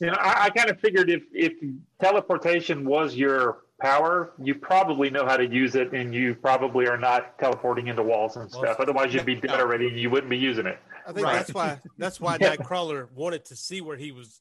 You 0.00 0.08
know, 0.08 0.16
I, 0.18 0.44
I 0.46 0.50
kind 0.50 0.70
of 0.70 0.78
figured 0.80 1.10
if 1.10 1.22
if 1.32 1.52
teleportation 2.00 2.84
was 2.86 3.14
your 3.14 3.64
power, 3.80 4.32
you 4.42 4.54
probably 4.54 5.10
know 5.10 5.24
how 5.24 5.36
to 5.36 5.46
use 5.46 5.74
it, 5.74 5.92
and 5.92 6.14
you 6.14 6.34
probably 6.34 6.86
are 6.88 6.98
not 6.98 7.38
teleporting 7.38 7.86
into 7.88 8.02
walls 8.02 8.36
and 8.36 8.50
Well, 8.52 8.62
stuff. 8.64 8.80
Otherwise, 8.80 9.14
you'd 9.14 9.24
be 9.26 9.36
dead 9.36 9.48
no. 9.52 9.60
already, 9.60 9.88
and 9.88 9.98
you 9.98 10.10
wouldn't 10.10 10.30
be 10.30 10.38
using 10.38 10.66
it. 10.66 10.78
I 11.06 11.12
think 11.12 11.26
Right. 11.26 11.34
that's 11.36 11.54
why 11.54 11.80
that's 11.96 12.20
why 12.20 12.36
Yeah. 12.40 12.56
Nightcrawler 12.56 13.10
wanted 13.12 13.44
to 13.46 13.56
see 13.56 13.80
where 13.80 13.96
he 13.96 14.12
was 14.12 14.40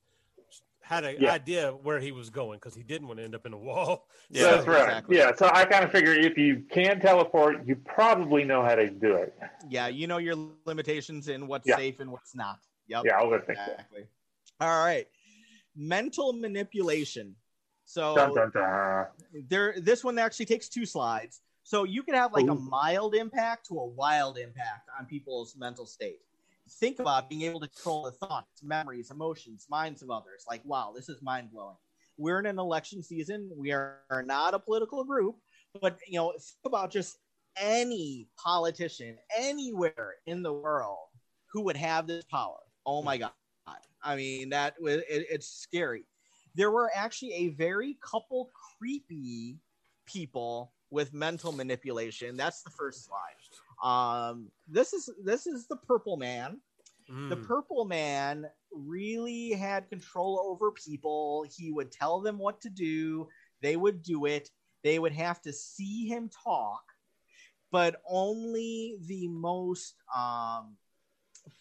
had 0.81 1.03
an 1.03 1.17
Yeah. 1.19 1.33
idea 1.33 1.71
where 1.71 1.99
he 1.99 2.13
was 2.13 2.29
going 2.29 2.57
because 2.59 2.73
he 2.73 2.81
didn't 2.81 3.07
want 3.07 3.19
to 3.19 3.23
end 3.25 3.35
up 3.35 3.45
in 3.45 3.51
a 3.53 3.57
wall. 3.57 4.07
Yeah. 4.29 4.51
That's 4.51 4.67
right. 4.67 4.81
exactly. 4.83 5.17
Yeah. 5.17 5.35
So 5.35 5.49
I 5.53 5.65
kind 5.65 5.83
of 5.85 5.91
figure 5.91 6.13
if 6.13 6.37
you 6.37 6.63
can 6.69 6.99
teleport, 6.99 7.65
you 7.65 7.75
probably 7.77 8.43
know 8.43 8.61
how 8.63 8.75
to 8.75 8.89
do 8.89 9.15
it. 9.15 9.33
Yeah, 9.69 9.87
you 9.87 10.07
know 10.07 10.17
your 10.17 10.35
limitations 10.65 11.27
in 11.29 11.47
what's 11.47 11.65
Yeah. 11.67 11.77
safe 11.77 11.99
and 12.01 12.11
what's 12.11 12.35
not. 12.35 12.59
Yep. 12.87 13.03
Yeah, 13.05 13.17
I 13.19 13.23
would 13.23 13.45
think 13.45 13.57
so. 13.57 13.63
Exactly. 13.71 14.03
All 14.61 14.83
right. 14.85 15.07
Mental 15.75 16.33
manipulation. 16.33 17.35
So 17.87 18.15
Dun, 18.15 18.35
dun, 18.35 18.51
dun. 18.53 19.05
there 19.47 19.73
this 19.77 20.03
one 20.03 20.19
actually 20.19 20.45
takes 20.45 20.67
two 20.67 20.85
slides. 20.85 21.39
So 21.63 21.85
you 21.85 22.03
can 22.03 22.15
have 22.15 22.33
like 22.33 22.47
a 22.47 22.55
mild 22.55 23.15
impact 23.15 23.67
to 23.67 23.79
a 23.79 23.85
wild 23.85 24.37
impact 24.37 24.89
on 24.99 25.05
people's 25.05 25.55
mental 25.57 25.85
state. 25.85 26.19
Think 26.69 26.99
about 26.99 27.29
being 27.29 27.43
able 27.43 27.61
to 27.61 27.67
control 27.69 28.03
the 28.03 28.11
thoughts, 28.11 28.61
memories, 28.61 29.09
emotions, 29.09 29.67
minds 29.69 30.01
of 30.01 30.09
others. 30.09 30.43
Like, 30.49 30.61
wow, 30.65 30.91
this 30.93 31.07
is 31.07 31.21
mind 31.21 31.49
blowing. 31.51 31.77
We're 32.17 32.39
in 32.39 32.45
an 32.45 32.59
election 32.59 33.01
season. 33.01 33.49
We 33.55 33.71
are, 33.71 33.99
are 34.09 34.23
not 34.23 34.53
a 34.53 34.59
political 34.59 35.05
group, 35.05 35.37
but 35.81 35.97
you 36.07 36.19
know, 36.19 36.31
think 36.31 36.65
about 36.65 36.91
just 36.91 37.17
any 37.55 38.27
politician 38.37 39.17
anywhere 39.37 40.15
in 40.25 40.43
the 40.43 40.51
world 40.51 41.07
who 41.53 41.61
would 41.61 41.77
have 41.77 42.05
this 42.05 42.25
power. 42.25 42.59
Oh 42.85 43.01
my 43.01 43.17
god! 43.17 43.31
I 44.03 44.15
mean, 44.17 44.49
that 44.49 44.75
it, 44.81 45.05
it's 45.09 45.47
scary. 45.47 46.03
There 46.57 46.71
were 46.71 46.89
actually 46.93 47.33
a 47.33 47.49
very 47.49 47.97
couple 48.01 48.49
creepy 48.79 49.59
people 50.07 50.73
with 50.89 51.13
mental 51.13 51.51
manipulation. 51.51 52.35
That's 52.35 52.63
the 52.63 52.71
first 52.71 53.05
slide. 53.05 53.37
Um, 53.83 54.51
this 54.67 54.91
is 54.91 55.09
this 55.23 55.45
is 55.45 55.67
the 55.67 55.77
Purple 55.77 56.17
Man. 56.17 56.59
The 57.07 57.37
Mm. 57.37 57.47
Purple 57.47 57.85
Man 57.85 58.49
really 58.71 59.51
had 59.51 59.87
control 59.87 60.39
over 60.39 60.71
people. 60.71 61.45
He 61.55 61.71
would 61.71 61.91
tell 61.91 62.19
them 62.21 62.37
what 62.39 62.59
to 62.61 62.69
do. 62.69 63.29
They 63.61 63.77
would 63.77 64.01
do 64.01 64.25
it. 64.25 64.49
They 64.83 64.97
would 64.99 65.13
have 65.13 65.41
to 65.43 65.53
see 65.53 66.07
him 66.07 66.29
talk, 66.43 66.83
but 67.71 68.01
only 68.07 68.97
the 69.05 69.27
most 69.27 69.95
um, 70.15 70.75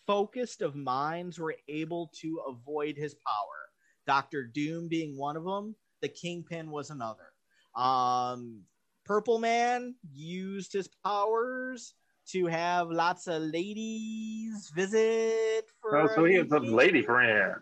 focused 0.07 0.63
of 0.63 0.75
minds 0.75 1.39
were 1.39 1.57
able 1.69 2.11
to 2.21 2.41
avoid 2.49 2.97
his 2.97 3.15
power. 3.15 3.71
Doctor 4.07 4.45
Doom 4.45 4.89
being 4.89 5.17
one 5.17 5.37
of 5.37 5.45
them. 5.45 5.75
The 6.01 6.09
Kingpin 6.09 6.71
was 6.71 6.91
another. 6.91 7.33
Um, 7.75 8.63
Purple 9.05 9.39
Man 9.39 9.95
used 10.13 10.73
his 10.73 10.89
powers 11.05 11.95
to 12.29 12.47
have 12.47 12.91
lots 12.91 13.27
of 13.29 13.43
ladies 13.43 14.71
visit 14.75 15.67
for. 15.81 15.97
Oh, 15.99 16.15
so 16.15 16.25
he 16.25 16.35
has 16.35 16.51
a 16.51 16.61
lady 16.61 17.03
friend. 17.03 17.55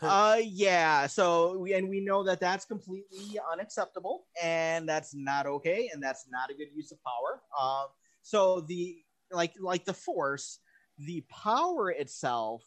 Uh, 0.00 0.38
yeah. 0.42 1.06
So, 1.06 1.58
we- 1.58 1.74
and 1.74 1.88
we 1.88 2.00
know 2.00 2.22
that 2.22 2.38
that's 2.40 2.64
completely 2.64 3.38
unacceptable, 3.52 4.26
and 4.40 4.88
that's 4.88 5.14
not 5.14 5.46
okay, 5.46 5.90
and 5.92 6.02
that's 6.02 6.26
not 6.28 6.50
a 6.50 6.54
good 6.54 6.68
use 6.74 6.92
of 6.92 6.98
power. 7.02 7.42
Um, 7.58 7.88
so 8.22 8.60
the 8.60 9.04
like 9.32 9.54
like 9.60 9.84
the 9.84 9.92
force, 9.94 10.60
the 10.98 11.22
power 11.22 11.90
itself 11.90 12.64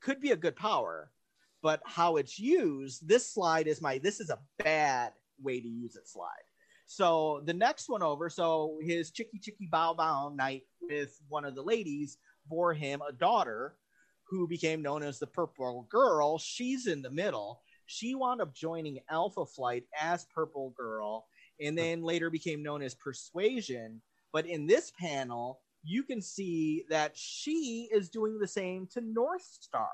could 0.00 0.20
be 0.20 0.30
a 0.32 0.36
good 0.36 0.56
power, 0.56 1.11
but 1.62 1.80
how 1.84 2.16
it's 2.16 2.38
used. 2.38 3.06
This 3.06 3.26
slide 3.32 3.66
is 3.66 3.80
my. 3.80 3.98
This 3.98 4.20
is 4.20 4.30
a 4.30 4.38
bad 4.58 5.12
way 5.40 5.60
to 5.60 5.68
use 5.68 5.96
it. 5.96 6.08
Slide. 6.08 6.28
So 6.86 7.42
the 7.46 7.54
next 7.54 7.88
one 7.88 8.02
over. 8.02 8.28
So 8.28 8.78
his 8.82 9.10
chicky 9.10 9.38
chicky 9.38 9.68
bow 9.70 9.94
bow 9.94 10.32
night 10.34 10.64
with 10.82 11.18
one 11.28 11.44
of 11.44 11.54
the 11.54 11.62
ladies 11.62 12.18
bore 12.46 12.74
him 12.74 13.00
a 13.00 13.12
daughter 13.12 13.76
who 14.24 14.48
became 14.48 14.82
known 14.82 15.02
as 15.02 15.18
the 15.18 15.26
Purple 15.26 15.86
Girl. 15.90 16.38
She's 16.38 16.86
in 16.86 17.02
the 17.02 17.10
middle. 17.10 17.62
She 17.86 18.14
wound 18.14 18.40
up 18.40 18.54
joining 18.54 19.00
Alpha 19.10 19.44
Flight 19.46 19.84
as 20.00 20.26
Purple 20.34 20.70
Girl 20.76 21.26
and 21.60 21.76
then 21.76 22.02
later 22.02 22.30
became 22.30 22.62
known 22.62 22.82
as 22.82 22.94
Persuasion. 22.94 24.00
But 24.32 24.46
in 24.46 24.66
this 24.66 24.92
panel, 24.98 25.60
you 25.84 26.02
can 26.02 26.22
see 26.22 26.84
that 26.88 27.16
she 27.16 27.88
is 27.92 28.08
doing 28.08 28.38
the 28.38 28.48
same 28.48 28.86
to 28.88 29.00
Northstar. 29.00 29.88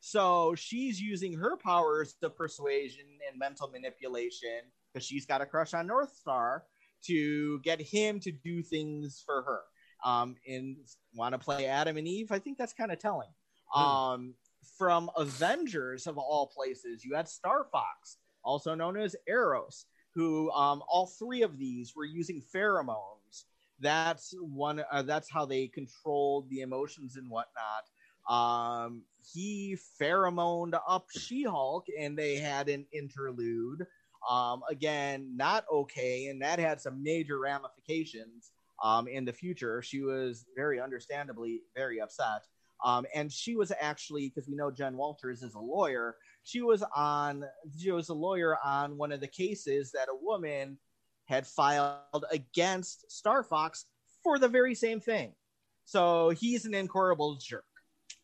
So 0.00 0.54
she's 0.54 1.00
using 1.00 1.34
her 1.34 1.56
powers 1.56 2.16
of 2.22 2.36
persuasion 2.36 3.04
and 3.28 3.38
mental 3.38 3.68
manipulation 3.68 4.60
because 4.92 5.06
she's 5.06 5.26
got 5.26 5.40
a 5.40 5.46
crush 5.46 5.74
on 5.74 5.88
Northstar 5.88 6.60
to 7.06 7.60
get 7.60 7.80
him 7.80 8.18
to 8.20 8.32
do 8.32 8.62
things 8.62 9.22
for 9.24 9.42
her. 9.42 9.60
Um, 10.04 10.36
and 10.48 10.76
want 11.14 11.34
to 11.34 11.38
play 11.38 11.66
Adam 11.66 11.98
and 11.98 12.08
Eve? 12.08 12.32
I 12.32 12.38
think 12.38 12.56
that's 12.56 12.72
kind 12.72 12.90
of 12.90 12.98
telling. 12.98 13.28
Um, 13.74 14.34
from 14.78 15.10
Avengers 15.16 16.06
of 16.06 16.16
all 16.18 16.46
places, 16.46 17.04
you 17.04 17.14
had 17.14 17.28
Star 17.28 17.66
Fox, 17.70 18.16
also 18.42 18.74
known 18.74 18.96
as 18.96 19.14
Eros, 19.28 19.84
who 20.14 20.50
um, 20.52 20.82
all 20.88 21.06
three 21.06 21.42
of 21.42 21.58
these 21.58 21.94
were 21.94 22.06
using 22.06 22.42
pheromones 22.54 23.44
That's 23.80 24.34
one. 24.38 24.82
Uh, 24.92 25.02
that's 25.02 25.30
how 25.30 25.46
they 25.46 25.66
controlled 25.66 26.48
the 26.50 26.60
emotions 26.60 27.16
and 27.16 27.28
whatnot. 27.30 27.84
Um, 28.30 29.02
he 29.34 29.76
pheromoned 29.98 30.76
up 30.88 31.08
She-Hulk, 31.10 31.86
and 31.98 32.16
they 32.16 32.36
had 32.36 32.68
an 32.68 32.86
interlude. 32.92 33.86
Um, 34.28 34.62
again, 34.70 35.36
not 35.36 35.64
okay, 35.72 36.26
and 36.26 36.40
that 36.40 36.58
had 36.58 36.80
some 36.80 37.02
major 37.02 37.38
ramifications 37.40 38.52
um, 38.82 39.08
in 39.08 39.24
the 39.24 39.32
future. 39.32 39.82
She 39.82 40.00
was 40.02 40.46
very 40.56 40.80
understandably 40.80 41.62
very 41.74 42.00
upset. 42.00 42.42
Um, 42.84 43.04
and 43.14 43.30
she 43.30 43.56
was 43.56 43.72
actually, 43.78 44.28
because 44.28 44.48
we 44.48 44.56
know 44.56 44.70
Jen 44.70 44.96
Walters 44.96 45.42
is 45.42 45.54
a 45.54 45.60
lawyer, 45.60 46.16
she 46.44 46.62
was 46.62 46.82
on, 46.96 47.44
she 47.78 47.90
was 47.90 48.08
a 48.08 48.14
lawyer 48.14 48.56
on 48.64 48.96
one 48.96 49.12
of 49.12 49.20
the 49.20 49.26
cases 49.26 49.92
that 49.92 50.08
a 50.08 50.24
woman 50.24 50.78
had 51.26 51.46
filed 51.46 52.24
against 52.30 53.10
Star 53.10 53.42
Fox 53.42 53.84
for 54.22 54.38
the 54.38 54.48
very 54.48 54.74
same 54.74 55.00
thing. 55.00 55.34
So 55.84 56.30
he's 56.30 56.64
an 56.64 56.74
incorrigible 56.74 57.36
jerk. 57.36 57.64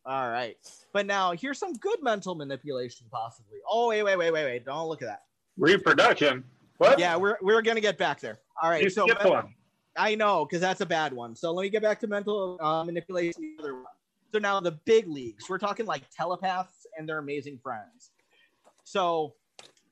All 0.04 0.28
right. 0.30 0.56
But 0.92 1.06
now 1.06 1.32
here's 1.32 1.58
some 1.58 1.74
good 1.74 2.02
mental 2.02 2.34
manipulation, 2.34 3.06
possibly. 3.10 3.58
Oh, 3.68 3.88
wait, 3.88 4.02
wait, 4.02 4.16
wait, 4.16 4.32
wait, 4.32 4.44
wait. 4.44 4.64
Don't 4.64 4.88
look 4.88 5.02
at 5.02 5.08
that. 5.08 5.22
Reproduction. 5.58 6.44
What? 6.78 6.98
Yeah, 6.98 7.16
we're, 7.16 7.38
we're 7.40 7.62
going 7.62 7.76
to 7.76 7.80
get 7.80 7.98
back 7.98 8.20
there. 8.20 8.38
All 8.62 8.70
right. 8.70 8.82
You 8.82 8.90
so 8.90 9.06
skipped 9.06 9.24
one. 9.24 9.54
I 9.96 10.14
know, 10.14 10.44
because 10.44 10.60
that's 10.60 10.82
a 10.82 10.86
bad 10.86 11.12
one. 11.12 11.34
So 11.34 11.52
let 11.52 11.62
me 11.62 11.70
get 11.70 11.82
back 11.82 11.98
to 12.00 12.06
mental 12.06 12.58
uh, 12.60 12.84
manipulation. 12.84 13.40
the 13.56 13.62
other 13.62 13.74
one. 13.74 13.84
So 14.32 14.38
now 14.38 14.60
the 14.60 14.72
big 14.84 15.08
leagues. 15.08 15.48
We're 15.48 15.58
talking 15.58 15.86
like 15.86 16.02
telepaths 16.14 16.86
and 16.98 17.08
their 17.08 17.18
amazing 17.18 17.58
friends. 17.62 18.10
So, 18.84 19.34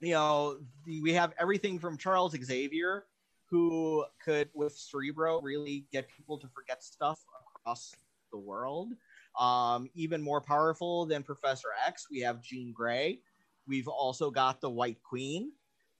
you 0.01 0.13
know, 0.13 0.59
the, 0.85 1.01
we 1.01 1.15
have 1.15 1.33
everything 1.39 1.79
from 1.79 1.97
Charles 1.97 2.37
Xavier, 2.37 3.07
who 3.51 4.05
could, 4.23 4.51
with 4.53 4.77
Cerebro, 4.77 5.41
really 5.41 5.87
get 5.91 6.07
people 6.15 6.39
to 6.39 6.49
forget 6.49 6.85
stuff 6.85 7.21
across 7.57 7.97
the 8.31 8.39
world. 8.39 8.93
Um, 9.39 9.89
even 9.95 10.23
more 10.23 10.41
powerful 10.41 11.07
than 11.07 11.23
Professor 11.23 11.69
X, 11.87 12.07
we 12.11 12.21
have 12.21 12.43
Jean 12.43 12.73
Grey. 12.73 13.21
We've 13.67 13.89
also 13.89 14.31
got 14.31 14.61
the 14.61 14.71
White 14.71 15.03
Queen. 15.03 15.53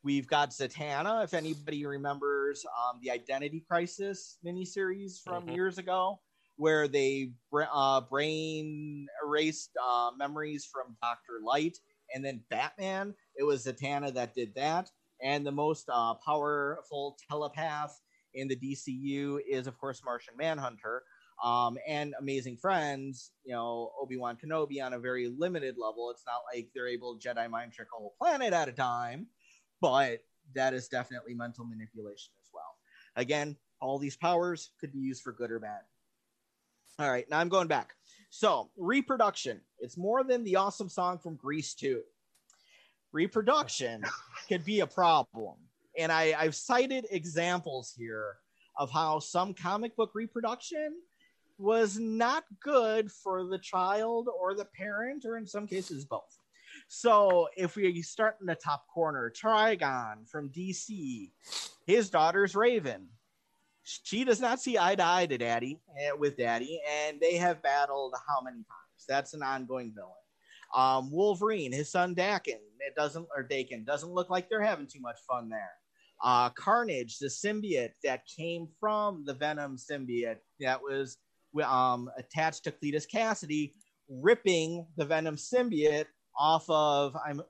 We've 0.03 0.27
got 0.27 0.51
Zatanna, 0.51 1.25
if 1.25 1.33
anybody 1.35 1.87
remembers 1.87 2.65
um, 2.67 3.01
the 3.03 3.11
Identity 3.11 3.65
Crisis 3.67 4.39
miniseries 4.45 5.21
from 5.23 5.47
Mhm. 5.47 5.55
years 5.55 5.79
ago, 5.79 6.21
where 6.57 6.87
they 6.87 7.33
uh, 7.53 8.03
brain 8.03 9.07
erased 9.25 9.71
uh, 9.83 10.11
memories 10.17 10.67
from 10.71 10.97
Dr. 11.03 11.41
Light 11.43 11.79
and 12.15 12.25
then 12.25 12.45
Batman. 12.51 13.15
It 13.35 13.45
was 13.45 13.65
Zatanna 13.67 14.13
that 14.15 14.35
did 14.35 14.55
that. 14.55 14.91
And 15.23 15.47
the 15.47 15.53
most 15.53 15.89
uh, 15.89 16.15
powerful 16.25 17.17
telepath 17.29 17.99
in 18.35 18.47
the 18.49 18.57
DCU 18.57 19.39
is, 19.49 19.67
of 19.67 19.79
course, 19.79 20.03
Martian 20.05 20.37
Manhunter. 20.37 21.03
Um, 21.45 21.77
and 21.87 22.15
Amazing 22.19 22.57
Friends, 22.57 23.33
you 23.45 23.53
know, 23.53 23.93
Obi 24.01 24.17
Wan 24.17 24.39
Kenobi 24.43 24.83
on 24.83 24.95
a 24.95 24.99
very 24.99 25.29
limited 25.29 25.77
level. 25.77 26.11
It's 26.11 26.25
not 26.27 26.41
like 26.53 26.69
they're 26.75 26.89
able 26.89 27.19
to 27.19 27.29
Jedi 27.29 27.51
mind 27.51 27.73
trick 27.73 27.89
a 27.95 28.01
whole 28.01 28.15
planet 28.19 28.55
at 28.55 28.67
a 28.67 28.73
time, 28.73 29.27
but 29.83 30.21
that 30.55 30.73
is 30.73 30.89
definitely 30.89 31.35
mental 31.35 31.67
manipulation 31.67 32.33
as 32.43 32.49
well. 32.55 32.79
Again, 33.17 33.57
all 33.79 33.99
these 33.99 34.17
powers 34.17 34.71
could 34.81 34.91
be 34.91 35.01
used 35.01 35.23
for 35.23 35.33
good 35.33 35.51
or 35.51 35.59
bad. 35.59 35.81
All 36.99 37.11
right, 37.11 37.29
now 37.29 37.41
I'm 37.41 37.51
going 37.51 37.69
back. 37.69 37.95
So, 38.31 38.71
reproduction. 38.79 39.61
It's 39.81 39.99
more 39.99 40.25
than 40.25 40.45
the 40.45 40.57
awesome 40.57 40.89
song 40.89 41.19
from 41.19 41.37
Grease 41.37 41.75
2. 41.75 42.01
Reproduction 43.13 44.03
could 44.49 44.65
be 44.65 44.81
a 44.81 44.87
problem. 44.87 45.57
And 45.99 46.11
I, 46.11 46.35
I've 46.39 46.55
cited 46.55 47.07
examples 47.11 47.93
here 47.97 48.37
of 48.79 48.91
how 48.91 49.19
some 49.19 49.53
comic 49.53 49.95
book 49.95 50.13
reproduction 50.15 50.95
was 51.59 51.99
not 51.99 52.45
good 52.61 53.11
for 53.11 53.45
the 53.45 53.59
child 53.59 54.29
or 54.41 54.55
the 54.55 54.65
parent, 54.65 55.25
or 55.25 55.37
in 55.37 55.47
some 55.47 55.67
cases, 55.67 56.05
both. 56.05 56.39
So, 56.89 57.49
if 57.57 57.77
we 57.77 58.03
start 58.03 58.37
in 58.41 58.47
the 58.47 58.55
top 58.55 58.87
corner, 58.93 59.33
Trigon 59.35 60.29
from 60.29 60.51
DC, 60.51 61.31
his 61.87 62.11
daughter's 62.11 62.55
Raven. 62.55 63.09
She 63.85 64.25
does 64.25 64.41
not 64.41 64.61
see 64.61 64.79
eye 64.79 64.95
to 64.95 65.05
eye 65.05 65.27
to 65.27 65.37
Daddy 65.37 65.81
eh, 66.01 66.13
with 66.19 66.37
Daddy, 66.39 66.81
and 66.91 67.21
they 67.21 67.37
have 67.37 67.63
battled 67.63 68.15
how 68.27 68.41
many 68.41 68.57
times? 68.57 69.05
That's 69.07 69.35
an 69.35 69.43
ongoing 69.43 69.93
villain. 69.95 70.13
Um, 70.75 71.11
Wolverine, 71.11 71.73
his 71.73 71.91
son 71.91 72.15
Daken, 72.15 72.59
it 72.81 72.95
doesn't 72.97 73.29
or 73.37 73.47
Daken 73.47 73.85
doesn't 73.85 74.11
look 74.11 74.31
like 74.31 74.49
they're 74.49 74.63
having 74.63 74.87
too 74.87 75.01
much 75.01 75.19
fun 75.29 75.49
there. 75.49 75.73
Uh, 76.23 76.49
Carnage, 76.51 77.19
the 77.19 77.27
symbiote 77.27 77.93
that 78.03 78.27
came 78.27 78.67
from 78.81 79.25
the 79.27 79.35
Venom 79.35 79.77
symbiote 79.77 80.39
that 80.61 80.81
was 80.83 81.19
um, 81.63 82.11
attached 82.17 82.65
to 82.65 82.73
Cletus 82.73 83.07
Kasady, 83.13 83.73
ripping 84.09 84.87
the 84.97 85.05
Venom 85.05 85.37
symbiote 85.37 86.07
off 86.39 86.69
of. 86.69 87.17
I'm 87.27 87.41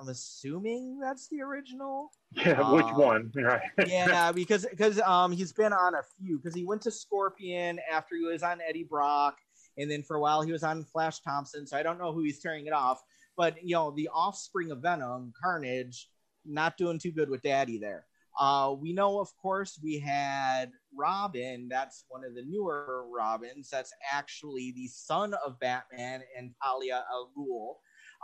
I'm 0.00 0.08
assuming 0.08 0.98
that's 0.98 1.28
the 1.28 1.42
original. 1.42 2.10
Yeah, 2.34 2.72
which 2.72 2.86
Uh, 2.86 2.94
one? 2.94 3.30
Right. 3.36 3.60
yeah, 3.86 4.32
because 4.32 4.64
because 4.68 4.98
um 5.00 5.30
he's 5.32 5.52
been 5.52 5.72
on 5.74 5.94
a 5.94 6.00
few 6.18 6.38
because 6.38 6.54
he 6.54 6.64
went 6.64 6.80
to 6.82 6.90
Scorpion 6.90 7.78
after 7.92 8.16
he 8.16 8.22
was 8.24 8.42
on 8.42 8.60
Eddie 8.66 8.84
Brock, 8.88 9.36
and 9.76 9.90
then 9.90 10.02
for 10.02 10.16
a 10.16 10.20
while 10.20 10.40
he 10.42 10.52
was 10.52 10.62
on 10.64 10.84
Flash 10.84 11.20
Thompson. 11.20 11.66
So 11.66 11.76
I 11.76 11.82
don't 11.82 11.98
know 11.98 12.12
who 12.12 12.22
he's 12.22 12.40
tearing 12.40 12.66
it 12.66 12.72
off, 12.72 13.02
but 13.36 13.62
you 13.62 13.74
know 13.74 13.90
the 13.90 14.08
offspring 14.12 14.70
of 14.70 14.80
Venom, 14.80 15.32
Carnage, 15.40 16.08
not 16.46 16.78
doing 16.78 16.98
too 16.98 17.12
good 17.12 17.28
with 17.28 17.42
Daddy 17.42 17.78
there. 17.78 18.06
Uh, 18.38 18.74
we 18.78 18.92
know, 18.92 19.20
of 19.20 19.28
course, 19.40 19.78
we 19.82 19.98
had 19.98 20.72
Robin. 20.96 21.68
That's 21.68 22.04
one 22.08 22.24
of 22.24 22.34
the 22.34 22.42
newer 22.42 23.04
Robins. 23.14 23.68
That's 23.70 23.92
actually 24.12 24.72
the 24.74 24.88
son 24.88 25.34
of 25.46 25.58
Batman 25.60 26.22
and 26.36 26.50
Talia 26.62 27.04
al 27.10 27.30
Ghul. 27.36 27.76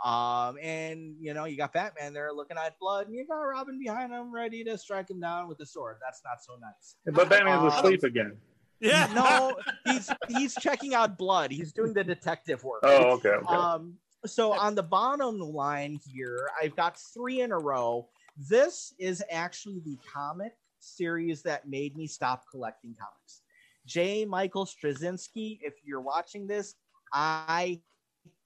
Um, 0.03 0.57
and 0.61 1.15
you 1.19 1.33
know, 1.33 1.45
you 1.45 1.57
got 1.57 1.73
Batman 1.73 2.13
there 2.13 2.31
looking 2.33 2.57
at 2.57 2.77
blood, 2.79 3.07
and 3.07 3.15
you 3.15 3.25
got 3.27 3.35
Robin 3.35 3.79
behind 3.79 4.11
him, 4.11 4.33
ready 4.33 4.63
to 4.63 4.77
strike 4.77 5.09
him 5.09 5.19
down 5.19 5.47
with 5.47 5.59
the 5.59 5.65
sword. 5.65 5.97
That's 6.03 6.21
not 6.25 6.43
so 6.43 6.53
nice. 6.59 6.95
But 7.15 7.29
Batman's 7.29 7.71
Uh, 7.71 7.77
asleep 7.77 8.03
again. 8.03 8.37
Yeah. 8.79 9.07
No, 9.13 9.55
he's 9.85 10.09
he's 10.27 10.55
checking 10.55 10.95
out 10.95 11.17
blood. 11.17 11.51
He's 11.51 11.71
doing 11.71 11.93
the 11.93 12.03
detective 12.03 12.63
work. 12.63 12.81
Oh, 12.83 13.11
okay. 13.11 13.29
okay. 13.29 13.45
Um, 13.45 13.93
so 14.25 14.53
on 14.53 14.73
the 14.75 14.83
bottom 14.83 15.39
line 15.39 15.99
here, 16.11 16.49
I've 16.61 16.75
got 16.75 16.97
three 17.13 17.41
in 17.41 17.51
a 17.51 17.59
row. 17.59 18.07
This 18.37 18.93
is 18.99 19.23
actually 19.29 19.79
the 19.85 19.97
comic 20.11 20.53
series 20.79 21.41
that 21.43 21.67
made 21.67 21.95
me 21.95 22.07
stop 22.07 22.43
collecting 22.49 22.95
comics. 22.99 23.41
J. 23.85 24.25
Michael 24.25 24.65
Straczynski, 24.65 25.59
if 25.61 25.73
you're 25.83 26.01
watching 26.01 26.47
this, 26.47 26.75
I 27.13 27.79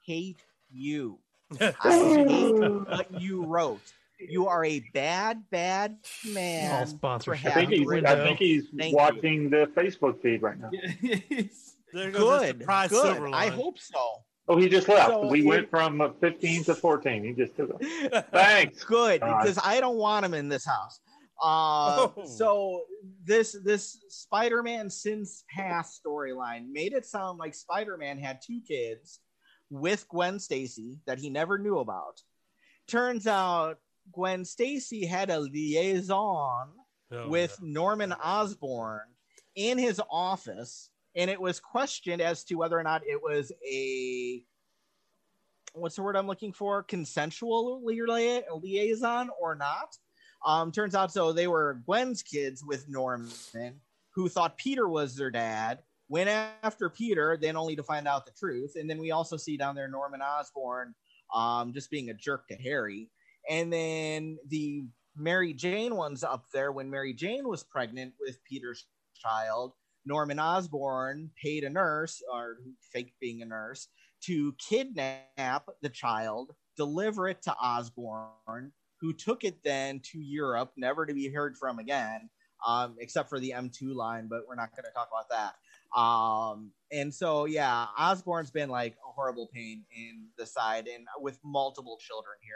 hate 0.06 0.44
you. 0.72 1.20
I 1.60 1.74
hate 2.28 2.60
what 2.60 3.22
you 3.22 3.46
wrote. 3.46 3.94
You 4.18 4.48
are 4.48 4.64
a 4.64 4.80
bad, 4.94 5.44
bad 5.52 5.98
All 6.26 6.34
man. 6.34 6.88
sponsorship. 6.88 7.56
I 7.56 7.66
think 7.66 7.72
he's, 7.74 8.04
I 8.06 8.16
think 8.16 8.40
he's 8.40 8.64
Thank 8.78 8.92
you. 8.92 8.98
watching 8.98 9.50
the 9.50 9.70
Facebook 9.76 10.22
feed 10.22 10.42
right 10.42 10.58
now. 10.60 10.72
There 11.94 12.12
goes 12.12 12.42
Good, 12.42 12.60
surprise 12.60 12.90
good. 12.90 13.16
Silverline. 13.18 13.34
I 13.34 13.48
hope 13.48 13.80
so. 13.80 14.25
Oh, 14.48 14.58
he 14.58 14.70
just 14.70 14.88
left. 14.88 15.10
So 15.10 15.28
we 15.28 15.42
it- 15.42 15.46
went 15.46 15.70
from 15.70 16.02
uh, 16.02 16.10
15 16.22 16.66
to 16.66 16.76
14. 16.76 17.24
He 17.24 17.34
just 17.34 17.56
took 17.56 17.72
it. 17.80 18.26
Thanks. 18.32 18.84
good 18.84 19.22
God. 19.22 19.42
because 19.42 19.60
I 19.64 19.80
don't 19.80 19.98
want 19.98 20.26
him 20.26 20.34
in 20.34 20.50
this 20.50 20.66
house. 20.66 21.00
Uh, 21.42 22.08
Oh. 22.18 22.26
So 22.26 22.82
this 23.26 23.58
this 23.64 23.98
Spider-Man 24.08 24.90
Sins 24.90 25.44
Past 25.50 26.02
storyline 26.06 26.70
made 26.72 26.94
it 26.94 27.06
sound 27.06 27.40
like 27.40 27.54
Spider-Man 27.56 28.20
had 28.20 28.40
two 28.46 28.62
kids 28.68 29.20
with 29.70 30.08
Gwen 30.10 30.40
Stacy 30.40 31.00
that 31.08 31.20
he 31.20 31.30
never 31.30 31.58
knew 31.58 31.80
about. 31.80 32.22
Turns 32.88 33.26
out 33.28 33.78
Gwen 34.14 34.46
Stacy 34.46 35.06
had 35.06 35.30
a 35.30 35.40
liaison 35.40 36.70
Oh, 37.12 37.28
with 37.30 37.56
Norman 37.62 38.14
Osborn 38.14 39.02
in 39.56 39.78
his 39.78 40.02
office, 40.10 40.90
and 41.16 41.30
it 41.30 41.40
was 41.40 41.60
questioned 41.60 42.22
as 42.22 42.44
to 42.46 42.56
whether 42.56 42.78
or 42.78 42.84
not 42.84 43.02
it 43.06 43.22
was 43.22 43.52
a 43.68 44.44
what's 45.74 45.96
the 45.96 46.04
word 46.04 46.16
I'm 46.16 46.28
looking 46.28 46.54
for 46.54 46.84
consensual 46.84 47.82
lia- 47.84 48.44
liaison 48.54 49.30
or 49.40 49.56
not. 49.56 49.98
Um, 50.46 50.72
turns 50.72 50.96
out 50.96 51.12
so 51.12 51.34
they 51.34 51.48
were 51.48 51.82
Gwen's 51.86 52.22
kids 52.22 52.64
with 52.64 52.88
Norman, 52.88 53.32
who 54.12 54.30
thought 54.30 54.58
Peter 54.58 54.88
was 54.88 55.16
their 55.16 55.32
dad. 55.32 55.80
Went 56.08 56.30
after 56.30 56.90
Peter, 56.90 57.38
then 57.42 57.58
only 57.58 57.76
to 57.76 57.84
find 57.84 58.08
out 58.08 58.26
the 58.26 58.32
truth. 58.32 58.74
And 58.76 58.90
then 58.90 59.00
we 59.00 59.12
also 59.12 59.38
see 59.38 59.58
down 59.58 59.76
there 59.76 59.88
Norman 59.88 60.22
Osborn 60.22 60.94
um, 61.34 61.74
just 61.74 61.90
being 61.90 62.10
a 62.10 62.14
jerk 62.14 62.48
to 62.50 62.56
Harry. 62.56 63.10
And 63.50 63.74
then 63.74 64.38
the 64.48 64.86
Mary 65.16 65.54
Jane 65.54 65.96
one's 65.96 66.24
up 66.24 66.46
there 66.54 66.72
when 66.72 66.90
Mary 66.90 67.14
Jane 67.14 67.48
was 67.48 67.64
pregnant 67.64 68.14
with 68.20 68.44
Peter's 68.44 68.86
child. 69.16 69.74
Norman 70.06 70.40
Osborn 70.40 71.32
paid 71.42 71.64
a 71.64 71.70
nurse, 71.70 72.22
or 72.32 72.58
fake 72.94 73.14
being 73.20 73.42
a 73.42 73.46
nurse, 73.46 73.88
to 74.22 74.54
kidnap 74.54 75.68
the 75.82 75.90
child, 75.90 76.54
deliver 76.78 77.28
it 77.28 77.42
to 77.44 77.56
Osborn, 77.62 78.72
who 79.02 79.14
took 79.14 79.44
it 79.44 79.64
then 79.64 80.00
to 80.12 80.20
Europe, 80.20 80.72
never 80.78 81.06
to 81.06 81.14
be 81.14 81.30
heard 81.30 81.58
from 81.58 81.80
again. 81.80 82.30
um, 82.66 82.96
except 83.00 83.30
for 83.30 83.40
the 83.40 83.54
M2 83.56 83.94
line, 83.96 84.28
but 84.28 84.42
we're 84.48 84.56
not 84.56 84.72
going 84.72 84.86
to 84.86 84.92
talk 84.92 85.10
about 85.12 85.30
that. 85.30 86.00
Um, 86.00 86.72
and 86.92 87.14
so, 87.14 87.46
yeah, 87.46 87.86
Osborn's 87.98 88.52
been 88.52 88.70
like 88.70 88.94
a 89.08 89.12
horrible 89.12 89.50
pain 89.54 89.84
in 89.96 90.28
the 90.38 90.46
side 90.46 90.88
and 90.88 91.06
with 91.20 91.40
multiple 91.44 91.98
children 92.00 92.36
here. 92.42 92.54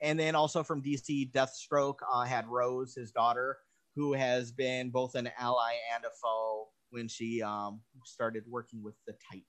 And 0.00 0.18
then 0.18 0.34
also 0.34 0.62
from 0.62 0.82
DC, 0.82 1.30
Deathstroke 1.32 1.98
uh, 2.12 2.24
had 2.24 2.48
Rose, 2.48 2.94
his 2.94 3.12
daughter, 3.12 3.58
who 3.94 4.14
has 4.14 4.50
been 4.50 4.90
both 4.90 5.14
an 5.14 5.30
ally 5.38 5.72
and 5.94 6.04
a 6.04 6.10
foe 6.22 6.68
when 6.90 7.08
she 7.08 7.42
um, 7.42 7.80
started 8.04 8.44
working 8.48 8.82
with 8.82 8.94
the 9.06 9.14
Titans. 9.30 9.44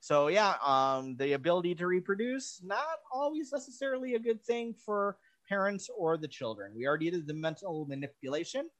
So 0.00 0.28
yeah, 0.28 0.54
um, 0.64 1.16
the 1.16 1.34
ability 1.34 1.74
to 1.76 1.86
reproduce 1.86 2.60
not 2.64 3.00
always 3.12 3.52
necessarily 3.52 4.14
a 4.14 4.18
good 4.18 4.42
thing 4.44 4.74
for 4.74 5.18
parents 5.48 5.90
or 5.94 6.16
the 6.16 6.28
children. 6.28 6.72
We 6.74 6.86
already 6.86 7.10
did 7.10 7.26
the 7.26 7.34
mental 7.34 7.84
manipulation. 7.86 8.70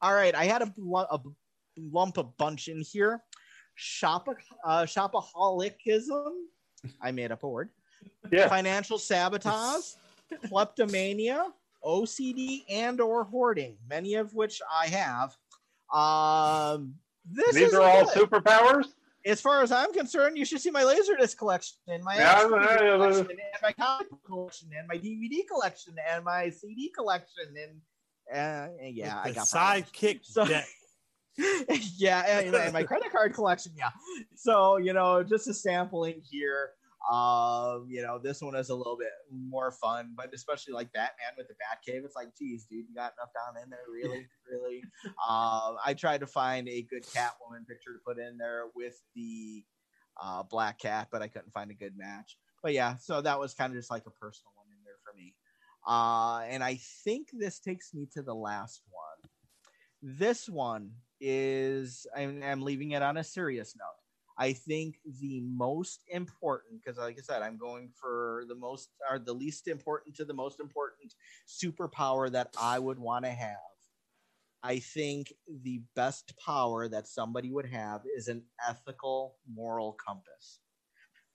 All 0.00 0.14
right, 0.14 0.34
I 0.34 0.44
had 0.44 0.62
a, 0.62 0.72
a 1.10 1.20
lump 1.76 2.18
of 2.18 2.36
bunch 2.36 2.68
in 2.68 2.80
here. 2.80 3.22
Shop 3.74 4.28
uh, 4.64 4.82
shopaholicism. 4.82 6.32
I 7.00 7.10
made 7.10 7.32
up 7.32 7.42
a 7.42 7.48
word. 7.48 7.70
Yeah. 8.30 8.48
Financial 8.48 8.98
sabotage, 8.98 9.94
kleptomania, 10.48 11.52
OCD, 11.84 12.64
and 12.70 13.00
or 13.00 13.24
hoarding. 13.24 13.76
Many 13.88 14.14
of 14.14 14.34
which 14.34 14.60
I 14.70 14.86
have. 14.88 15.36
Um, 15.92 16.94
this 17.30 17.54
These 17.54 17.68
is 17.68 17.74
are 17.74 17.82
all 17.82 18.04
good. 18.04 18.28
superpowers. 18.30 18.86
As 19.24 19.40
far 19.40 19.62
as 19.62 19.72
I'm 19.72 19.92
concerned, 19.92 20.38
you 20.38 20.44
should 20.44 20.60
see 20.60 20.70
my 20.70 20.82
Laserdisc 20.82 21.36
collection 21.36 21.78
and 21.88 22.04
my 22.04 22.14
Yeah, 22.16 22.30
action 22.32 22.50
yeah, 22.52 22.68
figure 22.68 22.86
yeah, 22.86 22.96
collection 22.96 23.26
and 23.30 23.62
my 23.62 23.72
comic 23.72 24.10
book 24.10 24.20
collection 24.24 24.68
and 24.78 24.86
my 24.86 24.96
DVD 24.96 25.46
collection 25.50 25.94
and 26.08 26.24
my 26.24 26.48
CD 26.50 26.90
collection 26.96 27.44
and 27.60 27.80
uh, 28.32 28.68
yeah, 28.82 29.20
I 29.22 29.32
got 29.32 29.48
problems. 29.48 29.90
sidekick 29.90 30.20
So- 30.24 30.46
yeah, 31.98 32.22
and, 32.26 32.54
and 32.54 32.72
my 32.72 32.82
credit 32.82 33.10
card 33.12 33.34
collection. 33.34 33.72
Yeah. 33.76 33.90
So, 34.36 34.78
you 34.78 34.92
know, 34.92 35.22
just 35.22 35.48
a 35.48 35.54
sampling 35.54 36.22
here. 36.30 36.70
Um, 37.10 37.86
you 37.88 38.02
know, 38.02 38.18
this 38.18 38.42
one 38.42 38.56
is 38.56 38.70
a 38.70 38.74
little 38.74 38.96
bit 38.96 39.12
more 39.30 39.70
fun, 39.70 40.14
but 40.16 40.34
especially 40.34 40.74
like 40.74 40.92
Batman 40.92 41.34
with 41.36 41.46
the 41.46 41.54
Batcave. 41.54 42.04
It's 42.04 42.16
like, 42.16 42.36
geez, 42.36 42.64
dude, 42.64 42.86
you 42.88 42.94
got 42.96 43.12
enough 43.18 43.30
down 43.32 43.62
in 43.62 43.70
there, 43.70 43.78
really, 43.92 44.26
really. 44.50 44.82
Um, 45.06 45.76
I 45.84 45.94
tried 45.96 46.20
to 46.20 46.26
find 46.26 46.68
a 46.68 46.82
good 46.82 47.04
Catwoman 47.04 47.66
picture 47.68 47.92
to 47.92 48.00
put 48.04 48.18
in 48.18 48.36
there 48.38 48.64
with 48.74 49.00
the 49.14 49.64
uh, 50.20 50.42
Black 50.42 50.80
Cat, 50.80 51.08
but 51.12 51.22
I 51.22 51.28
couldn't 51.28 51.52
find 51.52 51.70
a 51.70 51.74
good 51.74 51.96
match. 51.96 52.36
But 52.62 52.72
yeah, 52.72 52.96
so 52.96 53.20
that 53.20 53.38
was 53.38 53.54
kind 53.54 53.72
of 53.72 53.78
just 53.78 53.90
like 53.90 54.06
a 54.06 54.10
personal 54.10 54.52
one 54.56 54.66
in 54.70 54.82
there 54.84 54.98
for 55.04 55.16
me. 55.16 55.34
Uh, 55.86 56.40
and 56.48 56.64
I 56.64 56.80
think 57.04 57.28
this 57.32 57.60
takes 57.60 57.94
me 57.94 58.08
to 58.14 58.22
the 58.22 58.34
last 58.34 58.82
one. 58.90 59.30
This 60.02 60.48
one 60.48 60.90
is, 61.20 62.06
I'm, 62.16 62.42
I'm 62.42 62.62
leaving 62.62 62.90
it 62.90 63.02
on 63.02 63.16
a 63.16 63.22
serious 63.22 63.76
note. 63.76 64.05
I 64.38 64.52
think 64.52 64.98
the 65.20 65.40
most 65.40 66.02
important, 66.08 66.82
because 66.82 66.98
like 66.98 67.18
I 67.18 67.22
said, 67.22 67.42
I'm 67.42 67.56
going 67.56 67.90
for 67.94 68.44
the 68.48 68.54
most 68.54 68.90
or 69.10 69.18
the 69.18 69.32
least 69.32 69.66
important 69.66 70.14
to 70.16 70.24
the 70.24 70.34
most 70.34 70.60
important 70.60 71.14
superpower 71.48 72.30
that 72.32 72.54
I 72.60 72.78
would 72.78 72.98
want 72.98 73.24
to 73.24 73.30
have. 73.30 73.56
I 74.62 74.80
think 74.80 75.32
the 75.62 75.82
best 75.94 76.36
power 76.44 76.88
that 76.88 77.06
somebody 77.06 77.50
would 77.50 77.66
have 77.66 78.02
is 78.16 78.28
an 78.28 78.42
ethical, 78.68 79.36
moral 79.50 79.92
compass 79.92 80.60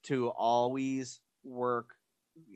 to 0.04 0.28
always 0.28 1.20
work 1.44 1.94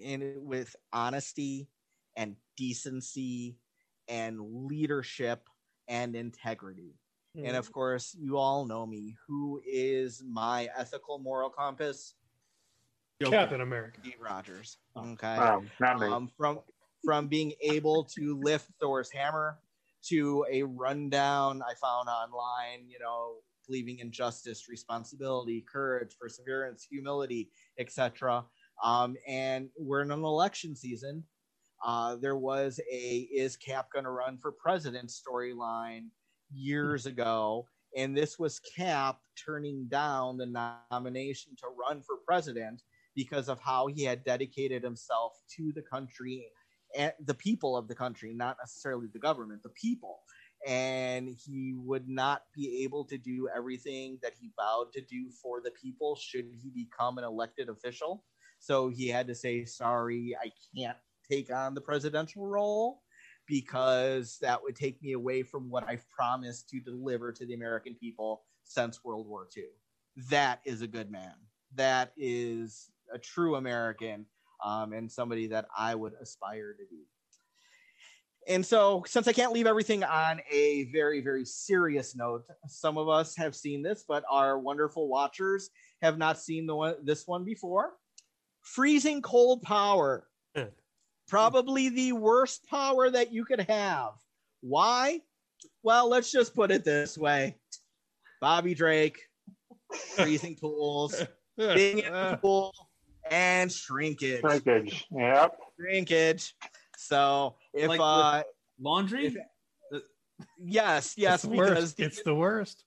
in 0.01 0.35
with 0.44 0.77
honesty 0.93 1.68
and 2.16 2.36
decency 2.56 3.59
and 4.09 4.66
leadership 4.66 5.48
and 5.89 6.14
integrity. 6.14 6.94
And 7.44 7.56
of 7.56 7.70
course, 7.70 8.16
you 8.18 8.38
all 8.38 8.64
know 8.64 8.86
me. 8.86 9.16
Who 9.26 9.60
is 9.66 10.22
my 10.26 10.68
ethical 10.76 11.18
moral 11.18 11.50
compass? 11.50 12.14
Captain 13.22 13.60
America. 13.60 14.00
Steve 14.02 14.20
Rogers. 14.20 14.78
Okay. 14.96 15.36
Oh, 15.38 15.62
not 15.80 16.00
me. 16.00 16.06
Um, 16.06 16.30
from 16.36 16.60
from 17.04 17.28
being 17.28 17.52
able 17.60 18.04
to 18.16 18.38
lift 18.42 18.68
Thor's 18.80 19.10
hammer 19.10 19.58
to 20.08 20.44
a 20.50 20.62
rundown 20.64 21.62
I 21.62 21.74
found 21.74 22.08
online, 22.08 22.88
you 22.88 22.98
know, 22.98 23.36
believing 23.66 23.98
in 23.98 24.10
justice, 24.10 24.68
responsibility, 24.68 25.64
courage, 25.70 26.16
perseverance, 26.20 26.86
humility, 26.88 27.50
etc. 27.78 28.44
Um, 28.82 29.16
and 29.26 29.68
we're 29.78 30.02
in 30.02 30.10
an 30.10 30.24
election 30.24 30.76
season. 30.76 31.24
Uh, 31.84 32.16
there 32.16 32.36
was 32.36 32.80
a 32.90 33.28
is 33.32 33.56
Cap 33.56 33.88
going 33.92 34.04
to 34.04 34.10
run 34.10 34.38
for 34.38 34.52
president 34.52 35.10
storyline 35.10 36.06
years 36.51 37.05
hmm. 37.05 37.10
ago, 37.10 37.66
and 37.97 38.16
this 38.16 38.39
was 38.39 38.60
Cap 38.60 39.18
turning 39.43 39.86
down 39.89 40.36
the 40.36 40.47
nomination 40.90 41.56
to 41.56 41.66
run 41.68 42.02
for 42.02 42.16
president 42.27 42.82
because 43.14 43.48
of 43.48 43.59
how 43.60 43.86
he 43.86 44.05
had 44.05 44.24
dedicated 44.24 44.82
himself 44.82 45.32
to 45.56 45.73
the 45.73 45.82
country 45.82 46.47
and 46.94 47.12
the 47.24 47.35
people 47.35 47.77
of 47.77 47.89
the 47.89 47.94
country, 47.94 48.35
not 48.35 48.56
necessarily 48.60 49.06
the 49.12 49.18
government, 49.18 49.62
the 49.62 49.70
people. 49.70 50.20
And 50.66 51.28
he 51.28 51.74
would 51.77 52.09
not 52.09 52.43
be 52.55 52.82
able 52.85 53.05
to 53.06 53.18
do 53.18 53.48
everything 53.55 54.18
that 54.23 54.32
he 54.40 54.51
vowed 54.59 54.93
to 54.94 55.01
do 55.02 55.31
for 55.43 55.60
the 55.60 55.70
people 55.70 56.16
should 56.16 56.47
he 56.62 56.70
become 56.70 57.18
an 57.18 57.24
elected 57.24 57.68
official. 57.68 58.24
So 58.59 58.89
he 58.89 59.09
had 59.09 59.27
to 59.28 59.35
say, 59.35 59.64
sorry, 59.64 60.36
I 60.43 60.51
can't 60.77 60.97
take 61.31 61.52
on 61.52 61.74
the 61.74 61.81
presidential 61.81 62.47
role 62.47 63.02
because 63.47 64.39
that 64.40 64.62
would 64.62 64.77
take 64.77 65.01
me 65.02 65.12
away 65.12 65.43
from 65.43 65.70
what 65.70 65.89
I've 65.89 66.09
promised 66.10 66.68
to 66.70 66.81
deliver 66.81 67.32
to 67.32 67.47
the 67.47 67.55
American 67.55 67.94
people 67.94 68.43
since 68.64 69.05
World 69.05 69.28
War 69.28 69.47
II. 69.56 69.64
That 70.31 70.60
is 70.64 70.82
a 70.82 70.86
good 70.86 71.10
man. 71.10 71.35
That 71.74 72.12
is 72.16 72.90
a 73.12 73.18
true 73.18 73.56
American 73.56 74.27
um, 74.64 74.93
and 74.93 75.10
somebody 75.10 75.47
that 75.48 75.66
I 75.77 75.94
would 75.94 76.14
aspire 76.20 76.73
to 76.73 76.85
be. 76.90 77.05
And 78.48 78.64
so, 78.64 79.02
since 79.06 79.27
I 79.27 79.32
can't 79.32 79.52
leave 79.52 79.66
everything 79.66 80.05
on 80.05 80.40
a 80.51 80.85
very, 80.93 81.20
very 81.20 81.44
serious 81.44 82.14
note, 82.14 82.44
some 82.68 82.97
of 82.97 83.09
us 83.09 83.36
have 83.36 83.56
seen 83.56 83.82
this, 83.82 84.05
but 84.06 84.24
our 84.31 84.59
wonderful 84.59 85.09
watchers 85.09 85.70
have 86.01 86.16
not 86.16 86.39
seen 86.39 86.66
the 86.66 86.77
one, 86.77 86.94
this 87.02 87.27
one 87.27 87.44
before. 87.44 87.94
Freezing 88.62 89.20
cold 89.20 89.62
power 89.62 90.28
probably 91.28 91.89
the 91.89 92.12
worst 92.12 92.66
power 92.69 93.11
that 93.11 93.32
you 93.32 93.44
could 93.44 93.61
have. 93.61 94.12
Why? 94.61 95.20
Well, 95.82 96.09
let's 96.09 96.31
just 96.31 96.55
put 96.55 96.70
it 96.70 96.85
this 96.85 97.16
way 97.16 97.57
Bobby 98.40 98.74
Drake, 98.74 99.19
freezing 100.16 100.57
pools, 100.61 101.23
being 101.57 101.98
in 102.01 102.12
the 102.12 102.39
pool, 102.40 102.73
and 103.31 103.70
shrinkage. 103.73 104.40
Shrinkage. 104.40 105.07
Yep. 105.11 105.59
Shrinkage. 105.78 106.55
So 106.97 107.57
if 107.74 107.89
Like 107.89 108.01
uh 108.03 108.43
Laundry? 108.81 109.27
if- 109.27 109.36
yes, 110.59 111.15
yes, 111.16 111.35
It's 111.35 111.43
the 111.44 111.48
because 111.51 111.70
worst. 111.70 112.01
It's 112.01 112.23
the 112.23 112.35
worst. 112.35 112.85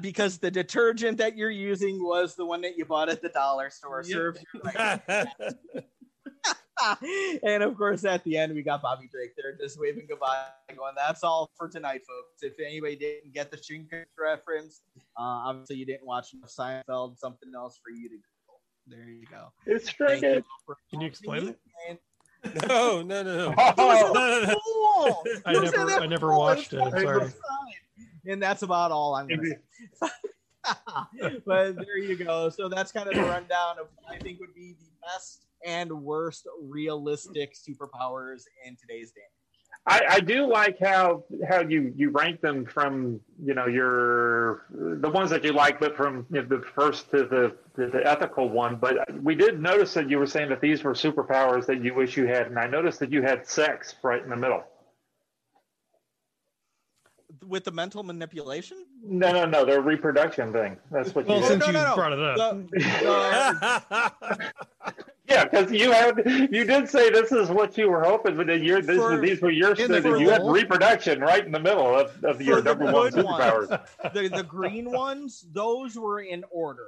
because 0.00 0.38
the 0.38 0.50
detergent 0.50 1.18
that 1.18 1.36
you're 1.36 1.50
using 1.50 2.02
was 2.02 2.34
the 2.34 2.44
one 2.44 2.60
that 2.62 2.76
you 2.76 2.84
bought 2.84 3.08
at 3.08 3.22
the 3.22 3.28
dollar 3.28 3.70
store. 3.70 4.02
Yep. 4.04 4.12
Serves 4.16 4.40
you 4.54 4.60
right. 4.64 5.00
and 7.42 7.62
of 7.62 7.76
course, 7.76 8.04
at 8.04 8.22
the 8.24 8.36
end, 8.36 8.54
we 8.54 8.62
got 8.62 8.82
Bobby 8.82 9.08
Drake 9.10 9.32
there 9.36 9.56
just 9.56 9.80
waving 9.80 10.06
goodbye, 10.08 10.44
going, 10.76 10.94
That's 10.96 11.24
all 11.24 11.50
for 11.56 11.68
tonight, 11.68 12.02
folks. 12.06 12.42
If 12.42 12.54
anybody 12.64 12.96
didn't 12.96 13.32
get 13.34 13.50
the 13.50 13.56
shrinkage 13.62 14.06
reference, 14.18 14.82
uh, 15.18 15.22
obviously 15.22 15.76
you 15.76 15.86
didn't 15.86 16.06
watch 16.06 16.34
enough 16.34 16.50
Seinfeld, 16.50 17.18
something 17.18 17.50
else 17.54 17.78
for 17.82 17.90
you 17.90 18.08
to 18.08 18.14
Google. 18.16 18.60
There 18.86 19.08
you 19.08 19.26
go. 19.30 19.52
It's 19.66 19.90
Thank 19.90 20.22
you 20.22 20.28
shrinkage. 20.28 20.44
Can 20.90 21.00
you 21.00 21.06
explain 21.06 21.48
it? 21.48 21.58
And- 21.88 21.98
no, 22.68 23.02
no, 23.02 23.22
no, 23.24 23.36
no. 23.50 23.54
Oh, 23.78 24.12
no, 24.14 24.40
no, 24.40 24.46
no. 24.46 24.60
Cool. 24.64 25.24
I 25.44 25.52
never- 25.52 25.90
I 25.90 26.06
never 26.06 26.26
before. 26.28 26.36
watched 26.38 26.72
it. 26.72 26.78
Sorry. 26.78 27.32
And 28.26 28.40
that's 28.42 28.62
about 28.62 28.92
all 28.92 29.14
I'm 29.16 29.26
going 29.26 29.40
to 29.40 29.56
say. 30.02 31.40
but 31.46 31.76
there 31.76 31.98
you 31.98 32.14
go. 32.16 32.48
So 32.50 32.68
that's 32.68 32.92
kind 32.92 33.08
of 33.08 33.14
the 33.14 33.22
rundown 33.22 33.78
of 33.80 33.88
what 33.96 34.14
I 34.14 34.18
think 34.18 34.38
would 34.40 34.54
be 34.54 34.76
the 34.78 34.86
best 35.02 35.46
and 35.64 35.90
worst 35.92 36.46
realistic 36.62 37.54
superpowers 37.54 38.42
in 38.66 38.76
today's 38.76 39.10
day. 39.12 39.20
I, 39.86 40.02
I 40.10 40.20
do 40.20 40.46
like 40.50 40.78
how 40.80 41.24
how 41.48 41.60
you 41.60 41.92
you 41.96 42.10
rank 42.10 42.40
them 42.42 42.66
from 42.66 43.20
you 43.42 43.54
know 43.54 43.66
your 43.66 44.66
the 44.70 45.08
ones 45.08 45.30
that 45.30 45.44
you 45.44 45.52
like, 45.52 45.80
but 45.80 45.96
from 45.96 46.26
you 46.30 46.42
know, 46.42 46.48
the 46.48 46.62
first 46.74 47.10
to 47.12 47.18
the, 47.24 47.56
the 47.74 47.86
the 47.86 48.06
ethical 48.06 48.48
one. 48.50 48.76
But 48.76 48.96
we 49.22 49.34
did 49.34 49.60
notice 49.62 49.94
that 49.94 50.10
you 50.10 50.18
were 50.18 50.26
saying 50.26 50.50
that 50.50 50.60
these 50.60 50.82
were 50.84 50.92
superpowers 50.94 51.64
that 51.66 51.82
you 51.82 51.94
wish 51.94 52.16
you 52.16 52.26
had, 52.26 52.48
and 52.48 52.58
I 52.58 52.66
noticed 52.66 52.98
that 53.00 53.10
you 53.12 53.22
had 53.22 53.46
sex 53.46 53.94
right 54.02 54.22
in 54.22 54.28
the 54.28 54.36
middle. 54.36 54.64
With 57.46 57.64
the 57.64 57.70
mental 57.70 58.02
manipulation? 58.02 58.84
No, 59.02 59.30
no, 59.30 59.44
no, 59.46 59.64
the 59.64 59.80
reproduction 59.80 60.52
thing. 60.52 60.76
That's 60.90 61.14
what 61.14 61.26
Well, 61.26 61.40
you 61.40 61.46
since 61.46 61.64
did. 61.64 61.72
no, 61.72 61.78
you 61.80 61.84
no, 61.84 61.90
no. 61.90 61.94
brought 61.94 62.12
it 62.12 62.20
up, 62.20 62.36
The- 62.70 64.52
the- 64.82 64.94
Yeah, 65.28 65.44
because 65.44 65.70
you 65.70 65.92
had 65.92 66.22
you 66.50 66.64
did 66.64 66.88
say 66.88 67.10
this 67.10 67.32
is 67.32 67.48
what 67.50 67.76
you 67.76 67.90
were 67.90 68.02
hoping, 68.02 68.36
but 68.36 68.46
then 68.46 68.62
you're 68.64 68.80
this, 68.80 68.96
For- 68.96 69.20
these 69.20 69.40
were 69.40 69.50
your 69.50 69.72
in 69.74 69.90
the 69.92 70.16
you 70.18 70.30
had 70.30 70.42
reproduction 70.44 71.20
right 71.20 71.44
in 71.44 71.52
the 71.52 71.60
middle 71.60 71.94
of, 71.98 72.12
of 72.24 72.40
your 72.40 72.56
For 72.56 72.62
the 72.62 72.70
number 72.74 72.92
one 72.92 73.10
good 73.10 73.24
superpowers. 73.26 73.68
ones, 73.70 74.14
the, 74.14 74.28
the 74.28 74.42
green 74.42 74.90
ones, 74.90 75.44
those 75.52 75.96
were 75.96 76.20
in 76.20 76.44
order. 76.50 76.86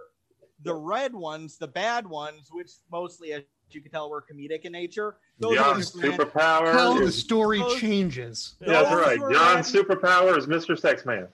The 0.62 0.74
red 0.74 1.14
ones, 1.14 1.56
the 1.58 1.68
bad 1.68 2.06
ones, 2.06 2.48
which 2.50 2.70
mostly, 2.90 3.32
as 3.32 3.42
you 3.70 3.80
can 3.80 3.90
tell, 3.90 4.10
were 4.10 4.22
comedic 4.22 4.62
in 4.62 4.72
nature. 4.72 5.16
Those 5.38 5.50
were 5.52 5.56
John's 5.56 5.92
just 5.92 5.96
superpower. 6.04 6.72
How 6.72 6.98
the 6.98 7.12
story 7.12 7.60
those- 7.60 7.78
changes. 7.78 8.54
That's 8.60 8.88
those 8.90 8.98
right. 9.00 9.18
were 9.18 9.32
John's 9.32 9.74
ran- 9.74 9.84
superpower 9.84 10.36
is 10.36 10.46
Mr. 10.46 10.78
Sexman. 10.78 11.28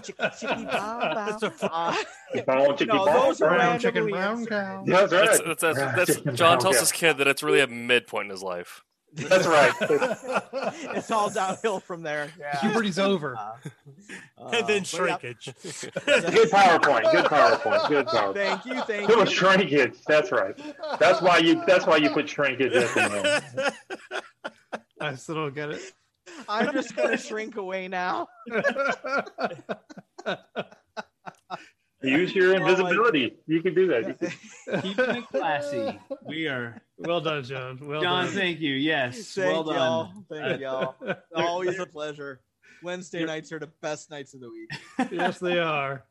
Chicka, 0.00 0.30
chicka, 0.38 0.64
bow, 0.70 1.14
bow. 1.14 1.28
It's 1.34 1.42
a 1.42 1.50
fr- 1.50 1.66
Uh, 1.70 1.96
Bone, 2.46 2.76
chicky, 2.76 2.86
no, 2.92 3.04
bone, 3.04 3.14
those 3.14 3.38
brown 3.38 3.56
Brown 3.56 3.78
chicken, 3.78 4.08
brown 4.10 4.38
answered. 4.38 4.48
cow. 4.48 4.84
That's 4.86 5.12
right. 5.12 5.26
That's, 5.28 5.40
that's, 5.44 5.60
that's, 5.62 5.96
that's 5.96 6.16
Chicken 6.16 6.36
John 6.36 6.48
brown 6.58 6.60
tells 6.60 6.76
cow. 6.76 6.80
his 6.80 6.92
kid 6.92 7.18
that 7.18 7.28
it's 7.28 7.42
really 7.42 7.60
a 7.60 7.66
midpoint 7.66 8.26
in 8.26 8.30
his 8.30 8.42
life. 8.42 8.82
That's 9.14 9.46
right. 9.46 9.74
it's 10.96 11.10
all 11.10 11.28
downhill 11.28 11.80
from 11.80 12.02
there. 12.02 12.30
Yeah. 12.40 12.58
Puberty's 12.60 12.98
over. 12.98 13.36
Uh, 13.36 13.52
and 14.52 14.52
then 14.52 14.64
but 14.66 14.70
yeah. 14.70 14.82
shrinkage. 14.84 15.44
Good 15.62 16.50
PowerPoint. 16.50 17.12
Good 17.12 17.26
PowerPoint. 17.26 17.88
Good 17.88 18.06
PowerPoint. 18.06 18.34
Thank 18.34 18.64
you, 18.64 18.80
thank 18.84 19.10
It 19.10 19.16
was 19.18 19.28
you. 19.28 19.36
shrinkage. 19.36 19.98
That's 20.06 20.32
right. 20.32 20.58
That's 20.98 21.20
why 21.20 21.36
you. 21.38 21.62
That's 21.66 21.86
why 21.86 21.98
you 21.98 22.08
put 22.08 22.26
shrinkage 22.26 22.72
at 22.72 22.94
the 22.94 23.72
end. 24.42 24.52
I 24.98 25.14
still 25.16 25.34
don't 25.34 25.54
get 25.54 25.72
it. 25.72 25.92
I'm 26.48 26.72
just 26.72 26.94
gonna 26.96 27.16
shrink 27.28 27.56
away 27.56 27.88
now. 27.88 28.28
Use 32.04 32.34
your 32.34 32.54
Oh, 32.54 32.56
invisibility. 32.56 33.36
You 33.46 33.62
can 33.62 33.74
do 33.74 33.86
that. 33.86 34.08
You 34.08 34.14
can- 34.14 34.82
Keeping 34.82 35.16
it 35.16 35.28
classy. 35.28 36.00
We 36.26 36.48
are. 36.48 36.82
well 36.98 37.20
done, 37.20 37.44
John. 37.44 37.78
Well 37.80 38.02
John, 38.02 38.24
done. 38.24 38.34
thank 38.34 38.58
you. 38.60 38.74
Yes. 38.74 39.34
Thank 39.34 39.52
well 39.52 39.62
done. 39.62 39.74
y'all. 39.76 40.10
Thank 40.28 40.60
y'all. 40.60 40.96
Always 41.34 41.78
a 41.78 41.86
pleasure. 41.86 42.40
Wednesday 42.82 43.24
nights 43.24 43.52
are 43.52 43.60
the 43.60 43.70
best 43.80 44.10
nights 44.10 44.34
of 44.34 44.40
the 44.40 44.50
week. 44.50 44.68
yes, 45.12 45.38
they 45.38 45.60
are. 45.60 46.04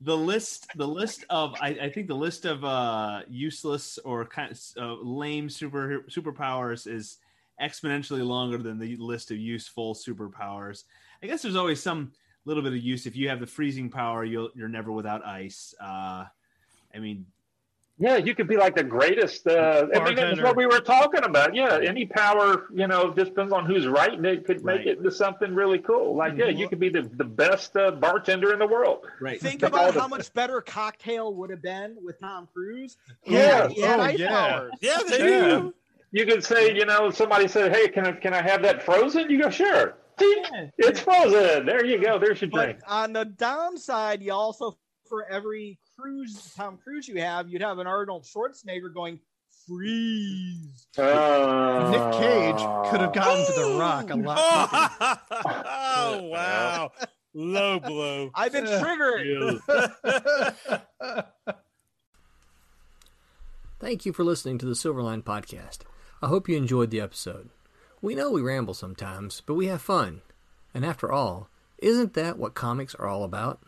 the 0.00 0.16
list 0.16 0.66
the 0.76 0.86
list 0.86 1.24
of 1.30 1.54
I, 1.60 1.68
I 1.82 1.90
think 1.90 2.08
the 2.08 2.14
list 2.16 2.44
of 2.44 2.64
uh 2.64 3.20
useless 3.28 3.98
or 4.04 4.24
kind 4.26 4.50
of 4.52 4.60
uh, 4.82 4.94
lame 5.02 5.48
super 5.48 6.04
superpowers 6.10 6.86
is 6.92 7.18
exponentially 7.60 8.24
longer 8.26 8.58
than 8.58 8.78
the 8.78 8.96
list 8.96 9.30
of 9.30 9.36
useful 9.38 9.94
superpowers 9.94 10.84
i 11.22 11.26
guess 11.26 11.42
there's 11.42 11.56
always 11.56 11.82
some 11.82 12.10
little 12.46 12.62
bit 12.62 12.72
of 12.72 12.78
use 12.78 13.06
if 13.06 13.14
you 13.16 13.28
have 13.28 13.40
the 13.40 13.46
freezing 13.46 13.90
power 13.90 14.24
you'll 14.24 14.50
you're 14.54 14.68
never 14.68 14.90
without 14.92 15.24
ice 15.26 15.74
uh 15.82 16.24
i 16.94 16.98
mean 16.98 17.26
Yeah, 18.02 18.16
you 18.16 18.34
could 18.34 18.48
be 18.48 18.56
like 18.56 18.74
the 18.74 18.82
greatest. 18.98 19.46
Uh, 19.46 19.84
I 19.94 20.02
mean, 20.02 20.14
that's 20.16 20.40
what 20.40 20.56
we 20.56 20.64
were 20.64 20.80
talking 20.80 21.22
about. 21.22 21.54
Yeah, 21.54 21.80
any 21.92 22.06
power, 22.06 22.64
you 22.72 22.86
know, 22.86 23.12
just 23.12 23.32
depends 23.32 23.52
on 23.52 23.66
who's 23.66 23.86
writing 23.86 24.24
it, 24.24 24.46
could 24.46 24.64
make 24.64 24.78
Right. 24.78 24.86
it 24.86 24.98
into 24.98 25.10
something 25.10 25.54
really 25.54 25.80
cool. 25.80 26.16
Like, 26.16 26.32
yeah, 26.38 26.46
you 26.48 26.66
could 26.66 26.80
be 26.80 26.88
the, 26.88 27.02
the 27.02 27.28
best 27.42 27.76
uh, 27.76 27.90
bartender 27.90 28.54
in 28.54 28.58
the 28.58 28.66
world. 28.66 29.00
right 29.20 29.38
Think 29.38 29.60
Think 29.60 29.74
about 29.74 29.92
how 29.94 30.08
much 30.08 30.32
better 30.32 30.62
cocktail 30.62 31.34
would 31.34 31.50
have 31.50 31.60
been 31.60 31.98
with 32.02 32.18
Tom 32.20 32.48
Cruise. 32.54 32.96
Yeah. 33.26 33.68
He 33.68 33.82
had 33.82 34.00
Oh, 34.00 34.04
ice 34.04 34.18
yeah. 34.18 34.28
powers. 34.30 34.72
yeah, 34.80 34.98
there 35.06 35.28
you 35.28 35.40
go. 35.50 35.74
You 36.12 36.26
could 36.26 36.42
say, 36.44 36.74
you 36.74 36.84
know, 36.86 37.10
somebody 37.10 37.46
said, 37.48 37.74
"Hey, 37.74 37.88
can 37.88 38.06
I 38.06 38.12
can 38.12 38.34
I 38.34 38.42
have 38.42 38.62
that 38.62 38.82
frozen?" 38.82 39.30
You 39.30 39.42
go, 39.42 39.50
"Sure." 39.50 39.96
Tink, 40.18 40.70
It's 40.78 41.00
frozen. 41.00 41.64
There 41.64 41.84
you 41.86 41.98
go. 42.02 42.18
There's 42.18 42.40
your 42.42 42.50
But 42.50 42.64
drink. 42.64 42.78
on 42.86 43.12
the 43.14 43.24
downside, 43.24 44.20
you 44.22 44.32
also 44.32 44.76
for 45.08 45.24
every 45.30 45.78
cruise 45.98 46.52
Tom 46.56 46.78
Cruise 46.82 47.08
you 47.08 47.20
have, 47.20 47.48
you'd 47.48 47.62
have 47.62 47.78
an 47.78 47.86
Arnold 47.86 48.24
Schwarzenegger 48.24 48.92
going 48.92 49.18
freeze. 49.66 50.86
Uh, 50.98 51.88
Nick 51.90 52.12
Cage 52.20 52.60
could 52.90 53.00
have 53.00 53.12
gotten 53.14 53.46
to 53.46 53.52
the 53.60 53.76
rock 53.78 54.10
a 54.10 54.16
lot. 54.16 54.68
quicker. 54.68 55.20
oh 55.76 56.22
wow, 56.24 56.90
low 57.34 57.78
blow. 57.80 58.30
I've 58.34 58.52
been 58.52 58.66
triggered. 58.66 59.60
Thank 63.80 64.04
you 64.04 64.12
for 64.12 64.24
listening 64.24 64.58
to 64.58 64.66
the 64.66 64.74
Silverline 64.74 65.22
Podcast. 65.22 65.78
I 66.22 66.26
hope 66.26 66.50
you 66.50 66.56
enjoyed 66.56 66.90
the 66.90 67.00
episode. 67.00 67.48
We 68.02 68.14
know 68.14 68.30
we 68.30 68.42
ramble 68.42 68.74
sometimes, 68.74 69.40
but 69.46 69.54
we 69.54 69.68
have 69.68 69.80
fun. 69.80 70.20
And 70.74 70.84
after 70.84 71.10
all, 71.10 71.48
isn't 71.78 72.12
that 72.12 72.38
what 72.38 72.54
comics 72.54 72.94
are 72.96 73.06
all 73.06 73.24
about? 73.24 73.58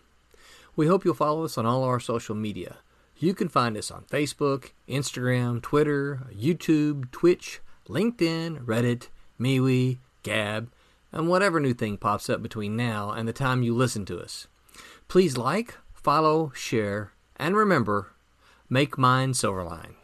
We 0.77 0.87
hope 0.87 1.03
you'll 1.05 1.15
follow 1.15 1.45
us 1.45 1.57
on 1.57 1.65
all 1.65 1.83
our 1.83 1.99
social 1.99 2.35
media. 2.35 2.77
You 3.17 3.33
can 3.33 3.49
find 3.49 3.75
us 3.77 3.91
on 3.91 4.05
Facebook, 4.05 4.73
Instagram, 4.87 5.63
Twitter, 5.63 6.25
YouTube, 6.31 7.11
Twitch, 7.11 7.61
LinkedIn, 7.89 8.65
Reddit, 8.67 9.09
MeWe, 9.41 9.99
Gab, 10.23 10.71
and 11.11 11.29
whatever 11.29 11.59
new 11.59 11.73
thing 11.73 11.97
pops 11.97 12.29
up 12.29 12.43
between 12.43 12.77
now 12.77 13.13
and 13.13 13.27
the 13.27 13.33
time 13.33 13.63
you 13.63 13.75
listen 13.75 14.05
to 14.07 14.21
us. 14.21 14.47
Please 15.09 15.39
like, 15.39 15.79
follow, 15.95 16.53
share, 16.55 17.13
and 17.37 17.57
remember, 17.57 18.13
make 18.69 18.99
mine 18.99 19.33
Silverline. 19.33 19.95